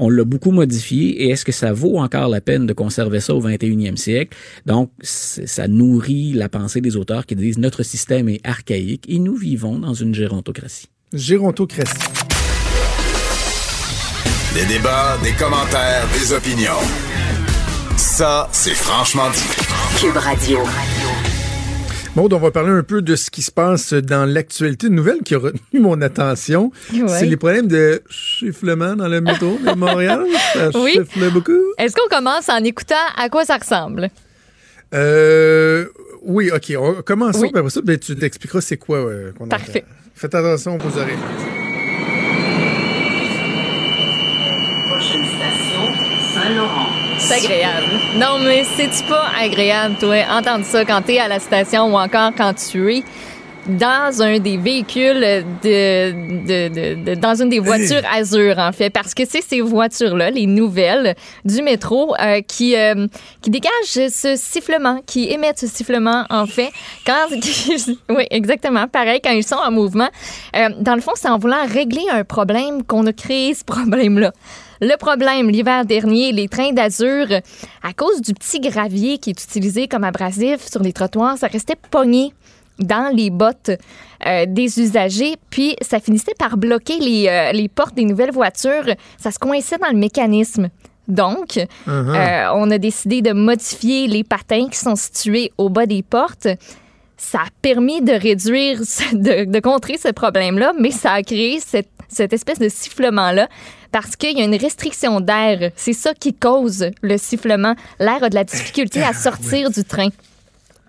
On 0.03 0.09
l'a 0.09 0.24
beaucoup 0.24 0.51
modifié 0.51 1.24
et 1.24 1.28
est-ce 1.28 1.44
que 1.44 1.53
ça 1.53 1.74
vaut 1.74 1.98
encore 1.98 2.28
la 2.28 2.40
peine 2.40 2.64
de 2.64 2.72
conserver 2.72 3.20
ça 3.20 3.34
au 3.34 3.42
21e 3.42 3.96
siècle? 3.96 4.34
Donc, 4.64 4.90
ça 5.03 5.68
nourrit 5.68 6.32
la 6.32 6.48
pensée 6.48 6.80
des 6.80 6.96
auteurs 6.96 7.26
qui 7.26 7.36
disent 7.36 7.59
notre 7.59 7.82
système 7.82 8.30
est 8.30 8.40
archaïque 8.42 9.05
et 9.11 9.18
nous 9.18 9.36
vivons 9.36 9.78
dans 9.78 9.92
une 9.92 10.14
gérontocratie. 10.14 10.88
Gérontocratie. 11.12 11.92
Des 14.55 14.64
débats, 14.64 15.18
des 15.22 15.32
commentaires, 15.32 16.09
des 16.18 16.32
opinions. 16.32 16.80
Ça, 17.98 18.48
c'est 18.53 18.74
franchement 18.74 19.28
dit. 19.30 20.01
Cube 20.01 20.16
Radio. 20.16 20.61
Maud, 22.16 22.32
on 22.32 22.38
va 22.38 22.50
parler 22.50 22.70
un 22.70 22.82
peu 22.82 23.02
de 23.02 23.14
ce 23.14 23.30
qui 23.30 23.40
se 23.40 23.52
passe 23.52 23.92
dans 23.94 24.24
l'actualité. 24.26 24.88
Une 24.88 24.96
nouvelle 24.96 25.20
qui 25.24 25.36
a 25.36 25.38
retenu 25.38 25.78
mon 25.80 26.00
attention, 26.02 26.72
Ouais. 26.92 27.06
c'est 27.08 27.26
les 27.26 27.36
problèmes 27.36 27.68
de 27.68 28.02
sifflement 28.11 28.96
dans 28.96 29.06
le 29.06 29.20
métro 29.20 29.58
de 29.64 29.70
Montréal. 29.76 30.24
Ça 30.54 30.70
Oui. 30.74 30.92
siffle 30.98 31.30
beaucoup. 31.30 31.52
Est-ce 31.78 31.94
qu'on 31.94 32.08
commence 32.14 32.48
en 32.48 32.62
écoutant 32.64 32.96
à 33.16 33.28
quoi 33.28 33.44
ça 33.44 33.58
ressemble? 33.58 34.08
Euh, 34.92 35.86
oui, 36.22 36.50
OK. 36.52 36.72
On 36.76 37.00
commence 37.02 37.36
Oui. 37.38 37.48
après 37.54 37.70
ça, 37.70 37.80
ben, 37.80 37.96
tu 37.96 38.16
t'expliqueras 38.16 38.61
c'est 38.61 38.76
quoi 38.76 38.98
euh, 38.98 39.30
qu'on 39.38 39.44
entend. 39.44 39.56
Parfait. 39.56 39.84
Faites 40.16 40.34
attention 40.34 40.78
aux 40.78 40.98
oreilles. 40.98 41.14
Prochaine 44.88 45.24
station, 45.24 45.94
Saint-Laurent. 46.34 46.89
C'est 47.20 47.34
agréable. 47.44 47.86
Non, 48.16 48.38
mais 48.40 48.64
c'est-tu 48.64 49.04
pas 49.04 49.26
agréable, 49.40 49.96
toi, 50.00 50.16
entendre 50.30 50.64
ça 50.64 50.84
quand 50.84 51.02
t'es 51.02 51.18
à 51.18 51.28
la 51.28 51.38
station 51.38 51.92
ou 51.92 51.96
encore 51.98 52.32
quand 52.36 52.54
tu 52.54 52.96
es 52.96 53.02
dans 53.66 54.22
un 54.22 54.38
des 54.38 54.56
véhicules 54.56 55.20
de, 55.62 56.10
de, 56.12 56.68
de- 56.68 57.04
de- 57.04 57.14
dans 57.20 57.34
une 57.40 57.50
des 57.50 57.58
voitures 57.58 58.00
Azur 58.10 58.58
en 58.58 58.72
fait? 58.72 58.88
Parce 58.90 59.12
que 59.14 59.22
c'est 59.28 59.42
ces 59.42 59.60
voitures 59.60 60.16
là 60.16 60.30
les 60.30 60.46
nouvelles 60.46 61.14
du 61.44 61.60
métro 61.62 62.14
euh, 62.18 62.40
qui 62.40 62.74
euh, 62.74 63.06
qui 63.42 63.50
dégagent 63.50 64.08
ce 64.08 64.34
sifflement 64.36 65.00
qui 65.06 65.30
émettent 65.30 65.58
ce 65.58 65.66
sifflement 65.66 66.24
en 66.30 66.46
fait. 66.46 66.70
Quand 67.06 67.26
oui 68.08 68.24
exactement. 68.30 68.88
Pareil 68.88 69.20
quand 69.22 69.32
ils 69.32 69.46
sont 69.46 69.56
en 69.56 69.70
mouvement 69.70 70.08
Euh, 70.56 70.70
dans 70.80 70.94
le 70.94 71.02
fond 71.02 71.12
c'est 71.14 71.28
en 71.28 71.38
voulant 71.38 71.64
régler 71.68 72.02
un 72.10 72.24
problème 72.24 72.82
qu'on 72.82 73.06
a 73.06 73.12
créé 73.12 73.52
ce 73.54 73.62
problème 73.64 74.18
là 74.18 74.32
le 74.80 74.96
problème, 74.96 75.50
l'hiver 75.50 75.84
dernier, 75.84 76.32
les 76.32 76.48
trains 76.48 76.72
d'azur, 76.72 77.26
à 77.82 77.92
cause 77.92 78.20
du 78.22 78.32
petit 78.32 78.60
gravier 78.60 79.18
qui 79.18 79.30
est 79.30 79.42
utilisé 79.42 79.88
comme 79.88 80.04
abrasif 80.04 80.66
sur 80.66 80.82
les 80.82 80.92
trottoirs, 80.92 81.36
ça 81.38 81.46
restait 81.48 81.76
pogné 81.90 82.32
dans 82.78 83.14
les 83.14 83.30
bottes 83.30 83.70
euh, 84.26 84.46
des 84.46 84.80
usagers, 84.80 85.36
puis 85.50 85.76
ça 85.82 86.00
finissait 86.00 86.34
par 86.38 86.56
bloquer 86.56 86.98
les, 86.98 87.28
euh, 87.28 87.52
les 87.52 87.68
portes 87.68 87.94
des 87.94 88.04
nouvelles 88.04 88.32
voitures. 88.32 88.94
Ça 89.18 89.30
se 89.30 89.38
coinçait 89.38 89.78
dans 89.78 89.90
le 89.90 89.98
mécanisme. 89.98 90.70
Donc, 91.08 91.58
euh, 91.88 92.46
on 92.54 92.70
a 92.70 92.78
décidé 92.78 93.20
de 93.20 93.32
modifier 93.32 94.06
les 94.06 94.22
patins 94.22 94.68
qui 94.70 94.78
sont 94.78 94.96
situés 94.96 95.52
au 95.58 95.68
bas 95.68 95.86
des 95.86 96.02
portes. 96.02 96.48
Ça 97.22 97.40
a 97.40 97.48
permis 97.60 98.00
de 98.00 98.12
réduire, 98.12 98.80
de 99.12 99.60
contrer 99.60 99.98
ce 99.98 100.08
problème-là, 100.08 100.72
mais 100.78 100.90
ça 100.90 101.12
a 101.12 101.22
créé 101.22 101.60
cette, 101.60 101.90
cette 102.08 102.32
espèce 102.32 102.58
de 102.58 102.68
sifflement-là 102.68 103.48
parce 103.92 104.16
qu'il 104.16 104.38
y 104.38 104.40
a 104.40 104.44
une 104.44 104.56
restriction 104.56 105.20
d'air. 105.20 105.70
C'est 105.76 105.92
ça 105.92 106.14
qui 106.14 106.34
cause 106.34 106.90
le 107.02 107.18
sifflement. 107.18 107.74
L'air 107.98 108.22
a 108.22 108.28
de 108.28 108.34
la 108.34 108.44
difficulté 108.44 109.02
à 109.02 109.12
sortir 109.14 109.70
du 109.70 109.84
train. 109.84 110.08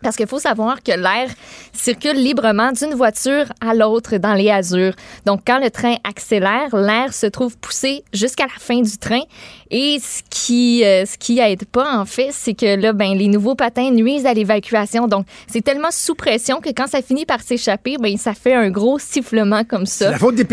Parce 0.04 0.16
qu'il 0.16 0.28
faut 0.28 0.40
savoir 0.40 0.82
que 0.84 0.92
l'air 0.92 1.30
circule 1.74 2.18
librement 2.18 2.72
d'une 2.72 2.94
voiture 2.94 3.46
à 3.62 3.74
l'autre 3.74 4.18
dans 4.18 4.34
les 4.34 4.50
azures. 4.50 4.94
Donc, 5.26 5.42
quand 5.46 5.60
le 5.60 5.70
train 5.70 5.96
accélère, 6.04 6.76
l'air 6.76 7.14
se 7.14 7.28
trouve 7.28 7.58
poussé 7.58 8.04
jusqu'à 8.14 8.46
la 8.46 8.60
fin 8.60 8.82
du 8.82 8.98
train. 8.98 9.22
Et 9.70 10.00
ce 10.00 10.22
qui, 10.30 10.84
euh, 10.84 11.06
ce 11.06 11.40
aide 11.40 11.66
pas, 11.66 11.98
en 11.98 12.06
fait, 12.06 12.30
c'est 12.32 12.54
que 12.54 12.76
là, 12.76 12.94
ben, 12.94 13.14
les 13.14 13.28
nouveaux 13.28 13.56
patins 13.56 13.92
nuisent 13.92 14.26
à 14.26 14.34
l'évacuation. 14.34 15.08
Donc, 15.08 15.26
c'est 15.48 15.64
tellement 15.64 15.92
sous 15.92 16.16
pression 16.16 16.60
que 16.60 16.70
quand 16.70 16.88
ça 16.88 17.02
finit 17.02 17.26
par 17.26 17.42
s'échapper, 17.42 17.98
ben, 17.98 18.18
ça 18.18 18.34
fait 18.34 18.54
un 18.54 18.70
gros 18.70 19.00
sifflement 19.00 19.64
comme 19.64 19.86
C'est 19.86 20.06
ça. 20.06 20.12
la 20.12 20.18
faute 20.18 20.36
des. 20.36 20.46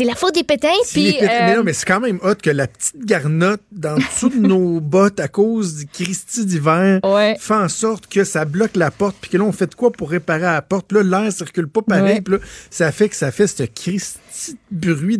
C'est 0.00 0.06
la 0.06 0.14
faute 0.14 0.34
des 0.34 0.44
pétins. 0.44 0.68
Puis, 0.90 1.18
Mais 1.20 1.28
euh, 1.52 1.56
non, 1.56 1.62
mais 1.62 1.74
c'est 1.74 1.84
quand 1.84 2.00
même 2.00 2.20
hot 2.22 2.36
que 2.42 2.48
la 2.48 2.66
petite 2.66 3.04
garnotte 3.04 3.60
dans 3.70 3.96
dessous 3.96 4.30
de 4.30 4.38
nos 4.38 4.80
bottes 4.80 5.20
à 5.20 5.28
cause 5.28 5.74
du 5.74 5.86
Christi 5.86 6.46
d'hiver 6.46 7.00
Ouais. 7.04 7.36
fait 7.38 7.52
en 7.52 7.68
sorte 7.68 8.06
que 8.06 8.24
ça 8.24 8.46
bloque 8.46 8.76
la 8.76 8.90
porte. 8.90 9.16
Puis 9.20 9.30
que 9.30 9.36
là, 9.36 9.44
on 9.44 9.52
fait 9.52 9.66
de 9.66 9.74
quoi 9.74 9.92
pour 9.92 10.08
réparer 10.08 10.40
la 10.40 10.62
porte? 10.62 10.90
Là, 10.92 11.02
l'air 11.02 11.30
circule 11.30 11.68
pas 11.68 11.82
pareil. 11.82 12.22
Puis 12.22 12.32
là, 12.32 12.40
ça 12.70 12.90
fait 12.92 13.10
que 13.10 13.14
ça 13.14 13.30
fait 13.30 13.46
ce 13.46 13.64
Christi 13.64 14.19
bruit. 14.70 15.18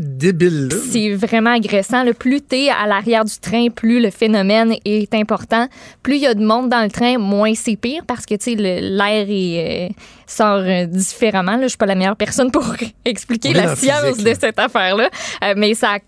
C'est 0.93 1.11
vraiment 1.15 1.53
agressant. 1.55 2.05
Le 2.05 2.15
plus 2.15 2.41
t'es 2.41 2.69
à 2.69 2.87
l'arrière 2.87 3.25
du 3.25 3.39
train, 3.39 3.69
plus 3.71 4.01
le 4.01 4.11
phénomène 4.11 4.75
est 4.85 5.13
important. 5.15 5.69
Plus 6.03 6.17
il 6.17 6.23
y 6.23 6.27
a 6.27 6.35
de 6.35 6.45
monde 6.45 6.69
dans 6.69 6.83
le 6.83 6.91
train, 6.91 7.19
moins 7.19 7.55
c'est 7.55 7.77
pire 7.77 8.03
parce 8.07 8.27
que 8.27 8.35
tu 8.35 8.45
sais 8.45 8.55
le- 8.57 8.97
l'air 8.97 9.27
est, 9.29 9.89
euh, 9.91 9.93
sort 10.27 10.63
euh, 10.65 10.87
différemment. 10.87 11.57
Là, 11.57 11.63
je 11.65 11.69
suis 11.69 11.79
pas 11.79 11.87
la 11.87 11.95
meilleure 11.95 12.17
personne 12.17 12.51
pour 12.51 12.65
expliquer 13.05 13.53
la 13.53 13.67
la 13.67 13.77
science 13.77 14.01
physique, 14.07 14.25
de 14.25 14.29
là. 14.31 14.35
cette 14.41 14.59
affaire-là, 14.59 15.09
Euh, 15.45 15.55
mais 15.57 15.75
ça 15.75 15.99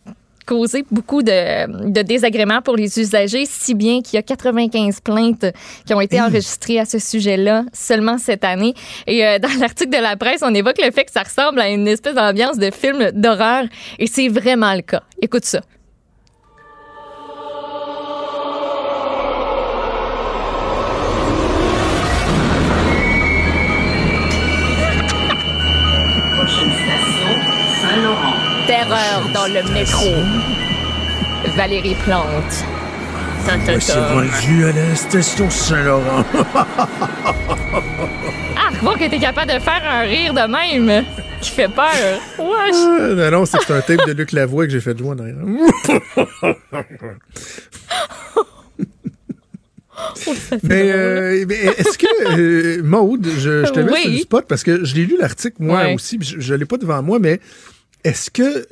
causé 0.45 0.85
beaucoup 0.91 1.23
de, 1.23 1.91
de 1.91 2.03
désagréments 2.03 2.63
pour 2.63 2.77
les 2.77 2.99
usagers, 2.99 3.45
si 3.47 3.75
bien 3.75 4.01
qu'il 4.03 4.15
y 4.15 4.19
a 4.19 4.23
95 4.23 5.01
plaintes 5.01 5.47
qui 5.87 5.95
ont 5.95 6.01
été 6.01 6.21
enregistrées 6.21 6.79
à 6.79 6.85
ce 6.85 6.99
sujet-là 6.99 7.65
seulement 7.73 8.19
cette 8.19 8.45
année. 8.45 8.75
Et 9.07 9.27
euh, 9.27 9.39
dans 9.39 9.61
l'article 9.61 9.91
de 9.91 10.03
la 10.03 10.17
presse, 10.17 10.41
on 10.43 10.55
évoque 10.55 10.79
le 10.83 10.91
fait 10.91 11.05
que 11.05 11.13
ça 11.13 11.23
ressemble 11.23 11.61
à 11.61 11.69
une 11.69 11.89
espèce 11.89 12.15
d'ambiance 12.15 12.59
de 12.59 12.71
film 12.71 13.11
d'horreur, 13.13 13.65
et 13.99 14.07
c'est 14.07 14.29
vraiment 14.29 14.75
le 14.75 14.83
cas. 14.83 15.03
Écoute 15.21 15.45
ça. 15.45 15.61
Terreur 28.73 29.29
dans 29.35 29.49
le 29.49 29.63
métro. 29.75 30.09
Valérie 31.55 31.95
Plante. 32.07 32.65
Ta. 33.45 33.57
rendu 34.15 34.65
à 34.65 34.73
la 34.73 34.97
station 34.97 35.51
Saint-Laurent. 35.51 36.25
Ah, 38.57 38.71
voir 38.81 38.97
que 38.97 39.11
t'es 39.11 39.19
capable 39.19 39.53
de 39.53 39.59
faire 39.59 39.83
un 39.87 40.01
rire 40.03 40.33
de 40.33 40.51
même 40.51 41.05
qui 41.43 41.51
fait 41.51 41.69
peur. 41.69 41.85
Wesh. 42.39 42.75
Ah, 42.75 43.15
non, 43.15 43.31
non, 43.41 43.45
c'est 43.45 43.71
un 43.71 43.83
tape 43.83 44.07
de 44.07 44.13
Luc 44.13 44.33
Lavoie 44.33 44.65
que 44.65 44.73
j'ai 44.73 44.81
fait 44.81 44.97
en 45.03 45.19
arrière. 45.19 45.37
mais 50.63 50.91
euh, 50.93 51.45
mais 51.47 51.55
est-ce 51.57 51.99
que, 51.99 52.07
euh, 52.39 52.83
Maude, 52.83 53.29
je, 53.39 53.67
je 53.67 53.71
te 53.73 53.81
mets 53.81 53.93
Oui. 53.93 54.03
sur 54.03 54.11
le 54.13 54.19
spot 54.19 54.47
parce 54.49 54.63
que 54.63 54.85
je 54.85 54.95
l'ai 54.95 55.05
lu 55.05 55.17
l'article 55.19 55.57
moi 55.61 55.81
Ouais. 55.81 55.95
aussi, 55.95 56.17
puis 56.19 56.35
je 56.39 56.53
ne 56.55 56.59
l'ai 56.59 56.65
pas 56.65 56.77
devant 56.79 57.03
moi, 57.03 57.19
mais 57.19 57.41
est-ce 58.05 58.31
que 58.31 58.67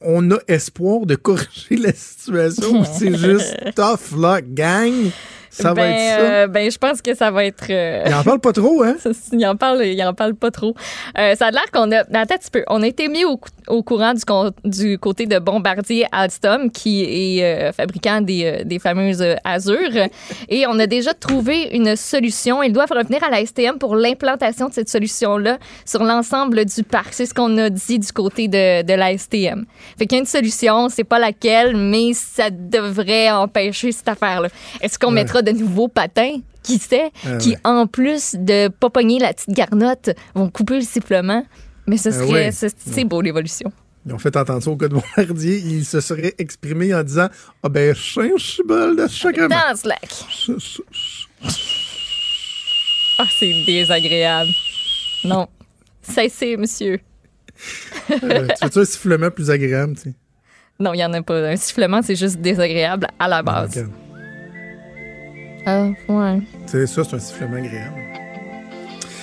on 0.00 0.30
a 0.32 0.38
espoir 0.48 1.06
de 1.06 1.14
corriger 1.14 1.76
la 1.76 1.92
situation 1.92 2.80
ou 2.80 2.84
c'est 2.84 3.14
juste 3.16 3.56
tough 3.74 4.16
luck, 4.16 4.44
gang? 4.48 5.10
Ça 5.54 5.68
va 5.68 5.74
ben, 5.74 5.90
être 5.92 5.98
ça? 6.20 6.20
euh, 6.32 6.46
ben, 6.46 6.70
je 6.70 6.78
pense 6.78 7.02
que 7.02 7.14
ça 7.14 7.30
va 7.30 7.44
être. 7.44 7.66
euh, 7.70 8.04
Il 8.06 8.14
en 8.14 8.22
parle 8.22 8.40
pas 8.40 8.52
trop, 8.52 8.82
hein? 8.82 8.96
Il 9.32 9.46
en 9.46 9.54
parle, 9.56 9.84
il 9.84 10.02
en 10.02 10.14
parle 10.14 10.34
pas 10.34 10.50
trop. 10.50 10.74
Euh, 11.18 11.34
ça 11.34 11.46
a 11.46 11.50
l'air 11.50 11.70
qu'on 11.72 11.92
a, 11.92 11.98
attends 12.00 12.34
un 12.34 12.38
petit 12.38 12.50
peu, 12.50 12.64
on 12.68 12.82
a 12.82 12.86
été 12.86 13.08
mis 13.08 13.24
au, 13.24 13.36
cou- 13.36 13.50
au 13.68 13.82
courant 13.82 14.14
du, 14.64 14.98
côté 14.98 15.26
de 15.26 15.38
Bombardier 15.38 16.06
Alstom, 16.10 16.70
qui 16.70 17.02
est 17.38 17.44
euh, 17.44 17.72
fabricant 17.72 18.20
des, 18.22 18.44
euh, 18.44 18.64
des 18.64 18.78
fameuses 18.78 19.22
Azure, 19.44 20.08
et 20.48 20.66
on 20.66 20.78
a 20.78 20.86
déjà 20.86 21.12
trouvé 21.14 21.68
une 21.72 21.96
solution. 21.96 22.62
Ils 22.62 22.72
doivent 22.72 22.92
revenir 22.92 23.22
à 23.22 23.30
la 23.30 23.44
STM 23.44 23.78
pour 23.78 23.94
l'implantation 23.94 24.68
de 24.68 24.72
cette 24.74 24.88
solution-là 24.88 25.58
sur 25.84 26.02
l'ensemble 26.02 26.64
du 26.64 26.82
parc. 26.82 27.08
C'est 27.12 27.26
ce 27.26 27.34
qu'on 27.34 27.56
a 27.58 27.68
dit 27.68 27.98
du 27.98 28.10
côté 28.12 28.48
de, 28.48 28.82
de 28.82 28.94
la 28.94 29.16
STM. 29.16 29.64
Fait 29.98 30.06
qu'il 30.06 30.16
y 30.16 30.18
a 30.18 30.20
une 30.20 30.26
solution, 30.26 30.88
c'est 30.88 31.04
pas 31.04 31.18
laquelle, 31.18 31.76
mais 31.76 32.12
ça 32.14 32.48
devrait 32.50 33.30
empêcher 33.30 33.92
cette 33.92 34.08
affaire-là. 34.08 34.48
Est-ce 34.80 34.98
qu'on 34.98 35.08
Ouais. 35.08 35.14
mettra 35.14 35.41
de 35.42 35.50
nouveaux 35.52 35.88
patins? 35.88 36.38
Qui 36.62 36.78
sait? 36.78 37.10
Ah 37.26 37.36
qui, 37.38 37.50
ouais. 37.50 37.56
en 37.64 37.86
plus 37.88 38.36
de 38.38 38.68
pas 38.68 38.88
pogner 38.88 39.18
la 39.18 39.32
petite 39.34 39.50
garnotte, 39.50 40.10
vont 40.34 40.48
couper 40.48 40.76
le 40.76 40.82
sifflement. 40.82 41.44
Mais 41.88 41.96
ce 41.96 42.10
Ah 42.10 42.12
serait, 42.12 42.48
ouais. 42.50 42.50
c'est 42.52 43.04
beau 43.04 43.20
l'évolution. 43.20 43.72
Ils 44.06 44.12
ont 44.14 44.18
fait 44.18 44.36
entendre 44.36 44.62
ça 44.62 44.70
au 44.70 44.76
cas 44.76 44.88
de 44.88 44.94
Bombardier. 44.94 45.58
Il 45.58 45.84
se 45.84 46.00
serait 46.00 46.34
exprimé 46.38 46.94
en 46.94 47.02
disant 47.02 47.28
Ah 47.62 47.68
ben, 47.68 47.94
bol 48.64 48.96
de 48.96 49.06
chacun. 49.08 49.48
Dans 49.48 49.76
Slack. 49.76 50.08
Ah, 53.18 53.24
c'est 53.38 53.52
désagréable. 53.66 54.50
Non. 55.24 55.48
Cessez, 56.02 56.56
monsieur. 56.56 57.00
Euh, 58.10 58.46
tu 58.48 58.64
veux-tu 58.64 58.78
un 58.78 58.84
sifflement 58.84 59.30
plus 59.30 59.50
agréable, 59.50 59.94
tu 59.94 60.02
sais? 60.10 60.14
Non, 60.80 60.94
il 60.94 60.96
n'y 60.96 61.04
en 61.04 61.12
a 61.12 61.22
pas. 61.22 61.38
Un 61.48 61.56
sifflement, 61.56 62.02
c'est 62.02 62.16
juste 62.16 62.40
désagréable 62.40 63.06
à 63.18 63.28
la 63.28 63.42
base. 63.42 63.70
Regarde. 63.70 63.90
Ah, 65.66 65.88
ouais. 66.08 66.38
C'est 66.66 66.86
ça, 66.86 67.04
c'est 67.04 67.16
un 67.16 67.18
sifflement 67.18 67.56
agréable. 67.56 67.94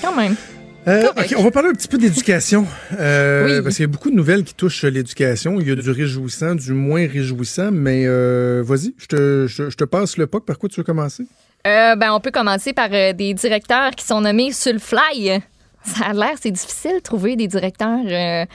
Quand 0.01 0.15
même. 0.15 0.35
Euh, 0.87 1.03
on 1.37 1.43
va 1.43 1.51
parler 1.51 1.69
un 1.69 1.73
petit 1.73 1.87
peu 1.87 1.97
d'éducation. 1.97 2.65
Euh, 2.97 3.45
Oui. 3.57 3.61
Parce 3.63 3.75
qu'il 3.75 3.83
y 3.83 3.89
a 3.89 3.91
beaucoup 3.91 4.09
de 4.09 4.15
nouvelles 4.15 4.43
qui 4.43 4.55
touchent 4.55 4.83
l'éducation. 4.85 5.59
Il 5.59 5.67
y 5.67 5.71
a 5.71 5.75
du 5.75 5.91
réjouissant, 5.91 6.55
du 6.55 6.71
moins 6.73 7.05
réjouissant, 7.07 7.71
mais 7.71 8.05
euh, 8.05 8.63
vas-y, 8.65 8.93
je 8.97 9.05
te, 9.07 9.45
je, 9.47 9.69
je 9.69 9.75
te 9.75 9.83
passe 9.83 10.17
le 10.17 10.27
POC. 10.27 10.45
Par 10.45 10.57
quoi 10.57 10.69
tu 10.69 10.79
veux 10.79 10.83
commencer? 10.85 11.25
Euh, 11.67 11.95
ben, 11.95 12.13
on 12.13 12.19
peut 12.21 12.31
commencer 12.31 12.71
par 12.71 12.89
euh, 12.93 13.11
des 13.11 13.33
directeurs 13.33 13.91
qui 13.91 14.05
sont 14.05 14.21
nommés 14.21 14.53
sur 14.53 14.71
le 14.71 14.79
fly. 14.79 15.41
Ça 15.95 16.05
a 16.05 16.13
l'air, 16.13 16.35
c'est 16.39 16.51
difficile 16.51 16.95
de 16.95 16.99
trouver 16.99 17.35
des 17.35 17.47
directeurs 17.47 17.99
euh, 18.05 18.45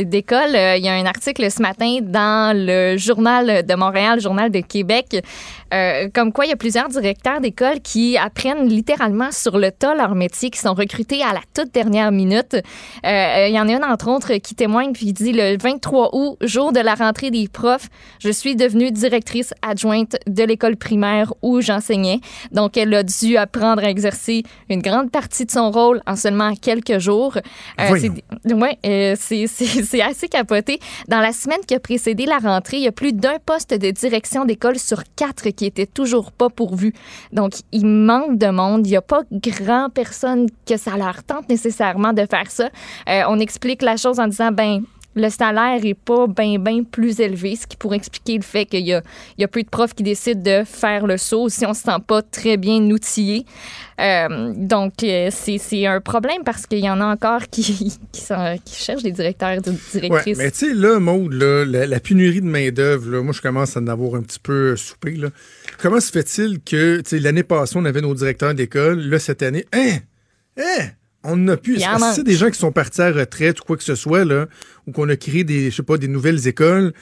d'école. 0.00 0.54
Euh, 0.54 0.76
Il 0.76 0.84
y 0.84 0.88
a 0.88 0.94
un 0.94 1.06
article 1.06 1.50
ce 1.50 1.60
matin 1.60 1.98
dans 2.00 2.56
le 2.56 2.96
Journal 2.96 3.66
de 3.66 3.74
Montréal, 3.74 4.20
Journal 4.20 4.50
de 4.50 4.60
Québec, 4.60 5.24
euh, 5.72 6.08
comme 6.14 6.32
quoi 6.32 6.44
il 6.44 6.50
y 6.50 6.52
a 6.52 6.56
plusieurs 6.56 6.88
directeurs 6.88 7.40
d'école 7.40 7.80
qui 7.80 8.16
apprennent 8.16 8.68
littéralement 8.68 9.32
sur 9.32 9.58
le 9.58 9.72
tas 9.72 9.94
leur 9.94 10.14
métier, 10.14 10.50
qui 10.50 10.60
sont 10.60 10.74
recrutés 10.74 11.22
à 11.22 11.32
la 11.32 11.40
toute 11.54 11.72
dernière 11.74 12.12
minute. 12.12 12.56
Il 13.02 13.50
y 13.50 13.58
en 13.58 13.68
a 13.68 13.74
un, 13.74 13.92
entre 13.92 14.08
autres, 14.08 14.34
qui 14.34 14.54
témoigne, 14.54 14.92
puis 14.92 15.06
il 15.06 15.12
dit 15.12 15.32
le 15.32 15.56
23 15.60 16.10
août, 16.14 16.36
jour 16.42 16.72
de 16.72 16.80
la 16.80 16.94
rentrée 16.94 17.30
des 17.30 17.48
profs, 17.48 17.88
je 18.20 18.30
suis 18.30 18.54
devenue 18.54 18.92
directrice 18.92 19.52
adjointe 19.62 20.16
de 20.26 20.44
l'école 20.44 20.76
primaire 20.76 21.32
où 21.42 21.60
j'enseignais. 21.60 22.20
Donc, 22.52 22.76
elle 22.76 22.94
a 22.94 23.02
dû 23.02 23.36
apprendre 23.36 23.82
à 23.82 23.90
exercer 23.90 24.44
une 24.68 24.80
grande 24.80 25.10
partie 25.10 25.44
de 25.44 25.50
son 25.50 25.70
rôle 25.70 26.00
en 26.06 26.16
seulement 26.16 26.54
quelques 26.54 26.83
jours. 26.98 27.36
Euh, 27.36 27.86
Voyons. 27.88 28.14
c'est 28.44 28.54
ouais, 28.54 28.78
euh, 28.86 29.14
c'est 29.18 30.02
assez 30.02 30.28
capoté. 30.28 30.78
Dans 31.08 31.20
la 31.20 31.32
semaine 31.32 31.60
qui 31.66 31.74
a 31.74 31.80
précédé 31.80 32.26
la 32.26 32.38
rentrée, 32.38 32.78
il 32.78 32.82
y 32.82 32.88
a 32.88 32.92
plus 32.92 33.12
d'un 33.12 33.38
poste 33.44 33.74
de 33.74 33.90
direction 33.90 34.44
d'école 34.44 34.78
sur 34.78 35.02
quatre 35.16 35.48
qui 35.50 35.66
était 35.66 35.86
toujours 35.86 36.32
pas 36.32 36.50
pourvu. 36.50 36.94
Donc, 37.32 37.54
il 37.72 37.86
manque 37.86 38.38
de 38.38 38.48
monde. 38.48 38.86
Il 38.86 38.90
n'y 38.90 38.96
a 38.96 39.02
pas 39.02 39.22
grand 39.32 39.88
personne 39.90 40.46
que 40.66 40.76
ça 40.76 40.96
leur 40.96 41.22
tente 41.24 41.48
nécessairement 41.48 42.12
de 42.12 42.26
faire 42.26 42.50
ça. 42.50 42.70
Euh, 43.08 43.22
on 43.28 43.38
explique 43.38 43.82
la 43.82 43.96
chose 43.96 44.20
en 44.20 44.26
disant, 44.26 44.52
ben, 44.52 44.82
le 45.16 45.28
salaire 45.30 45.80
est 45.84 45.94
pas 45.94 46.26
bien, 46.26 46.58
bien 46.58 46.82
plus 46.82 47.20
élevé, 47.20 47.56
ce 47.56 47.66
qui 47.66 47.76
pourrait 47.76 47.96
expliquer 47.98 48.36
le 48.36 48.42
fait 48.42 48.66
qu'il 48.66 48.86
y 48.86 48.92
a, 48.92 49.02
il 49.38 49.42
y 49.42 49.44
a 49.44 49.48
peu 49.48 49.62
de 49.62 49.68
profs 49.68 49.94
qui 49.94 50.02
décident 50.02 50.40
de 50.42 50.64
faire 50.64 51.06
le 51.06 51.16
saut 51.16 51.48
si 51.48 51.64
on 51.66 51.74
se 51.74 51.82
sent 51.82 52.00
pas 52.06 52.22
très 52.22 52.56
bien 52.56 52.80
outillé. 52.90 53.44
Euh, 54.00 54.52
donc, 54.56 55.02
euh, 55.04 55.28
c'est 55.30 55.58
c'est 55.58 55.86
un 55.86 56.00
problème 56.00 56.42
parce 56.44 56.66
qu'il 56.66 56.80
y 56.80 56.90
en 56.90 57.00
a 57.00 57.06
encore 57.06 57.42
qui, 57.48 57.62
qui, 58.12 58.20
sont- 58.20 58.58
qui 58.64 58.74
cherchent 58.74 59.04
des 59.04 59.12
directeurs, 59.12 59.60
des 59.60 59.70
Ouais, 59.70 59.76
directrices. 60.00 60.38
mais 60.38 60.50
tu 60.50 60.58
sais, 60.66 60.74
là, 60.74 60.98
Maude, 60.98 61.32
là, 61.32 61.64
la, 61.64 61.86
la 61.86 62.00
pénurie 62.00 62.40
de 62.40 62.46
main-d'œuvre, 62.46 63.10
là, 63.10 63.22
moi, 63.22 63.32
je 63.32 63.40
commence 63.40 63.76
à 63.76 63.80
en 63.80 63.86
avoir 63.86 64.16
un 64.16 64.22
petit 64.22 64.40
peu 64.40 64.72
euh, 64.72 64.76
soupé. 64.76 65.12
Là. 65.12 65.28
Comment 65.80 66.00
se 66.00 66.10
fait-il 66.10 66.60
que, 66.60 66.96
tu 66.98 67.10
sais, 67.10 67.18
l'année 67.20 67.44
passée, 67.44 67.76
on 67.76 67.84
avait 67.84 68.00
nos 68.00 68.14
directeurs 68.14 68.54
d'école, 68.54 69.00
là, 69.00 69.18
cette 69.20 69.42
année, 69.42 69.64
hein, 69.72 69.98
hein, 70.58 70.86
on 71.24 71.36
n'a 71.36 71.56
plus. 71.56 71.74
Il 71.74 71.80
y 71.80 71.86
en 71.86 71.96
Est-ce 71.96 72.08
que 72.10 72.14
c'est 72.16 72.22
des 72.24 72.34
gens 72.36 72.50
qui 72.50 72.58
sont 72.58 72.70
partis 72.72 73.00
à 73.00 73.10
la 73.10 73.20
retraite 73.20 73.60
ou 73.60 73.64
quoi 73.64 73.76
que 73.76 73.82
ce 73.82 73.94
soit, 73.94 74.24
là, 74.24 74.46
ou 74.86 74.92
qu'on 74.92 75.08
a 75.08 75.16
créé 75.16 75.42
des, 75.44 75.70
je 75.70 75.76
sais 75.76 75.82
pas, 75.82 75.96
des 75.98 76.08
nouvelles 76.08 76.46
écoles. 76.46 76.92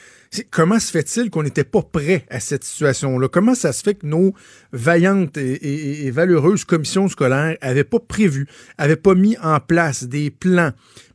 Comment 0.49 0.79
se 0.79 0.89
fait-il 0.91 1.29
qu'on 1.29 1.43
n'était 1.43 1.63
pas 1.65 1.81
prêt 1.83 2.25
à 2.29 2.39
cette 2.39 2.63
situation-là? 2.63 3.27
Comment 3.27 3.53
ça 3.53 3.71
se 3.73 3.83
fait 3.83 3.93
que 3.95 4.07
nos 4.07 4.33
vaillantes 4.71 5.37
et, 5.37 5.53
et- 5.53 6.05
et 6.07 6.11
valeureuses 6.11 6.63
commissions 6.65 7.07
scolaires 7.07 7.57
avaient 7.61 7.83
pas 7.83 7.99
prévu, 7.99 8.47
avaient 8.77 8.95
pas 8.95 9.13
mis 9.13 9.37
en 9.43 9.59
place 9.59 10.05
des 10.05 10.31
plans 10.31 10.71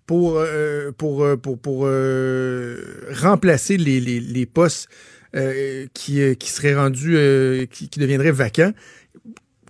pour, 0.06 0.36
euh, 0.38 0.92
pour, 0.96 1.24
euh, 1.24 1.36
pour, 1.36 1.58
pour 1.58 1.82
euh, 1.86 2.76
remplacer 3.12 3.76
les, 3.76 4.00
les, 4.00 4.20
les 4.20 4.46
postes 4.46 4.88
euh, 5.36 5.86
qui, 5.94 6.36
qui 6.36 6.50
seraient 6.50 6.74
rendus, 6.76 7.16
qui, 7.70 7.88
qui 7.88 7.98
deviendraient 8.00 8.30
vacants? 8.32 8.72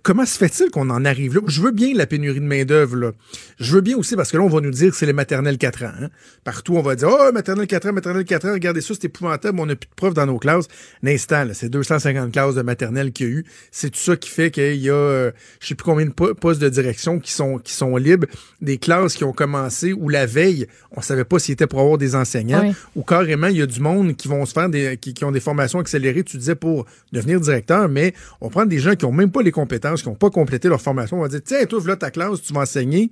Comment 0.03 0.25
se 0.25 0.37
fait-il 0.37 0.71
qu'on 0.71 0.89
en 0.89 1.03
arrive 1.05 1.35
là? 1.35 1.41
Je 1.47 1.61
veux 1.61 1.71
bien 1.71 1.93
la 1.93 2.05
pénurie 2.07 2.39
de 2.39 2.45
main-d'œuvre. 2.45 3.13
Je 3.59 3.75
veux 3.75 3.81
bien 3.81 3.97
aussi, 3.97 4.15
parce 4.15 4.31
que 4.31 4.37
là, 4.37 4.43
on 4.43 4.47
va 4.49 4.61
nous 4.61 4.71
dire 4.71 4.91
que 4.91 4.95
c'est 4.97 5.05
les 5.05 5.13
maternelles 5.13 5.57
4 5.57 5.83
ans. 5.83 5.91
hein. 6.01 6.09
Partout, 6.43 6.75
on 6.77 6.81
va 6.81 6.95
dire, 6.95 7.09
oh, 7.11 7.31
maternelle 7.33 7.67
4 7.67 7.89
ans, 7.89 7.93
maternelle 7.93 8.23
4 8.25 8.47
ans, 8.47 8.53
regardez 8.53 8.81
ça, 8.81 8.93
c'est 8.93 9.05
épouvantable, 9.05 9.59
on 9.59 9.65
n'a 9.65 9.75
plus 9.75 9.89
de 9.89 9.95
profs 9.95 10.13
dans 10.13 10.25
nos 10.25 10.39
classes. 10.39 10.67
L'instant, 11.03 11.43
là, 11.43 11.53
c'est 11.53 11.69
250 11.69 12.31
classes 12.31 12.55
de 12.55 12.61
maternelle 12.61 13.11
qu'il 13.11 13.25
y 13.27 13.29
a 13.29 13.33
eu. 13.33 13.45
C'est 13.71 13.89
tout 13.89 13.99
ça 13.99 14.15
qui 14.15 14.29
fait 14.29 14.51
qu'il 14.51 14.75
y 14.77 14.89
a, 14.89 14.93
euh, 14.93 15.31
je 15.59 15.67
sais 15.67 15.75
plus 15.75 15.83
combien 15.83 16.05
de 16.05 16.11
po- 16.11 16.33
postes 16.33 16.61
de 16.61 16.69
direction 16.69 17.19
qui 17.19 17.31
sont, 17.33 17.57
qui 17.57 17.73
sont 17.73 17.95
libres, 17.97 18.27
des 18.61 18.77
classes 18.77 19.15
qui 19.15 19.23
ont 19.25 19.33
commencé 19.33 19.91
où 19.93 20.07
la 20.09 20.25
veille, 20.25 20.67
on 20.91 21.01
savait 21.01 21.25
pas 21.25 21.39
s'il 21.39 21.53
était 21.53 21.67
pour 21.67 21.81
avoir 21.81 21.97
des 21.97 22.15
enseignants, 22.15 22.61
ou 22.95 23.03
carrément, 23.03 23.47
il 23.47 23.57
y 23.57 23.61
a 23.61 23.65
du 23.67 23.79
monde 23.81 24.15
qui 24.15 24.27
vont 24.27 24.45
se 24.45 24.53
faire 24.53 24.69
des, 24.69 24.97
qui, 24.97 25.13
qui 25.13 25.25
ont 25.25 25.31
des 25.31 25.39
formations 25.41 25.79
accélérées, 25.79 26.23
tu 26.23 26.37
disais, 26.37 26.55
pour 26.55 26.85
devenir 27.11 27.39
directeur, 27.41 27.89
mais 27.89 28.13
on 28.39 28.49
prend 28.49 28.65
des 28.65 28.79
gens 28.79 28.95
qui 28.95 29.05
ont 29.05 29.11
même 29.11 29.31
pas 29.31 29.41
les 29.41 29.51
compétences, 29.51 29.98
qui 30.03 30.09
n'ont 30.09 30.15
pas 30.15 30.29
complété 30.29 30.67
leur 30.67 30.81
formation. 30.81 31.17
On 31.17 31.21
va 31.21 31.27
dire, 31.27 31.41
tiens, 31.43 31.65
toi, 31.65 31.79
voilà 31.79 31.95
ta 31.95 32.11
classe, 32.11 32.41
tu 32.41 32.53
vas 32.53 32.61
enseigner. 32.61 33.11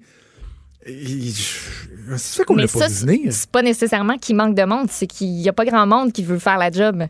C'est 0.85 2.37
fait 2.37 2.43
qu'on 2.45 2.55
l'a 2.55 2.67
pas 2.67 2.87
c'est 3.31 3.49
pas 3.49 3.61
nécessairement 3.61 4.17
qu'il 4.17 4.35
manque 4.35 4.55
de 4.55 4.63
monde, 4.63 4.87
c'est 4.89 5.07
qu'il 5.07 5.27
y 5.41 5.49
a 5.49 5.53
pas 5.53 5.65
grand 5.65 5.85
monde 5.85 6.13
qui 6.13 6.23
veut 6.23 6.39
faire 6.39 6.57
la 6.57 6.71
job. 6.71 7.03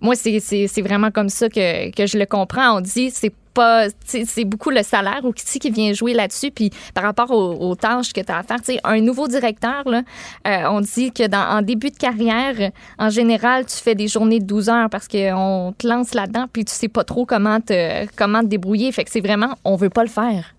Moi, 0.00 0.14
c'est- 0.14 0.40
c'est 0.40 0.66
c'est 0.68 0.82
vraiment 0.82 1.10
comme 1.10 1.30
ça 1.30 1.48
que, 1.48 1.90
que 1.90 2.06
je 2.06 2.18
le 2.18 2.26
comprends. 2.26 2.76
On 2.76 2.80
dit, 2.82 3.10
c'est 3.10 3.32
pas, 3.56 3.86
c'est 4.04 4.44
beaucoup 4.44 4.70
le 4.70 4.82
salaire 4.82 5.22
aussi 5.24 5.58
qui 5.58 5.70
vient 5.70 5.92
jouer 5.92 6.12
là-dessus. 6.12 6.50
Puis 6.50 6.70
par 6.94 7.04
rapport 7.04 7.30
aux, 7.30 7.70
aux 7.70 7.74
tâches 7.74 8.12
que 8.12 8.20
tu 8.20 8.30
as 8.30 8.38
à 8.38 8.42
faire, 8.42 8.58
un 8.84 9.00
nouveau 9.00 9.26
directeur, 9.28 9.88
là, 9.88 10.02
euh, 10.46 10.68
on 10.68 10.80
dit 10.80 11.10
que 11.10 11.26
dans, 11.26 11.56
en 11.58 11.62
début 11.62 11.90
de 11.90 11.96
carrière, 11.96 12.70
en 12.98 13.10
général, 13.10 13.64
tu 13.66 13.76
fais 13.76 13.94
des 13.94 14.08
journées 14.08 14.40
de 14.40 14.44
12 14.44 14.68
heures 14.68 14.90
parce 14.90 15.08
qu'on 15.08 15.74
te 15.76 15.86
lance 15.86 16.14
là-dedans, 16.14 16.46
puis 16.52 16.64
tu 16.64 16.74
sais 16.74 16.88
pas 16.88 17.04
trop 17.04 17.24
comment 17.24 17.60
te, 17.60 18.06
comment 18.16 18.40
te 18.40 18.46
débrouiller. 18.46 18.92
Fait 18.92 19.04
que 19.04 19.10
c'est 19.10 19.20
vraiment, 19.20 19.54
on 19.64 19.76
veut 19.76 19.90
pas 19.90 20.02
le 20.02 20.10
faire. 20.10 20.54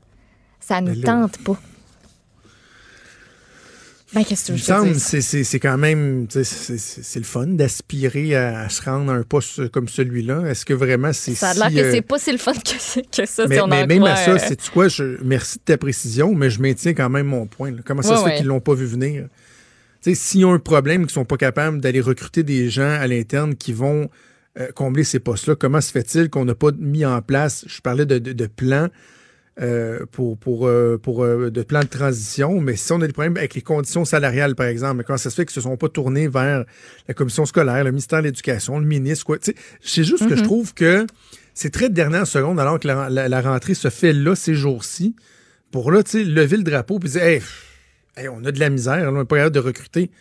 Ça 0.60 0.82
ne 0.82 0.96
tente 0.96 1.38
pas. 1.44 1.58
Ben, 4.18 4.24
que 4.26 4.34
Il 4.48 4.54
me 4.54 4.58
semble 4.58 4.96
c'est 4.96 5.60
quand 5.60 5.78
même 5.78 6.28
c'est 6.30 7.20
le 7.20 7.26
fun 7.26 7.48
d'aspirer 7.48 8.36
à, 8.36 8.62
à 8.62 8.70
se 8.70 8.82
rendre 8.82 9.12
à 9.12 9.16
un 9.16 9.24
poste 9.24 9.70
comme 9.70 9.88
celui-là. 9.88 10.46
Est-ce 10.50 10.66
que 10.66 10.74
vraiment 10.74 11.14
c'est 11.14 11.36
Ça 11.36 11.50
a 11.50 11.54
si, 11.54 11.60
l'air 11.60 11.70
que 11.70 11.88
euh, 11.88 11.92
c'est 11.92 12.02
pas 12.02 12.18
si 12.18 12.32
le 12.32 12.38
fun 12.38 12.54
que, 12.54 13.02
que 13.22 13.26
ça, 13.28 13.46
mais, 13.48 13.56
si 13.56 13.62
on 13.62 13.68
mais 13.68 13.84
en 13.84 13.88
même 13.88 14.00
croit, 14.00 14.12
à 14.12 14.16
ça, 14.16 14.32
euh, 14.32 14.40
c'est 14.40 14.70
quoi? 14.70 14.88
Je, 14.88 15.18
Merci 15.24 15.58
de 15.58 15.64
ta 15.64 15.78
précision, 15.78 16.34
mais 16.34 16.50
je 16.50 16.62
maintiens 16.62 16.94
quand 16.94 17.10
même 17.10 17.28
mon 17.28 17.46
point. 17.46 17.72
là. 17.72 17.78
Comment 17.86 18.02
ça 18.02 18.12
Ouais, 18.12 18.18
se 18.18 18.24
fait 18.24 18.30
ouais. 18.30 18.38
qu'ils 18.38 18.48
l'ont 18.48 18.60
pas 18.60 18.74
vu 18.74 18.86
venir? 18.86 19.28
S'ils 20.02 20.46
ont 20.46 20.54
un 20.54 20.60
problème, 20.60 21.02
qu'ils 21.02 21.14
sont 21.14 21.26
pas 21.26 21.38
capables 21.38 21.82
d'aller 21.82 22.02
recruter 22.02 22.44
des 22.44 22.70
gens 22.70 22.90
à 22.90 23.06
l'interne 23.08 23.56
qui 23.56 23.74
vont 23.74 24.10
euh, 24.60 24.68
combler 24.74 25.04
ces 25.04 25.20
postes-là, 25.20 25.56
comment 25.56 25.82
se 25.82 25.92
fait-il 25.92 26.30
qu'on 26.30 26.46
n'a 26.46 26.56
pas 26.56 26.72
mis 26.80 27.06
en 27.06 27.22
place 27.22 27.66
Je 27.68 27.82
parlais 27.82 28.06
de, 28.06 28.18
de, 28.18 28.32
de 28.34 28.48
plans. 28.48 28.88
Euh, 29.60 30.06
pour, 30.12 30.38
pour, 30.38 30.68
euh, 30.68 30.98
pour 31.02 31.24
euh, 31.24 31.50
de 31.50 31.64
plans 31.64 31.80
de 31.82 31.88
transition, 31.88 32.62
mais 32.62 32.76
si 32.76 32.92
on 32.92 33.02
a 33.02 33.08
des 33.08 33.14
problèmes 33.14 33.38
avec 33.38 33.56
les 33.56 33.62
conditions 33.62 34.06
salariales, 34.06 34.56
par 34.56 34.68
exemple, 34.68 35.04
comment 35.04 35.18
ça 35.18 35.30
se 35.32 35.36
fait 35.36 35.46
qu'ils 35.46 35.58
ne 35.58 35.62
se 35.64 35.70
sont 35.70 35.78
pas 35.78 35.90
tournés 35.90 36.28
vers 36.28 36.64
la 37.08 37.14
commission 37.16 37.46
scolaire, 37.46 37.84
le 37.84 37.92
ministère 37.92 38.20
de 38.20 38.26
l'Éducation, 38.26 38.78
le 38.80 38.86
ministre, 38.86 39.26
quoi. 39.26 39.38
C'est 39.42 40.04
juste 40.04 40.28
que 40.30 40.36
je 40.36 40.44
trouve 40.44 40.74
que 40.76 41.08
c'est 41.56 41.72
très 41.72 41.90
de 41.90 41.96
dernière 41.96 42.28
seconde, 42.28 42.60
alors 42.60 42.80
que 42.80 42.88
la, 42.88 43.10
la- 43.10 43.28
la 43.28 43.42
rentrée 43.42 43.74
se 43.74 43.90
fait 43.90 44.14
là, 44.14 44.36
ces 44.36 44.54
jours-ci, 44.54 45.16
pour 45.72 45.92
là, 45.92 46.04
tu 46.04 46.12
sais, 46.12 46.24
lever 46.24 46.58
le 46.58 46.64
drapeau 46.64 47.00
et 47.04 47.08
dire, 47.08 47.22
hey, 47.22 48.28
on 48.30 48.46
a 48.46 48.52
de 48.52 48.60
la 48.60 48.70
misère, 48.70 48.98
là, 48.98 49.12
on 49.12 49.18
n'est 49.20 49.26
pas 49.26 49.38
capable 49.38 49.56
de 49.56 49.60
recruter. 49.60 50.12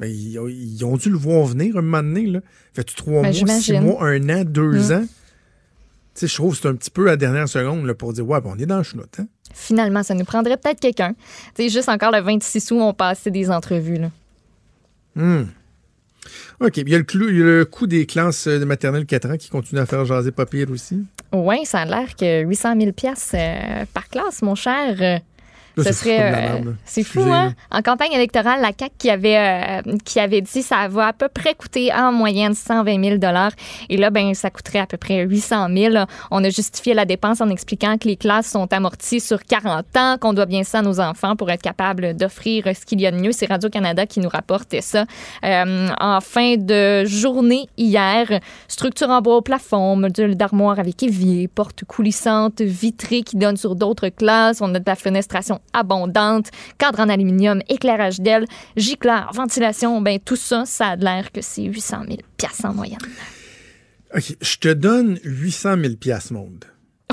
Mais 0.00 0.10
ils, 0.10 0.32
ils 0.50 0.84
ont 0.84 0.96
dû 0.96 1.08
le 1.08 1.16
voir 1.16 1.44
venir 1.46 1.76
un 1.76 1.82
moment 1.82 2.02
donné, 2.02 2.26
là. 2.26 2.40
Fait-tu 2.74 2.96
trois 2.96 3.22
Ben, 3.22 3.32
mois, 3.44 3.60
six 3.60 3.72
mois, 3.78 4.04
un 4.08 4.28
an, 4.28 4.42
deux 4.44 4.88
Mm. 4.88 4.92
ans? 4.92 5.06
Sais, 6.14 6.26
je 6.26 6.34
trouve 6.34 6.54
que 6.54 6.60
c'est 6.62 6.68
un 6.68 6.74
petit 6.74 6.90
peu 6.90 7.02
à 7.08 7.12
la 7.12 7.16
dernière 7.16 7.48
seconde 7.48 7.86
là, 7.86 7.94
pour 7.94 8.12
dire 8.12 8.26
Ouais, 8.28 8.38
on 8.44 8.58
est 8.58 8.66
dans 8.66 8.78
le 8.78 8.82
chenoute. 8.82 9.18
Hein? 9.18 9.26
Finalement, 9.54 10.02
ça 10.02 10.14
nous 10.14 10.24
prendrait 10.24 10.56
peut-être 10.56 10.80
quelqu'un. 10.80 11.14
Tu 11.54 11.64
sais, 11.64 11.68
juste 11.68 11.88
encore 11.88 12.10
le 12.12 12.20
26 12.20 12.70
août, 12.72 12.78
on 12.80 12.92
passait 12.94 13.30
des 13.30 13.50
entrevues. 13.50 13.98
Là. 13.98 14.10
Hmm. 15.16 15.44
OK. 16.60 16.76
Il 16.76 16.88
y, 16.88 16.94
a 16.94 16.98
le 16.98 17.04
clou- 17.04 17.28
il 17.28 17.38
y 17.38 17.42
a 17.42 17.44
le 17.44 17.64
coût 17.64 17.86
des 17.86 18.06
classes 18.06 18.46
de 18.46 18.64
maternelle 18.64 19.06
4 19.06 19.30
ans 19.30 19.36
qui 19.36 19.48
continue 19.50 19.80
à 19.80 19.86
faire 19.86 20.04
jaser 20.04 20.30
pas 20.30 20.46
pire 20.46 20.70
aussi. 20.70 21.04
Oui, 21.32 21.64
ça 21.64 21.80
a 21.80 21.84
l'air 21.84 22.14
que 22.14 22.42
800 22.42 22.78
000 22.78 22.92
piastres, 22.92 23.34
euh, 23.34 23.84
par 23.92 24.08
classe, 24.08 24.42
mon 24.42 24.54
cher. 24.54 25.20
Là, 25.76 25.84
ce 25.84 25.92
c'est 25.92 25.92
fou 25.92 26.04
serait, 26.04 26.34
euh, 26.34 26.72
c'est 26.84 27.02
fou, 27.02 27.22
hein? 27.22 27.54
En 27.70 27.80
campagne 27.80 28.12
électorale, 28.12 28.60
la 28.60 28.72
CAQ 28.78 28.94
qui 28.98 29.10
avait, 29.10 29.38
euh, 29.38 29.96
qui 30.04 30.20
avait 30.20 30.42
dit 30.42 30.62
ça 30.62 30.86
va 30.88 31.08
à 31.08 31.12
peu 31.14 31.28
près 31.28 31.54
coûter 31.54 31.92
en 31.92 32.12
moyenne 32.12 32.54
120 32.54 33.02
000 33.02 33.16
Et 33.88 33.96
là, 33.96 34.10
ben, 34.10 34.34
ça 34.34 34.50
coûterait 34.50 34.80
à 34.80 34.86
peu 34.86 34.98
près 34.98 35.24
800 35.24 35.68
000 35.74 35.94
On 36.30 36.44
a 36.44 36.50
justifié 36.50 36.92
la 36.92 37.06
dépense 37.06 37.40
en 37.40 37.48
expliquant 37.48 37.96
que 37.96 38.06
les 38.06 38.16
classes 38.16 38.50
sont 38.50 38.70
amorties 38.72 39.20
sur 39.20 39.42
40 39.42 39.96
ans, 39.96 40.16
qu'on 40.20 40.34
doit 40.34 40.46
bien 40.46 40.62
ça 40.62 40.80
à 40.80 40.82
nos 40.82 41.00
enfants 41.00 41.36
pour 41.36 41.50
être 41.50 41.62
capable 41.62 42.14
d'offrir 42.14 42.64
ce 42.64 42.84
qu'il 42.84 43.00
y 43.00 43.06
a 43.06 43.10
de 43.10 43.16
mieux. 43.16 43.32
C'est 43.32 43.46
Radio-Canada 43.46 44.04
qui 44.04 44.20
nous 44.20 44.28
rapportait 44.28 44.82
ça. 44.82 45.06
Euh, 45.44 45.88
en 45.98 46.20
fin 46.20 46.56
de 46.56 47.04
journée 47.06 47.68
hier, 47.78 48.40
structure 48.68 49.08
en 49.08 49.22
bois 49.22 49.36
au 49.36 49.42
plafond, 49.42 49.96
module 49.96 50.36
d'armoire 50.36 50.78
avec 50.78 51.02
évier, 51.02 51.48
porte 51.48 51.84
coulissante, 51.84 52.60
vitrée 52.60 53.22
qui 53.22 53.36
donne 53.36 53.56
sur 53.56 53.74
d'autres 53.74 54.08
classes. 54.08 54.60
On 54.60 54.74
a 54.74 54.78
de 54.78 54.84
la 54.86 54.96
fenestration 54.96 55.61
abondante, 55.72 56.50
cadre 56.78 57.00
en 57.00 57.08
aluminium, 57.08 57.60
éclairage 57.68 58.20
d'aile, 58.20 58.46
gicleur, 58.76 59.30
ventilation. 59.34 60.00
Ben, 60.00 60.18
tout 60.18 60.36
ça, 60.36 60.64
ça 60.66 60.88
a 60.88 60.96
l'air 60.96 61.32
que 61.32 61.40
c'est 61.40 61.62
800 61.64 62.02
000 62.08 62.18
piastres 62.36 62.66
en 62.66 62.74
moyenne. 62.74 62.98
OK. 64.14 64.36
Je 64.40 64.56
te 64.58 64.72
donne 64.72 65.18
800 65.24 65.76
000 65.80 65.94
piastres, 65.96 66.32
monde. 66.34 66.64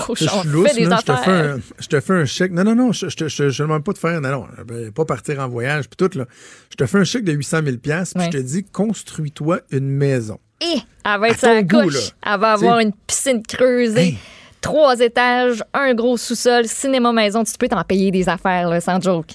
Oh, 0.07 0.15
Je 0.15 0.26
on 0.34 0.41
suis 0.41 0.49
lousse, 0.49 0.69
fait 0.71 0.76
des 0.84 0.85
là, 0.85 0.97
je 1.01 1.05
te 1.11 1.15
fais 1.17 1.31
un, 1.31 1.59
je 1.80 1.88
te 1.88 1.99
fais 1.99 2.13
un 2.13 2.26
chèque. 2.26 2.51
Non, 2.53 2.63
non, 2.63 2.73
non, 2.76 2.91
je 2.93 3.05
ne 3.07 3.57
demande 3.63 3.84
pas 3.84 3.91
de 3.91 3.97
faire. 3.97 4.21
Non, 4.21 4.30
non, 4.30 4.47
ben, 4.65 4.91
pas 4.93 5.03
partir 5.03 5.39
en 5.39 5.49
voyage, 5.49 5.89
puis 5.89 5.97
tout, 5.97 6.17
là. 6.17 6.26
Je 6.69 6.76
te 6.77 6.85
fais 6.85 6.99
un 6.99 7.03
chèque 7.03 7.26
de 7.26 7.34
800 7.34 7.61
000 7.65 7.77
piastres, 7.77 8.15
puis 8.15 8.26
Ouais. 8.26 8.31
je 8.31 8.38
te 8.38 8.41
dis, 8.43 8.63
construis-toi 8.63 9.59
une 9.71 9.89
maison. 9.89 10.39
Et 10.61 10.77
elle 11.05 11.19
va 11.19 11.30
être 11.30 11.43
À 11.45 11.61
goût, 11.63 11.81
couche. 11.84 11.93
là. 11.95 12.34
Elle 12.34 12.39
va 12.39 12.51
avoir 12.53 12.77
T'sais. 12.77 12.84
une 12.85 12.93
piscine 13.07 13.43
creusée. 13.45 14.01
Hey. 14.01 14.17
Trois 14.61 14.99
étages, 14.99 15.64
un 15.73 15.94
gros 15.94 16.18
sous-sol, 16.18 16.68
cinéma 16.68 17.14
maison. 17.14 17.44
Tu 17.44 17.53
peux 17.57 17.68
t'en 17.68 17.84
payer 17.84 18.11
des 18.11 18.27
affaires, 18.30 18.69
là, 18.69 18.81
sans 18.81 18.99
joke. 19.02 19.31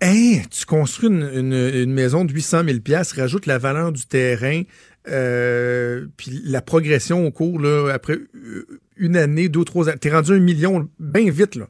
Hey, 0.00 0.42
tu 0.50 0.66
construis 0.66 1.08
une, 1.08 1.22
une- 1.32 1.52
une 1.82 1.92
maison 1.92 2.24
de 2.24 2.32
800 2.32 2.64
000 2.64 2.80
piastres, 2.80 3.16
rajoute 3.18 3.46
la 3.46 3.58
valeur 3.58 3.92
du 3.92 4.04
terrain, 4.06 4.62
euh, 5.08 6.06
puis 6.16 6.42
la 6.44 6.60
progression 6.60 7.24
au 7.26 7.30
cours, 7.30 7.60
là, 7.60 7.90
après 7.92 8.14
euh, 8.34 8.66
une 8.96 9.16
année, 9.16 9.48
deux, 9.48 9.64
trois 9.64 9.88
années. 9.88 9.98
T'es 9.98 10.10
rendu 10.10 10.32
un 10.32 10.40
million 10.40 10.88
bien 10.98 11.30
vite, 11.30 11.54
là. 11.54 11.68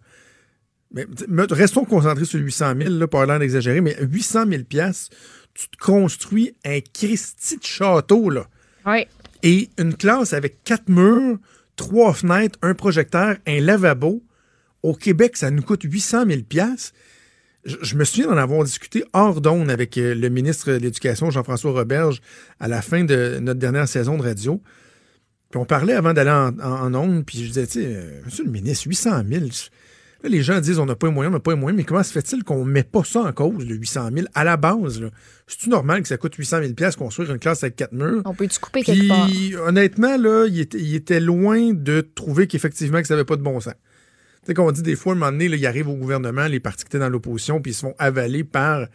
Mais, 0.93 1.07
restons 1.51 1.85
concentrés 1.85 2.25
sur 2.25 2.39
800 2.41 2.75
000, 2.79 2.91
là, 2.95 3.07
pas 3.09 3.27
l'air 3.27 3.39
d'exagérer, 3.41 3.81
mais 3.81 3.97
800 4.01 4.45
000 4.49 4.63
piastres, 4.65 5.15
tu 5.53 5.69
te 5.69 5.77
construis 5.77 6.55
un 6.65 6.79
Christi 6.93 7.59
de 7.59 7.65
château, 7.65 8.31
là. 8.31 8.47
Oui. 8.87 9.07
Et 9.43 9.69
une 9.79 9.95
classe 9.95 10.33
avec 10.33 10.63
quatre 10.65 10.89
murs, 10.89 11.37
trois 11.77 12.13
fenêtres, 12.13 12.59
un 12.63 12.75
projecteur, 12.75 13.37
un 13.47 13.61
lavabo. 13.61 14.23
Au 14.83 14.95
Québec, 14.95 15.37
ça 15.37 15.51
nous 15.51 15.63
coûte 15.63 15.83
800 15.85 16.27
000 16.27 16.43
piastres. 16.43 16.93
Je, 17.65 17.77
je 17.81 17.97
me 17.97 18.05
souviens 18.05 18.27
d'en 18.27 18.37
avoir 18.37 18.65
discuté 18.65 19.05
hors 19.15 19.41
d'onde 19.41 19.71
avec 19.71 19.97
euh, 19.97 20.15
le 20.15 20.29
ministre 20.29 20.73
de 20.73 20.77
l'Éducation, 20.77 21.31
Jean-François 21.31 21.73
Roberge, 21.73 22.21
à 22.61 22.69
la 22.69 22.83
fin 22.83 23.05
de 23.05 23.39
notre 23.41 23.59
dernière 23.59 23.89
saison 23.89 24.19
de 24.19 24.23
radio. 24.23 24.61
Puis 25.51 25.61
on 25.61 25.65
parlait 25.65 25.95
avant 25.95 26.13
d'aller 26.13 26.31
en, 26.31 26.95
en, 26.95 27.23
puis 27.23 27.39
je 27.39 27.47
disais, 27.47 27.67
tu 27.67 27.81
sais, 27.81 27.87
euh, 27.87 28.21
monsieur 28.25 28.45
le 28.45 28.51
ministre, 28.51 28.87
800 28.89 29.23
000. 29.31 29.47
Là, 30.25 30.31
les 30.31 30.43
gens 30.43 30.59
disent, 30.59 30.79
on 30.79 30.87
n'a 30.87 30.97
pas 30.97 31.09
les 31.09 31.13
moyens, 31.13 31.33
on 31.33 31.37
n'a 31.37 31.41
pas 31.41 31.53
les 31.53 31.59
moyens, 31.61 31.77
mais 31.77 31.85
comment 31.85 32.03
se 32.03 32.11
fait-il 32.11 32.43
qu'on 32.45 32.65
ne 32.65 32.71
met 32.71 32.83
pas 32.83 33.05
ça 33.05 33.21
en 33.21 33.33
cause, 33.33 33.67
le 33.67 33.75
800 33.75 34.09
000, 34.15 34.27
à 34.35 34.43
la 34.43 34.57
base? 34.57 35.03
C'est-tu 35.47 35.69
normal 35.69 36.01
que 36.01 36.09
ça 36.09 36.17
coûte 36.17 36.35
800 36.35 36.61
000 36.63 36.73
piastres 36.73 36.99
construire 36.99 37.31
une 37.31 37.39
classe 37.39 37.63
avec 37.63 37.77
quatre 37.77 37.93
murs? 37.93 38.23
On 38.25 38.33
peut-tu 38.35 38.59
couper 38.59 38.83
quelque 38.83 39.07
part? 39.07 39.29
honnêtement, 39.69 40.17
là, 40.17 40.47
il 40.49 40.61
était, 40.61 40.79
il 40.79 40.95
était 40.95 41.21
loin 41.21 41.75
de 41.75 42.01
trouver 42.01 42.47
qu'effectivement, 42.47 43.03
que 43.03 43.07
ça 43.07 43.15
n'avait 43.15 43.27
pas 43.27 43.37
de 43.37 43.43
bon 43.43 43.61
sens. 43.61 43.75
Tu 43.75 44.49
sais, 44.49 44.55
qu'on 44.55 44.73
dit 44.73 44.83
des 44.83 44.97
fois, 44.97 45.13
à 45.13 45.17
un 45.17 45.19
moment 45.19 45.31
donné, 45.33 45.49
là, 45.49 45.57
il 45.57 45.67
arrive 45.67 45.89
au 45.89 45.95
gouvernement, 45.95 46.47
les 46.47 46.59
partis 46.61 46.85
qui 46.85 46.89
étaient 46.89 46.99
dans 46.99 47.11
l'opposition, 47.11 47.61
puis 47.61 47.73
ils 47.73 47.75
se 47.75 47.81
font 47.81 47.95
avaler 47.99 48.45
par 48.45 48.87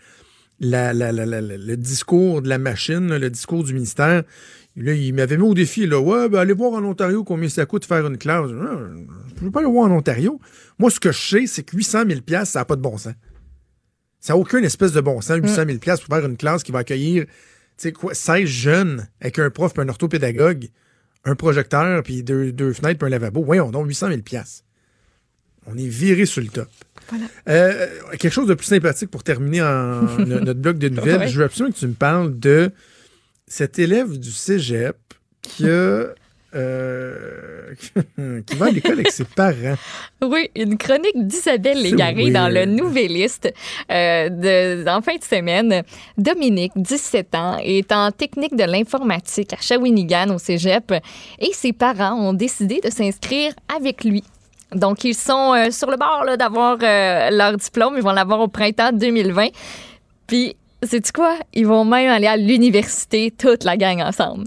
la- 0.59 0.93
la- 0.93 1.11
la- 1.11 1.25
la- 1.27 1.41
la- 1.41 1.57
le 1.57 1.77
discours 1.77 2.41
de 2.41 2.49
la 2.49 2.57
machine, 2.57 3.15
le 3.15 3.29
discours 3.29 3.63
du 3.63 3.73
ministère. 3.75 4.23
Là, 4.81 4.93
il 4.93 5.13
m'avait 5.13 5.35
mis 5.37 5.43
au 5.43 5.53
défi, 5.53 5.85
là, 5.85 5.99
ouais, 5.99 6.29
ben, 6.29 6.39
allez 6.39 6.53
voir 6.53 6.71
en 6.73 6.83
Ontario 6.85 7.23
combien 7.25 7.49
ça 7.49 7.65
coûte 7.65 7.83
faire 7.85 8.07
une 8.07 8.17
classe. 8.17 8.49
Je 8.49 8.55
ne 8.55 9.39
peux 9.41 9.51
pas 9.51 9.59
aller 9.59 9.69
voir 9.69 9.91
en 9.91 9.95
Ontario. 9.97 10.39
Moi, 10.77 10.89
ce 10.89 10.99
que 11.01 11.11
je 11.11 11.19
sais, 11.19 11.47
c'est 11.47 11.63
que 11.63 11.75
800 11.75 12.03
000 12.07 12.21
piastres, 12.21 12.53
ça 12.53 12.59
n'a 12.59 12.65
pas 12.65 12.77
de 12.77 12.81
bon 12.81 12.97
sens. 12.97 13.13
Ça 14.21 14.33
n'a 14.33 14.37
aucun 14.39 14.63
espèce 14.63 14.93
de 14.93 15.01
bon 15.01 15.19
sens, 15.21 15.37
800 15.43 15.63
000 15.67 15.77
piastres 15.79 16.05
pour 16.07 16.15
faire 16.15 16.25
une 16.25 16.37
classe 16.37 16.63
qui 16.63 16.71
va 16.71 16.79
accueillir, 16.79 17.25
tu 17.25 17.31
sais 17.77 17.91
quoi, 17.91 18.13
16 18.13 18.45
jeunes 18.47 19.07
avec 19.19 19.37
un 19.39 19.49
prof 19.49 19.73
puis 19.73 19.83
un 19.83 19.89
orthopédagogue, 19.89 20.67
un 21.25 21.35
projecteur 21.35 22.01
puis 22.03 22.23
deux, 22.23 22.51
deux 22.53 22.71
fenêtres 22.71 22.99
puis 22.99 23.07
un 23.07 23.09
lavabo. 23.09 23.43
Voyons 23.43 23.71
donc, 23.71 23.85
800 23.87 24.07
000 24.09 24.21
piastres. 24.21 24.63
On 25.67 25.77
est 25.77 25.87
viré 25.87 26.25
sur 26.25 26.41
le 26.41 26.47
top. 26.47 26.67
Euh, 27.47 27.87
quelque 28.17 28.29
chose 28.33 28.47
de 28.47 28.53
plus 28.53 28.65
sympathique 28.67 29.11
pour 29.11 29.23
terminer 29.23 29.61
en 29.61 30.03
no- 30.19 30.39
notre 30.39 30.59
bloc 30.61 30.77
de 30.77 30.87
nouvelles. 30.89 31.27
Je 31.27 31.37
veux 31.39 31.43
absolument 31.45 31.73
que 31.73 31.79
tu 31.79 31.87
me 31.87 31.93
parles 31.93 32.39
de 32.39 32.71
cet 33.49 33.79
élève 33.79 34.17
du 34.17 34.31
cégep 34.31 34.95
qui 35.41 35.65
a. 35.65 36.13
euh, 36.55 37.73
qui 38.45 38.55
va 38.55 38.67
à 38.67 38.71
l'école 38.71 38.93
avec 38.93 39.11
ses 39.11 39.25
parents. 39.25 39.75
Oui, 40.21 40.49
une 40.55 40.77
chronique 40.77 41.27
d'Isabelle 41.27 41.81
Légaré 41.81 42.31
dans 42.31 42.47
le. 42.47 42.65
Nouvelliste 42.65 43.53
euh, 43.91 44.29
de, 44.29 44.87
en 44.87 45.01
fin 45.01 45.15
de 45.15 45.23
semaine. 45.23 45.83
Dominique, 46.17 46.71
17 46.75 47.35
ans, 47.35 47.57
est 47.63 47.91
en 47.91 48.11
technique 48.11 48.55
de 48.55 48.63
l'informatique 48.63 49.53
à 49.53 49.57
Shawinigan 49.61 50.33
au 50.33 50.37
cégep 50.37 50.93
et 51.39 51.51
ses 51.53 51.73
parents 51.73 52.13
ont 52.13 52.33
décidé 52.33 52.79
de 52.83 52.89
s'inscrire 52.89 53.53
avec 53.75 54.03
lui. 54.03 54.23
Donc, 54.73 55.03
ils 55.03 55.15
sont 55.15 55.53
euh, 55.55 55.71
sur 55.71 55.89
le 55.89 55.97
bord 55.97 56.25
d'avoir 56.37 56.77
euh, 56.81 57.29
leur 57.31 57.57
diplôme. 57.57 57.95
Ils 57.97 58.03
vont 58.03 58.11
l'avoir 58.11 58.39
au 58.39 58.47
printemps 58.47 58.91
2020. 58.91 59.47
Puis, 60.27 60.55
sais-tu 60.83 61.11
quoi? 61.11 61.37
Ils 61.53 61.67
vont 61.67 61.85
même 61.85 62.09
aller 62.09 62.27
à 62.27 62.37
l'université, 62.37 63.31
toute 63.31 63.63
la 63.63 63.77
gang 63.77 64.01
ensemble. 64.01 64.45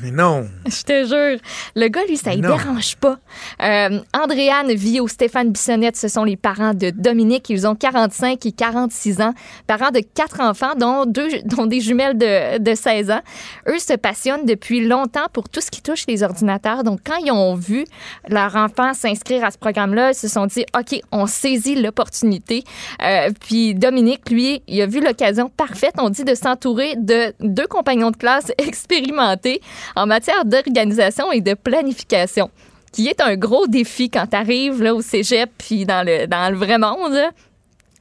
Mais 0.00 0.10
non. 0.10 0.48
Je 0.66 0.82
te 0.82 1.06
jure. 1.06 1.38
Le 1.76 1.88
gars, 1.88 2.04
lui, 2.08 2.16
ça 2.16 2.34
ne 2.34 2.42
dérange 2.42 2.96
pas. 2.96 3.18
Euh, 3.62 4.00
Andréane 4.12 4.72
Vio, 4.72 5.06
Stéphane 5.06 5.50
Bissonnette, 5.50 5.96
ce 5.96 6.08
sont 6.08 6.24
les 6.24 6.36
parents 6.36 6.74
de 6.74 6.90
Dominique. 6.90 7.48
Ils 7.50 7.66
ont 7.66 7.74
45 7.74 8.44
et 8.44 8.52
46 8.52 9.20
ans. 9.20 9.34
Parents 9.66 9.90
de 9.90 10.00
quatre 10.00 10.40
enfants, 10.40 10.74
dont, 10.76 11.06
deux, 11.06 11.28
dont 11.44 11.66
des 11.66 11.80
jumelles 11.80 12.18
de, 12.18 12.58
de 12.58 12.74
16 12.74 13.10
ans. 13.10 13.20
Eux 13.68 13.78
se 13.78 13.94
passionnent 13.94 14.46
depuis 14.46 14.86
longtemps 14.86 15.28
pour 15.32 15.48
tout 15.48 15.60
ce 15.60 15.70
qui 15.70 15.80
touche 15.80 16.06
les 16.08 16.22
ordinateurs. 16.22 16.82
Donc, 16.82 17.00
quand 17.04 17.16
ils 17.24 17.30
ont 17.30 17.54
vu 17.54 17.84
leur 18.28 18.56
enfant 18.56 18.94
s'inscrire 18.94 19.44
à 19.44 19.50
ce 19.50 19.58
programme-là, 19.58 20.10
ils 20.10 20.14
se 20.16 20.28
sont 20.28 20.46
dit, 20.46 20.64
OK, 20.76 21.00
on 21.12 21.26
saisit 21.26 21.76
l'opportunité. 21.76 22.64
Euh, 23.02 23.30
puis 23.40 23.74
Dominique, 23.74 24.28
lui, 24.30 24.62
il 24.66 24.80
a 24.82 24.86
vu 24.86 25.00
l'occasion 25.00 25.48
parfaite, 25.48 25.94
on 25.98 26.10
dit, 26.10 26.24
de 26.24 26.34
s'entourer 26.34 26.94
de 26.96 27.32
deux 27.40 27.66
compagnons 27.66 28.10
de 28.10 28.16
classe 28.16 28.50
expérimentés 28.58 29.60
en 29.96 30.06
matière 30.06 30.44
d'organisation 30.44 31.32
et 31.32 31.40
de 31.40 31.54
planification, 31.54 32.50
qui 32.92 33.08
est 33.08 33.20
un 33.20 33.36
gros 33.36 33.66
défi 33.66 34.10
quand 34.10 34.26
tu 34.28 34.36
arrives 34.36 34.82
là, 34.82 34.94
au 34.94 35.02
cégep 35.02 35.50
puis 35.58 35.84
dans 35.84 36.06
le, 36.06 36.26
dans 36.26 36.50
le 36.50 36.56
vrai 36.56 36.78
monde. 36.78 37.12
là. 37.12 37.30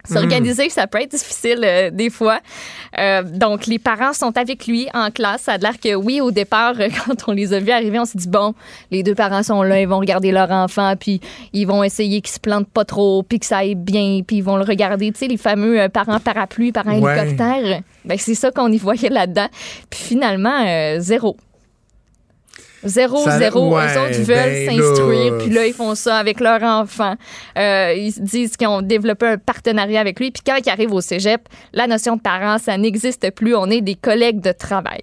S'organiser, 0.06 0.68
ça 0.70 0.86
peut 0.86 1.00
être 1.02 1.12
difficile 1.12 1.62
euh, 1.64 1.90
des 1.90 2.10
fois. 2.10 2.42
Euh, 3.00 3.22
donc, 3.24 3.68
les 3.68 3.80
parents 3.80 4.12
sont 4.12 4.38
avec 4.38 4.68
lui 4.68 4.90
en 4.94 5.12
classe. 5.12 5.44
Ça 5.44 5.54
a 5.54 5.58
l'air 5.58 5.80
que 5.80 5.96
oui, 5.96 6.20
au 6.20 6.30
départ, 6.30 6.74
euh, 6.78 6.90
quand 7.08 7.16
on 7.30 7.32
les 7.32 7.54
a 7.54 7.60
vus 7.60 7.72
arriver, 7.72 7.98
on 8.00 8.04
s'est 8.04 8.18
dit, 8.18 8.28
bon, 8.28 8.54
les 8.92 9.02
deux 9.02 9.16
parents 9.16 9.44
sont 9.44 9.64
là, 9.64 9.80
ils 9.80 9.88
vont 9.88 10.00
regarder 10.00 10.34
leur 10.34 10.52
enfant, 10.52 10.96
puis 11.00 11.22
ils 11.54 11.66
vont 11.66 11.86
essayer 11.86 12.20
qu'il 12.20 12.34
se 12.34 12.40
plante 12.42 12.68
pas 12.68 12.84
trop, 12.84 13.24
puis 13.24 13.40
que 13.40 13.46
ça 13.46 13.60
aille 13.60 13.76
bien, 13.76 14.20
puis 14.28 14.36
ils 14.38 14.44
vont 14.44 14.58
le 14.58 14.66
regarder, 14.66 15.10
tu 15.14 15.20
sais, 15.20 15.28
les 15.28 15.38
fameux 15.38 15.88
parents 15.88 16.20
parapluie, 16.20 16.74
parents 16.74 17.00
Ouais. 17.00 17.18
hélicoptère. 17.18 17.80
Ben, 18.04 18.18
c'est 18.18 18.36
ça 18.36 18.52
qu'on 18.52 18.74
y 18.74 18.78
voyait 18.78 19.08
là-dedans. 19.10 19.48
Puis 19.90 20.02
finalement, 20.02 21.00
zéro. 21.00 21.38
Zéro, 22.86 23.24
Ça- 23.24 23.38
zéro. 23.40 23.76
ouais, 23.76 23.86
Eux 23.96 24.00
autres 24.02 24.20
veulent 24.22 24.68
ben 24.68 24.70
s'instruire, 24.82 25.38
puis 25.40 25.50
là, 25.50 25.66
ils 25.66 25.74
font 25.74 25.96
ça 25.96 26.18
avec 26.18 26.40
leur 26.40 26.62
enfant. 26.64 27.16
Euh, 27.58 27.94
ils 27.96 28.12
se 28.12 28.20
disent 28.22 28.58
qu'ils 28.58 28.68
ont 28.68 28.82
développé 28.82 29.26
un 29.28 29.38
partenariat 29.38 30.02
avec 30.02 30.20
lui. 30.20 30.32
Puis 30.32 30.44
quand 30.46 30.58
ils 30.66 30.70
arrivent 30.70 30.92
au 30.94 31.02
cégep, 31.02 31.42
la 31.74 31.88
notion 31.88 32.16
de 32.18 32.22
parent, 32.22 32.58
ça 32.58 32.78
n'existe 32.78 33.32
plus. 33.32 33.56
On 33.56 33.68
est 33.70 33.82
des 33.82 33.96
collègues 33.96 34.42
de 34.42 34.52
travail. 34.52 35.02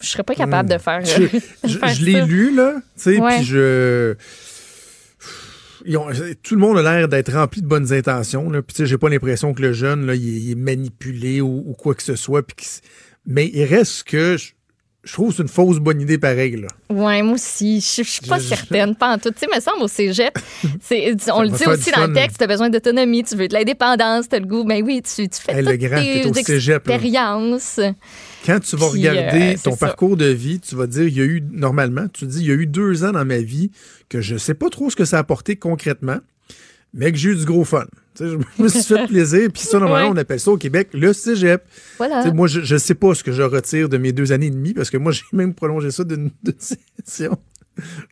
Je 0.00 0.08
serais 0.08 0.22
pas 0.22 0.34
capable 0.34 0.68
de 0.68 0.78
faire, 0.78 1.00
Hmm. 1.00 1.04
Je, 1.06 1.22
de 1.22 1.40
je- 1.72 1.78
faire 1.78 1.88
je 1.88 2.04
l'ai 2.04 2.12
ça. 2.12 2.24
lu, 2.26 2.54
là, 2.54 2.74
tu 2.96 3.02
sais, 3.02 3.18
puis 3.20 3.44
je... 3.44 4.14
Ont- 5.96 6.08
tout 6.42 6.54
le 6.54 6.60
monde 6.60 6.78
a 6.78 6.82
l'air 6.82 7.08
d'être 7.08 7.32
rempli 7.32 7.60
de 7.62 7.66
bonnes 7.66 7.92
intentions, 7.92 8.48
là, 8.50 8.62
puis 8.62 8.74
tu 8.74 8.82
sais, 8.82 8.86
j'ai 8.86 8.96
pas 8.98 9.08
l'impression 9.10 9.52
que 9.52 9.60
le 9.62 9.72
jeune, 9.72 10.06
là, 10.06 10.14
il 10.14 10.26
est, 10.28 10.40
il 10.40 10.50
est 10.52 10.54
manipulé 10.54 11.40
ou, 11.42 11.62
ou 11.66 11.74
quoi 11.74 11.94
que 11.94 12.02
ce 12.02 12.16
soit, 12.16 12.42
puis 12.46 12.56
mais 13.26 13.50
il 13.52 13.64
reste 13.64 14.04
que... 14.04 14.36
je- 14.36 14.52
je 15.04 15.12
trouve 15.12 15.30
que 15.30 15.36
c'est 15.36 15.42
une 15.42 15.48
fausse 15.48 15.78
bonne 15.78 16.00
idée 16.00 16.18
pareil. 16.18 16.56
Là. 16.56 16.68
Ouais, 16.90 17.22
moi 17.22 17.34
aussi. 17.34 17.80
Je 17.80 18.02
je 18.02 18.08
suis 18.10 18.26
pas 18.26 18.38
Je- 18.38 18.44
je- 18.44 18.48
certaine. 18.48 18.94
Pas 18.96 19.14
en 19.14 19.18
tout. 19.18 19.30
Tu 19.30 19.40
sais, 19.40 19.46
me 19.54 19.60
semble 19.60 19.82
au 19.82 19.88
cégep, 19.88 20.36
c'est- 20.80 21.14
on 21.32 21.42
le 21.42 21.48
dit 21.50 21.66
aussi 21.66 21.90
dans 21.92 22.06
le 22.06 22.12
texte, 22.12 22.38
tu 22.38 22.44
as 22.44 22.46
besoin 22.46 22.70
d'autonomie, 22.70 23.22
tu 23.24 23.36
veux 23.36 23.48
de 23.48 23.54
l'indépendance, 23.54 24.28
tu 24.28 24.36
as 24.36 24.38
le 24.40 24.46
goût. 24.46 24.64
Mais 24.64 24.82
oui, 24.82 25.02
tu, 25.02 25.28
tu 25.28 25.40
fais 25.40 25.52
Hey, 25.52 25.62
le 25.64 25.72
toutes 25.72 25.80
grand, 25.80 25.96
t'es 26.00 26.26
au 26.26 26.32
là. 26.32 26.40
expériences. 26.40 27.80
Quand 28.46 28.60
tu 28.60 28.76
vas 28.76 28.90
Puis, 28.90 29.08
regarder 29.08 29.54
euh, 29.54 29.58
ton 29.62 29.70
ça. 29.72 29.86
parcours 29.86 30.16
de 30.16 30.26
vie, 30.26 30.60
tu 30.60 30.74
vas 30.74 30.86
dire, 30.86 31.04
il 31.04 31.16
y 31.16 31.20
a 31.20 31.24
eu, 31.24 31.42
normalement, 31.52 32.06
tu 32.12 32.26
dis, 32.26 32.40
il 32.40 32.46
y 32.46 32.50
a 32.50 32.54
eu 32.54 32.66
deux 32.66 33.04
ans 33.04 33.12
dans 33.12 33.24
ma 33.24 33.38
vie 33.38 33.70
que 34.08 34.20
je 34.20 34.36
sais 34.36 34.54
pas 34.54 34.68
trop 34.68 34.90
ce 34.90 34.96
que 34.96 35.04
ça 35.06 35.16
a 35.16 35.20
apporté 35.20 35.56
concrètement, 35.56 36.18
mais 36.94 37.12
que 37.12 37.18
j'ai 37.18 37.30
eu 37.30 37.36
du 37.36 37.44
gros 37.44 37.64
fun. 37.64 37.84
Je 38.18 38.36
me 38.62 38.68
suis 38.68 38.82
fait 38.84 39.06
plaisir, 39.08 39.48
puis 39.52 39.62
ça, 39.62 39.78
normalement, 39.80 40.08
Ouais. 40.10 40.14
on 40.14 40.20
appelle 40.20 40.38
ça 40.38 40.50
au 40.52 40.56
Québec 40.56 40.90
le 40.94 41.12
cégep. 41.12 41.64
Voilà. 41.98 42.32
Moi, 42.32 42.46
je 42.46 42.72
ne 42.74 42.78
sais 42.78 42.94
pas 42.94 43.12
ce 43.14 43.24
que 43.24 43.32
je 43.32 43.42
retire 43.42 43.88
de 43.88 43.98
mes 43.98 44.12
deux 44.12 44.30
années 44.30 44.46
et 44.46 44.50
demie, 44.50 44.72
parce 44.72 44.88
que 44.88 44.96
moi, 44.96 45.10
j'ai 45.10 45.22
même 45.32 45.52
prolongé 45.52 45.90
ça 45.90 46.04
d'une 46.04 46.30
session. 46.58 47.36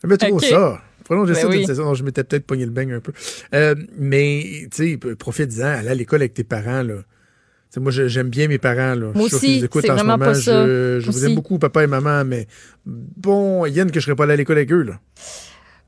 J'aimais 0.02 0.16
trop 0.16 0.40
ça. 0.40 0.80
Prolonger 1.04 1.34
Ben 1.34 1.40
ça 1.42 1.48
d'une 1.48 1.66
session. 1.66 1.94
Je 1.94 2.02
m'étais 2.04 2.24
peut-être 2.24 2.46
pogné 2.46 2.64
le 2.64 2.70
beigne 2.72 2.92
un 2.94 3.00
peu. 3.00 3.12
Euh, 3.54 3.74
mais, 3.96 4.66
tu 4.74 4.98
sais, 4.98 5.14
profite-en, 5.16 5.62
aller 5.66 5.88
à 5.88 5.94
l'école 5.94 6.20
avec 6.22 6.34
tes 6.34 6.44
parents, 6.44 6.82
là. 6.82 6.94
Moi, 7.76 7.90
je- 7.90 8.06
j'aime 8.08 8.28
bien 8.28 8.48
mes 8.48 8.58
parents. 8.58 8.94
Là. 8.94 9.12
Moi 9.14 9.28
Je 9.28 9.28
suis 9.28 9.30
sûr 9.30 9.38
qu'ils 9.40 9.48
aussi, 9.56 9.64
écoutent 9.64 9.82
c'est 9.82 9.90
en 9.92 9.98
ce 9.98 10.04
moment. 10.04 10.34
Je, 10.34 10.98
je 11.00 11.10
vous 11.10 11.24
aime 11.24 11.34
beaucoup, 11.34 11.58
papa 11.58 11.82
et 11.84 11.86
maman, 11.86 12.22
mais 12.24 12.46
bon, 12.84 13.64
Yann, 13.66 13.90
que 13.90 13.98
je 13.98 14.04
serais 14.04 14.14
pas 14.16 14.24
allé 14.24 14.34
à 14.34 14.36
l'école 14.36 14.56
avec 14.58 14.70
eux. 14.72 14.82
Là. 14.82 15.00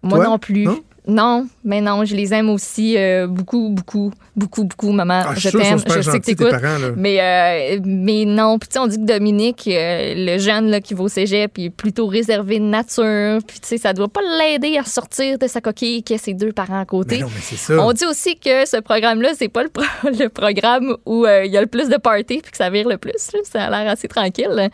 Moi 0.02 0.18
Toi? 0.18 0.24
non 0.26 0.38
plus. 0.38 0.64
Non? 0.64 0.82
Non? 1.06 1.46
mais 1.64 1.80
non, 1.82 2.04
je 2.06 2.14
les 2.16 2.32
aime 2.32 2.48
aussi 2.48 2.96
euh, 2.96 3.26
beaucoup, 3.26 3.68
beaucoup, 3.68 4.10
beaucoup, 4.36 4.64
beaucoup, 4.64 4.90
maman. 4.90 5.22
Ah, 5.26 5.34
je 5.36 5.48
t'aime, 5.58 5.78
je 5.98 6.00
sais 6.12 6.18
que 6.20 6.24
t'écoutes. 6.24 6.50
Mais, 6.96 7.20
euh, 7.20 7.80
mais 7.84 8.24
non, 8.24 8.58
puis 8.58 8.68
tu 8.70 8.74
sais, 8.74 8.78
on 8.78 8.86
dit 8.86 8.96
que 8.96 9.04
Dominique, 9.04 9.64
euh, 9.68 10.14
le 10.16 10.38
jeune 10.38 10.70
là, 10.70 10.80
qui 10.80 10.94
va 10.94 11.02
au 11.04 11.08
cégep, 11.08 11.58
il 11.58 11.64
est 11.66 11.70
plutôt 11.70 12.06
réservé 12.06 12.58
de 12.58 12.64
nature. 12.64 13.38
Puis 13.46 13.60
tu 13.60 13.68
sais, 13.68 13.76
ça 13.78 13.92
doit 13.92 14.08
pas 14.08 14.20
l'aider 14.38 14.78
à 14.78 14.84
sortir 14.84 15.38
de 15.38 15.46
sa 15.46 15.60
coquille 15.60 16.02
qu'il 16.02 16.16
a 16.16 16.18
ses 16.18 16.32
deux 16.32 16.52
parents 16.52 16.80
à 16.80 16.86
côté. 16.86 17.16
Mais 17.16 17.22
non, 17.22 17.28
mais 17.34 17.40
c'est 17.42 17.56
ça. 17.56 17.78
On 17.84 17.92
dit 17.92 18.06
aussi 18.06 18.36
que 18.38 18.66
ce 18.66 18.80
programme-là, 18.80 19.30
c'est 19.36 19.48
pas 19.48 19.62
le, 19.62 19.68
pro- 19.68 19.84
le 20.04 20.28
programme 20.28 20.96
où 21.04 21.26
euh, 21.26 21.44
il 21.44 21.52
y 21.52 21.56
a 21.58 21.60
le 21.60 21.66
plus 21.66 21.88
de 21.90 21.96
party 21.98 22.38
puis 22.42 22.50
que 22.50 22.56
ça 22.56 22.70
vire 22.70 22.88
le 22.88 22.96
plus. 22.96 23.12
là. 23.34 23.40
Ça 23.44 23.64
a 23.64 23.70
l'air 23.70 23.90
assez 23.92 24.08
tranquille. 24.08 24.70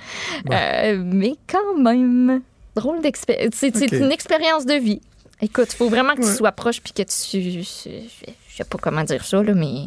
Mais 0.48 1.34
quand 1.48 1.76
même, 1.78 2.42
drôle 2.76 3.00
d'expérience. 3.02 3.50
C'est 3.56 3.90
une 3.92 4.12
expérience 4.12 4.64
de 4.64 4.74
vie. 4.74 5.00
Écoute, 5.42 5.68
il 5.72 5.76
faut 5.76 5.88
vraiment 5.88 6.14
que 6.14 6.22
tu 6.22 6.28
sois 6.34 6.52
proche 6.52 6.80
puis 6.82 6.92
que 6.92 7.02
tu. 7.02 7.62
Je 7.62 7.64
sais 7.64 8.64
pas 8.64 8.78
comment 8.80 9.04
dire 9.04 9.24
ça, 9.24 9.42
là, 9.42 9.54
mais. 9.54 9.86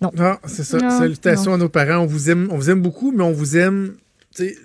Non, 0.00 0.10
c'est 0.46 0.64
ça. 0.64 0.78
Non, 0.78 0.90
Salutations 0.90 1.52
non. 1.52 1.56
à 1.56 1.58
nos 1.58 1.68
parents. 1.68 1.98
On 2.02 2.06
vous 2.06 2.30
aime, 2.30 2.48
on 2.50 2.56
vous 2.56 2.70
aime 2.70 2.82
beaucoup, 2.82 3.12
mais 3.12 3.22
on 3.22 3.30
vous 3.32 3.56
aime, 3.56 3.94
tu 4.34 4.48
sais, 4.48 4.56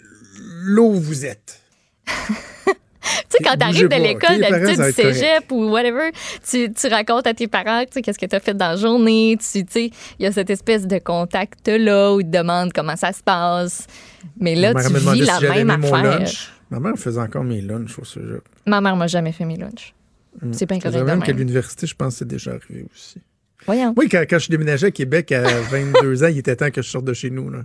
là 0.65 0.81
où 0.81 0.99
vous 0.99 1.25
êtes. 1.25 1.59
Tu 3.29 3.37
sais, 3.37 3.43
quand 3.43 3.57
t'arrives 3.57 3.87
de 3.87 3.95
l'école, 3.95 4.35
ok? 4.35 4.37
Les 4.37 4.49
parents, 4.49 4.59
d'habitude, 4.63 4.83
du 4.85 4.91
cégep 4.91 5.51
ou 5.51 5.69
whatever, 5.69 6.11
tu, 6.49 6.71
tu 6.73 6.87
racontes 6.87 7.25
à 7.27 7.33
tes 7.33 7.47
parents, 7.47 7.81
tu 7.83 7.87
sais, 7.93 8.01
qu'est-ce 8.01 8.19
que 8.19 8.25
t'as 8.25 8.39
fait 8.41 8.53
dans 8.53 8.69
la 8.69 8.75
journée. 8.75 9.37
Tu 9.39 9.65
tu 9.65 9.71
sais, 9.71 9.91
il 10.19 10.23
y 10.23 10.25
a 10.25 10.31
cette 10.33 10.49
espèce 10.49 10.85
de 10.87 10.97
contact-là 10.97 12.13
où 12.15 12.19
ils 12.21 12.25
te 12.29 12.37
demandent 12.37 12.73
comment 12.73 12.95
ça 12.97 13.13
se 13.13 13.21
passe. 13.23 13.87
Mais 14.39 14.55
là, 14.55 14.73
Ma 14.73 14.83
tu 14.83 14.93
vis 14.93 14.99
si 15.13 15.19
la 15.21 15.39
j'avais 15.39 15.63
même 15.63 15.83
affaire. 15.83 16.19
lunch. 16.19 16.51
Ma 16.69 16.79
mère 16.81 16.93
faisait 16.97 17.21
encore 17.21 17.43
mes 17.45 17.61
lunchs 17.61 17.97
au 17.99 18.03
cégep. 18.05 18.41
Ma 18.65 18.81
mère 18.81 18.95
m'a 18.97 19.07
jamais 19.07 19.31
fait 19.31 19.45
mes 19.45 19.55
lunchs. 19.57 19.93
C'est 20.51 20.67
bien 20.67 20.79
correct 20.79 21.03
même 21.03 21.23
qu'à 21.23 21.31
l'université, 21.31 21.87
je 21.87 21.95
pense 21.95 22.13
que 22.15 22.19
c'est 22.19 22.27
déjà 22.27 22.51
arrivé 22.51 22.85
aussi. 22.93 23.21
Voyons. 23.65 23.93
Oui, 23.97 24.07
quand, 24.07 24.23
quand 24.29 24.39
je 24.39 24.49
déménageais 24.49 24.87
à 24.87 24.91
Québec 24.91 25.31
à 25.31 25.41
22 25.71 26.23
ans, 26.23 26.27
il 26.27 26.37
était 26.37 26.55
temps 26.55 26.69
que 26.71 26.81
je 26.81 26.89
sorte 26.89 27.05
de 27.05 27.13
chez 27.13 27.29
nous. 27.29 27.49
Là. 27.49 27.59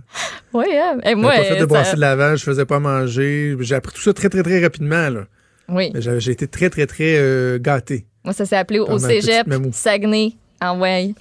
Oui, 0.53 0.65
hein. 0.71 0.97
Et 1.03 1.15
moi, 1.15 1.31
pas 1.31 1.43
fait 1.43 1.55
de 1.55 1.59
ça- 1.59 1.65
brasser 1.65 1.95
de 1.95 2.01
lavage, 2.01 2.39
je 2.39 2.43
faisais 2.45 2.65
pas 2.65 2.79
manger. 2.79 3.55
J'ai 3.59 3.75
appris 3.75 3.93
tout 3.93 4.01
ça 4.01 4.13
très, 4.13 4.29
très, 4.29 4.43
très 4.43 4.61
rapidement. 4.61 5.09
Là. 5.09 5.25
oui. 5.69 5.91
J'ai 5.95 6.31
été 6.31 6.47
très, 6.47 6.69
très, 6.69 6.87
très 6.87 7.15
euh, 7.17 7.57
gâté. 7.59 8.05
Moi, 8.23 8.33
ça 8.33 8.45
s'est 8.45 8.57
appelé 8.57 8.79
au 8.79 8.97
cégep. 8.97 9.47
Saguenay, 9.71 10.33
en 10.61 10.79
way. 10.79 11.13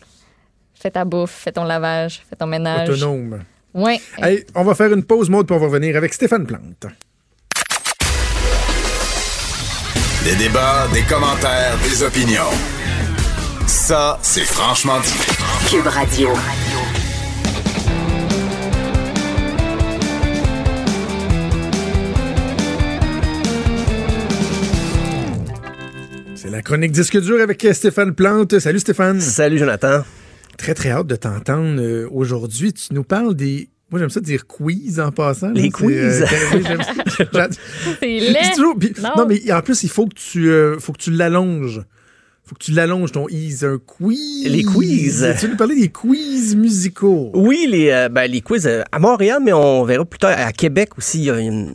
Fais 0.74 0.90
ta 0.90 1.04
bouffe, 1.04 1.30
fais 1.30 1.52
ton 1.52 1.64
lavage, 1.64 2.22
fais 2.28 2.34
ton 2.34 2.46
ménage. 2.46 2.88
Autonome. 2.88 3.40
Oui. 3.74 4.00
Hey, 4.18 4.44
on 4.54 4.64
va 4.64 4.74
faire 4.74 4.92
une 4.92 5.04
pause 5.04 5.30
mode 5.30 5.46
puis 5.46 5.54
on 5.56 5.58
va 5.58 5.66
revenir 5.66 5.96
avec 5.96 6.12
Stéphane 6.12 6.46
Plante. 6.46 6.86
Des 10.24 10.36
débats, 10.36 10.86
des 10.94 11.02
commentaires, 11.02 11.76
des 11.82 12.04
opinions. 12.04 12.52
Ça, 13.66 14.20
c'est 14.22 14.44
franchement 14.44 15.00
dit. 15.00 15.12
Cube 15.68 15.86
Radio. 15.88 16.28
C'est 26.36 26.50
la 26.50 26.62
chronique 26.62 26.92
disque 26.92 27.20
dur 27.20 27.40
avec 27.40 27.66
Stéphane 27.72 28.14
Plante. 28.14 28.60
Salut 28.60 28.78
Stéphane. 28.78 29.20
Salut 29.20 29.58
Jonathan. 29.58 30.04
Très, 30.56 30.74
très 30.74 30.90
hâte 30.90 31.08
de 31.08 31.16
t'entendre 31.16 31.80
euh, 31.80 32.08
aujourd'hui. 32.12 32.72
Tu 32.72 32.94
nous 32.94 33.02
parles 33.02 33.34
des. 33.34 33.70
Moi, 33.92 33.98
j'aime 34.00 34.10
ça 34.10 34.20
dire 34.20 34.46
quiz 34.46 34.98
en 34.98 35.12
passant. 35.12 35.50
Les 35.50 35.64
C'est, 35.64 35.70
quiz. 35.70 36.24
C'est 38.00 38.54
toujours- 38.54 38.76
non. 39.16 39.26
mais 39.28 39.52
en 39.52 39.60
plus, 39.60 39.82
il 39.82 39.90
faut 39.90 40.06
que 40.06 40.14
tu, 40.14 40.48
euh, 40.50 40.78
faut 40.78 40.92
que 40.92 40.98
tu 40.98 41.10
l'allonges. 41.10 41.82
Faut 42.52 42.58
que 42.58 42.64
tu 42.64 42.72
l'allonges 42.72 43.12
ton 43.12 43.28
ease. 43.30 43.64
Un 43.64 43.78
quiz. 43.78 44.46
Les 44.46 44.62
quiz. 44.62 45.26
Tu 45.38 45.46
veux 45.46 45.52
nous 45.52 45.56
parler 45.56 45.74
des 45.74 45.88
quiz 45.88 46.54
musicaux? 46.54 47.30
Oui, 47.32 47.66
les, 47.66 47.90
euh, 47.90 48.10
ben, 48.10 48.30
les 48.30 48.42
quiz 48.42 48.66
euh, 48.66 48.82
à 48.92 48.98
Montréal, 48.98 49.38
mais 49.42 49.54
on 49.54 49.84
verra 49.84 50.04
plus 50.04 50.18
tard. 50.18 50.34
À 50.36 50.52
Québec 50.52 50.90
aussi, 50.98 51.20
il 51.20 51.24
y 51.24 51.30
a 51.30 51.38
une, 51.38 51.74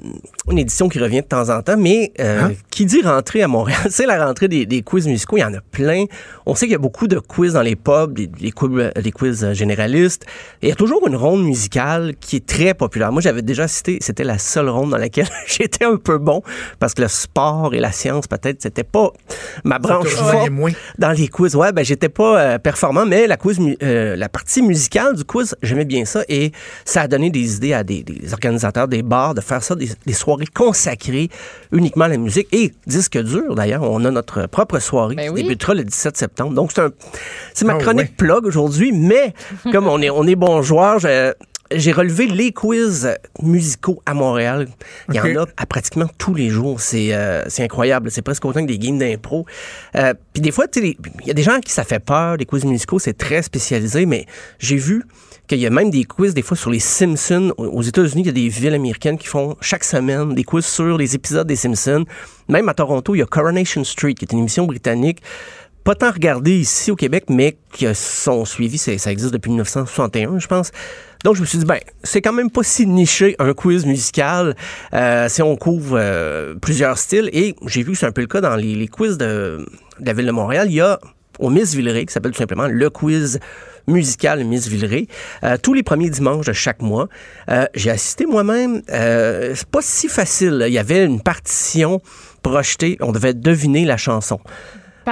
une 0.52 0.60
édition 0.60 0.88
qui 0.88 1.00
revient 1.00 1.22
de 1.22 1.26
temps 1.26 1.50
en 1.50 1.64
temps. 1.64 1.78
Mais 1.78 2.14
euh, 2.20 2.44
Hein? 2.44 2.52
qui 2.70 2.86
dit 2.86 3.02
rentrée 3.02 3.42
à 3.42 3.48
Montréal, 3.48 3.80
c'est 3.90 4.06
la 4.06 4.24
rentrée 4.24 4.48
des, 4.48 4.68
des 4.68 4.84
quiz 4.84 5.08
musicaux. 5.08 5.38
Il 5.38 5.40
y 5.40 5.44
en 5.44 5.54
a 5.56 5.62
plein. 5.62 6.06
On 6.46 6.54
sait 6.54 6.68
qu'il 6.68 6.74
y 6.74 6.76
a 6.76 6.80
beaucoup 6.80 7.08
de 7.08 7.18
quiz 7.18 7.54
dans 7.54 7.64
les 7.64 7.76
pubs, 7.76 8.14
des, 8.14 8.28
des 8.28 8.52
quiz, 8.52 9.54
généralistes. 9.54 10.28
Et 10.62 10.68
il 10.68 10.70
y 10.70 10.74
a 10.74 10.76
toujours 10.76 11.08
une 11.08 11.16
ronde 11.16 11.44
musicale 11.44 12.14
qui 12.20 12.36
est 12.36 12.46
très 12.46 12.76
populaire. 12.76 13.12
Moi, 13.12 13.24
j'avais 13.24 13.42
déjà 13.42 13.68
cité, 13.68 13.98
c'était 14.02 14.24
la 14.24 14.38
seule 14.38 14.70
ronde 14.70 14.92
dans 14.92 14.98
laquelle 14.98 15.28
j'étais 15.48 15.86
un 15.86 15.98
peu 15.98 16.20
bon 16.20 16.44
parce 16.80 16.94
que 16.94 17.02
le 17.02 17.08
sport 17.08 17.74
et 17.74 17.80
la 17.80 17.92
science, 17.92 18.28
peut-être, 18.28 18.62
c'était 18.62 18.84
pas 18.84 19.12
ma 19.64 19.80
branche 19.80 20.10
forte 20.10 20.50
moins. 20.70 20.78
dans 20.98 21.12
les 21.12 21.28
quiz. 21.28 21.56
Ouais, 21.56 21.72
ben 21.72 21.84
j'étais 21.84 22.10
pas 22.10 22.40
euh, 22.40 22.58
performant, 22.60 23.06
mais 23.06 23.28
la 23.28 23.38
quiz, 23.38 23.60
mu- 23.60 23.78
euh, 23.84 24.16
la 24.16 24.30
partie 24.30 24.62
musicale 24.62 25.16
du 25.16 25.24
quiz, 25.24 25.56
j'aimais 25.62 25.86
bien 25.86 26.06
ça 26.06 26.24
et 26.30 26.52
ça 26.86 27.02
a 27.02 27.08
donné 27.08 27.30
des 27.30 27.56
idées 27.58 27.74
à 27.74 27.84
des, 27.84 28.04
des 28.04 28.34
organisateurs 28.34 28.88
des 28.88 29.04
bars 29.04 29.34
de 29.34 29.42
faire 29.42 29.64
ça 29.64 29.76
des, 29.76 29.90
des 30.06 30.14
soirées 30.14 30.46
consacrées 30.54 31.30
uniquement 31.72 32.06
à 32.06 32.10
la 32.10 32.18
musique 32.18 32.48
et 32.52 32.72
disque 32.86 33.18
dur 33.18 33.56
d'ailleurs. 33.56 33.84
On 33.84 34.04
a 34.06 34.12
notre 34.12 34.48
propre 34.48 34.80
soirée 34.80 35.16
Ben 35.16 35.28
qui 35.28 35.34
oui. 35.34 35.44
débutera 35.44 35.74
le 35.74 35.84
17 35.84 36.18
septembre. 36.18 36.54
Donc 36.54 36.72
c'est 36.74 36.82
un, 36.82 36.90
c'est 37.54 37.66
ma 37.66 37.74
Ah 37.74 37.78
chronique 37.78 38.08
ouais. 38.10 38.14
plug 38.18 38.46
aujourd'hui, 38.46 38.92
mais 38.92 39.34
comme 39.72 39.88
on 39.88 40.02
est 40.02 40.10
on 40.10 40.24
est 40.26 40.36
bon 40.36 40.62
joueur, 40.62 41.00
je- 41.00 41.34
j'ai 41.74 41.92
relevé 41.92 42.28
les 42.28 42.52
quiz 42.52 43.10
musicaux 43.42 44.02
à 44.06 44.14
Montréal. 44.14 44.68
Il 45.10 45.16
y 45.16 45.20
en 45.20 45.44
a 45.44 45.46
à 45.58 45.66
pratiquement 45.66 46.08
tous 46.18 46.34
les 46.34 46.50
jours. 46.50 46.80
C'est 46.82 47.14
euh, 47.14 47.44
incroyable. 47.60 48.12
C'est 48.12 48.22
presque 48.22 48.46
autant 48.46 48.62
que 48.62 48.68
des 48.68 48.80
games 48.80 48.98
d'impro. 48.98 49.46
Euh, 49.96 50.14
Puis 50.34 50.42
des 50.42 50.52
fois, 50.52 50.66
les- 50.76 50.98
il 51.22 51.28
y 51.28 51.32
a 51.32 51.34
des 51.34 51.44
gens 51.44 51.60
qui 51.60 51.72
ça 51.72 51.84
fait 51.84 52.00
peur, 52.00 52.38
des 52.38 52.46
quiz 52.46 52.64
musicaux, 52.66 53.00
c'est 53.00 53.18
très 53.18 53.42
spécialisé, 53.42 54.06
mais 54.06 54.26
j'ai 54.60 54.78
vu 54.78 55.04
qu'il 55.48 55.60
y 55.60 55.66
a 55.66 55.70
même 55.70 55.90
des 55.90 56.04
quiz 56.04 56.34
des 56.34 56.42
fois 56.42 56.58
sur 56.58 56.70
les 56.72 56.80
Simpsons. 56.80 57.54
Aux 57.58 57.82
États-Unis, 57.84 58.22
il 58.24 58.26
y 58.28 58.30
a 58.30 58.34
des 58.34 58.50
villes 58.50 58.74
américaines 58.74 59.18
qui 59.18 59.28
font 59.28 59.56
chaque 59.62 59.84
semaine 59.84 60.34
des 60.36 60.44
quiz 60.44 60.66
sur 60.66 60.98
les 60.98 61.16
épisodes 61.16 61.48
des 61.48 61.56
Simpsons. 61.56 62.04
Même 62.50 62.68
à 62.70 62.74
Toronto, 62.74 63.16
il 63.16 63.20
y 63.20 63.22
a 63.22 63.26
Coronation 63.26 63.84
Street, 63.84 64.14
qui 64.14 64.26
est 64.26 64.32
une 64.34 64.40
émission 64.40 64.66
britannique 64.66 65.22
pas 65.84 65.96
tant 65.96 66.12
regardé 66.12 66.54
ici 66.54 66.92
au 66.92 66.98
Québec, 66.98 67.28
mais 67.30 67.56
qui 67.72 67.88
sont 67.96 68.44
suivis, 68.44 68.78
ça 68.78 69.10
existe 69.10 69.32
depuis 69.32 69.48
1961, 69.52 70.38
je 70.38 70.48
pense. 70.48 70.72
Donc, 71.24 71.36
je 71.36 71.42
me 71.42 71.46
suis 71.46 71.58
dit, 71.58 71.66
ben, 71.66 71.80
c'est 72.04 72.22
quand 72.22 72.34
même 72.34 72.52
pas 72.52 72.64
si 72.64 72.86
niché 72.86 73.36
un 73.40 73.54
quiz 73.54 73.86
musical 73.86 74.56
euh, 74.94 75.28
si 75.30 75.42
on 75.42 75.56
couvre 75.56 75.98
euh, 76.00 76.56
plusieurs 76.56 76.98
styles. 76.98 77.30
Et 77.34 77.56
j'ai 77.66 77.84
vu 77.84 77.94
que 77.94 77.98
c'est 77.98 78.06
un 78.06 78.12
peu 78.12 78.22
le 78.22 78.28
cas 78.28 78.42
dans 78.42 78.56
les, 78.56 78.76
les 78.76 78.88
quiz 78.88 79.18
de, 79.18 79.66
de 80.00 80.06
la 80.06 80.14
ville 80.14 80.28
de 80.28 80.32
Montréal. 80.32 80.68
Il 80.70 80.76
y 80.76 80.82
a 80.82 81.00
au 81.40 81.50
Miss 81.50 81.74
Villeray, 81.76 82.06
qui 82.06 82.14
s'appelle 82.14 82.32
tout 82.32 82.38
simplement 82.38 82.68
le 82.68 82.90
quiz 82.90 83.40
musical 83.88 84.44
Miss 84.44 84.68
Villeray, 84.68 85.08
euh, 85.44 85.58
tous 85.62 85.74
les 85.74 85.84
premiers 85.84 86.10
dimanches 86.10 86.46
de 86.46 86.54
chaque 86.54 86.82
mois. 86.82 87.08
Euh, 87.50 87.66
j'ai 87.74 87.90
assisté 87.90 88.26
moi-même. 88.26 88.82
Euh, 88.92 89.54
c'est 89.56 89.68
pas 89.68 89.82
si 89.82 90.08
facile. 90.10 90.66
Il 90.68 90.74
y 90.74 90.80
avait 90.80 91.06
une 91.06 91.22
partition 91.22 92.02
projetée. 92.44 92.98
On 93.02 93.12
devait 93.12 93.34
deviner 93.34 93.86
la 93.86 93.98
chanson. 93.98 94.40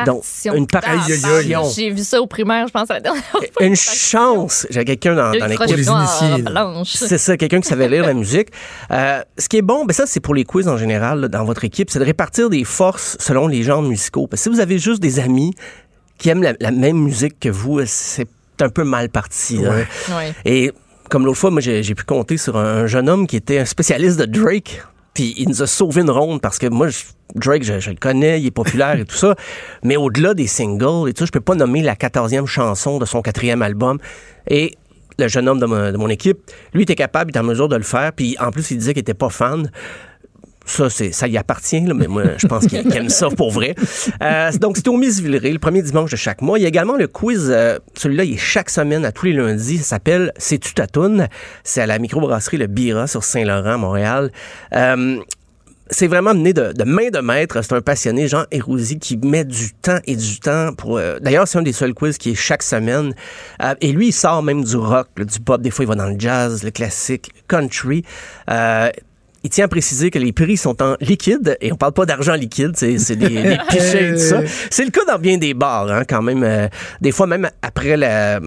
Donc, 0.03 0.23
une 0.53 0.67
partition. 0.67 1.29
Aïe, 1.29 1.45
aïe, 1.45 1.55
aïe. 1.55 1.71
J'ai 1.75 1.89
vu 1.91 2.03
ça 2.03 2.21
au 2.21 2.27
primaire, 2.27 2.67
je 2.67 2.73
pense, 2.73 2.89
à 2.91 2.95
la 2.95 2.99
dernière 2.99 3.23
fois. 3.25 3.41
Une 3.61 3.75
chance. 3.75 4.67
J'avais 4.69 4.85
quelqu'un 4.85 5.15
dans, 5.15 5.31
dans 5.31 5.45
les 5.47 5.83
noire, 5.85 6.21
initiés, 6.21 6.43
là. 6.43 6.51
blanche. 6.51 6.93
C'est 6.93 7.17
ça, 7.17 7.37
quelqu'un 7.37 7.61
qui 7.61 7.67
savait 7.67 7.87
lire 7.87 8.05
la 8.05 8.13
musique. 8.13 8.49
Euh, 8.91 9.21
ce 9.37 9.47
qui 9.47 9.57
est 9.57 9.61
bon, 9.61 9.85
ben 9.85 9.93
ça, 9.93 10.05
c'est 10.05 10.19
pour 10.19 10.35
les 10.35 10.43
quiz 10.43 10.67
en 10.67 10.77
général 10.77 11.21
là, 11.21 11.27
dans 11.27 11.45
votre 11.45 11.63
équipe, 11.63 11.89
c'est 11.89 11.99
de 11.99 12.05
répartir 12.05 12.49
des 12.49 12.63
forces 12.63 13.17
selon 13.19 13.47
les 13.47 13.63
genres 13.63 13.81
musicaux. 13.81 14.27
Parce 14.27 14.41
que 14.41 14.49
si 14.49 14.55
vous 14.55 14.59
avez 14.61 14.77
juste 14.79 15.01
des 15.01 15.19
amis 15.19 15.53
qui 16.17 16.29
aiment 16.29 16.43
la, 16.43 16.53
la 16.59 16.71
même 16.71 16.97
musique 16.97 17.39
que 17.39 17.49
vous, 17.49 17.81
c'est 17.85 18.27
un 18.61 18.69
peu 18.69 18.83
mal 18.83 19.09
parti. 19.09 19.57
là. 19.57 19.69
Ouais. 19.71 19.87
Ouais. 20.15 20.33
Et 20.45 20.71
comme 21.09 21.25
l'autre 21.25 21.37
fois, 21.39 21.51
moi, 21.51 21.61
j'ai 21.61 21.83
j'ai 21.83 21.93
pu 21.93 22.03
compter 22.03 22.37
sur 22.37 22.57
un 22.57 22.87
jeune 22.87 23.09
homme 23.09 23.27
qui 23.27 23.35
était 23.35 23.59
un 23.59 23.65
spécialiste 23.65 24.17
de 24.19 24.25
Drake. 24.25 24.81
Puis 25.15 25.33
il 25.37 25.49
nous 25.49 25.63
a 25.63 25.67
sauvé 25.67 26.01
une 26.01 26.11
ronde 26.11 26.41
parce 26.41 26.59
que 26.59 26.67
moi, 26.67 26.89
je- 26.89 27.05
Drake, 27.33 27.63
je, 27.63 27.89
le 27.89 27.95
connais, 27.95 28.39
il 28.39 28.45
est 28.45 28.51
populaire 28.51 28.99
et 28.99 29.05
tout 29.05 29.15
ça. 29.15 29.35
Mais 29.83 29.95
au-delà 29.97 30.35
des 30.35 30.45
singles 30.45 31.09
et 31.09 31.13
tout 31.13 31.21
ça, 31.21 31.25
je 31.25 31.31
peux 31.31 31.41
pas 31.41 31.55
nommer 31.55 31.81
la 31.81 31.95
quatorzième 31.95 32.45
chanson 32.45 32.99
de 32.99 33.05
son 33.05 33.21
quatrième 33.23 33.61
album. 33.63 33.97
Et 34.47 34.75
le 35.17 35.27
jeune 35.27 35.47
homme 35.49 35.59
de, 35.59 35.65
mon- 35.65 35.91
de 35.91 35.97
mon 35.97 36.09
équipe, 36.09 36.37
lui 36.73 36.83
était 36.83 36.95
capable, 36.95 37.29
il 37.29 37.31
était 37.31 37.39
en 37.39 37.43
mesure 37.43 37.67
de 37.69 37.75
le 37.77 37.83
faire. 37.83 38.11
Puis 38.13 38.35
en 38.39 38.51
plus, 38.51 38.69
il 38.71 38.77
disait 38.77 38.93
qu'il 38.93 39.01
était 39.01 39.13
pas 39.15 39.29
fan. 39.29 39.71
Ça, 40.65 40.89
c'est, 40.89 41.11
ça 41.11 41.27
y 41.27 41.37
appartient, 41.37 41.81
là, 41.81 41.93
mais 41.93 42.07
moi, 42.07 42.23
je 42.37 42.47
pense 42.47 42.65
qu'il, 42.65 42.79
aime 42.95 43.09
ça 43.09 43.29
pour 43.29 43.51
vrai. 43.51 43.75
Euh, 44.21 44.51
donc, 44.53 44.77
c'est 44.77 44.87
au 44.87 44.97
Miss 44.97 45.19
Villeray, 45.19 45.51
le 45.51 45.59
premier 45.59 45.81
dimanche 45.83 46.09
de 46.09 46.15
chaque 46.15 46.41
mois. 46.41 46.57
Il 46.57 46.63
y 46.63 46.65
a 46.65 46.67
également 46.67 46.97
le 46.97 47.07
quiz, 47.07 47.49
euh, 47.49 47.77
celui-là, 47.95 48.23
il 48.23 48.33
est 48.33 48.37
chaque 48.37 48.69
semaine, 48.69 49.05
à 49.05 49.11
tous 49.11 49.27
les 49.27 49.33
lundis. 49.33 49.77
Ça 49.77 49.83
s'appelle 49.83 50.31
C'est-tu 50.37 50.73
ta? 50.73 50.87
C'est 51.63 51.81
à 51.81 51.85
la 51.85 51.99
microbrasserie 51.99 52.57
Le 52.57 52.67
Bira 52.67 53.07
sur 53.07 53.23
Saint-Laurent, 53.23 53.77
Montréal. 53.77 54.31
Euh, 54.73 55.19
c'est 55.89 56.07
vraiment 56.07 56.33
mené 56.33 56.53
de, 56.53 56.73
de 56.73 56.83
main 56.83 57.09
de 57.09 57.19
maître. 57.19 57.61
C'est 57.61 57.73
un 57.73 57.81
passionné, 57.81 58.27
Jean 58.27 58.45
Hérouzy, 58.51 58.97
qui 58.97 59.17
met 59.17 59.43
du 59.43 59.71
temps 59.73 59.99
et 60.05 60.15
du 60.15 60.39
temps 60.39 60.73
pour... 60.73 60.97
euh, 60.97 61.19
D'ailleurs, 61.19 61.47
c'est 61.47 61.59
un 61.59 61.63
des 61.63 61.73
seuls 61.73 61.93
quiz 61.93 62.17
qui 62.17 62.31
est 62.31 62.35
chaque 62.35 62.63
semaine. 62.63 63.13
Euh, 63.61 63.75
et 63.81 63.91
lui, 63.91 64.07
il 64.07 64.13
sort 64.13 64.41
même 64.41 64.63
du 64.63 64.77
rock, 64.77 65.09
du 65.17 65.39
pop. 65.39 65.61
Des 65.61 65.69
fois, 65.69 65.85
il 65.85 65.87
va 65.87 65.95
dans 65.95 66.07
le 66.09 66.19
jazz, 66.19 66.63
le 66.63 66.71
classique, 66.71 67.31
country. 67.47 68.03
Euh, 68.49 68.89
il 69.45 69.49
tient 69.49 69.65
à 69.65 69.67
préciser 69.67 70.09
que 70.09 70.17
les 70.17 70.31
prix 70.33 70.57
sont 70.57 70.81
en 70.81 70.95
liquide 70.99 71.55
et 71.61 71.71
on 71.71 71.75
parle 71.75 71.93
pas 71.93 72.07
d'argent 72.07 72.33
liquide, 72.33 72.71
c'est 72.75 73.15
des, 73.15 73.29
des 73.29 73.57
pichets 73.69 74.09
et 74.09 74.13
tout 74.13 74.17
ça. 74.17 74.41
C'est 74.71 74.83
le 74.83 74.89
cas 74.89 75.05
dans 75.05 75.19
bien 75.19 75.37
des 75.37 75.53
bars, 75.53 75.87
hein, 75.87 76.01
quand 76.09 76.23
même. 76.23 76.43
Euh, 76.43 76.67
des 76.99 77.11
fois, 77.11 77.27
même 77.27 77.47
après 77.61 77.95
la, 77.95 78.39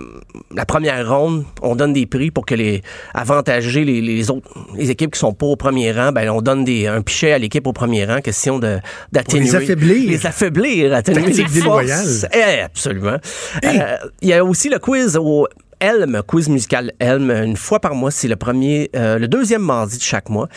la 0.52 0.66
première 0.66 1.08
ronde, 1.08 1.44
on 1.62 1.76
donne 1.76 1.92
des 1.92 2.06
prix 2.06 2.32
pour 2.32 2.44
que 2.44 2.56
les 2.56 2.82
avantager 3.14 3.84
les, 3.84 4.00
les 4.00 4.28
autres 4.28 4.50
les 4.74 4.90
équipes 4.90 5.12
qui 5.12 5.20
sont 5.20 5.32
pas 5.34 5.46
au 5.46 5.54
premier 5.54 5.92
rang, 5.92 6.10
ben 6.10 6.28
on 6.30 6.42
donne 6.42 6.64
des, 6.64 6.88
un 6.88 7.00
pichet 7.02 7.30
à 7.30 7.38
l'équipe 7.38 7.66
au 7.68 7.72
premier 7.72 8.04
rang, 8.04 8.20
question 8.20 8.58
de 8.58 8.78
d'atténuer 9.12 9.44
les 9.44 9.54
affaiblir. 9.54 10.10
les 10.10 10.26
affaiblir, 10.26 10.94
atténuer 10.94 11.32
les 11.32 11.44
forces. 11.60 12.26
Eh, 12.34 12.60
absolument. 12.62 13.18
Euh, 13.64 13.96
Il 14.20 14.30
y 14.30 14.32
a 14.32 14.44
aussi 14.44 14.68
le 14.68 14.80
quiz 14.80 15.16
au 15.16 15.46
Elm, 15.80 16.22
quiz 16.26 16.48
musical 16.48 16.92
Elm, 16.98 17.30
une 17.30 17.56
fois 17.56 17.80
par 17.80 17.94
mois. 17.94 18.10
C'est 18.10 18.28
le 18.28 18.36
premier, 18.36 18.90
euh, 18.96 19.18
le 19.18 19.28
deuxième 19.28 19.62
mardi 19.62 19.98
de 19.98 20.02
chaque 20.02 20.28
mois. 20.28 20.48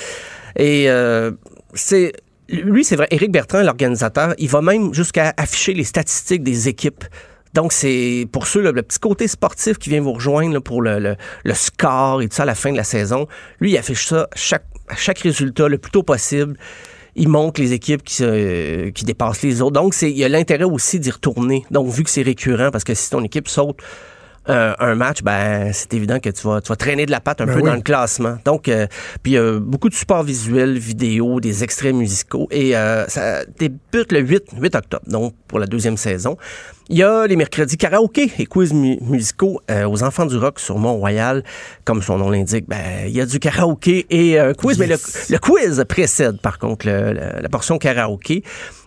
Et 0.56 0.90
euh, 0.90 1.32
c'est 1.74 2.14
lui, 2.50 2.84
c'est 2.84 2.98
vrai, 2.98 3.08
Éric 3.12 3.32
Bertrand, 3.32 3.62
l'organisateur, 3.62 4.34
il 4.38 4.50
va 4.50 4.62
même 4.62 4.94
jusqu'à 4.94 5.34
afficher 5.38 5.74
les 5.74 5.86
statistiques 5.86 6.44
des 6.44 6.68
équipes. 6.68 7.06
Donc, 7.54 7.74
c'est 7.74 8.28
pour 8.32 8.48
ceux, 8.48 8.62
là, 8.62 8.72
le 8.72 8.82
petit 8.82 9.00
côté 9.00 9.28
sportif 9.28 9.78
qui 9.78 9.90
vient 9.90 10.02
vous 10.02 10.14
rejoindre 10.14 10.60
pour 10.60 10.82
le, 10.82 11.16
le, 11.44 11.54
score 11.54 12.22
et 12.22 12.30
tout 12.30 12.36
ça 12.36 12.44
à 12.44 12.46
la 12.46 12.56
fin 12.56 12.72
de 12.72 12.78
la 12.78 12.84
saison. 12.84 13.28
Lui, 13.60 13.72
il 13.72 13.78
affiche 13.78 14.06
ça 14.08 14.28
chaque, 14.36 14.66
chaque 14.96 15.20
résultat 15.20 15.68
le 15.68 15.78
plus 15.78 15.92
tôt 15.92 16.04
possible. 16.04 16.58
Il 17.16 17.28
montre 17.28 17.60
les 17.60 17.74
équipes 17.74 18.04
qui, 18.04 18.16
se- 18.16 18.90
qui 18.90 19.04
dépassent 19.04 19.42
les 19.42 19.62
autres. 19.62 19.74
Donc, 19.74 19.94
il 20.02 20.18
y 20.18 20.24
a 20.24 20.30
l'intérêt 20.30 20.64
aussi 20.64 21.00
d'y 21.00 21.12
retourner. 21.12 21.66
Donc, 21.72 21.90
vu 21.90 22.04
que 22.04 22.10
c'est 22.10 22.22
récurrent, 22.22 22.72
parce 22.72 22.86
que 22.86 22.94
si 22.94 23.10
ton 23.10 23.22
équipe 23.24 23.50
saute 23.50 23.80
euh, 24.50 24.74
un 24.80 24.96
match, 24.96 25.22
ben 25.24 25.72
c'est 25.72 25.94
évident 25.94 26.20
que 26.20 26.30
tu 26.30 26.48
vas, 26.48 26.62
tu 26.62 26.70
vas 26.70 26.76
traîner 26.76 27.06
de 27.06 27.12
la 27.12 27.20
patte 27.20 27.42
un 27.42 27.46
Ben 27.46 27.54
peu 27.54 27.60
oui. 27.62 27.66
dans 27.70 27.76
le 27.76 27.82
classement. 27.82 28.38
Donc, 28.44 28.68
euh, 28.68 28.88
puis 29.22 29.38
euh, 29.38 29.60
beaucoup 29.62 29.88
de 29.90 29.94
supports 29.94 30.24
visuels, 30.24 30.78
vidéo, 30.80 31.40
des 31.40 31.64
extraits 31.64 31.94
musicaux. 31.94 32.48
Et 32.52 32.76
euh, 32.76 33.06
ça 33.08 33.46
débute 33.60 34.12
le 34.12 34.20
8, 34.20 34.44
8 34.60 34.76
octobre, 34.76 35.04
donc 35.08 35.34
pour 35.48 35.60
la 35.60 35.68
deuxième 35.68 35.98
saison. 35.98 36.38
Il 36.90 36.98
y 36.98 37.04
a 37.04 37.26
les 37.28 37.36
mercredis 37.38 37.78
karaoké 37.78 38.32
et 38.40 38.46
quiz 38.48 38.74
mu- 38.74 38.98
musicaux 39.02 39.62
euh, 39.70 39.88
aux 39.88 40.04
enfants 40.04 40.26
du 40.26 40.36
rock 40.38 40.60
sur 40.60 40.78
Mont-Royal. 40.78 41.44
Comme 41.86 42.02
son 42.02 42.18
nom 42.18 42.30
l'indique, 42.30 42.66
ben, 42.68 43.06
il 43.08 43.16
y 43.16 43.22
a 43.22 43.26
du 43.26 43.40
karaoké 43.40 44.08
et 44.10 44.38
un 44.40 44.54
quiz. 44.54 44.78
Mais 44.78 44.88
le, 44.88 44.98
quiz 45.38 45.86
précède, 45.88 46.42
par 46.42 46.58
contre, 46.60 46.88
le- 46.88 47.14
le- 47.14 47.42
la 47.42 47.50
portion 47.50 47.78
karaoké. 47.78 48.44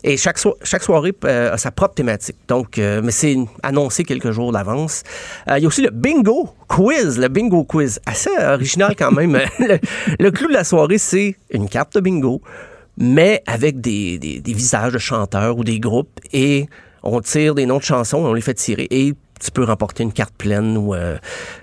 Et 0.06 0.18
chaque, 0.18 0.38
chaque 0.62 0.82
soirée 0.82 1.14
euh, 1.24 1.54
a 1.54 1.56
sa 1.56 1.70
propre 1.70 1.94
thématique. 1.94 2.36
Donc, 2.46 2.78
euh, 2.78 3.00
mais 3.02 3.10
c'est 3.10 3.36
annoncé 3.62 4.04
quelques 4.04 4.32
jours 4.32 4.52
d'avance. 4.52 5.02
Euh, 5.48 5.56
il 5.56 5.62
y 5.62 5.64
a 5.64 5.68
aussi 5.68 5.80
le 5.80 5.88
bingo 5.90 6.50
quiz, 6.68 7.18
le 7.18 7.28
bingo 7.28 7.64
quiz. 7.64 7.98
Assez 8.04 8.28
original 8.38 8.94
quand 8.98 9.12
même. 9.12 9.40
le, 10.18 10.30
clou 10.30 10.48
de 10.48 10.52
la 10.52 10.62
soirée, 10.64 10.98
c'est 10.98 11.36
une 11.50 11.70
carte 11.70 11.94
de 11.94 12.00
bingo, 12.00 12.42
mais 12.98 13.42
avec 13.46 13.80
des, 13.80 14.18
des- 14.18 14.52
visages 14.52 14.92
de 14.92 14.98
chanteurs 14.98 15.56
ou 15.56 15.64
des 15.64 15.80
groupes. 15.80 16.20
Et 16.34 16.66
on 17.02 17.22
tire 17.22 17.54
des 17.54 17.64
noms 17.64 17.78
de 17.78 17.82
chansons, 17.82 18.18
on 18.18 18.34
les 18.34 18.42
fait 18.42 18.52
tirer. 18.54 18.86
Et 18.90 19.14
tu 19.40 19.50
peux 19.52 19.64
remporter 19.64 20.02
une 20.02 20.12
carte 20.12 20.34
pleine 20.36 20.76
ou 20.76 20.94
euh, 20.94 21.16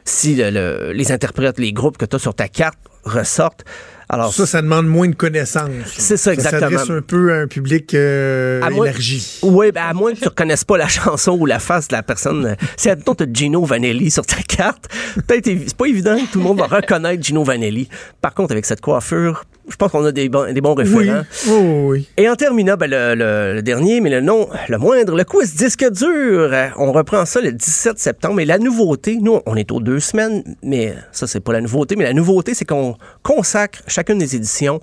si 0.04 0.34
le- 0.36 0.50
le- 0.50 0.92
les 0.94 1.12
interprètes, 1.12 1.60
les 1.60 1.74
groupes 1.74 1.98
que 1.98 2.06
tu 2.06 2.16
as 2.16 2.20
sur 2.20 2.34
ta 2.34 2.48
carte 2.48 2.80
ressortent. 3.04 3.66
Alors, 4.14 4.34
Ça, 4.34 4.46
ça 4.46 4.62
demande 4.62 4.88
moins 4.88 5.08
de 5.08 5.16
connaissances. 5.16 5.70
C'est 5.98 6.18
ça, 6.18 6.34
exactement. 6.34 6.70
Ça 6.72 6.78
s'adresse 6.80 6.90
un 6.90 7.02
peu 7.02 7.32
à 7.32 7.38
un 7.38 7.48
public 7.48 7.94
euh, 7.94 8.62
À 8.62 8.70
moins- 8.70 8.86
élargi. 8.86 9.40
Oui, 9.42 9.72
ben 9.72 9.84
à 9.88 9.94
moins 9.94 10.14
que 10.14 10.20
tu 10.20 10.28
reconnaisses 10.28 10.66
pas 10.66 10.78
la 10.78 10.88
chanson 10.90 11.38
ou 11.40 11.46
la 11.46 11.60
face 11.60 11.88
de 11.88 11.96
la 11.96 12.04
personne. 12.04 12.58
Si 12.76 12.90
admettons 12.90 13.16
tu 13.16 13.24
as 13.24 13.28
Gino 13.32 13.64
Vanelli 13.64 14.12
sur 14.12 14.26
ta 14.26 14.42
carte, 14.44 14.90
peut-être 15.28 15.46
c'est 15.46 15.78
pas 15.78 15.86
évident 15.86 16.18
que 16.18 16.30
tout 16.30 16.40
le 16.40 16.44
monde 16.44 16.60
va 16.60 16.68
reconnaître 16.68 17.24
Gino 17.24 17.44
Vanelli. 17.46 17.88
Par 18.22 18.34
contre, 18.34 18.52
avec 18.52 18.66
cette 18.66 18.82
coiffure, 18.82 19.46
je 19.70 19.76
pense 19.76 19.92
qu'on 19.92 20.04
a 20.06 20.12
des 20.12 20.28
bons, 20.30 20.52
des 20.54 20.62
bons 20.62 20.76
Oui. 20.76 20.84
référents. 20.84 21.24
Oh, 21.50 21.86
oui. 21.90 22.08
Et 22.18 22.28
en 22.30 22.36
terminant, 22.36 22.76
ben, 22.78 22.90
le, 22.90 23.16
le- 23.16 23.54
le 23.56 23.62
dernier, 23.62 24.02
mais 24.02 24.10
le 24.10 24.22
non, 24.22 24.48
le 24.70 24.78
moindre, 24.78 25.16
le 25.16 25.24
quiz 25.24 25.56
disque 25.56 25.90
dur. 25.92 26.52
On 26.78 26.92
reprend 26.92 27.26
ça 27.26 27.42
le 27.42 27.52
17 27.52 27.98
septembre. 28.00 28.40
Et 28.40 28.46
la 28.46 28.58
nouveauté, 28.60 29.18
nous, 29.22 29.40
on 29.46 29.56
est 29.56 29.72
aux 29.72 29.80
deux 29.80 30.00
semaines, 30.00 30.44
mais 30.64 30.94
ça, 31.12 31.28
c'est 31.28 31.40
pas 31.40 31.54
la 31.54 31.62
nouveauté. 31.62 31.96
Mais 31.96 32.04
la 32.06 32.14
nouveauté, 32.14 32.54
c'est 32.54 32.66
qu'on 32.66 32.96
consacre 33.24 33.80
chacune 33.88 34.18
des 34.18 34.36
éditions 34.36 34.80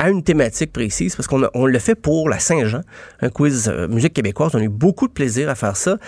à 0.00 0.10
une 0.10 0.22
thématique 0.22 0.72
précise, 0.72 1.16
parce 1.16 1.26
qu'on 1.26 1.42
on 1.54 1.66
le 1.66 1.78
fait 1.80 1.96
pour 1.96 2.28
la 2.28 2.38
Saint-Jean, 2.38 2.82
un 3.20 3.30
quiz 3.30 3.68
euh, 3.68 3.88
musique 3.88 4.12
québécoise. 4.14 4.52
On 4.54 4.58
a 4.58 4.62
eu 4.62 4.68
beaucoup 4.68 5.08
de 5.08 5.12
plaisir 5.12 5.48
à 5.48 5.56
faire 5.56 5.76
ça. 5.76 5.98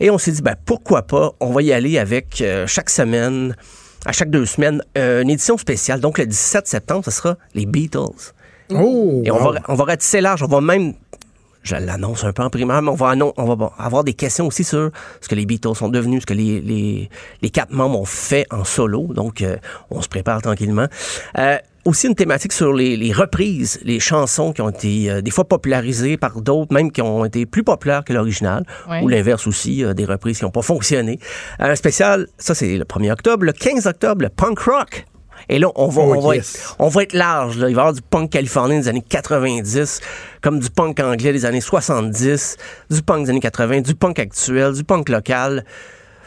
Et 0.00 0.08
on 0.10 0.16
s'est 0.18 0.30
dit, 0.32 0.40
ben, 0.42 0.54
pourquoi 0.64 1.02
pas, 1.02 1.32
on 1.40 1.50
va 1.52 1.60
y 1.62 1.72
aller 1.72 1.98
avec 1.98 2.40
euh, 2.40 2.66
chaque 2.66 2.88
semaine, 2.90 3.54
à 4.06 4.12
chaque 4.12 4.30
deux 4.30 4.46
semaines, 4.46 4.82
euh, 4.96 5.22
une 5.22 5.30
édition 5.30 5.58
spéciale. 5.58 6.00
Donc, 6.00 6.18
le 6.18 6.26
17 6.26 6.66
septembre, 6.66 7.04
ce 7.04 7.10
sera 7.10 7.36
les 7.54 7.66
Beatles. 7.66 8.32
Oh, 8.70 9.22
Et 9.24 9.30
on 9.30 9.36
wow. 9.44 9.52
va, 9.52 9.60
on 9.68 9.74
va 9.74 9.84
ratisser 9.84 10.20
large. 10.20 10.42
On 10.42 10.46
va 10.46 10.60
même, 10.60 10.94
je 11.62 11.74
l'annonce 11.74 12.24
un 12.24 12.32
peu 12.32 12.42
en 12.42 12.50
primaire, 12.50 12.80
mais 12.82 12.90
on 12.90 12.94
va, 12.94 13.14
on 13.36 13.54
va 13.54 13.72
avoir 13.78 14.04
des 14.04 14.14
questions 14.14 14.46
aussi 14.46 14.64
sur 14.64 14.90
ce 15.20 15.28
que 15.28 15.34
les 15.34 15.44
Beatles 15.44 15.74
sont 15.74 15.88
devenus, 15.88 16.22
ce 16.22 16.26
que 16.26 16.34
les, 16.34 16.60
les, 16.60 17.10
les 17.42 17.50
quatre 17.50 17.72
membres 17.72 18.00
ont 18.00 18.04
fait 18.04 18.46
en 18.50 18.64
solo. 18.64 19.08
Donc, 19.12 19.42
euh, 19.42 19.56
on 19.90 20.00
se 20.00 20.08
prépare 20.08 20.40
tranquillement. 20.40 20.86
Euh, 21.38 21.58
aussi 21.86 22.08
une 22.08 22.14
thématique 22.14 22.52
sur 22.52 22.72
les, 22.72 22.96
les 22.96 23.12
reprises, 23.12 23.78
les 23.82 24.00
chansons 24.00 24.52
qui 24.52 24.60
ont 24.60 24.68
été 24.70 25.10
euh, 25.10 25.20
des 25.22 25.30
fois 25.30 25.44
popularisées 25.44 26.16
par 26.16 26.40
d'autres, 26.40 26.74
même 26.74 26.90
qui 26.90 27.00
ont 27.00 27.24
été 27.24 27.46
plus 27.46 27.62
populaires 27.64 28.04
que 28.04 28.12
l'original, 28.12 28.64
ou 29.02 29.08
l'inverse 29.08 29.46
aussi, 29.46 29.84
euh, 29.84 29.94
des 29.94 30.04
reprises 30.04 30.38
qui 30.38 30.44
n'ont 30.44 30.50
pas 30.50 30.62
fonctionné. 30.62 31.18
Un 31.58 31.74
spécial, 31.76 32.26
ça 32.38 32.54
c'est 32.54 32.76
le 32.76 32.84
1er 32.84 33.12
octobre. 33.12 33.44
Le 33.44 33.52
15 33.52 33.86
octobre, 33.86 34.22
le 34.22 34.28
punk 34.28 34.58
rock. 34.60 35.06
Et 35.48 35.58
là, 35.58 35.68
on 35.76 35.86
va, 35.88 36.02
Oh, 36.02 36.14
on 36.16 36.20
va 36.28 36.34
yes. 36.34 36.54
être, 36.54 36.76
on 36.80 36.88
va 36.88 37.02
être 37.04 37.12
large. 37.12 37.58
Là. 37.58 37.68
Il 37.68 37.76
va 37.76 37.82
y 37.82 37.82
avoir 37.82 37.92
du 37.92 38.02
punk 38.02 38.30
californien 38.30 38.80
des 38.80 38.88
années 38.88 39.04
90, 39.06 40.00
comme 40.40 40.58
du 40.58 40.70
punk 40.70 40.98
anglais 40.98 41.32
des 41.32 41.44
années 41.44 41.60
70, 41.60 42.56
du 42.90 43.02
punk 43.02 43.24
des 43.24 43.30
années 43.30 43.40
80, 43.40 43.82
du 43.82 43.94
punk 43.94 44.18
actuel, 44.18 44.72
du 44.72 44.82
punk 44.82 45.08
local. 45.08 45.64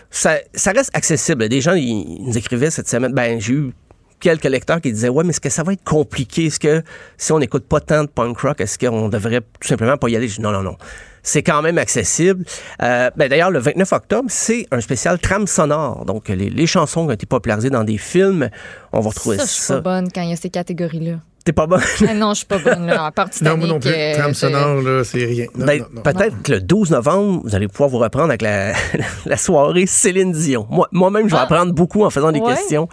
Ça, 0.10 0.38
ça 0.54 0.72
reste 0.72 0.92
accessible. 0.94 1.50
Des 1.50 1.60
gens, 1.60 1.74
ils, 1.74 1.84
ils 1.84 2.24
nous 2.26 2.38
écrivaient 2.38 2.72
cette 2.72 2.88
semaine, 2.88 3.12
ben 3.12 3.40
j'ai 3.42 3.54
eu 3.54 3.74
quelques 4.20 4.46
lecteurs 4.46 4.82
qui 4.82 4.92
disaient 4.92 5.10
ouais 5.10 5.24
mais 5.24 5.30
est-ce 5.32 5.42
que 5.42 5.50
ça 5.50 5.64
va 5.64 5.74
être 5.74 5.84
compliqué? 5.84 6.46
Est-ce 6.46 6.60
que 6.60 6.84
si 7.18 7.32
on 7.32 7.40
n'écoute 7.40 7.66
pas 7.68 7.80
tant 7.80 8.04
de 8.04 8.10
punk 8.10 8.38
rock 8.40 8.62
est-ce 8.62 8.78
qu'on 8.78 9.10
devrait 9.10 9.42
tout 9.42 9.68
simplement 9.68 9.98
pas 9.98 10.10
y 10.10 10.16
aller? 10.16 10.28
Je 10.28 10.36
dis, 10.36 10.42
non 10.42 10.52
non 10.52 10.64
non 10.64 10.76
c'est 11.22 11.44
quand 11.44 11.62
même 11.62 11.78
accessible. 11.78 12.46
Euh, 12.82 13.12
ben 13.16 13.30
d'ailleurs, 13.30 13.52
le 13.52 13.60
29 13.60 13.92
octobre, 13.92 14.30
c'est 14.30 14.66
un 14.72 14.80
spécial 14.80 15.20
trame 15.20 15.48
sonore. 15.48 16.06
Donc, 16.06 16.30
les, 16.30 16.50
les 16.50 16.66
chansons 16.66 17.02
qui 17.04 17.08
ont 17.10 17.14
été 17.14 17.26
popularisées 17.26 17.70
dans 17.70 17.84
des 17.84 17.98
films, 17.98 18.50
on 18.94 19.02
va 19.02 19.10
retrouver 19.10 19.38
Ça, 19.38 19.46
ça. 19.46 19.50
je 19.50 19.54
suis 19.64 19.74
pas 19.74 19.82
bonne 19.82 20.10
quand 20.14 20.22
il 20.22 20.30
y 20.30 20.34
a 20.34 20.38
ces 20.38 20.50
catégories-là. 20.50 21.18
T'es 21.46 21.54
pas 21.54 21.66
bon? 21.68 21.78
Ah 22.08 22.14
non, 22.14 22.32
je 22.34 22.40
suis 22.40 22.46
pas 22.46 22.58
bonne. 22.60 22.86
Là. 22.86 23.06
À 23.06 23.12
part 23.12 23.30
Non, 23.42 23.58
moi 23.58 23.68
non 23.68 23.80
plus. 23.80 23.90
euh, 23.92 24.14
Trame 24.18 24.34
sonore, 24.34 24.82
là, 24.82 25.04
c'est 25.04 25.24
rien. 25.26 25.46
Non, 25.56 25.66
Ben, 25.66 25.80
non, 25.80 25.86
non. 25.96 26.02
Peut-être 26.02 26.42
que 26.44 26.52
le 26.52 26.62
12 26.62 26.92
novembre, 26.92 27.42
vous 27.44 27.56
allez 27.56 27.68
pouvoir 27.68 27.90
vous 27.90 27.98
reprendre 27.98 28.28
avec 28.30 28.42
la, 28.42 28.74
la 29.26 29.38
soirée 29.38 29.86
Céline 29.86 30.32
Dion. 30.34 30.68
Moi- 30.70 30.88
Moi-même, 30.92 31.28
je 31.28 31.34
vais 31.34 31.40
Ah. 31.40 31.44
apprendre 31.46 31.74
beaucoup 31.74 32.04
en 32.04 32.10
faisant 32.10 32.32
des 32.32 32.40
Ouais. 32.40 32.54
questions. 32.56 32.88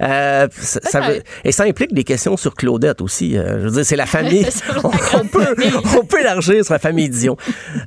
Euh, 0.00 0.46
ça, 0.58 0.80
ça 0.82 1.00
veut- 1.00 1.06
Peut-être. 1.14 1.26
et 1.44 1.52
ça 1.52 1.64
implique 1.64 1.92
des 1.92 2.04
questions 2.04 2.36
sur 2.36 2.54
Claudette 2.54 3.00
aussi. 3.02 3.36
Euh, 3.36 3.58
je 3.60 3.64
veux 3.64 3.70
dire, 3.72 3.84
c'est 3.84 3.96
la 3.96 4.06
famille. 4.16 4.46
On, 4.84 4.88
on 5.18 5.26
peut, 5.26 5.46
on 6.00 6.04
peut 6.04 6.20
élargir 6.20 6.64
sur 6.64 6.72
la 6.74 6.78
famille 6.78 7.08
Dion. 7.10 7.36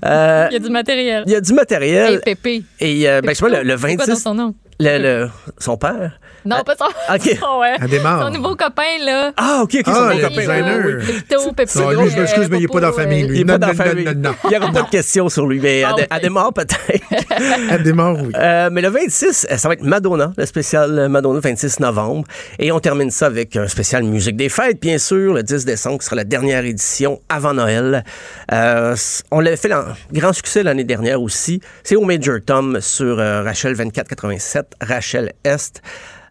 Euh, 0.05 0.47
Il 0.51 0.53
y 0.53 0.57
a 0.57 0.59
du 0.59 0.69
matériel. 0.69 1.23
il 1.25 1.31
y 1.31 1.35
a 1.35 1.41
du 1.41 1.53
matériel. 1.53 2.13
Hey, 2.13 2.19
Pépé. 2.19 2.63
Et 2.79 3.09
euh, 3.09 3.21
ben, 3.21 3.29
je 3.29 3.35
sais 3.35 3.49
pas, 3.49 3.49
le, 3.49 3.63
le 3.63 3.77
C'est 3.77 3.95
quoi 3.95 4.05
26, 4.05 4.07
dans 4.09 4.15
son 4.29 4.33
nom? 4.35 4.55
Le, 4.83 4.97
le- 4.97 5.29
son 5.59 5.77
père? 5.77 6.19
Non, 6.43 6.63
pas 6.63 6.75
son. 6.75 6.85
OK. 7.15 7.37
son, 7.39 7.59
ouais. 7.59 7.75
Elle 7.81 7.87
démarre. 7.89 8.23
Son 8.25 8.31
nouveau 8.33 8.55
copain, 8.55 8.97
là. 9.05 9.31
Ah, 9.37 9.59
OK, 9.61 9.75
OK, 9.79 9.83
Ah, 9.85 9.93
son 9.93 10.07
le 10.07 10.13
bon 10.15 10.21
copain. 10.21 10.35
designer. 10.41 10.81
Pepito, 11.05 11.51
Pepito. 11.53 11.79
Non, 11.93 12.01
lui, 12.03 12.09
je 12.09 12.19
m'excuse, 12.19 12.49
mais 12.49 12.57
il 12.57 12.61
n'est 12.61 12.67
pas 12.67 12.79
dans 12.79 12.87
la 12.87 12.93
famille, 12.93 13.23
lui. 13.23 13.37
Il 13.37 13.41
est 13.41 13.45
pas 13.45 13.57
dans 13.59 13.67
la 13.67 13.73
famille. 13.75 14.05
non, 14.05 14.11
non, 14.13 14.21
non. 14.29 14.35
Il 14.45 14.49
n'y 14.49 14.57
aura 14.57 14.71
pas 14.71 14.81
de 14.81 14.89
questions 14.89 15.29
sur 15.29 15.45
lui, 15.45 15.59
mais 15.59 15.83
Ah, 15.83 15.89
à, 15.89 15.93
ok. 15.93 16.07
à 16.09 16.19
démarre 16.19 16.53
peut-être. 16.53 16.75
Elle 17.69 17.83
démarre, 17.83 18.15
oui. 18.21 18.31
Euh, 18.35 18.69
mais 18.71 18.81
le 18.81 18.89
26, 18.89 19.47
euh, 19.51 19.57
ça 19.57 19.67
va 19.67 19.75
être 19.75 19.83
Madonna, 19.83 20.33
le 20.35 20.45
spécial 20.45 21.07
Madonna 21.09 21.39
26 21.39 21.79
novembre. 21.79 22.25
Et 22.57 22.71
on 22.71 22.79
termine 22.79 23.11
ça 23.11 23.27
avec 23.27 23.55
un 23.55 23.67
spécial 23.67 24.03
musique 24.03 24.35
des 24.35 24.49
fêtes, 24.49 24.81
bien 24.81 24.97
sûr, 24.97 25.33
le 25.33 25.43
10 25.43 25.65
décembre, 25.65 25.99
qui 25.99 26.05
sera 26.05 26.15
la 26.15 26.23
dernière 26.23 26.65
édition 26.65 27.21
avant 27.29 27.53
Noël. 27.53 28.03
Euh, 28.51 28.95
on 29.29 29.39
l'avait 29.41 29.57
fait 29.57 29.71
en 29.73 29.83
grand 30.11 30.33
succès 30.33 30.63
l'année 30.63 30.83
dernière 30.83 31.21
aussi. 31.21 31.61
C'est 31.83 31.95
au 31.95 32.01
Major 32.05 32.37
Tom 32.43 32.79
sur 32.81 33.19
euh, 33.19 33.43
Rachel 33.43 33.75
2487, 33.77 34.70
Rachel 34.79 35.33
Est. 35.43 35.81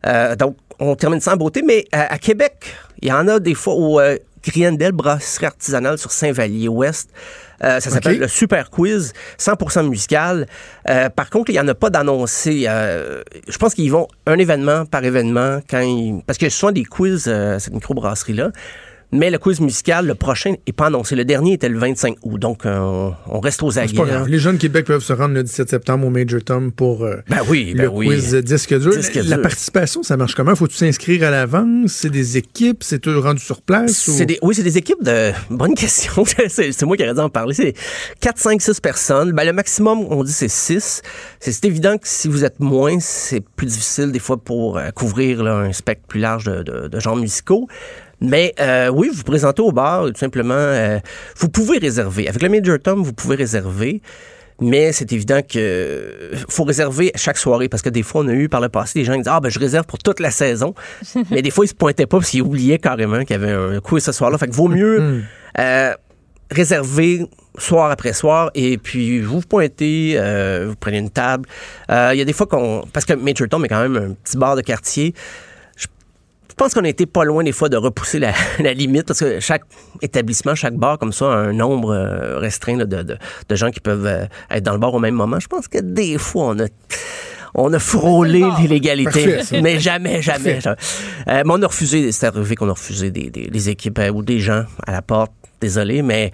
Euh, 0.06 0.36
donc, 0.36 0.56
on 0.78 0.96
termine 0.96 1.20
en 1.26 1.36
beauté, 1.36 1.62
mais 1.62 1.84
euh, 1.94 2.04
à 2.08 2.18
Québec, 2.18 2.74
il 3.02 3.08
y 3.08 3.12
en 3.12 3.28
a 3.28 3.38
des 3.38 3.54
fois 3.54 3.74
au 3.74 4.00
euh, 4.00 4.16
Griendel, 4.42 4.92
brasserie 4.92 5.46
artisanale 5.46 5.98
sur 5.98 6.10
Saint-Vallier-Ouest. 6.10 7.10
Euh, 7.62 7.78
ça 7.80 7.90
s'appelle 7.90 8.18
le 8.18 8.28
Super 8.28 8.70
Quiz, 8.70 9.12
100% 9.38 9.86
musical. 9.88 10.46
Euh, 10.88 11.10
par 11.10 11.28
contre, 11.28 11.50
il 11.50 11.54
n'y 11.54 11.60
en 11.60 11.68
a 11.68 11.74
pas 11.74 11.90
d'annoncé. 11.90 12.64
Euh, 12.66 13.22
je 13.46 13.58
pense 13.58 13.74
qu'ils 13.74 13.92
vont 13.92 14.08
un 14.26 14.38
événement 14.38 14.86
par 14.86 15.04
événement 15.04 15.60
quand 15.68 15.80
ils... 15.80 16.22
Parce 16.26 16.42
a 16.42 16.50
souvent 16.50 16.72
des 16.72 16.84
quiz, 16.84 17.24
cette 17.24 17.74
microbrasserie-là. 17.74 18.50
Mais 19.12 19.28
le 19.30 19.38
quiz 19.38 19.60
musical, 19.60 20.06
le 20.06 20.14
prochain, 20.14 20.54
n'est 20.66 20.72
pas 20.72 20.86
annoncé. 20.86 21.16
Le 21.16 21.24
dernier 21.24 21.54
était 21.54 21.68
le 21.68 21.78
25 21.78 22.16
août. 22.22 22.38
Donc, 22.38 22.64
euh, 22.64 23.10
on, 23.26 23.40
reste 23.40 23.60
aux 23.64 23.72
C'est 23.72 23.80
aguets. 23.80 23.94
grave. 23.94 24.28
Les 24.28 24.38
jeunes 24.38 24.54
de 24.56 24.60
Québec 24.60 24.86
peuvent 24.86 25.02
se 25.02 25.12
rendre 25.12 25.34
le 25.34 25.42
17 25.42 25.68
septembre 25.68 26.06
au 26.06 26.10
Major 26.10 26.40
Tom 26.44 26.70
pour 26.70 27.04
euh, 27.04 27.16
Ben 27.28 27.40
oui, 27.48 27.74
ben 27.74 27.82
le 27.84 27.88
oui. 27.88 28.06
quiz 28.06 28.34
disque 28.36 28.78
dur. 28.78 28.94
Disque 28.96 29.16
la, 29.16 29.22
la 29.22 29.38
participation, 29.38 30.04
ça 30.04 30.16
marche 30.16 30.34
comment? 30.36 30.54
Faut-tu 30.54 30.76
s'inscrire 30.76 31.24
à 31.24 31.30
l'avance? 31.30 31.90
C'est 31.92 32.10
des 32.10 32.36
équipes? 32.36 32.84
C'est 32.84 33.00
tout 33.00 33.20
rendu 33.20 33.42
sur 33.42 33.62
place? 33.62 34.06
ou- 34.06 34.24
des, 34.24 34.38
oui, 34.42 34.54
c'est 34.54 34.62
des 34.62 34.78
équipes 34.78 35.02
de. 35.02 35.32
Bonne 35.50 35.74
question. 35.74 36.24
c'est 36.48 36.82
moi 36.82 36.96
qui 36.96 37.02
aurais 37.02 37.14
dû 37.14 37.20
en 37.20 37.28
parler. 37.30 37.54
C'est 37.54 37.74
4, 38.20 38.38
5, 38.38 38.62
6 38.62 38.80
personnes. 38.80 39.32
Ben, 39.32 39.44
le 39.44 39.52
maximum, 39.52 40.06
on 40.10 40.22
dit, 40.22 40.32
c'est 40.32 40.48
6. 40.48 41.02
C'est 41.40 41.52
c'est 41.52 41.64
évident 41.64 41.98
que 41.98 42.06
si 42.06 42.28
vous 42.28 42.44
êtes 42.44 42.60
moins, 42.60 42.98
c'est 43.00 43.40
plus 43.56 43.66
difficile 43.66 44.12
des 44.12 44.18
fois 44.20 44.36
pour 44.36 44.78
euh, 44.78 44.90
couvrir 44.90 45.42
là, 45.42 45.56
un 45.56 45.72
spectre 45.72 46.06
plus 46.06 46.20
large 46.20 46.44
de, 46.44 46.62
de- 46.62 46.86
de 46.88 47.00
genres 47.00 47.16
musicaux. 47.16 47.66
Mais 48.20 48.54
euh, 48.60 48.88
oui, 48.88 49.08
vous 49.08 49.16
vous 49.18 49.24
présentez 49.24 49.62
au 49.62 49.72
bar, 49.72 50.06
tout 50.06 50.18
simplement. 50.18 50.54
euh, 50.54 50.98
vous 51.36 51.48
pouvez 51.48 51.78
réserver. 51.78 52.28
Avec 52.28 52.42
le 52.42 52.48
Major 52.48 52.78
Tom, 52.82 53.02
vous 53.02 53.12
pouvez 53.12 53.36
réserver. 53.36 54.02
Mais 54.62 54.92
c'est 54.92 55.10
évident 55.14 55.40
que 55.40 55.58
euh, 55.58 56.36
faut 56.50 56.64
réserver 56.64 57.12
chaque 57.14 57.38
soirée 57.38 57.70
parce 57.70 57.82
que 57.82 57.88
des 57.88 58.02
fois 58.02 58.20
on 58.20 58.28
a 58.28 58.34
eu 58.34 58.50
par 58.50 58.60
le 58.60 58.68
passé 58.68 58.98
des 58.98 59.04
gens 59.06 59.12
qui 59.14 59.20
disent 59.20 59.32
ah 59.32 59.40
ben 59.40 59.48
je 59.48 59.58
réserve 59.58 59.86
pour 59.86 59.96
toute 59.98 60.20
la 60.20 60.30
saison, 60.30 60.74
mais 61.30 61.40
des 61.40 61.48
fois 61.50 61.64
ils 61.64 61.68
se 61.68 61.74
pointaient 61.74 62.04
pas 62.04 62.18
parce 62.18 62.28
qu'ils 62.28 62.42
oubliaient 62.42 62.78
carrément 62.78 63.20
qu'il 63.20 63.30
y 63.30 63.42
avait 63.42 63.52
un 63.52 63.80
quiz 63.80 64.04
ce 64.04 64.12
soir-là. 64.12 64.36
Fait 64.36 64.48
que 64.48 64.52
vaut 64.54 64.68
mieux 64.68 65.22
euh, 65.58 65.94
réserver 66.50 67.24
soir 67.56 67.90
après 67.90 68.12
soir 68.12 68.50
et 68.54 68.76
puis 68.76 69.20
vous 69.20 69.40
vous 69.40 69.46
pointez, 69.46 70.16
euh, 70.16 70.66
vous 70.68 70.76
prenez 70.76 70.98
une 70.98 71.10
table. 71.10 71.48
Euh, 71.90 72.10
Il 72.12 72.18
y 72.18 72.22
a 72.22 72.26
des 72.26 72.34
fois 72.34 72.46
qu'on 72.46 72.84
parce 72.92 73.06
que 73.06 73.14
Major 73.14 73.48
Tom 73.48 73.64
est 73.64 73.68
quand 73.68 73.80
même 73.80 73.96
un 73.96 74.12
petit 74.12 74.36
bar 74.36 74.56
de 74.56 74.60
quartier. 74.60 75.14
Je 76.60 76.64
pense 76.66 76.74
qu'on 76.74 76.84
a 76.84 76.88
été 76.90 77.06
pas 77.06 77.24
loin 77.24 77.42
des 77.42 77.52
fois 77.52 77.70
de 77.70 77.78
repousser 77.78 78.18
la, 78.18 78.34
la 78.58 78.74
limite 78.74 79.06
parce 79.06 79.20
que 79.20 79.40
chaque 79.40 79.62
établissement, 80.02 80.54
chaque 80.54 80.74
bar 80.74 80.98
comme 80.98 81.10
ça 81.10 81.24
a 81.32 81.36
un 81.36 81.54
nombre 81.54 81.94
euh, 81.94 82.38
restreint 82.38 82.76
là, 82.76 82.84
de, 82.84 83.02
de- 83.02 83.16
de 83.48 83.54
gens 83.56 83.70
qui 83.70 83.80
peuvent 83.80 84.04
euh, 84.04 84.26
être 84.50 84.62
dans 84.62 84.72
le 84.74 84.78
bar 84.78 84.92
au 84.92 84.98
même 84.98 85.14
moment. 85.14 85.40
Je 85.40 85.46
pense 85.46 85.68
que 85.68 85.78
des 85.78 86.18
fois, 86.18 86.48
on 86.48 86.58
a... 86.60 86.66
On 87.54 87.72
a 87.72 87.78
frôlé 87.80 88.44
l'illégalité, 88.60 89.38
mais 89.62 89.80
jamais, 89.80 90.20
jamais. 90.22 90.60
Parfait. 90.60 90.78
Euh, 91.28 91.42
mais 91.46 91.52
on 91.52 91.60
a 91.62 91.66
refusé, 91.66 92.12
c'est 92.12 92.26
arrivé 92.26 92.54
qu'on 92.54 92.68
a 92.68 92.72
refusé 92.74 93.10
des, 93.10 93.28
des- 93.30 93.46
des 93.48 93.68
équipes 93.70 93.98
euh, 93.98 94.10
ou 94.10 94.22
des 94.22 94.38
gens 94.38 94.64
à 94.86 94.92
la 94.92 95.00
porte. 95.02 95.32
Désolé, 95.62 96.02
mais 96.02 96.30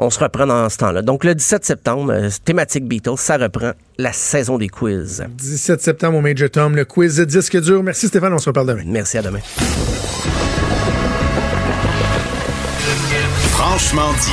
on 0.00 0.08
se 0.10 0.18
reprend 0.18 0.46
dans 0.46 0.68
ce 0.68 0.78
temps-là. 0.78 1.02
Donc 1.02 1.24
le 1.24 1.34
17 1.34 1.64
septembre, 1.64 2.12
euh, 2.12 2.30
thématique 2.44 2.86
Beatles, 2.86 3.18
ça 3.18 3.36
reprend 3.36 3.72
la 3.98 4.12
saison 4.12 4.56
des 4.56 4.68
quiz. 4.68 5.22
17 5.28 5.80
septembre 5.80 6.18
au 6.18 6.20
Major 6.22 6.50
Tom, 6.50 6.74
le 6.74 6.86
quiz 6.86 7.20
disque 7.20 7.60
dur. 7.60 7.82
Merci 7.82 8.08
Stéphane, 8.08 8.32
on 8.32 8.38
se 8.38 8.48
reparle 8.48 8.68
demain. 8.68 8.82
Merci, 8.86 9.18
à 9.18 9.22
demain. 9.22 9.40
Franchement 13.50 14.12
dit. 14.20 14.32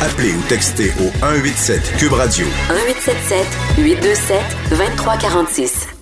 Appelez 0.00 0.32
ou 0.32 0.42
textez 0.48 0.92
au 1.00 1.10
187 1.20 1.96
Cube 1.98 2.12
Radio 2.12 2.46
1877 2.68 3.46
827 3.78 4.40
2346. 4.70 5.97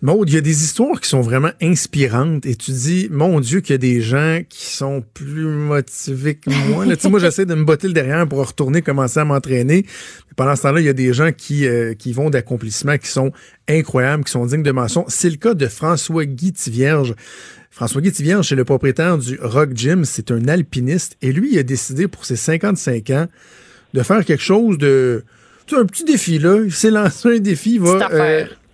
Maud, 0.00 0.28
il 0.28 0.34
y 0.36 0.38
a 0.38 0.40
des 0.40 0.62
histoires 0.62 1.00
qui 1.00 1.08
sont 1.08 1.22
vraiment 1.22 1.50
inspirantes 1.60 2.46
et 2.46 2.54
tu 2.54 2.70
dis, 2.70 3.08
mon 3.10 3.40
Dieu, 3.40 3.60
qu'il 3.60 3.72
y 3.72 3.74
a 3.74 3.78
des 3.78 4.00
gens 4.00 4.42
qui 4.48 4.66
sont 4.66 5.02
plus 5.12 5.46
motivés 5.46 6.36
que 6.36 6.50
moi. 6.68 6.86
Là, 6.86 6.94
moi, 7.10 7.18
j'essaie 7.18 7.46
de 7.46 7.54
me 7.56 7.64
botter 7.64 7.88
le 7.88 7.94
derrière 7.94 8.28
pour 8.28 8.46
retourner 8.46 8.80
commencer 8.80 9.18
à 9.18 9.24
m'entraîner. 9.24 9.86
Pendant 10.36 10.54
ce 10.54 10.62
temps-là, 10.62 10.80
il 10.80 10.86
y 10.86 10.88
a 10.88 10.92
des 10.92 11.12
gens 11.12 11.32
qui, 11.32 11.66
euh, 11.66 11.94
qui 11.94 12.12
vont 12.12 12.30
d'accomplissements 12.30 12.96
qui 12.96 13.08
sont 13.08 13.32
incroyables, 13.68 14.22
qui 14.22 14.30
sont 14.30 14.46
dignes 14.46 14.62
de 14.62 14.70
mention. 14.70 15.04
C'est 15.08 15.30
le 15.30 15.36
cas 15.36 15.54
de 15.54 15.66
François-Guy 15.66 16.52
Tivierge. 16.52 17.14
François-Guy 17.72 18.12
Tivierge, 18.12 18.48
c'est 18.48 18.54
le 18.54 18.64
propriétaire 18.64 19.18
du 19.18 19.36
Rock 19.42 19.70
Gym. 19.74 20.04
C'est 20.04 20.30
un 20.30 20.46
alpiniste. 20.46 21.16
Et 21.22 21.32
lui, 21.32 21.54
il 21.54 21.58
a 21.58 21.64
décidé 21.64 22.06
pour 22.06 22.24
ses 22.24 22.36
55 22.36 23.10
ans 23.10 23.26
de 23.94 24.02
faire 24.04 24.24
quelque 24.24 24.44
chose 24.44 24.78
de... 24.78 25.24
Tu 25.66 25.74
un 25.76 25.86
petit 25.86 26.04
défi, 26.04 26.38
là. 26.38 26.60
Il 26.64 26.72
s'est 26.72 26.90
lancé 26.90 27.36
un 27.36 27.38
défi. 27.40 27.74
Il 27.74 27.80
va. 27.80 27.98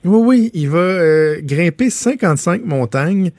Oui, 0.04 0.18
oui, 0.24 0.50
il 0.54 0.68
va 0.68 0.78
euh, 0.78 1.36
grimper 1.42 1.90
55 1.90 2.64
montagnes 2.64 3.30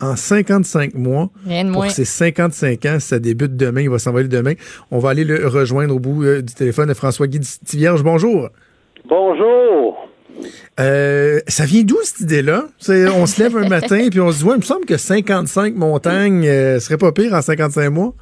en 0.00 0.16
55 0.16 0.94
mois. 0.94 1.30
Rien 1.46 1.64
de 1.64 1.70
Pour 1.70 1.82
moins. 1.82 1.88
ses 1.88 2.04
55 2.04 2.86
ans, 2.86 2.96
ça 3.00 3.18
débute 3.18 3.56
demain, 3.56 3.82
il 3.82 3.90
va 3.90 3.98
s'envoler 3.98 4.28
demain. 4.28 4.54
On 4.90 4.98
va 4.98 5.10
aller 5.10 5.24
le 5.24 5.46
rejoindre 5.46 5.94
au 5.94 5.98
bout 6.00 6.24
euh, 6.24 6.42
du 6.42 6.54
téléphone 6.54 6.88
de 6.88 6.94
François-Guy 6.94 7.40
Tivierge. 7.64 8.02
Bonjour. 8.02 8.48
Bonjour. 9.08 10.08
Euh, 10.80 11.40
ça 11.46 11.64
vient 11.64 11.82
d'où 11.82 11.98
cette 12.02 12.20
idée-là? 12.20 12.64
C'est- 12.78 13.08
On 13.08 13.26
se 13.26 13.42
lève 13.42 13.56
un 13.56 13.68
matin 13.68 14.06
puis 14.10 14.20
on 14.20 14.32
se 14.32 14.38
dit, 14.38 14.44
ouais, 14.44 14.54
il 14.54 14.58
me 14.60 14.62
semble 14.64 14.86
que 14.86 14.96
55 14.96 15.74
montagnes 15.76 16.46
euh, 16.46 16.80
serait 16.80 16.98
pas 16.98 17.12
pire 17.12 17.34
en 17.34 17.42
55 17.42 17.90
mois. 17.90 18.14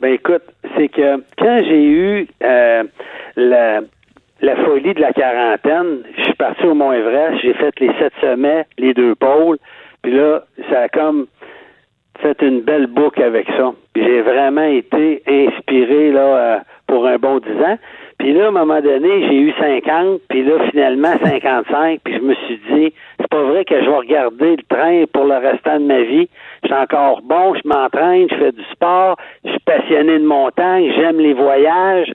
Ben 0.00 0.12
écoute, 0.14 0.42
c'est 0.76 0.88
que 0.88 1.16
quand 1.38 1.62
j'ai 1.68 1.84
eu 1.84 2.28
euh, 2.42 2.84
la, 3.36 3.80
la 4.42 4.56
folie 4.56 4.94
de 4.94 5.00
la 5.00 5.12
quarantaine, 5.12 6.02
je 6.16 6.22
suis 6.24 6.34
parti 6.34 6.64
au 6.64 6.74
Mont 6.74 6.92
Everest, 6.92 7.40
j'ai 7.42 7.54
fait 7.54 7.78
les 7.80 7.92
sept 7.98 8.12
sommets, 8.20 8.66
les 8.78 8.94
deux 8.94 9.14
pôles, 9.14 9.58
puis 10.02 10.12
là, 10.12 10.42
ça 10.70 10.82
a 10.82 10.88
comme 10.88 11.26
fait 12.20 12.40
une 12.42 12.60
belle 12.60 12.86
boucle 12.86 13.22
avec 13.22 13.46
ça. 13.56 13.72
J'ai 13.96 14.20
vraiment 14.22 14.64
été 14.64 15.22
inspiré 15.26 16.12
là 16.12 16.20
euh, 16.20 16.58
pour 16.86 17.06
un 17.06 17.16
bon 17.16 17.38
dix 17.38 17.64
ans. 17.64 17.78
Puis 18.18 18.34
là, 18.34 18.46
à 18.46 18.48
un 18.48 18.50
moment 18.50 18.80
donné, 18.82 19.28
j'ai 19.28 19.36
eu 19.36 19.52
50, 19.58 20.20
puis 20.28 20.42
là, 20.42 20.58
finalement, 20.70 21.14
55, 21.24 22.00
puis 22.04 22.14
je 22.16 22.20
me 22.20 22.34
suis 22.34 22.60
dit, 22.70 22.92
c'est 23.18 23.28
pas 23.30 23.42
vrai 23.42 23.64
que 23.64 23.80
je 23.80 23.88
vais 23.88 23.96
regarder 23.96 24.56
le 24.56 24.62
train 24.68 25.04
pour 25.10 25.24
le 25.24 25.36
restant 25.36 25.80
de 25.80 25.86
ma 25.86 26.02
vie. 26.02 26.28
Je 26.62 26.68
suis 26.68 26.76
encore 26.76 27.22
bon, 27.22 27.54
je 27.54 27.66
m'entraîne, 27.66 28.28
je 28.30 28.34
fais 28.34 28.52
du 28.52 28.62
sport, 28.72 29.16
je 29.44 29.50
suis 29.50 29.60
passionné 29.60 30.18
de 30.18 30.26
montagne, 30.26 30.92
j'aime 30.96 31.18
les 31.18 31.32
voyages. 31.32 32.12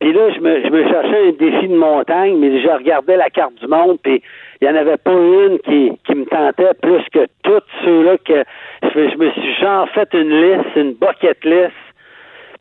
Puis 0.00 0.12
là, 0.12 0.30
je 0.30 0.40
me, 0.40 0.62
je 0.62 0.68
me 0.68 0.82
cherchais 0.88 1.28
un 1.28 1.32
défi 1.32 1.68
de 1.68 1.76
montagne, 1.76 2.36
mais 2.38 2.60
je 2.60 2.68
regardais 2.68 3.16
la 3.16 3.30
carte 3.30 3.54
du 3.54 3.66
monde, 3.66 3.98
puis 4.02 4.22
il 4.60 4.68
n'y 4.68 4.74
en 4.74 4.76
avait 4.76 4.98
pas 4.98 5.12
une 5.12 5.58
qui, 5.60 5.92
qui 6.06 6.14
me 6.14 6.26
tentait 6.26 6.74
plus 6.82 7.02
que 7.12 7.26
toutes 7.42 7.64
ceux-là 7.82 8.18
que 8.18 8.44
je, 8.82 9.08
je 9.10 9.16
me 9.16 9.30
suis 9.30 9.54
genre 9.54 9.88
fait 9.90 10.08
une 10.12 10.30
liste, 10.30 10.76
une 10.76 10.92
bucket 10.92 11.42
list. 11.44 11.72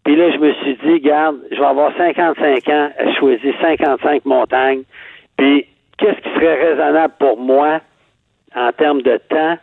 Puis 0.06 0.16
là, 0.16 0.32
je 0.32 0.38
me 0.38 0.54
suis 0.54 0.78
dit, 0.86 1.00
garde, 1.02 1.38
je 1.52 1.60
vais 1.60 1.66
avoir 1.66 1.92
55 1.98 2.70
ans, 2.70 2.90
je 3.06 3.12
choisis 3.20 3.54
55 3.60 4.24
montagnes. 4.24 4.84
Puis, 5.36 5.66
qu'est-ce 5.98 6.22
qui 6.22 6.30
serait 6.36 6.70
raisonnable 6.70 7.16
pour 7.20 7.38
moi 7.38 7.82
en 8.56 8.72
termes 8.72 9.02
de 9.02 9.20
temps, 9.30 9.58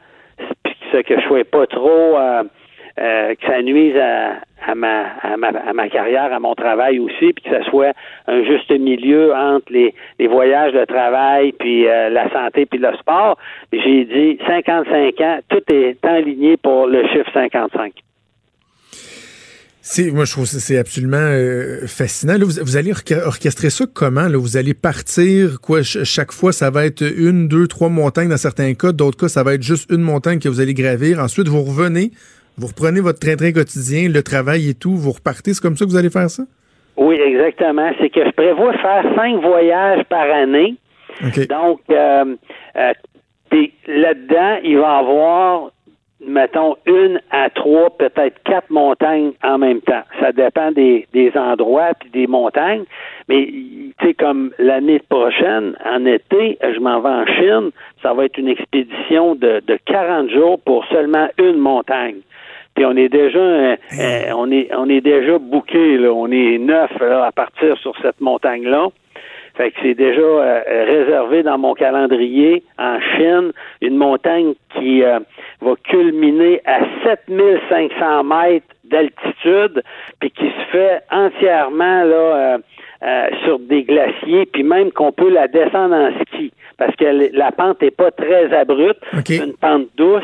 puis 0.65 1.05
que 1.05 1.15
je 1.15 1.15
ne 1.15 1.29
sois 1.29 1.45
pas 1.45 1.67
trop, 1.67 2.19
euh, 2.19 2.43
euh, 2.99 3.35
que 3.35 3.47
ça 3.47 3.63
nuise 3.63 3.97
à, 3.97 4.75
ma, 4.75 5.89
carrière, 5.89 6.33
à 6.33 6.41
mon 6.41 6.55
travail 6.55 6.99
aussi, 6.99 7.33
puis 7.33 7.45
que 7.45 7.51
ce 7.51 7.71
soit 7.71 7.93
un 8.27 8.45
juste 8.45 8.71
milieu 8.71 9.35
entre 9.35 9.73
les, 9.73 9.95
voyages, 10.27 10.73
le 10.73 10.87
travail, 10.87 11.53
puis 11.53 11.89
euh, 11.89 12.11
la 12.11 12.31
santé, 12.31 12.67
puis 12.67 12.79
le 12.79 12.95
sport. 12.97 13.39
J'ai 13.73 14.05
dit 14.05 14.39
55 14.47 15.21
ans, 15.21 15.39
tout 15.49 15.63
est 15.73 16.05
aligné 16.05 16.57
pour 16.57 16.87
le 16.87 17.07
chiffre 17.09 17.31
55. 17.33 17.93
C'est, 19.85 20.13
moi, 20.13 20.25
je 20.25 20.31
trouve 20.31 20.45
que 20.45 20.51
c'est 20.51 20.79
absolument 20.79 21.17
euh, 21.19 21.89
fascinant. 21.89 22.35
Là, 22.35 22.45
vous, 22.45 22.77
allez 22.77 22.93
orchestrer 23.27 23.69
ça 23.69 23.85
comment? 23.93 24.29
Vous 24.31 24.57
allez 24.57 24.75
partir, 24.75 25.61
quoi, 25.61 25.83
ch- 25.83 26.05
chaque 26.05 26.31
fois, 26.31 26.53
ça 26.53 26.71
va 26.71 26.87
être 26.87 27.03
une, 27.03 27.49
deux, 27.49 27.67
trois 27.67 27.89
montagnes 27.89 28.29
dans 28.29 28.37
certains 28.37 28.75
cas. 28.75 28.93
D'autres 28.93 29.19
cas, 29.19 29.29
ça 29.29 29.43
va 29.43 29.55
être 29.55 29.63
juste 29.65 29.91
une 29.91 30.03
montagne 30.03 30.39
que 30.39 30.49
vous 30.49 30.61
allez 30.61 30.73
gravir. 30.73 31.19
Ensuite, 31.19 31.49
vous 31.49 31.63
revenez, 31.63 32.13
vous 32.59 32.67
reprenez 32.67 33.01
votre 33.01 33.19
train-train 33.19 33.53
quotidien, 33.53 34.09
le 34.09 34.23
travail 34.23 34.69
et 34.69 34.75
tout, 34.75 34.95
vous 34.95 35.13
repartez. 35.13 35.55
C'est 35.55 35.63
comme 35.63 35.77
ça 35.77 35.85
que 35.85 35.91
vous 35.91 35.97
allez 35.97 36.11
faire 36.11 36.29
ça? 36.29 36.45
Oui, 36.97 37.17
exactement. 37.17 37.91
C'est 37.99 38.11
que 38.11 38.25
je 38.25 38.31
prévois 38.31 38.73
faire 38.75 39.05
cinq 39.17 39.41
voyages 39.41 40.05
par 40.05 40.31
année. 40.31 40.77
Donc, 41.49 41.81
euh, 41.91 42.37
euh, 42.77 42.93
là-dedans, 43.87 44.59
il 44.63 44.79
va 44.79 44.97
y 44.97 45.01
avoir, 45.01 45.71
mettons, 46.27 46.77
une 46.87 47.21
à 47.31 47.49
trois, 47.51 47.91
peut-être 47.97 48.43
quatre 48.45 48.71
montagnes 48.71 49.33
en 49.43 49.59
même 49.59 49.81
temps. 49.81 50.03
Ça 50.21 50.33
dépend 50.33 50.73
des, 50.73 51.07
des 51.13 51.33
endroits 51.37 51.93
puis 51.99 52.11
des 52.11 52.27
montagnes. 52.27 52.85
Mais, 53.29 53.47
tu 53.47 54.07
sais, 54.07 54.15
comme 54.15 54.53
l'année 54.59 55.01
prochaine, 55.09 55.77
en 55.85 56.05
été, 56.05 56.59
je 56.63 56.81
m'en 56.81 57.01
vais 57.01 57.09
en 57.09 57.27
Chine. 57.27 57.71
Ça 58.03 58.13
va 58.13 58.27
être 58.27 58.39
une 58.39 58.49
expédition 58.49 59.35
de, 59.35 59.63
de 59.67 59.79
40 59.87 60.31
jours 60.31 60.61
pour 60.61 60.85
seulement 60.87 61.29
une 61.39 61.59
montagne. 61.59 62.21
Puis 62.75 62.85
on 62.85 62.97
est 62.97 63.09
déjà, 63.09 63.39
euh, 63.39 63.77
euh, 63.99 64.23
on 64.35 64.51
est, 64.51 64.69
on 64.75 64.89
est 64.89 65.01
déjà 65.01 65.39
booké, 65.39 65.99
là. 65.99 66.13
On 66.13 66.31
est 66.31 66.59
neuf 66.59 66.91
là, 67.01 67.25
à 67.27 67.33
partir 67.33 67.77
sur 67.79 67.95
cette 68.01 68.21
montagne-là. 68.21 68.89
Fait 69.55 69.71
que 69.71 69.77
c'est 69.83 69.95
déjà 69.95 70.21
euh, 70.23 70.63
réservé 70.67 71.43
dans 71.43 71.59
mon 71.59 71.75
calendrier 71.75 72.63
en 72.79 72.99
Chine, 73.01 73.53
une 73.83 73.97
montagne 73.97 74.55
qui 74.75 75.03
euh, 75.03 75.21
va 75.61 75.75
culminer 75.85 76.63
à 76.65 76.81
7500 77.05 78.25
mètres 78.25 78.67
d'altitude, 78.85 79.83
puis 80.21 80.31
qui 80.31 80.47
se 80.47 80.65
fait 80.71 81.03
entièrement 81.11 82.05
là 82.05 82.59
euh, 83.05 83.27
sur 83.45 83.59
des 83.59 83.83
glaciers, 83.83 84.47
puis 84.47 84.63
même 84.63 84.93
qu'on 84.93 85.13
peut 85.13 85.31
la 85.31 85.49
descendre 85.49 85.95
en 85.95 86.11
ski, 86.23 86.53
parce 86.79 86.95
que 86.97 87.05
la 87.37 87.51
pente 87.53 87.83
n'est 87.83 87.91
pas 87.91 88.11
très 88.11 88.53
abrupte, 88.55 89.03
c'est 89.39 89.45
une 89.47 89.55
pente 89.57 89.87
douce, 89.97 90.23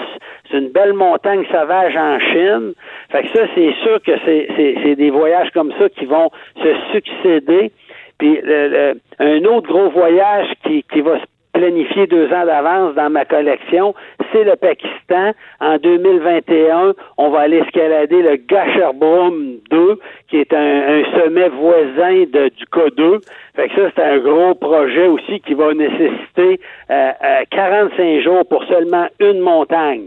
c'est 0.51 0.59
une 0.59 0.69
belle 0.71 0.93
montagne 0.93 1.45
sauvage 1.51 1.97
en 1.97 2.19
Chine. 2.21 2.73
Fait 3.11 3.23
que 3.25 3.29
ça, 3.37 3.45
c'est 3.55 3.73
sûr 3.83 4.01
que 4.03 4.13
c'est, 4.25 4.49
c'est, 4.57 4.75
c'est 4.83 4.95
des 4.95 5.11
voyages 5.11 5.51
comme 5.51 5.73
ça 5.79 5.89
qui 5.89 6.05
vont 6.07 6.31
se 6.63 6.75
succéder. 6.93 7.73
Puis 8.19 8.41
le- 8.43 8.69
le- 8.69 9.01
un 9.21 9.45
autre 9.45 9.69
gros 9.69 9.91
voyage 9.91 10.49
qui, 10.65 10.83
qui 10.93 11.01
va 11.03 11.19
se 11.21 11.25
planifier 11.59 12.07
deux 12.07 12.27
ans 12.33 12.47
d'avance 12.47 12.95
dans 12.95 13.11
ma 13.11 13.25
collection, 13.25 13.93
c'est 14.33 14.45
le 14.45 14.55
Pakistan. 14.55 15.33
En 15.61 15.77
2021, 15.79 16.95
on 17.17 17.31
va 17.31 17.41
aller 17.41 17.59
escalader 17.59 18.23
le 18.23 18.37
Gasherbrum 18.37 19.57
2, 19.69 19.99
qui 20.29 20.37
est 20.37 20.53
un, 20.53 21.03
sommet 21.17 21.49
voisin 21.49 22.27
de, 22.33 22.51
du 22.51 22.65
K2. 22.73 23.21
Fait 23.57 23.69
que 23.69 23.75
ça, 23.75 23.91
c'est 23.97 24.03
un 24.05 24.19
gros 24.19 24.55
projet 24.55 25.09
aussi 25.09 25.41
qui 25.41 25.55
va 25.55 25.75
nécessiter 25.75 26.61
euh, 26.91 27.11
euh, 27.25 27.43
45 27.51 28.21
jours 28.21 28.47
pour 28.49 28.63
seulement 28.65 29.09
une 29.19 29.41
montagne. 29.41 30.07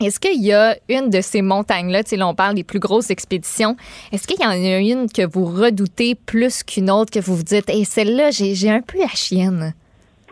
Est-ce 0.00 0.18
qu'il 0.20 0.42
y 0.42 0.52
a 0.52 0.76
une 0.88 1.10
de 1.10 1.20
ces 1.20 1.42
montagnes-là, 1.42 2.04
tu 2.04 2.10
sais, 2.10 2.16
là, 2.16 2.28
on 2.28 2.34
parle 2.34 2.54
des 2.54 2.64
plus 2.64 2.78
grosses 2.78 3.10
expéditions, 3.10 3.76
est-ce 4.12 4.26
qu'il 4.26 4.40
y 4.40 4.46
en 4.46 4.50
a 4.50 4.78
une 4.78 5.10
que 5.10 5.26
vous 5.26 5.44
redoutez 5.44 6.14
plus 6.14 6.62
qu'une 6.62 6.90
autre, 6.90 7.10
que 7.10 7.18
vous 7.18 7.34
vous 7.34 7.42
dites, 7.42 7.68
hey, 7.68 7.84
celle-là, 7.84 8.30
j'ai 8.30 8.70
un 8.70 8.80
peu 8.80 8.98
la 8.98 9.08
chienne? 9.08 9.74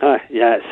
Ah, 0.02 0.18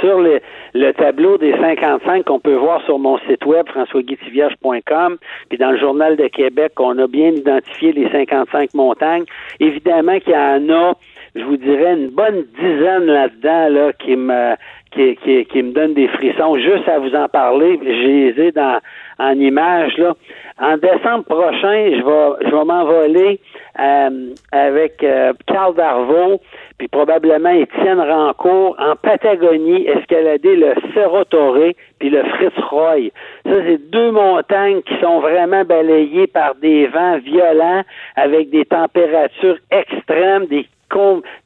sur 0.00 0.20
le, 0.20 0.40
le 0.74 0.92
tableau 0.92 1.38
des 1.38 1.52
55 1.52 2.26
qu'on 2.26 2.40
peut 2.40 2.56
voir 2.56 2.82
sur 2.84 2.98
mon 2.98 3.18
site 3.20 3.46
web, 3.46 3.66
françoisguitivierge.com, 3.68 5.16
puis 5.48 5.56
dans 5.56 5.70
le 5.70 5.78
Journal 5.78 6.16
de 6.16 6.26
Québec, 6.28 6.72
on 6.78 6.98
a 6.98 7.06
bien 7.06 7.30
identifié 7.30 7.92
les 7.92 8.10
55 8.10 8.74
montagnes. 8.74 9.24
Évidemment 9.60 10.20
qu'il 10.20 10.34
y 10.34 10.36
en 10.36 10.68
a, 10.68 10.92
je 11.34 11.42
vous 11.42 11.56
dirais, 11.56 11.94
une 11.94 12.10
bonne 12.10 12.44
dizaine 12.60 13.06
là-dedans 13.06 13.68
là, 13.70 13.92
qui 13.94 14.14
me 14.14 14.56
qui, 14.90 15.16
qui, 15.16 15.44
qui 15.46 15.62
me 15.62 15.72
donne 15.72 15.94
des 15.94 16.08
frissons. 16.08 16.56
Juste 16.56 16.88
à 16.88 16.98
vous 16.98 17.14
en 17.14 17.28
parler, 17.28 17.80
j'ai 17.82 18.52
dans 18.52 18.80
en 19.18 19.32
images 19.38 19.96
là. 19.98 20.14
En 20.60 20.76
décembre 20.76 21.24
prochain, 21.24 21.90
je 21.90 22.04
vais 22.04 22.48
je 22.48 22.54
vais 22.54 22.64
m'envoler 22.64 23.40
euh, 23.80 24.34
avec 24.52 25.02
euh, 25.02 25.32
Carl 25.48 25.74
Darvaux, 25.74 26.40
puis 26.78 26.86
probablement 26.86 27.50
Étienne 27.50 28.00
Rancourt 28.00 28.76
en 28.78 28.94
Patagonie, 28.94 29.86
escalader 29.86 30.54
le 30.56 30.74
Cerro 30.94 31.24
Torre 31.24 31.72
puis 31.98 32.10
le 32.10 32.22
Fritz 32.22 32.54
Roy. 32.70 33.10
Ça, 33.44 33.52
c'est 33.66 33.90
deux 33.90 34.12
montagnes 34.12 34.82
qui 34.82 34.94
sont 35.00 35.20
vraiment 35.20 35.64
balayées 35.64 36.28
par 36.28 36.54
des 36.56 36.86
vents 36.86 37.18
violents 37.18 37.82
avec 38.14 38.50
des 38.50 38.64
températures 38.64 39.58
extrêmes, 39.72 40.46
des 40.46 40.66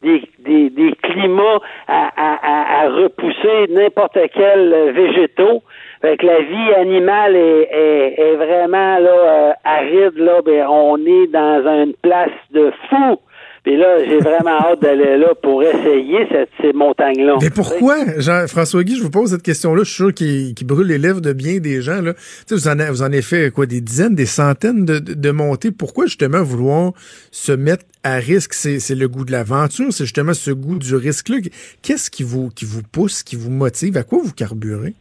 des, 0.03 0.23
des, 0.41 0.71
des 0.71 0.93
climats 1.03 1.61
à, 1.87 2.11
à, 2.17 2.83
à, 2.83 2.89
repousser 2.91 3.69
n'importe 3.71 4.19
quel 4.35 4.93
végétaux. 4.93 5.63
Fait 6.01 6.17
que 6.17 6.27
la 6.27 6.41
vie 6.41 6.75
animale 6.77 7.35
est, 7.35 7.69
est, 7.73 8.15
est 8.19 8.37
vraiment 8.37 8.99
là 8.99 9.11
euh, 9.11 9.53
aride 9.65 10.17
là, 10.17 10.41
ben 10.45 10.67
on 10.69 10.97
est 10.99 11.27
dans 11.27 11.85
une 11.85 11.95
place 12.03 12.31
de 12.53 12.73
fou. 12.89 13.19
Puis 13.65 13.77
là, 13.77 13.99
j'ai 14.07 14.19
vraiment 14.19 14.51
hâte 14.63 14.81
d'aller 14.81 15.19
là 15.19 15.35
pour 15.43 15.63
essayer 15.63 16.27
cette, 16.31 16.51
ces 16.61 16.73
montagnes-là. 16.73 17.37
Mais 17.43 17.51
pourquoi, 17.51 17.97
Jean-François 18.17 18.85
Guy, 18.85 18.97
je 18.97 19.03
vous 19.03 19.11
pose 19.11 19.31
cette 19.31 19.43
question-là, 19.43 19.83
je 19.83 19.89
suis 19.89 19.97
sûr 19.97 20.15
qu'il 20.15 20.67
brûle 20.67 20.87
les 20.87 20.99
lèvres 20.99 21.21
de 21.21 21.33
bien 21.33 21.59
des 21.59 21.83
gens. 21.83 22.01
Là. 22.01 22.15
Tu 22.15 22.21
sais, 22.47 22.55
vous, 22.55 22.69
en 22.69 22.79
avez, 22.79 22.91
vous 22.91 23.03
en 23.03 23.07
avez 23.07 23.21
fait 23.21 23.51
quoi, 23.51 23.67
des 23.67 23.81
dizaines, 23.81 24.15
des 24.15 24.27
centaines 24.27 24.85
de, 24.85 25.01
de, 25.01 25.15
de 25.15 25.31
montées. 25.33 25.73
Pourquoi 25.73 26.07
justement 26.07 26.43
vouloir 26.43 26.93
se 27.31 27.53
mettre 27.53 27.85
à 28.05 28.15
risque? 28.15 28.55
C'est 28.55 28.95
le 28.95 29.09
goût 29.09 29.25
de 29.25 29.33
l'aventure, 29.33 29.93
c'est 29.93 30.05
justement 30.05 30.33
ce 30.33 30.53
goût 30.53 30.79
du 30.79 30.95
risque-là. 30.95 31.39
Qu'est-ce 31.83 32.11
qui 32.11 32.23
vous, 32.23 32.51
qui 32.51 32.65
vous 32.65 32.83
pousse, 32.83 33.23
qui 33.25 33.37
vous 33.37 33.51
motive? 33.51 33.97
À 33.97 34.05
quoi 34.05 34.21
vous 34.23 34.33
carburez? 34.33 34.95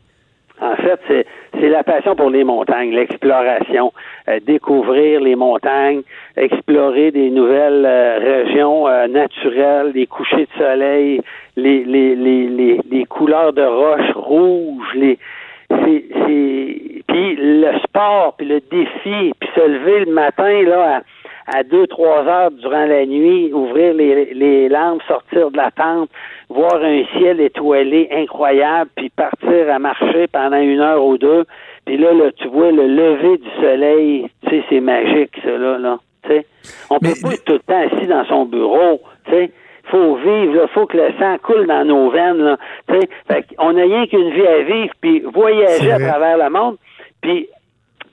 En 0.59 0.75
fait, 0.75 0.99
c'est 1.59 1.69
la 1.69 1.83
passion 1.83 2.15
pour 2.15 2.31
les 2.31 2.43
montagnes, 2.43 2.91
l'exploration, 2.91 3.93
euh, 4.27 4.39
découvrir 4.45 5.21
les 5.21 5.35
montagnes, 5.35 6.01
explorer 6.35 7.11
des 7.11 7.29
nouvelles 7.29 7.85
euh, 7.85 8.17
régions 8.17 8.87
euh, 8.87 9.07
naturelles, 9.07 9.91
les 9.93 10.07
couchers 10.07 10.47
de 10.47 10.57
soleil, 10.57 11.21
les 11.55 11.83
les, 11.83 12.15
les, 12.15 12.79
les, 12.89 13.05
couleurs 13.05 13.53
de 13.53 13.61
roches 13.63 14.15
rouges, 14.15 14.93
les 14.95 15.19
c'est 15.69 16.05
puis 17.07 17.35
le 17.35 17.77
sport, 17.83 18.33
puis 18.37 18.47
le 18.47 18.59
défi, 18.59 19.33
puis 19.39 19.49
se 19.55 19.67
lever 19.67 20.05
le 20.05 20.11
matin 20.11 20.63
là 20.63 21.01
à 21.47 21.57
à 21.57 21.63
deux, 21.63 21.87
trois 21.87 22.23
heures 22.25 22.51
durant 22.51 22.85
la 22.85 23.05
nuit, 23.05 23.51
ouvrir 23.51 23.93
les, 23.93 24.33
les 24.33 24.69
lampes, 24.69 25.01
sortir 25.07 25.49
de 25.49 25.57
la 25.57 25.71
tente, 25.71 26.09
voir 26.49 26.75
un 26.83 27.03
ciel 27.17 27.41
étoilé 27.41 28.09
incroyable, 28.11 28.91
puis 28.95 29.09
partir 29.09 29.69
à 29.71 29.79
marcher 29.79 30.27
pendant 30.27 30.59
une 30.59 30.79
heure 30.79 31.03
ou 31.03 31.17
deux. 31.17 31.45
Puis 31.85 31.97
là, 31.97 32.13
là 32.13 32.31
tu 32.33 32.47
vois 32.47 32.71
le 32.71 32.87
lever 32.87 33.37
du 33.37 33.49
soleil, 33.61 34.27
tu 34.45 34.49
sais, 34.49 34.63
c'est 34.69 34.81
magique, 34.81 35.31
ça, 35.43 35.57
là, 35.57 35.77
là. 35.77 35.97
Tu 36.23 36.29
sais. 36.29 36.45
On 36.89 36.99
peut 36.99 37.13
pas 37.21 37.33
être 37.33 37.45
tout 37.45 37.53
le 37.53 37.59
temps 37.59 37.87
assis 37.87 38.07
dans 38.07 38.25
son 38.25 38.45
bureau, 38.45 39.01
tu 39.25 39.31
sais. 39.31 39.51
Faut 39.85 40.15
vivre, 40.15 40.63
il 40.63 40.69
faut 40.73 40.85
que 40.85 40.97
le 40.97 41.13
sang 41.17 41.37
coule 41.41 41.65
dans 41.65 41.85
nos 41.85 42.09
veines, 42.11 42.43
là. 42.43 42.57
Tu 42.87 42.99
sais. 42.99 43.09
Fait 43.27 43.45
qu'on 43.55 43.73
n'a 43.73 43.83
rien 43.83 44.05
qu'une 44.05 44.29
vie 44.31 44.47
à 44.47 44.61
vivre, 44.61 44.93
puis 45.01 45.21
voyager 45.21 45.91
à 45.91 45.99
travers 45.99 46.37
le 46.37 46.49
monde. 46.49 46.75
Puis 47.21 47.47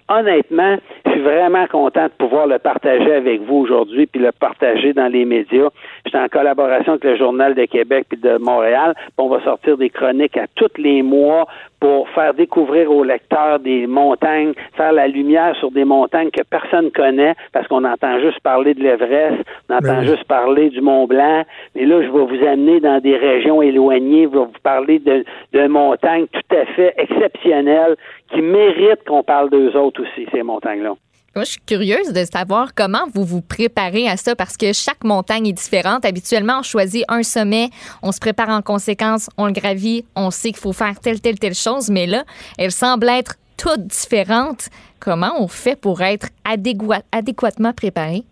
honnêtement, 0.08 0.76
suis 1.14 1.22
vraiment 1.22 1.66
content 1.66 2.04
de 2.04 2.12
pouvoir 2.18 2.46
le 2.46 2.58
partager 2.58 3.12
avec 3.12 3.42
vous 3.42 3.56
aujourd'hui, 3.56 4.06
puis 4.06 4.20
le 4.20 4.32
partager 4.32 4.92
dans 4.92 5.08
les 5.08 5.24
médias. 5.24 5.68
Je 6.04 6.10
suis 6.10 6.18
en 6.18 6.28
collaboration 6.28 6.92
avec 6.92 7.04
le 7.04 7.16
Journal 7.16 7.54
de 7.54 7.64
Québec 7.64 8.06
puis 8.08 8.18
de 8.18 8.36
Montréal. 8.38 8.94
Puis 8.96 9.12
on 9.18 9.28
va 9.28 9.42
sortir 9.42 9.76
des 9.76 9.90
chroniques 9.90 10.36
à 10.36 10.46
tous 10.54 10.70
les 10.78 11.02
mois 11.02 11.46
pour 11.80 12.08
faire 12.10 12.32
découvrir 12.32 12.90
aux 12.90 13.04
lecteurs 13.04 13.58
des 13.58 13.86
montagnes, 13.86 14.54
faire 14.74 14.92
la 14.92 15.06
lumière 15.06 15.54
sur 15.56 15.70
des 15.70 15.84
montagnes 15.84 16.30
que 16.30 16.42
personne 16.42 16.90
connaît, 16.90 17.34
parce 17.52 17.68
qu'on 17.68 17.84
entend 17.84 18.18
juste 18.20 18.40
parler 18.40 18.72
de 18.72 18.82
l'Everest, 18.82 19.44
on 19.68 19.74
entend 19.74 19.82
Ben 19.82 20.00
oui. 20.00 20.06
juste 20.06 20.24
parler 20.24 20.70
du 20.70 20.80
Mont 20.80 21.06
Blanc. 21.06 21.44
Mais 21.74 21.84
là, 21.84 22.00
je 22.02 22.08
vais 22.10 22.24
vous 22.24 22.46
amener 22.46 22.80
dans 22.80 23.00
des 23.00 23.16
régions 23.16 23.60
éloignées, 23.60 24.24
je 24.32 24.38
vais 24.38 24.46
vous 24.46 24.60
parler 24.62 24.98
de, 24.98 25.24
de 25.52 25.66
montagnes 25.66 26.26
tout 26.26 26.56
à 26.56 26.64
fait 26.74 26.94
exceptionnelles 26.96 27.96
qui 28.32 28.40
méritent 28.40 29.04
qu'on 29.06 29.22
parle 29.22 29.50
d'eux 29.50 29.76
autres 29.76 30.02
aussi, 30.02 30.26
ces 30.32 30.42
montagnes-là. 30.42 30.94
Moi, 31.34 31.44
je 31.44 31.50
suis 31.52 31.60
curieuse 31.66 32.12
de 32.12 32.24
savoir 32.24 32.74
comment 32.74 33.06
vous 33.12 33.24
vous 33.24 33.40
préparez 33.40 34.08
à 34.08 34.16
ça 34.16 34.36
parce 34.36 34.56
que 34.56 34.72
chaque 34.72 35.02
montagne 35.02 35.48
est 35.48 35.52
différente. 35.52 36.04
Habituellement, 36.04 36.60
on 36.60 36.62
choisit 36.62 37.04
un 37.08 37.24
sommet, 37.24 37.70
on 38.02 38.12
se 38.12 38.20
prépare 38.20 38.50
en 38.50 38.62
conséquence, 38.62 39.28
on 39.36 39.46
le 39.46 39.52
gravit, 39.52 40.04
on 40.14 40.30
sait 40.30 40.50
qu'il 40.50 40.58
faut 40.58 40.72
faire 40.72 40.98
telle, 41.00 41.20
telle, 41.20 41.38
telle 41.40 41.54
chose, 41.56 41.90
mais 41.90 42.06
là, 42.06 42.24
elles 42.56 42.70
semblent 42.70 43.08
être 43.08 43.34
toutes 43.56 43.84
différentes. 43.86 44.68
Comment 45.00 45.32
on 45.38 45.48
fait 45.48 45.74
pour 45.76 46.02
être 46.02 46.28
adéquat- 46.44 47.02
adéquatement 47.10 47.72
préparé? 47.72 48.24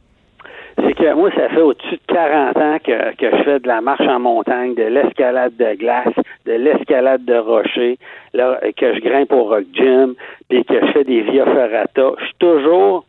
Que 1.02 1.14
moi, 1.14 1.30
ça 1.34 1.48
fait 1.48 1.60
au-dessus 1.60 1.96
de 1.96 2.14
40 2.14 2.56
ans 2.56 2.78
que, 2.84 3.16
que 3.16 3.36
je 3.36 3.42
fais 3.42 3.58
de 3.58 3.66
la 3.66 3.80
marche 3.80 4.06
en 4.06 4.20
montagne, 4.20 4.74
de 4.74 4.84
l'escalade 4.84 5.56
de 5.56 5.74
glace, 5.74 6.14
de 6.46 6.52
l'escalade 6.52 7.24
de 7.24 7.34
rocher, 7.34 7.98
là, 8.34 8.60
que 8.76 8.94
je 8.94 9.00
grimpe 9.00 9.32
au 9.32 9.44
rock 9.44 9.64
gym, 9.72 10.14
puis 10.48 10.64
que 10.64 10.74
je 10.80 10.92
fais 10.92 11.04
des 11.04 11.22
via 11.22 11.44
ferrata. 11.44 12.12
Je 12.18 12.24
suis 12.24 12.34
toujours 12.38 13.04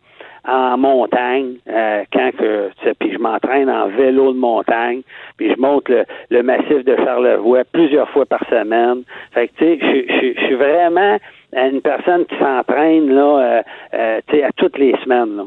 en 0.45 0.75
montagne 0.77 1.57
euh, 1.69 2.03
quand 2.11 2.31
que 2.35 2.69
puis 2.99 3.13
je 3.13 3.19
m'entraîne 3.19 3.69
en 3.69 3.87
vélo 3.89 4.33
de 4.33 4.39
montagne, 4.39 5.01
puis 5.37 5.53
je 5.53 5.61
monte 5.61 5.87
le, 5.87 6.03
le 6.31 6.43
massif 6.43 6.83
de 6.83 6.95
Charlevoix 6.97 7.63
plusieurs 7.71 8.09
fois 8.09 8.25
par 8.25 8.43
semaine. 8.49 9.03
Fait 9.33 9.49
que 9.49 9.53
tu 9.57 9.65
sais, 9.65 10.33
je 10.35 10.41
suis 10.45 10.55
vraiment 10.55 11.17
une 11.55 11.81
personne 11.81 12.25
qui 12.25 12.35
s'entraîne 12.39 13.13
là, 13.13 13.21
euh, 13.21 13.61
euh, 13.93 14.21
tu 14.27 14.37
sais, 14.37 14.43
à 14.43 14.51
toutes 14.51 14.79
les 14.79 14.95
semaines. 15.03 15.37
Là. 15.37 15.43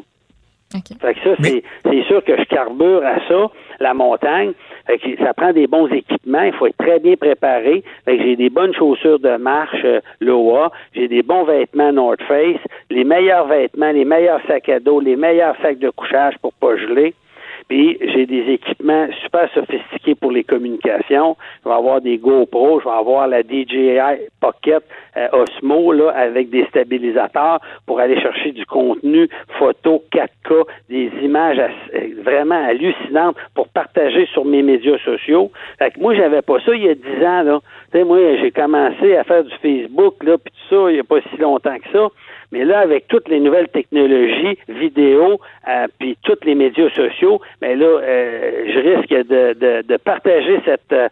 Fait 1.00 1.14
que 1.14 1.20
ça, 1.20 1.36
c'est, 1.42 1.62
c'est 1.84 2.02
sûr 2.04 2.24
que 2.24 2.36
je 2.36 2.44
carbure 2.44 3.04
à 3.04 3.16
ça, 3.28 3.50
la 3.80 3.94
montagne. 3.94 4.52
Fait 4.86 4.98
que 4.98 5.16
ça 5.22 5.32
prend 5.34 5.52
des 5.52 5.66
bons 5.66 5.86
équipements, 5.88 6.42
il 6.42 6.52
faut 6.52 6.66
être 6.66 6.76
très 6.76 6.98
bien 6.98 7.16
préparé. 7.16 7.84
Fait 8.04 8.16
que 8.16 8.24
j'ai 8.24 8.36
des 8.36 8.50
bonnes 8.50 8.74
chaussures 8.74 9.18
de 9.18 9.36
marche 9.36 9.84
euh, 9.84 10.00
Loa, 10.20 10.70
j'ai 10.94 11.08
des 11.08 11.22
bons 11.22 11.44
vêtements 11.44 11.92
North 11.92 12.22
Face, 12.22 12.60
les 12.90 13.04
meilleurs 13.04 13.46
vêtements, 13.46 13.92
les 13.92 14.04
meilleurs 14.04 14.40
sacs 14.46 14.68
à 14.68 14.80
dos, 14.80 15.00
les 15.00 15.16
meilleurs 15.16 15.56
sacs 15.62 15.78
de 15.78 15.90
couchage 15.90 16.34
pour 16.40 16.52
pas 16.54 16.76
geler. 16.76 17.14
Puis 17.68 17.98
j'ai 18.00 18.26
des 18.26 18.52
équipements 18.52 19.08
super 19.22 19.50
sophistiqués 19.52 20.14
pour 20.14 20.30
les 20.30 20.44
communications. 20.44 21.36
Je 21.64 21.68
vais 21.68 21.74
avoir 21.74 22.00
des 22.00 22.18
GoPro, 22.18 22.80
je 22.80 22.84
vais 22.84 22.94
avoir 22.94 23.26
la 23.26 23.42
DJI 23.42 24.28
Pocket 24.40 24.84
euh, 25.16 25.28
Osmo 25.32 25.92
là, 25.92 26.10
avec 26.10 26.50
des 26.50 26.64
stabilisateurs 26.66 27.60
pour 27.86 27.98
aller 27.98 28.20
chercher 28.20 28.52
du 28.52 28.64
contenu 28.66 29.28
photo 29.58 30.04
4K, 30.12 30.64
des 30.88 31.10
images 31.22 31.58
euh, 31.58 32.22
vraiment 32.22 32.62
hallucinantes 32.66 33.36
pour 33.54 33.68
partager 33.68 34.26
sur 34.32 34.44
mes 34.44 34.62
médias 34.62 34.98
sociaux. 34.98 35.50
Fait 35.78 35.90
que 35.90 36.00
moi, 36.00 36.14
j'avais 36.14 36.42
pas 36.42 36.60
ça 36.60 36.74
il 36.74 36.84
y 36.84 36.88
a 36.88 36.94
10 36.94 37.24
ans. 37.24 37.42
Là. 37.42 37.60
Moi, 38.04 38.36
j'ai 38.40 38.50
commencé 38.50 39.16
à 39.16 39.24
faire 39.24 39.42
du 39.42 39.54
Facebook, 39.62 40.22
là, 40.22 40.36
puis 40.38 40.52
tout 40.52 40.76
ça, 40.76 40.90
il 40.90 40.94
n'y 40.94 41.00
a 41.00 41.04
pas 41.04 41.20
si 41.30 41.36
longtemps 41.38 41.76
que 41.78 41.90
ça. 41.92 42.08
Mais 42.52 42.64
là, 42.64 42.80
avec 42.80 43.08
toutes 43.08 43.28
les 43.28 43.40
nouvelles 43.40 43.68
technologies, 43.68 44.58
vidéo, 44.68 45.40
euh, 45.68 45.86
puis 45.98 46.16
tous 46.22 46.38
les 46.44 46.54
médias 46.54 46.90
sociaux, 46.90 47.40
mais 47.60 47.76
là, 47.76 47.86
euh, 47.86 48.64
je 48.72 48.78
risque 48.78 49.28
de, 49.28 49.52
de, 49.54 49.82
de 49.82 49.96
partager 49.96 50.60
cette 50.64 50.92
euh, 50.92 51.08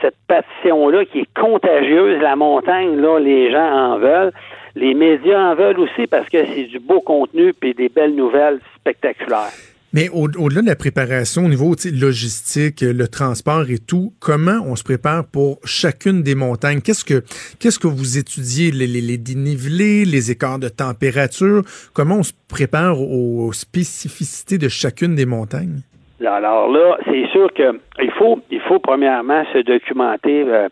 cette 0.00 0.16
passion-là 0.28 1.04
qui 1.04 1.20
est 1.20 1.34
contagieuse. 1.38 2.20
La 2.22 2.34
montagne, 2.34 2.96
là, 2.96 3.18
les 3.18 3.50
gens 3.50 3.70
en 3.70 3.98
veulent. 3.98 4.32
Les 4.74 4.94
médias 4.94 5.50
en 5.50 5.54
veulent 5.54 5.80
aussi 5.80 6.06
parce 6.06 6.28
que 6.28 6.44
c'est 6.46 6.64
du 6.64 6.78
beau 6.78 7.00
contenu 7.00 7.52
puis 7.52 7.74
des 7.74 7.88
belles 7.88 8.14
nouvelles 8.14 8.60
spectaculaires. 8.76 9.69
Mais 9.92 10.08
au-delà 10.08 10.62
de 10.62 10.66
la 10.68 10.76
préparation 10.76 11.46
au 11.46 11.48
niveau 11.48 11.74
logistique, 11.92 12.80
le 12.82 13.08
transport 13.08 13.68
et 13.68 13.78
tout, 13.78 14.12
comment 14.20 14.60
on 14.64 14.76
se 14.76 14.84
prépare 14.84 15.24
pour 15.32 15.58
chacune 15.64 16.22
des 16.22 16.36
montagnes? 16.36 16.80
Qu'est-ce 16.80 17.04
que 17.04 17.24
qu'est-ce 17.58 17.80
que 17.80 17.88
vous 17.88 18.16
étudiez? 18.16 18.70
Les, 18.70 18.86
les, 18.86 19.00
les, 19.00 19.18
dénivelés, 19.18 20.04
les 20.04 20.30
écarts 20.30 20.60
de 20.60 20.68
température? 20.68 21.62
Comment 21.92 22.18
on 22.18 22.22
se 22.22 22.32
prépare 22.48 23.00
aux 23.00 23.52
spécificités 23.52 24.58
de 24.58 24.68
chacune 24.68 25.16
des 25.16 25.26
montagnes? 25.26 25.80
Alors 26.24 26.70
là, 26.70 26.98
c'est 27.06 27.26
sûr 27.32 27.52
que 27.52 27.80
il 28.00 28.12
faut 28.12 28.40
il 28.50 28.60
faut 28.60 28.78
premièrement 28.78 29.44
se 29.52 29.58
documenter 29.58 30.42
euh, 30.42 30.68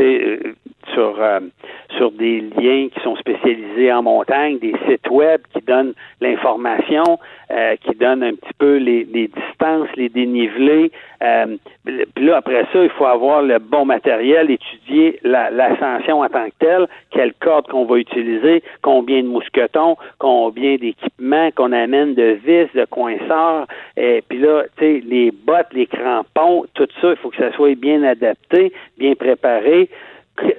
euh 0.00 0.36
sur 0.94 1.20
euh, 1.20 1.40
sur 1.98 2.12
des 2.12 2.40
liens 2.40 2.88
qui 2.88 3.00
sont 3.02 3.16
spécialisés 3.16 3.92
en 3.92 4.02
montagne, 4.02 4.58
des 4.58 4.74
sites 4.88 5.10
web 5.10 5.40
qui 5.52 5.60
donnent 5.60 5.92
l'information, 6.20 7.18
euh, 7.50 7.76
qui 7.76 7.94
donnent 7.96 8.22
un 8.22 8.34
petit 8.34 8.54
peu 8.58 8.76
les, 8.76 9.04
les 9.04 9.28
distances, 9.28 9.88
les 9.96 10.08
dénivelés. 10.08 10.90
Euh, 11.22 11.56
puis 11.84 12.24
là, 12.24 12.36
après 12.36 12.64
ça, 12.72 12.82
il 12.82 12.90
faut 12.90 13.06
avoir 13.06 13.42
le 13.42 13.58
bon 13.58 13.84
matériel, 13.84 14.50
étudier 14.50 15.18
l'ascension 15.22 16.20
en 16.20 16.28
tant 16.28 16.46
que 16.46 16.54
telle, 16.60 16.86
quelle 17.10 17.34
corde 17.34 17.66
qu'on 17.66 17.84
va 17.84 17.98
utiliser, 17.98 18.62
combien 18.82 19.22
de 19.22 19.28
mousquetons, 19.28 19.96
combien 20.18 20.76
d'équipements 20.76 21.50
qu'on 21.56 21.72
amène 21.72 22.14
de 22.14 22.38
vis, 22.44 22.68
de 22.74 22.84
coinceurs, 22.84 23.66
et 23.96 24.22
puis 24.28 24.38
là, 24.38 24.62
tu 24.76 24.84
sais, 24.84 25.02
les 25.04 25.32
bottes, 25.32 25.72
les 25.72 25.86
crampons, 25.86 26.64
tout 26.74 26.88
ça, 27.00 27.10
il 27.10 27.16
faut 27.16 27.30
que 27.30 27.36
ça 27.36 27.52
soit 27.52 27.74
bien 27.74 28.02
adapté, 28.04 28.72
bien 28.96 29.14
préparé 29.14 29.88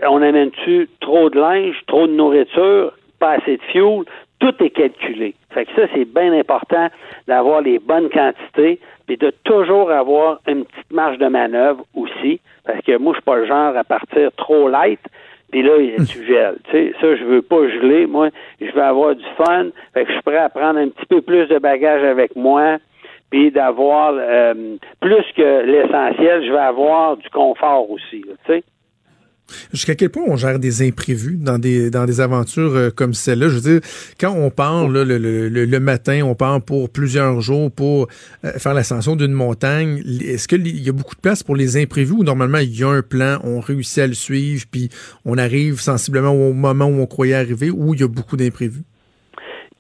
on 0.07 0.22
amène-tu 0.22 0.89
trop 0.99 1.30
de 1.30 1.39
linge, 1.39 1.76
trop 1.88 2.07
de 2.07 2.14
nourriture, 2.14 2.93
pas 3.19 3.31
assez 3.31 3.57
de 3.57 3.61
fuel, 3.72 4.03
tout 4.39 4.56
est 4.64 4.69
calculé. 4.69 5.35
Fait 5.51 5.65
que 5.65 5.72
ça, 5.76 5.88
c'est 5.93 6.06
bien 6.06 6.34
important 6.34 6.88
d'avoir 7.27 7.61
les 7.61 7.80
bonnes 7.80 8.10
quantités, 8.10 8.80
puis 9.07 9.18
de 9.18 9.31
toujours 9.43 9.91
avoir 9.91 10.39
une 10.47 10.65
petite 10.65 10.91
marge 10.91 11.18
de 11.18 11.27
manœuvre 11.27 11.84
aussi, 11.95 12.39
parce 12.65 12.81
que 12.81 12.97
moi, 12.97 13.14
je 13.14 13.18
suis 13.18 13.26
pas 13.26 13.38
le 13.38 13.47
genre 13.47 13.76
à 13.76 13.84
partir 13.84 14.31
trop 14.38 14.69
light, 14.69 15.01
puis 15.51 15.64
là, 15.64 15.73
tu 16.07 16.26
gèles. 16.26 16.57
Tu 16.65 16.72
sais, 16.72 16.93
ça, 17.01 17.15
je 17.15 17.23
veux 17.23 17.41
pas 17.41 17.68
geler. 17.69 18.06
Moi, 18.06 18.30
je 18.61 18.72
veux 18.72 18.84
avoir 18.84 19.15
du 19.15 19.26
fun. 19.35 19.69
Fait 19.93 20.03
que 20.03 20.10
je 20.10 20.14
suis 20.14 20.22
prêt 20.22 20.38
à 20.38 20.49
prendre 20.49 20.80
un 20.80 20.89
petit 20.89 21.06
peu 21.07 21.22
plus 21.22 21.47
de 21.47 21.57
bagages 21.57 22.03
avec 22.03 22.35
moi, 22.35 22.77
puis 23.31 23.51
d'avoir 23.51 24.14
euh, 24.15 24.77
plus 24.99 25.26
que 25.35 25.65
l'essentiel, 25.65 26.45
je 26.45 26.51
vais 26.51 26.57
avoir 26.57 27.18
du 27.18 27.30
confort 27.30 27.89
aussi. 27.89 28.22
Tu 28.22 28.35
sais. 28.47 28.64
Jusqu'à 29.71 29.95
quel 29.95 30.09
point 30.09 30.23
on 30.27 30.35
gère 30.35 30.59
des 30.59 30.88
imprévus 30.88 31.38
dans 31.39 31.57
des, 31.57 31.89
dans 31.89 32.05
des 32.05 32.21
aventures 32.21 32.76
euh, 32.76 32.89
comme 32.89 33.13
celle-là? 33.13 33.47
Je 33.49 33.55
veux 33.55 33.80
dire, 33.80 33.81
quand 34.19 34.34
on 34.34 34.49
part 34.49 34.88
le, 34.88 35.03
le, 35.03 35.17
le, 35.49 35.80
matin, 35.80 36.21
on 36.23 36.35
part 36.35 36.61
pour 36.61 36.89
plusieurs 36.89 37.41
jours 37.41 37.71
pour 37.71 38.07
euh, 38.45 38.51
faire 38.53 38.73
l'ascension 38.73 39.15
d'une 39.15 39.34
montagne, 39.34 40.01
est-ce 40.21 40.47
qu'il 40.47 40.67
y 40.67 40.89
a 40.89 40.93
beaucoup 40.93 41.15
de 41.15 41.21
place 41.21 41.43
pour 41.43 41.55
les 41.55 41.77
imprévus 41.77 42.13
ou 42.13 42.23
normalement 42.23 42.59
il 42.59 42.77
y 42.77 42.84
a 42.84 42.89
un 42.89 43.01
plan, 43.01 43.38
on 43.43 43.59
réussit 43.59 43.99
à 43.99 44.07
le 44.07 44.13
suivre, 44.13 44.65
puis 44.71 44.89
on 45.26 45.38
arrive 45.38 45.80
sensiblement 45.80 46.31
au 46.31 46.53
moment 46.53 46.85
où 46.85 47.01
on 47.01 47.05
croyait 47.05 47.35
arriver, 47.35 47.69
ou 47.69 47.93
il 47.93 48.01
y 48.01 48.03
a 48.03 48.07
beaucoup 48.07 48.38
d'imprévus? 48.38 48.84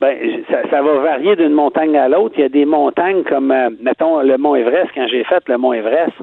Ben, 0.01 0.15
ça, 0.49 0.81
va 0.81 0.99
varier 0.99 1.35
d'une 1.35 1.51
montagne 1.51 1.97
à 1.97 2.07
l'autre. 2.07 2.35
Il 2.37 2.41
y 2.41 2.45
a 2.45 2.49
des 2.49 2.63
montagnes 2.63 3.23
comme, 3.23 3.51
euh, 3.51 3.69
mettons, 3.81 4.21
le 4.21 4.37
Mont 4.37 4.55
Everest. 4.55 4.91
Quand 4.95 5.07
j'ai 5.11 5.25
fait 5.25 5.43
le 5.47 5.57
Mont 5.57 5.73
Everest, 5.73 6.13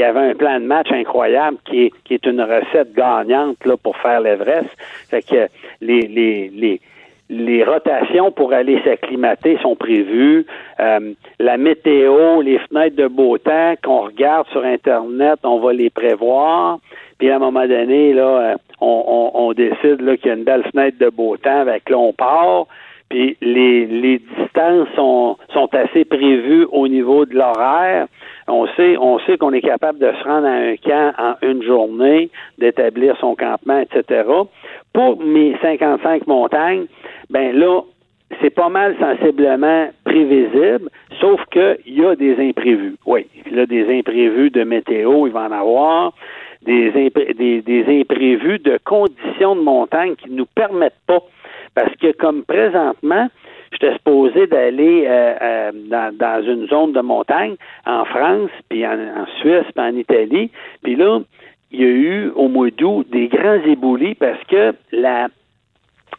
il 0.00 0.04
y 0.04 0.06
avait 0.06 0.30
un 0.30 0.34
plan 0.34 0.58
de 0.58 0.64
match 0.64 0.90
incroyable 0.90 1.58
qui 1.66 1.84
est, 1.84 1.92
qui 2.04 2.14
est 2.14 2.24
une 2.24 2.40
recette 2.40 2.94
gagnante 2.94 3.58
là, 3.66 3.76
pour 3.76 3.98
faire 3.98 4.22
l'Everest. 4.22 4.70
Fait 5.10 5.20
que 5.20 5.46
les, 5.82 6.00
les, 6.08 6.48
les, 6.48 6.80
les 7.28 7.62
rotations 7.62 8.32
pour 8.32 8.54
aller 8.54 8.80
s'acclimater 8.82 9.58
sont 9.60 9.76
prévues. 9.76 10.46
Euh, 10.80 11.12
la 11.38 11.58
météo, 11.58 12.40
les 12.40 12.58
fenêtres 12.60 12.96
de 12.96 13.08
beau 13.08 13.36
temps 13.36 13.74
qu'on 13.84 14.00
regarde 14.00 14.46
sur 14.48 14.64
Internet, 14.64 15.40
on 15.44 15.58
va 15.58 15.74
les 15.74 15.90
prévoir. 15.90 16.78
Puis 17.18 17.30
à 17.30 17.36
un 17.36 17.38
moment 17.38 17.66
donné, 17.66 18.14
là, 18.14 18.56
on, 18.80 19.04
on, 19.06 19.48
on 19.48 19.52
décide 19.52 19.98
qu'il 20.16 20.28
y 20.28 20.30
a 20.30 20.34
une 20.34 20.44
belle 20.44 20.64
fenêtre 20.72 20.96
de 20.98 21.10
beau 21.10 21.36
temps, 21.36 21.60
avec 21.60 21.90
là, 21.90 21.98
on 21.98 22.14
part. 22.14 22.64
Puis 23.10 23.36
les, 23.42 23.84
les 23.84 24.18
distances 24.38 24.88
sont, 24.96 25.36
sont 25.52 25.68
assez 25.74 26.06
prévues 26.06 26.66
au 26.72 26.88
niveau 26.88 27.26
de 27.26 27.34
l'horaire. 27.34 28.06
On 28.50 28.66
sait, 28.76 28.96
on 28.98 29.18
sait 29.20 29.38
qu'on 29.38 29.52
est 29.52 29.60
capable 29.60 29.98
de 29.98 30.10
se 30.12 30.24
rendre 30.24 30.46
à 30.46 30.50
un 30.50 30.76
camp 30.76 31.12
en 31.18 31.34
une 31.46 31.62
journée, 31.62 32.30
d'établir 32.58 33.16
son 33.18 33.34
campement, 33.34 33.78
etc. 33.78 34.28
Pour 34.92 35.22
mes 35.22 35.56
55 35.62 36.26
montagnes, 36.26 36.86
ben 37.30 37.56
là, 37.56 37.82
c'est 38.40 38.50
pas 38.50 38.68
mal 38.68 38.96
sensiblement 38.98 39.88
prévisible, 40.04 40.90
sauf 41.20 41.40
qu'il 41.50 41.94
y 41.94 42.04
a 42.04 42.14
des 42.14 42.36
imprévus. 42.38 42.96
Oui, 43.06 43.26
a 43.56 43.66
des 43.66 43.98
imprévus 43.98 44.50
de 44.50 44.64
météo, 44.64 45.26
il 45.26 45.32
va 45.32 45.48
en 45.48 45.52
avoir, 45.52 46.12
des, 46.62 46.90
des 46.90 48.00
imprévus 48.00 48.58
de 48.58 48.78
conditions 48.84 49.56
de 49.56 49.62
montagne 49.62 50.14
qui 50.16 50.30
ne 50.30 50.36
nous 50.36 50.46
permettent 50.46 51.00
pas 51.06 51.22
parce 51.74 51.94
que 51.96 52.12
comme 52.12 52.42
présentement, 52.44 53.28
j'étais 53.72 53.92
supposé 53.94 54.46
d'aller 54.46 55.04
euh, 55.06 55.34
euh, 55.40 55.72
dans, 55.88 56.16
dans, 56.16 56.42
une 56.42 56.66
zone 56.68 56.92
de 56.92 57.00
montagne 57.00 57.56
en 57.86 58.04
France, 58.04 58.50
puis 58.68 58.86
en, 58.86 59.26
Suisse, 59.40 59.66
puis 59.74 59.84
en 59.84 59.96
Italie. 59.96 60.50
Puis 60.82 60.96
là, 60.96 61.20
il 61.70 61.80
y 61.80 61.84
a 61.84 61.88
eu 61.88 62.30
au 62.34 62.48
mois 62.48 62.70
d'août 62.70 63.06
des 63.10 63.28
grands 63.28 63.62
éboulis 63.64 64.14
parce 64.14 64.42
que 64.44 64.74
la, 64.92 65.28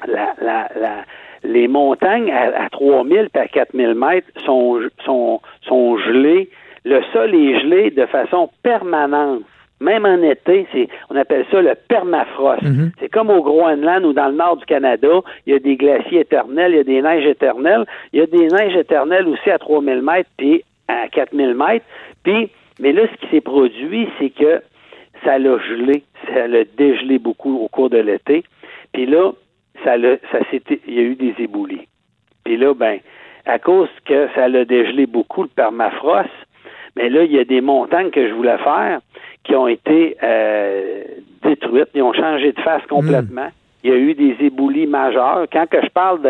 la, 0.08 0.34
la, 0.42 0.70
la 0.80 1.06
les 1.44 1.68
montagnes 1.68 2.32
à, 2.32 2.66
à 2.66 2.70
3000 2.70 3.30
et 3.34 3.40
à 3.40 3.48
4000 3.48 3.96
mètres 3.96 4.28
sont, 4.46 4.80
sont, 5.04 5.42
sont 5.64 5.98
gelées. 5.98 6.50
Le 6.86 7.02
sol 7.14 7.34
est 7.36 7.60
gelé 7.62 7.92
de 7.92 8.06
façon 8.06 8.50
permanente. 8.64 9.44
Même 9.82 10.06
en 10.06 10.22
été, 10.22 10.68
c'est, 10.72 10.88
on 11.10 11.16
appelle 11.16 11.44
ça 11.52 11.60
le 11.60 11.74
permafrost. 11.88 12.62
Mhm. 12.62 12.92
C'est 13.00 13.10
comme 13.10 13.32
au 13.32 13.42
Groenland 13.42 14.06
ou 14.06 14.14
dans 14.14 14.28
le 14.28 14.36
nord 14.36 14.58
du 14.58 14.66
Canada, 14.66 15.10
il 15.48 15.54
y 15.54 15.56
a 15.56 15.60
des 15.60 15.76
glaciers 15.76 16.20
éternels, 16.20 16.72
il 16.72 16.78
y 16.78 16.80
a 16.80 16.84
des 16.84 17.02
neiges 17.02 17.26
éternelles. 17.26 17.86
Il 18.14 18.20
y 18.20 18.22
a 18.22 18.28
des 18.28 18.48
neiges 18.48 18.76
éternelles 18.76 19.28
aussi 19.28 19.50
à 19.50 19.58
3000 19.58 20.04
mètres 20.04 20.30
puis 20.38 20.64
à 20.88 21.08
4000 21.08 21.56
mètres. 21.56 21.86
Puis, 22.24 22.50
mais 22.80 22.94
là, 22.94 23.04
ce 23.12 23.26
qui 23.26 23.32
s'est 23.32 23.42
produit, 23.42 24.08
c'est 24.20 24.30
que 24.30 24.62
ça 25.26 25.40
l'a 25.40 25.58
gelé, 25.58 26.04
ça 26.32 26.48
l'a 26.48 26.64
dégelé 26.78 27.18
beaucoup 27.18 27.58
au 27.58 27.68
cours 27.68 27.90
de 27.90 27.98
l'été. 27.98 28.44
Puis 28.94 29.08
là, 29.08 29.32
ça 29.84 29.98
l'a, 29.98 30.18
ça 30.32 30.40
il 30.52 30.94
y 30.94 31.00
a 31.00 31.04
eu 31.04 31.16
des 31.16 31.34
éboulis. 31.40 31.88
Puis 32.44 32.56
là, 32.58 32.76
ben, 32.76 33.00
à 33.46 33.58
cause 33.58 33.90
que 34.06 34.28
ça 34.36 34.48
l'a 34.48 34.64
dégelé 34.64 35.08
beaucoup, 35.08 35.42
le 35.42 35.50
permafrost, 35.50 36.30
mais 36.96 37.10
là, 37.10 37.24
il 37.24 37.32
y 37.32 37.40
a 37.40 37.44
des 37.44 37.62
montagnes 37.62 38.10
que 38.10 38.28
je 38.28 38.34
voulais 38.34 38.58
faire 38.58 39.00
qui 39.44 39.56
ont 39.56 39.68
été 39.68 40.18
euh, 40.22 41.04
détruites, 41.44 41.90
ils 41.96 42.04
ont 42.04 42.14
changé 42.14 42.52
de 42.52 42.62
face 42.62 42.86
complètement. 42.88 43.46
Hmm. 43.48 43.62
Il 43.84 43.90
y 43.90 43.94
a 43.94 43.98
eu 43.98 44.14
des 44.14 44.36
éboulis 44.40 44.86
majeurs. 44.86 45.48
Quand 45.52 45.68
que 45.68 45.82
je 45.82 45.90
parle 45.90 46.22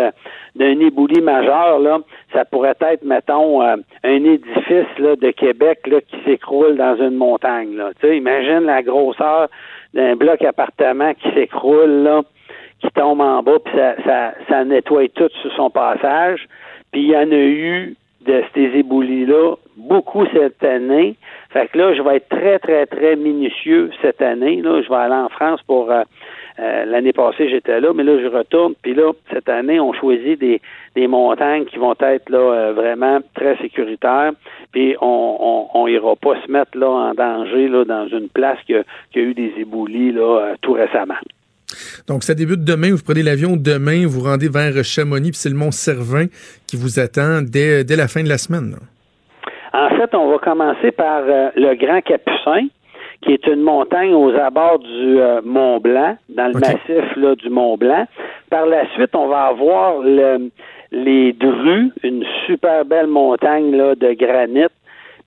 d'un 0.55 0.79
ébouli 0.79 1.19
majeur, 1.19 1.79
là, 1.79 1.99
ça 2.31 2.45
pourrait 2.45 2.77
être, 2.79 3.03
mettons, 3.03 3.61
euh, 3.61 3.75
un 4.05 4.23
édifice 4.23 4.97
là, 4.99 5.17
de 5.17 5.31
Québec 5.31 5.79
là, 5.87 5.99
qui 5.99 6.15
s'écroule 6.23 6.77
dans 6.77 6.95
une 6.95 7.15
montagne. 7.15 7.75
Là. 7.75 7.89
Tu 7.99 8.07
sais, 8.07 8.17
imagine 8.17 8.61
la 8.61 8.81
grosseur 8.81 9.49
d'un 9.93 10.15
bloc 10.15 10.41
appartement 10.43 11.13
qui 11.13 11.29
s'écroule, 11.33 12.03
là, 12.03 12.21
qui 12.79 12.89
tombe 12.91 13.19
en 13.19 13.43
bas, 13.43 13.59
puis 13.63 13.73
ça, 13.75 13.95
ça, 14.05 14.33
ça 14.47 14.63
nettoie 14.63 15.09
tout 15.09 15.29
sur 15.41 15.53
son 15.55 15.69
passage. 15.69 16.47
Puis 16.93 17.01
il 17.01 17.09
y 17.09 17.17
en 17.17 17.29
a 17.31 17.35
eu 17.35 17.95
de 18.25 18.43
ces 18.53 18.79
éboulis-là 18.79 19.55
beaucoup 19.77 20.25
cette 20.33 20.63
année. 20.63 21.15
Fait 21.51 21.67
que 21.67 21.77
là, 21.77 21.93
je 21.93 22.01
vais 22.01 22.17
être 22.17 22.29
très, 22.29 22.59
très, 22.59 22.85
très 22.85 23.15
minutieux 23.15 23.91
cette 24.01 24.21
année. 24.21 24.61
Là, 24.61 24.81
je 24.81 24.89
vais 24.89 24.95
aller 24.95 25.15
en 25.15 25.29
France 25.29 25.61
pour 25.65 25.91
euh, 25.91 26.03
euh, 26.59 26.85
l'année 26.85 27.13
passée, 27.13 27.49
j'étais 27.49 27.79
là, 27.79 27.93
mais 27.93 28.03
là, 28.03 28.19
je 28.21 28.27
retourne. 28.27 28.73
Puis 28.81 28.93
là, 28.93 29.11
cette 29.31 29.49
année, 29.49 29.79
on 29.79 29.93
choisit 29.93 30.39
des, 30.39 30.61
montagnes 31.07 31.65
qui 31.65 31.77
vont 31.77 31.95
être 31.99 32.29
là 32.29 32.37
euh, 32.37 32.73
vraiment 32.73 33.19
très 33.33 33.57
sécuritaires. 33.57 34.31
Puis 34.71 34.95
on, 35.01 35.37
on, 35.73 35.79
on 35.81 35.87
ira 35.87 36.15
pas 36.15 36.35
se 36.45 36.51
mettre 36.51 36.77
là 36.77 36.89
en 36.89 37.13
danger 37.13 37.67
là 37.67 37.85
dans 37.85 38.07
une 38.07 38.29
place 38.29 38.59
qui 38.65 38.75
a, 38.75 38.79
a 38.79 39.19
eu 39.19 39.33
des 39.33 39.53
éboulis 39.57 40.11
là 40.11 40.55
tout 40.61 40.73
récemment. 40.73 41.15
Donc, 42.07 42.23
ça 42.23 42.33
débute 42.33 42.63
demain. 42.63 42.91
Vous 42.91 43.03
prenez 43.03 43.23
l'avion 43.23 43.55
demain, 43.55 44.05
vous 44.05 44.21
rendez 44.21 44.49
vers 44.49 44.83
Chamonix, 44.83 45.31
puis 45.31 45.39
c'est 45.39 45.49
le 45.49 45.55
Mont 45.55 45.71
Cervin 45.71 46.27
qui 46.67 46.75
vous 46.75 46.99
attend 46.99 47.41
dès, 47.41 47.83
la 47.83 48.07
fin 48.07 48.23
de 48.23 48.29
la 48.29 48.37
semaine. 48.37 48.75
En 49.73 49.89
fait, 49.89 50.13
on 50.15 50.27
va 50.29 50.37
commencer 50.37 50.91
par 50.91 51.21
euh, 51.25 51.49
le 51.55 51.75
Grand 51.75 52.01
Capucin, 52.01 52.67
qui 53.21 53.33
est 53.33 53.47
une 53.47 53.61
montagne 53.61 54.13
aux 54.13 54.33
abords 54.35 54.79
du 54.79 55.19
euh, 55.19 55.41
Mont 55.43 55.79
Blanc, 55.79 56.17
dans 56.29 56.47
le 56.47 56.59
massif 56.59 57.15
là, 57.15 57.35
du 57.35 57.49
Mont 57.49 57.77
Blanc. 57.77 58.05
Par 58.49 58.65
la 58.65 58.85
suite, 58.95 59.15
on 59.15 59.27
va 59.27 59.45
avoir 59.45 59.99
le- 59.99 60.49
les 60.91 61.31
Drues, 61.33 61.91
une 62.03 62.25
super 62.47 62.83
belle 62.83 63.07
montagne 63.07 63.75
là, 63.75 63.95
de 63.95 64.11
granit. 64.13 64.65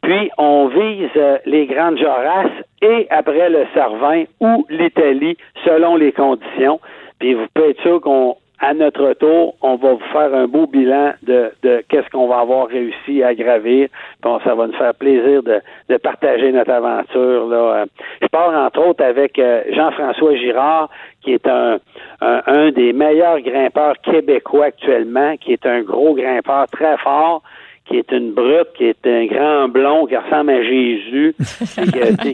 Puis, 0.03 0.31
on 0.37 0.67
vise 0.67 1.09
euh, 1.17 1.39
les 1.47 1.65
Grandes 1.67 1.97
Jorasses 1.97 2.51
et 2.83 3.07
après 3.11 3.49
le 3.49 3.65
Cervin 3.73 4.25
ou 4.41 4.67
l'Italie, 4.69 5.39
selon 5.65 5.97
les 5.97 6.13
conditions. 6.13 6.81
Puis, 7.19 7.33
vous 7.33 7.47
pouvez 7.55 7.71
être 7.71 7.81
sûr 7.81 8.01
qu'on 8.03 8.37
à 8.67 8.73
notre 8.75 9.13
tour, 9.15 9.55
on 9.61 9.77
va 9.77 9.93
vous 9.93 10.09
faire 10.13 10.35
un 10.35 10.47
beau 10.47 10.67
bilan 10.67 11.13
de, 11.23 11.51
de 11.63 11.83
qu'est-ce 11.89 12.09
qu'on 12.11 12.29
va 12.29 12.39
avoir 12.41 12.69
réussi 12.69 13.23
à 13.23 13.35
gravir. 13.35 13.89
Bon, 14.23 14.41
ça 14.45 14.55
va 14.55 14.67
nous 14.67 14.73
faire 14.75 14.95
plaisir 14.95 15.43
de, 15.43 15.61
de 15.91 15.97
partager 15.99 16.51
notre 16.51 16.71
aventure. 16.71 17.47
Là. 17.49 17.57
Euh, 17.57 17.85
Je 18.23 18.27
pars 18.29 18.55
entre 18.67 18.87
autres 18.89 19.05
avec 19.05 19.39
euh, 19.39 19.63
Jean-François 19.73 20.35
Girard, 20.37 20.89
qui 21.23 21.35
est 21.35 21.47
un, 21.47 21.79
un, 22.21 22.43
un 22.47 22.71
des 22.71 22.93
meilleurs 22.93 23.41
grimpeurs 23.41 23.97
québécois 24.03 24.67
actuellement, 24.67 25.37
qui 25.37 25.53
est 25.53 25.67
un 25.67 25.83
gros 25.83 26.15
grimpeur 26.15 26.67
très 26.73 26.97
fort 26.99 27.43
qui 27.87 27.99
est 27.99 28.13
une 28.13 28.33
brute, 28.33 28.69
qui 28.79 28.85
est 28.87 29.07
un 29.07 29.27
grand 29.27 29.69
blond, 29.69 30.07
qui 30.07 30.17
ressemble 30.17 30.53
à 30.53 30.63
Jésus, 30.63 31.35
sais, 31.41 31.83
qui, 31.83 32.33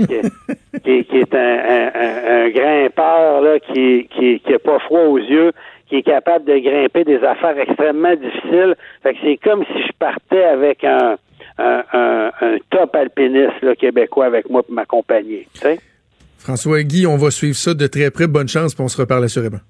qui- 0.85 1.05
qui 1.07 1.17
est 1.19 1.35
un, 1.35 1.59
un- 1.75 2.45
un- 2.45 2.49
grimpeur 2.51 3.41
là, 3.41 3.59
qui, 3.59 4.07
qui, 4.15 4.39
qui 4.39 4.55
a 4.55 4.61
pas 4.61 4.79
froid 4.79 5.01
aux 5.01 5.19
yeux, 5.19 5.51
qui 5.91 5.97
est 5.97 6.03
capable 6.03 6.47
de 6.47 6.57
grimper 6.59 7.05
des 7.05 7.19
affaires 7.19 7.59
extrêmement 7.59 8.15
difficiles. 8.17 8.75
Fait 9.03 9.13
que 9.13 9.19
c'est 9.23 9.39
comme 9.45 9.63
si 9.65 9.83
je 9.87 9.93
partais 9.99 10.45
avec 10.45 10.83
un, 10.85 11.19
un, 11.59 11.83
un- 11.93 12.31
un 12.41 12.57
top 12.71 12.95
alpiniste 12.95 13.61
là, 13.61 13.75
québécois 13.75 14.25
avec 14.27 14.49
moi 14.49 14.63
pour 14.63 14.73
m'accompagner. 14.73 15.47
François 16.39 16.83
Guy, 16.85 17.07
on 17.07 17.17
va 17.19 17.31
suivre 17.31 17.57
ça 17.57 17.75
de 17.75 17.87
très 17.87 18.11
près. 18.11 18.27
Bonne 18.27 18.49
chance, 18.49 18.75
puis 18.75 18.83
on 18.83 18.89
se 18.89 18.97
reparle 18.97 19.25
assurément. 19.25 19.61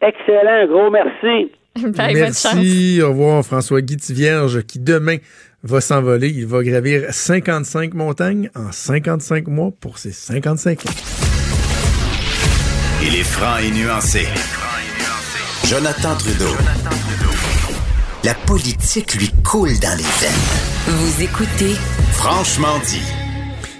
Excellent, 0.00 0.66
gros 0.68 0.90
merci. 0.90 1.52
Merci. 1.96 3.00
Au 3.02 3.08
revoir, 3.10 3.44
François 3.44 3.80
Guy 3.82 3.96
Tivierge, 3.98 4.62
qui 4.62 4.80
demain 4.80 5.18
va 5.62 5.80
s'envoler. 5.80 6.28
Il 6.28 6.46
va 6.46 6.62
gravir 6.64 7.02
55 7.10 7.94
montagnes 7.94 8.50
en 8.56 8.72
55 8.72 9.46
mois 9.48 9.70
pour 9.80 9.98
ses 9.98 10.10
55 10.10 10.86
ans. 10.86 10.90
Il 13.02 13.14
est 13.20 13.22
franc 13.22 13.58
et 13.58 13.70
nuancé. 13.70 14.26
Jonathan 15.64 16.14
Trudeau. 16.16 16.54
La 18.24 18.34
politique 18.46 19.14
lui 19.14 19.30
coule 19.44 19.78
dans 19.80 19.96
les 19.96 20.02
veines. 20.02 20.86
Vous 20.86 21.22
écoutez 21.22 21.74
Franchement 22.12 22.78
dit. 22.88 23.02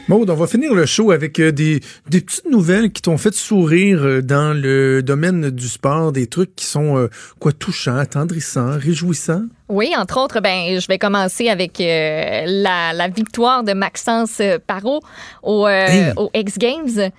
Maud, 0.09 0.28
on 0.30 0.34
va 0.34 0.46
finir 0.46 0.74
le 0.74 0.86
show 0.86 1.10
avec 1.10 1.38
euh, 1.38 1.52
des, 1.52 1.80
des 2.09 2.22
petites 2.22 2.50
nouvelles 2.50 2.90
qui 2.92 3.02
t'ont 3.02 3.18
fait 3.18 3.34
sourire 3.34 4.00
euh, 4.02 4.22
dans 4.22 4.56
le 4.59 5.02
domaine 5.02 5.50
du 5.50 5.68
sport, 5.68 6.12
des 6.12 6.26
trucs 6.26 6.56
qui 6.56 6.64
sont 6.64 6.96
euh, 6.96 7.09
quoi 7.40 7.52
touchants, 7.52 7.96
attendrissants, 7.96 8.78
réjouissants. 8.78 9.42
Oui, 9.68 9.92
entre 9.96 10.18
autres, 10.18 10.40
ben, 10.40 10.80
je 10.80 10.86
vais 10.86 10.98
commencer 10.98 11.48
avec 11.50 11.78
euh, 11.80 12.44
la, 12.46 12.94
la 12.94 13.09
victoire 13.09 13.64
de 13.64 13.74
Maxence 13.74 14.40
Parot 14.66 15.00
au, 15.42 15.66
euh, 15.66 15.86
Hey. 15.86 16.12
au 16.16 16.30
X 16.34 16.56
Games. 16.56 17.10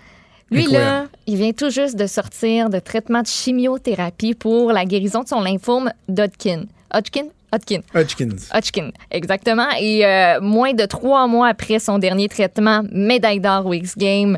Lui, 0.51 0.65
là, 0.67 1.05
il 1.27 1.37
vient 1.37 1.51
tout 1.51 1.69
juste 1.69 1.95
de 1.95 2.07
sortir 2.07 2.69
de 2.69 2.79
traitement 2.79 3.21
de 3.21 3.27
chimiothérapie 3.27 4.33
pour 4.33 4.71
la 4.71 4.85
guérison 4.85 5.23
de 5.23 5.27
son 5.27 5.41
lymphome 5.41 5.91
d'Hodgkin. 6.07 6.65
Hodgkin? 6.93 7.25
Hodgkin. 7.51 7.81
Hodgkins. 7.93 8.47
Hodgkin, 8.53 8.91
exactement. 9.11 9.67
Et 9.79 10.05
euh, 10.05 10.39
moins 10.41 10.73
de 10.73 10.85
trois 10.85 11.27
mois 11.27 11.47
après 11.47 11.79
son 11.79 11.97
dernier 11.97 12.27
traitement, 12.29 12.83
médaille 12.91 13.39
d'or 13.39 13.73
X 13.73 13.97
Games. 13.97 14.37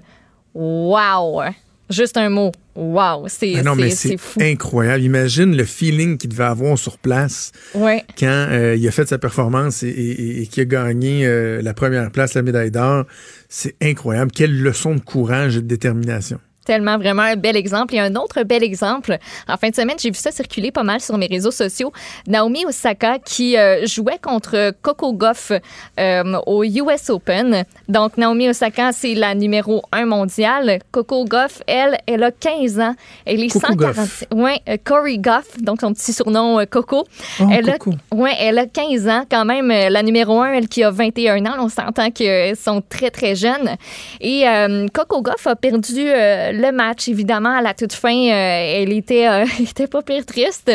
Wow! 0.54 1.44
Juste 1.90 2.18
un 2.18 2.30
mot. 2.30 2.52
Wow! 2.76 3.26
C'est 3.28 3.56
Ah 3.58 3.64
non, 3.64 3.76
c'est- 3.90 4.16
mais 4.38 4.52
incroyable. 4.52 5.04
Imagine 5.04 5.56
le 5.58 5.66
feeling 5.66 6.18
qu'il 6.18 6.30
devait 6.30 6.46
avoir 6.46 6.78
sur 6.78 6.98
place 6.98 7.52
Ouais. 7.76 8.04
quand 8.18 8.48
euh, 8.50 8.76
il 8.78 8.88
a 8.88 8.92
fait 8.92 9.08
sa 9.10 9.18
performance 9.18 9.84
et, 9.84 9.90
et- 9.90 10.42
et 10.42 10.48
qu'il 10.48 10.62
a 10.62 10.66
gagné 10.66 11.26
euh, 11.26 11.62
la 11.62 11.74
première 11.74 12.10
place, 12.12 12.34
la 12.34 12.42
médaille 12.44 12.72
d'or. 12.72 13.06
C'est 13.50 13.76
incroyable. 13.82 14.32
Quelle 14.32 14.58
leçon 14.62 14.96
de 14.96 15.02
courage 15.02 15.58
et 15.58 15.62
de 15.62 15.68
détermination. 15.68 16.40
Tellement 16.66 16.98
vraiment 17.00 17.24
un 17.24 17.36
bel 17.36 17.58
exemple. 17.58 17.96
Et 17.96 18.00
un 18.00 18.16
autre 18.16 18.44
bel 18.44 18.64
exemple, 18.64 19.18
en 19.48 19.58
fin 19.58 19.70
de 19.70 19.76
semaine, 19.76 19.98
j'ai 20.00 20.12
vu 20.12 20.18
ça 20.18 20.32
circuler 20.32 20.72
pas 20.72 20.84
mal 20.84 21.02
sur 21.02 21.18
mes 21.18 21.26
réseaux 21.26 21.52
sociaux. 21.52 21.92
Naomi 22.28 22.66
Osaka 22.66 23.18
qui 23.18 23.58
euh, 23.58 23.88
jouait 23.88 24.20
contre 24.22 24.72
Coco 24.84 25.14
Goff 25.14 25.52
euh, 26.00 26.40
au 26.46 26.64
US 26.64 27.10
Open. 27.10 27.64
Donc, 27.88 28.16
Naomi 28.18 28.50
Osaka, 28.50 28.92
c'est 28.92 29.16
la 29.16 29.34
numéro 29.34 29.82
1 29.92 30.06
mondiale. 30.06 30.80
Coco 30.92 31.26
Goff, 31.26 31.64
elle, 31.66 31.98
elle 32.06 32.24
a 32.24 32.32
15 32.32 32.80
ans. 32.80 32.96
Elle 33.26 33.44
est 33.44 33.48
Coco 33.48 33.68
140... 33.68 33.96
Gauff. 33.96 34.24
Ouais, 34.32 34.60
euh, 34.70 34.78
Corey 34.84 35.18
Goff, 35.18 35.58
donc 35.62 35.82
son 35.82 35.94
petit 35.94 36.14
surnom 36.14 36.64
Coco. 36.70 37.06
Oh, 37.40 37.44
elle, 37.52 37.78
Coco. 37.80 37.96
A, 38.12 38.16
ouais, 38.16 38.36
elle 38.40 38.60
a 38.60 38.68
15 38.68 39.08
ans 39.08 39.24
quand 39.30 39.46
même. 39.46 39.70
La 39.70 40.04
numéro 40.04 40.40
1, 40.40 40.54
elle 40.54 40.68
qui 40.68 40.84
a 40.84 40.92
21 40.92 41.44
ans. 41.48 41.56
On 41.60 41.70
s'entend 41.70 42.12
qu'elles 42.12 42.56
sont 42.56 42.84
très, 42.88 43.10
très 43.10 43.36
jeunes. 43.36 43.78
Et 44.20 44.46
Coco 44.94 45.24
Goff 45.24 45.48
a 45.48 45.56
perdu 45.56 46.12
le 46.52 46.72
match, 46.72 47.08
évidemment, 47.08 47.56
à 47.58 47.62
la 47.62 47.74
toute 47.74 47.94
fin. 47.94 48.16
euh, 48.16 48.82
elle 48.82 48.94
était, 48.94 49.28
euh, 49.28 49.46
elle 49.60 49.66
était 49.66 49.88
pas 49.88 50.02
pire 50.02 50.26
triste. 50.26 50.72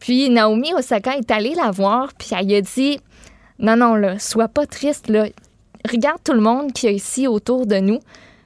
Puis 0.00 0.30
Naomi 0.30 0.72
Osaka 0.74 1.16
est 1.16 1.30
allée 1.30 1.54
la 1.54 1.70
voir, 1.70 2.12
puis 2.18 2.28
elle 2.32 2.54
a 2.54 2.60
dit 2.60 2.98
Non, 3.58 3.76
non, 3.76 3.94
là, 3.94 4.18
sois 4.18 4.48
pas 4.48 4.66
triste, 4.66 5.08
là. 5.08 5.26
Regarde 5.90 6.20
tout 6.24 6.32
le 6.32 6.40
monde 6.40 6.72
qui 6.72 6.86
est 6.86 6.94
ici 6.94 7.26
autour 7.26 7.66
de 7.66 7.76
nous 7.76 7.98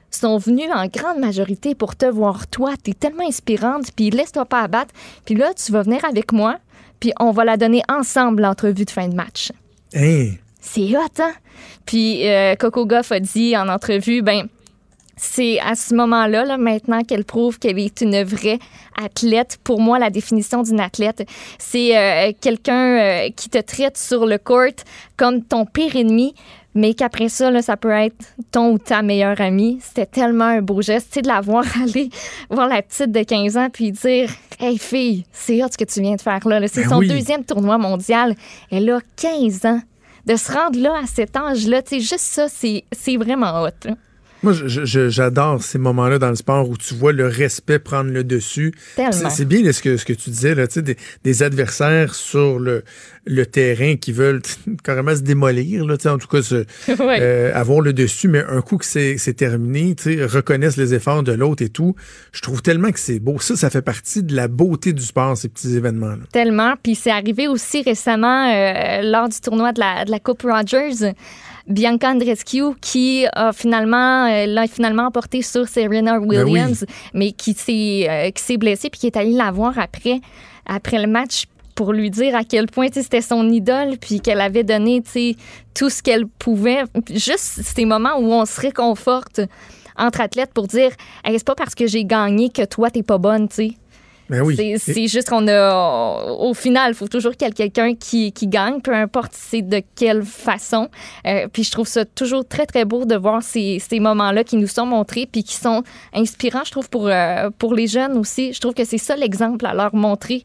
sont 0.09 0.37
venus 0.37 0.67
en 0.73 0.87
grande 0.87 1.19
majorité 1.19 1.75
pour 1.75 1.95
te 1.95 2.05
voir 2.05 2.47
toi. 2.47 2.73
T'es 2.81 2.93
tellement 2.93 3.27
inspirante, 3.27 3.91
puis 3.95 4.09
laisse-toi 4.09 4.45
pas 4.45 4.61
abattre. 4.61 4.93
Puis 5.25 5.35
là, 5.35 5.53
tu 5.53 5.71
vas 5.71 5.83
venir 5.83 6.03
avec 6.05 6.31
moi, 6.31 6.57
puis 6.99 7.11
on 7.19 7.31
va 7.31 7.45
la 7.45 7.57
donner 7.57 7.83
ensemble, 7.89 8.41
l'entrevue 8.41 8.85
de 8.85 8.89
fin 8.89 9.07
de 9.07 9.15
match. 9.15 9.51
Hein? 9.95 10.31
C'est 10.59 10.97
hot, 10.97 11.19
hein? 11.19 11.33
Puis 11.85 12.27
euh, 12.27 12.55
Coco 12.55 12.85
Goff 12.85 13.11
a 13.11 13.19
dit 13.19 13.55
en 13.55 13.69
entrevue, 13.69 14.21
ben, 14.21 14.47
c'est 15.17 15.59
à 15.59 15.75
ce 15.75 15.93
moment-là, 15.95 16.45
là, 16.45 16.57
maintenant 16.57 17.03
qu'elle 17.03 17.25
prouve 17.25 17.57
qu'elle 17.59 17.79
est 17.79 18.01
une 18.01 18.23
vraie 18.23 18.59
athlète. 19.03 19.57
Pour 19.63 19.81
moi, 19.81 19.99
la 19.99 20.09
définition 20.09 20.61
d'une 20.63 20.79
athlète, 20.79 21.27
c'est 21.57 21.97
euh, 21.97 22.31
quelqu'un 22.39 22.97
euh, 22.99 23.29
qui 23.35 23.49
te 23.49 23.57
traite 23.57 23.97
sur 23.97 24.25
le 24.25 24.37
court 24.37 24.57
comme 25.17 25.43
ton 25.43 25.65
pire 25.65 25.95
ennemi, 25.95 26.35
mais 26.75 26.93
qu'après 26.93 27.29
ça, 27.29 27.49
là, 27.49 27.63
ça 27.63 27.75
peut 27.75 27.89
être 27.89 28.15
ton 28.51 28.73
ou 28.73 28.77
ta 28.77 29.01
meilleure 29.01 29.41
amie. 29.41 29.79
C'était 29.81 30.05
tellement 30.05 30.45
un 30.45 30.61
beau 30.61 30.81
geste, 30.81 31.13
tu 31.13 31.21
de 31.23 31.27
la 31.27 31.41
voir 31.41 31.65
aller 31.83 32.09
voir 32.51 32.67
la 32.67 32.83
petite 32.83 33.11
de 33.11 33.23
15 33.23 33.57
ans 33.57 33.69
puis 33.73 33.91
dire 33.91 34.29
Hey 34.59 34.77
fille, 34.77 35.25
c'est 35.31 35.63
hot 35.63 35.67
ce 35.71 35.77
que 35.77 35.85
tu 35.85 36.01
viens 36.01 36.15
de 36.15 36.21
faire 36.21 36.47
là. 36.47 36.67
C'est 36.67 36.83
Ben 36.83 36.89
son 36.89 36.99
oui. 36.99 37.07
deuxième 37.07 37.43
tournoi 37.43 37.77
mondial. 37.79 38.35
Elle 38.71 38.89
a 38.91 38.99
15 39.15 39.65
ans. 39.65 39.81
De 40.25 40.35
se 40.35 40.51
rendre 40.51 40.77
là 40.77 40.93
à 41.01 41.07
cet 41.07 41.37
âge-là, 41.37 41.81
tu 41.81 41.89
sais, 41.89 41.99
juste 42.01 42.19
ça, 42.19 42.49
c'est 42.49 42.83
c'est 42.91 43.15
vraiment 43.15 43.63
hot. 43.63 43.69
là. 43.85 43.93
Moi, 44.43 44.53
j'adore 44.53 45.63
ces 45.63 45.77
moments-là 45.79 46.19
dans 46.19 46.29
le 46.29 46.35
sport 46.35 46.69
où 46.69 46.77
tu 46.77 46.93
vois 46.93 47.11
le 47.11 47.27
respect 47.27 47.79
prendre 47.79 48.11
le 48.11 48.23
dessus. 48.23 48.71
C'est 49.11 49.45
bien 49.45 49.63
là, 49.63 49.73
ce, 49.73 49.81
que, 49.81 49.97
ce 49.97 50.05
que 50.05 50.13
tu 50.13 50.29
disais, 50.29 50.53
là, 50.55 50.67
des, 50.67 50.95
des 51.23 51.43
adversaires 51.43 52.13
sur 52.13 52.59
le, 52.59 52.83
le 53.25 53.45
terrain 53.45 53.95
qui 53.95 54.11
veulent 54.11 54.41
carrément 54.83 55.15
se 55.15 55.21
démolir, 55.21 55.85
là, 55.85 55.95
en 56.05 56.17
tout 56.17 56.27
cas 56.27 56.41
se, 56.41 56.65
Ouais. 56.87 57.17
euh, 57.21 57.51
avoir 57.53 57.81
le 57.81 57.93
dessus, 57.93 58.27
mais 58.27 58.43
un 58.47 58.61
coup 58.61 58.77
que 58.77 58.85
c'est 58.85 59.17
terminé, 59.35 59.95
reconnaissent 60.25 60.77
les 60.77 60.93
efforts 60.93 61.23
de 61.23 61.31
l'autre 61.31 61.63
et 61.63 61.69
tout. 61.69 61.95
Je 62.31 62.41
trouve 62.41 62.61
tellement 62.61 62.91
que 62.91 62.99
c'est 62.99 63.19
beau. 63.19 63.39
Ça, 63.39 63.55
ça 63.55 63.69
fait 63.69 63.81
partie 63.81 64.23
de 64.23 64.35
la 64.35 64.47
beauté 64.47 64.93
du 64.93 65.01
sport, 65.03 65.35
ces 65.37 65.49
petits 65.49 65.75
événements-là. 65.75 66.23
Tellement. 66.31 66.75
Puis 66.81 66.95
c'est 66.95 67.11
arrivé 67.11 67.47
aussi 67.47 67.81
récemment 67.81 68.51
euh, 68.53 69.01
lors 69.03 69.29
du 69.29 69.39
tournoi 69.39 69.71
de 69.73 69.79
la, 69.79 70.05
de 70.05 70.11
la 70.11 70.19
Coupe 70.19 70.43
Rogers. 70.43 71.13
Bianca 71.67 72.11
Andreescu 72.11 72.75
qui 72.81 73.25
a 73.33 73.51
finalement 73.51 74.25
euh, 74.25 74.45
l'a 74.45 74.67
finalement 74.67 75.07
emporté 75.07 75.41
sur 75.41 75.67
Serena 75.67 76.19
Williams, 76.19 76.85
mais 77.13 77.31
qui 77.31 77.53
s'est 77.53 78.07
euh, 78.09 78.31
qui 78.31 78.43
s'est 78.43 78.57
blessée 78.57 78.89
puis 78.89 78.99
qui 78.99 79.07
est 79.07 79.17
allée 79.17 79.33
la 79.33 79.51
voir 79.51 79.77
après 79.77 80.21
après 80.65 80.99
le 80.99 81.07
match. 81.07 81.45
pour 81.75 81.93
lui 81.93 82.09
dire 82.09 82.35
à 82.35 82.43
quel 82.43 82.65
point 82.65 82.87
c'était 82.91 83.21
son 83.21 83.47
idole, 83.49 83.97
puis 84.01 84.19
qu'elle 84.19 84.41
avait 84.41 84.63
donné 84.63 85.03
tout 85.75 85.91
ce 85.91 86.01
qu'elle 86.01 86.25
pouvait. 86.25 86.83
Juste 87.13 87.61
ces 87.61 87.85
moments 87.85 88.17
où 88.17 88.31
on 88.33 88.45
se 88.45 88.59
réconforte 88.59 89.41
entre 89.95 90.21
athlètes 90.21 90.53
pour 90.53 90.67
dire 90.67 90.91
Hey, 91.23 91.37
c'est 91.37 91.45
pas 91.45 91.55
parce 91.55 91.75
que 91.75 91.85
j'ai 91.85 92.05
gagné 92.05 92.49
que 92.49 92.65
toi, 92.65 92.89
t'es 92.89 93.03
pas 93.03 93.17
bonne, 93.17 93.47
tu 93.47 93.55
sais. 93.55 93.71
Ben 94.29 94.41
oui. 94.41 94.55
C'est- 94.77 95.07
juste 95.07 95.29
qu'on 95.29 95.47
a. 95.47 96.31
Au 96.39 96.53
final, 96.53 96.91
il 96.91 96.95
faut 96.95 97.07
toujours 97.07 97.31
qu'il 97.35 97.47
y 97.47 97.49
ait 97.49 97.53
quelqu'un 97.53 97.95
qui, 97.95 98.31
qui 98.33 98.47
gagne, 98.47 98.81
peu 98.81 98.93
importe 98.93 99.31
c'est 99.33 99.61
de 99.61 99.81
quelle 99.95 100.23
façon. 100.23 100.89
Euh, 101.25 101.47
puis 101.51 101.63
je 101.63 101.71
trouve 101.71 101.87
ça 101.87 102.03
toujours 102.03 102.45
très, 102.45 102.65
très 102.65 102.83
beau 102.83 103.05
de 103.05 103.15
voir 103.15 103.41
ces, 103.41 103.79
ces 103.79 103.99
moments-là 103.99 104.43
qui 104.43 104.57
nous 104.57 104.67
sont 104.67 104.85
montrés 104.85 105.27
puis 105.31 105.43
qui 105.43 105.55
sont 105.55 105.83
inspirants, 106.13 106.63
je 106.65 106.71
trouve, 106.71 106.89
pour, 106.89 107.07
euh, 107.07 107.49
pour 107.57 107.73
les 107.73 107.87
jeunes 107.87 108.17
aussi. 108.17 108.51
Je 108.53 108.59
trouve 108.59 108.73
que 108.73 108.83
c'est 108.83 108.97
ça 108.97 109.15
l'exemple 109.15 109.65
à 109.65 109.73
leur 109.73 109.95
montrer. 109.95 110.43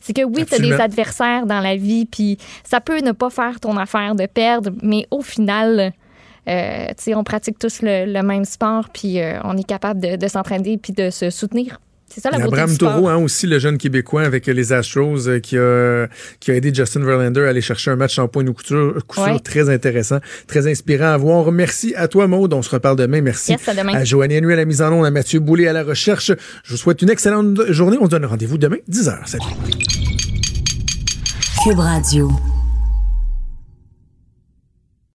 C'est 0.00 0.12
que 0.12 0.22
oui, 0.22 0.44
tu 0.46 0.54
as 0.54 0.58
des 0.60 0.68
adversaires 0.80 1.44
dans 1.44 1.60
la 1.60 1.74
vie, 1.74 2.06
puis 2.06 2.38
ça 2.62 2.80
peut 2.80 3.00
ne 3.00 3.10
pas 3.10 3.30
faire 3.30 3.58
ton 3.58 3.76
affaire 3.76 4.14
de 4.14 4.26
perdre, 4.26 4.70
mais 4.80 5.06
au 5.10 5.22
final, 5.22 5.92
euh, 6.48 6.86
tu 6.88 6.94
sais, 6.98 7.14
on 7.16 7.24
pratique 7.24 7.58
tous 7.58 7.82
le, 7.82 8.04
le 8.06 8.22
même 8.22 8.44
sport, 8.44 8.90
puis 8.90 9.20
euh, 9.20 9.40
on 9.42 9.56
est 9.56 9.66
capable 9.66 9.98
de, 10.00 10.14
de 10.14 10.28
s'entraîner 10.28 10.78
puis 10.78 10.92
de 10.92 11.10
se 11.10 11.30
soutenir. 11.30 11.80
C'est 12.12 12.20
ça 12.22 12.30
la 12.30 12.38
Il 12.38 12.40
y 12.40 12.42
a 12.42 12.46
beauté 12.46 12.60
Abraham. 12.62 12.78
Taureau, 12.78 13.08
hein, 13.08 13.16
aussi 13.16 13.46
le 13.46 13.58
jeune 13.58 13.76
Québécois 13.78 14.22
avec 14.22 14.46
les 14.46 14.72
Astros 14.72 15.28
euh, 15.28 15.40
qui, 15.40 15.56
a, 15.58 16.08
qui 16.40 16.50
a 16.50 16.54
aidé 16.54 16.72
Justin 16.74 17.00
Verlander 17.04 17.42
à 17.42 17.48
aller 17.48 17.60
chercher 17.60 17.90
un 17.90 17.96
match 17.96 18.18
en 18.18 18.28
point 18.28 18.44
de 18.44 18.50
couture, 18.50 18.98
Ouais. 19.18 19.38
très 19.40 19.68
intéressant, 19.68 20.18
très 20.46 20.66
inspirant 20.70 21.12
à 21.12 21.16
voir. 21.16 21.52
Merci 21.52 21.94
à 21.96 22.08
toi, 22.08 22.26
Maude. 22.26 22.52
On 22.54 22.62
se 22.62 22.70
reparle 22.70 22.96
demain. 22.96 23.20
Merci 23.20 23.52
Yes, 23.52 23.68
à 23.68 23.74
demain. 23.74 23.94
à 23.94 24.04
Joanny 24.04 24.38
Henry 24.38 24.54
à 24.54 24.56
la 24.56 24.64
mise 24.64 24.80
en 24.82 24.92
onde, 24.92 25.06
à 25.06 25.10
Mathieu 25.10 25.40
Boulay 25.40 25.68
à 25.68 25.72
la 25.72 25.82
recherche. 25.84 26.32
Je 26.64 26.70
vous 26.70 26.76
souhaite 26.78 27.02
une 27.02 27.10
excellente 27.10 27.60
journée. 27.70 27.98
On 28.00 28.06
se 28.06 28.10
donne 28.10 28.24
rendez-vous 28.24 28.58
demain, 28.58 28.76
10h. 28.90 29.18
Salut. 29.26 29.44
Cube 31.64 31.78
Radio. 31.78 32.30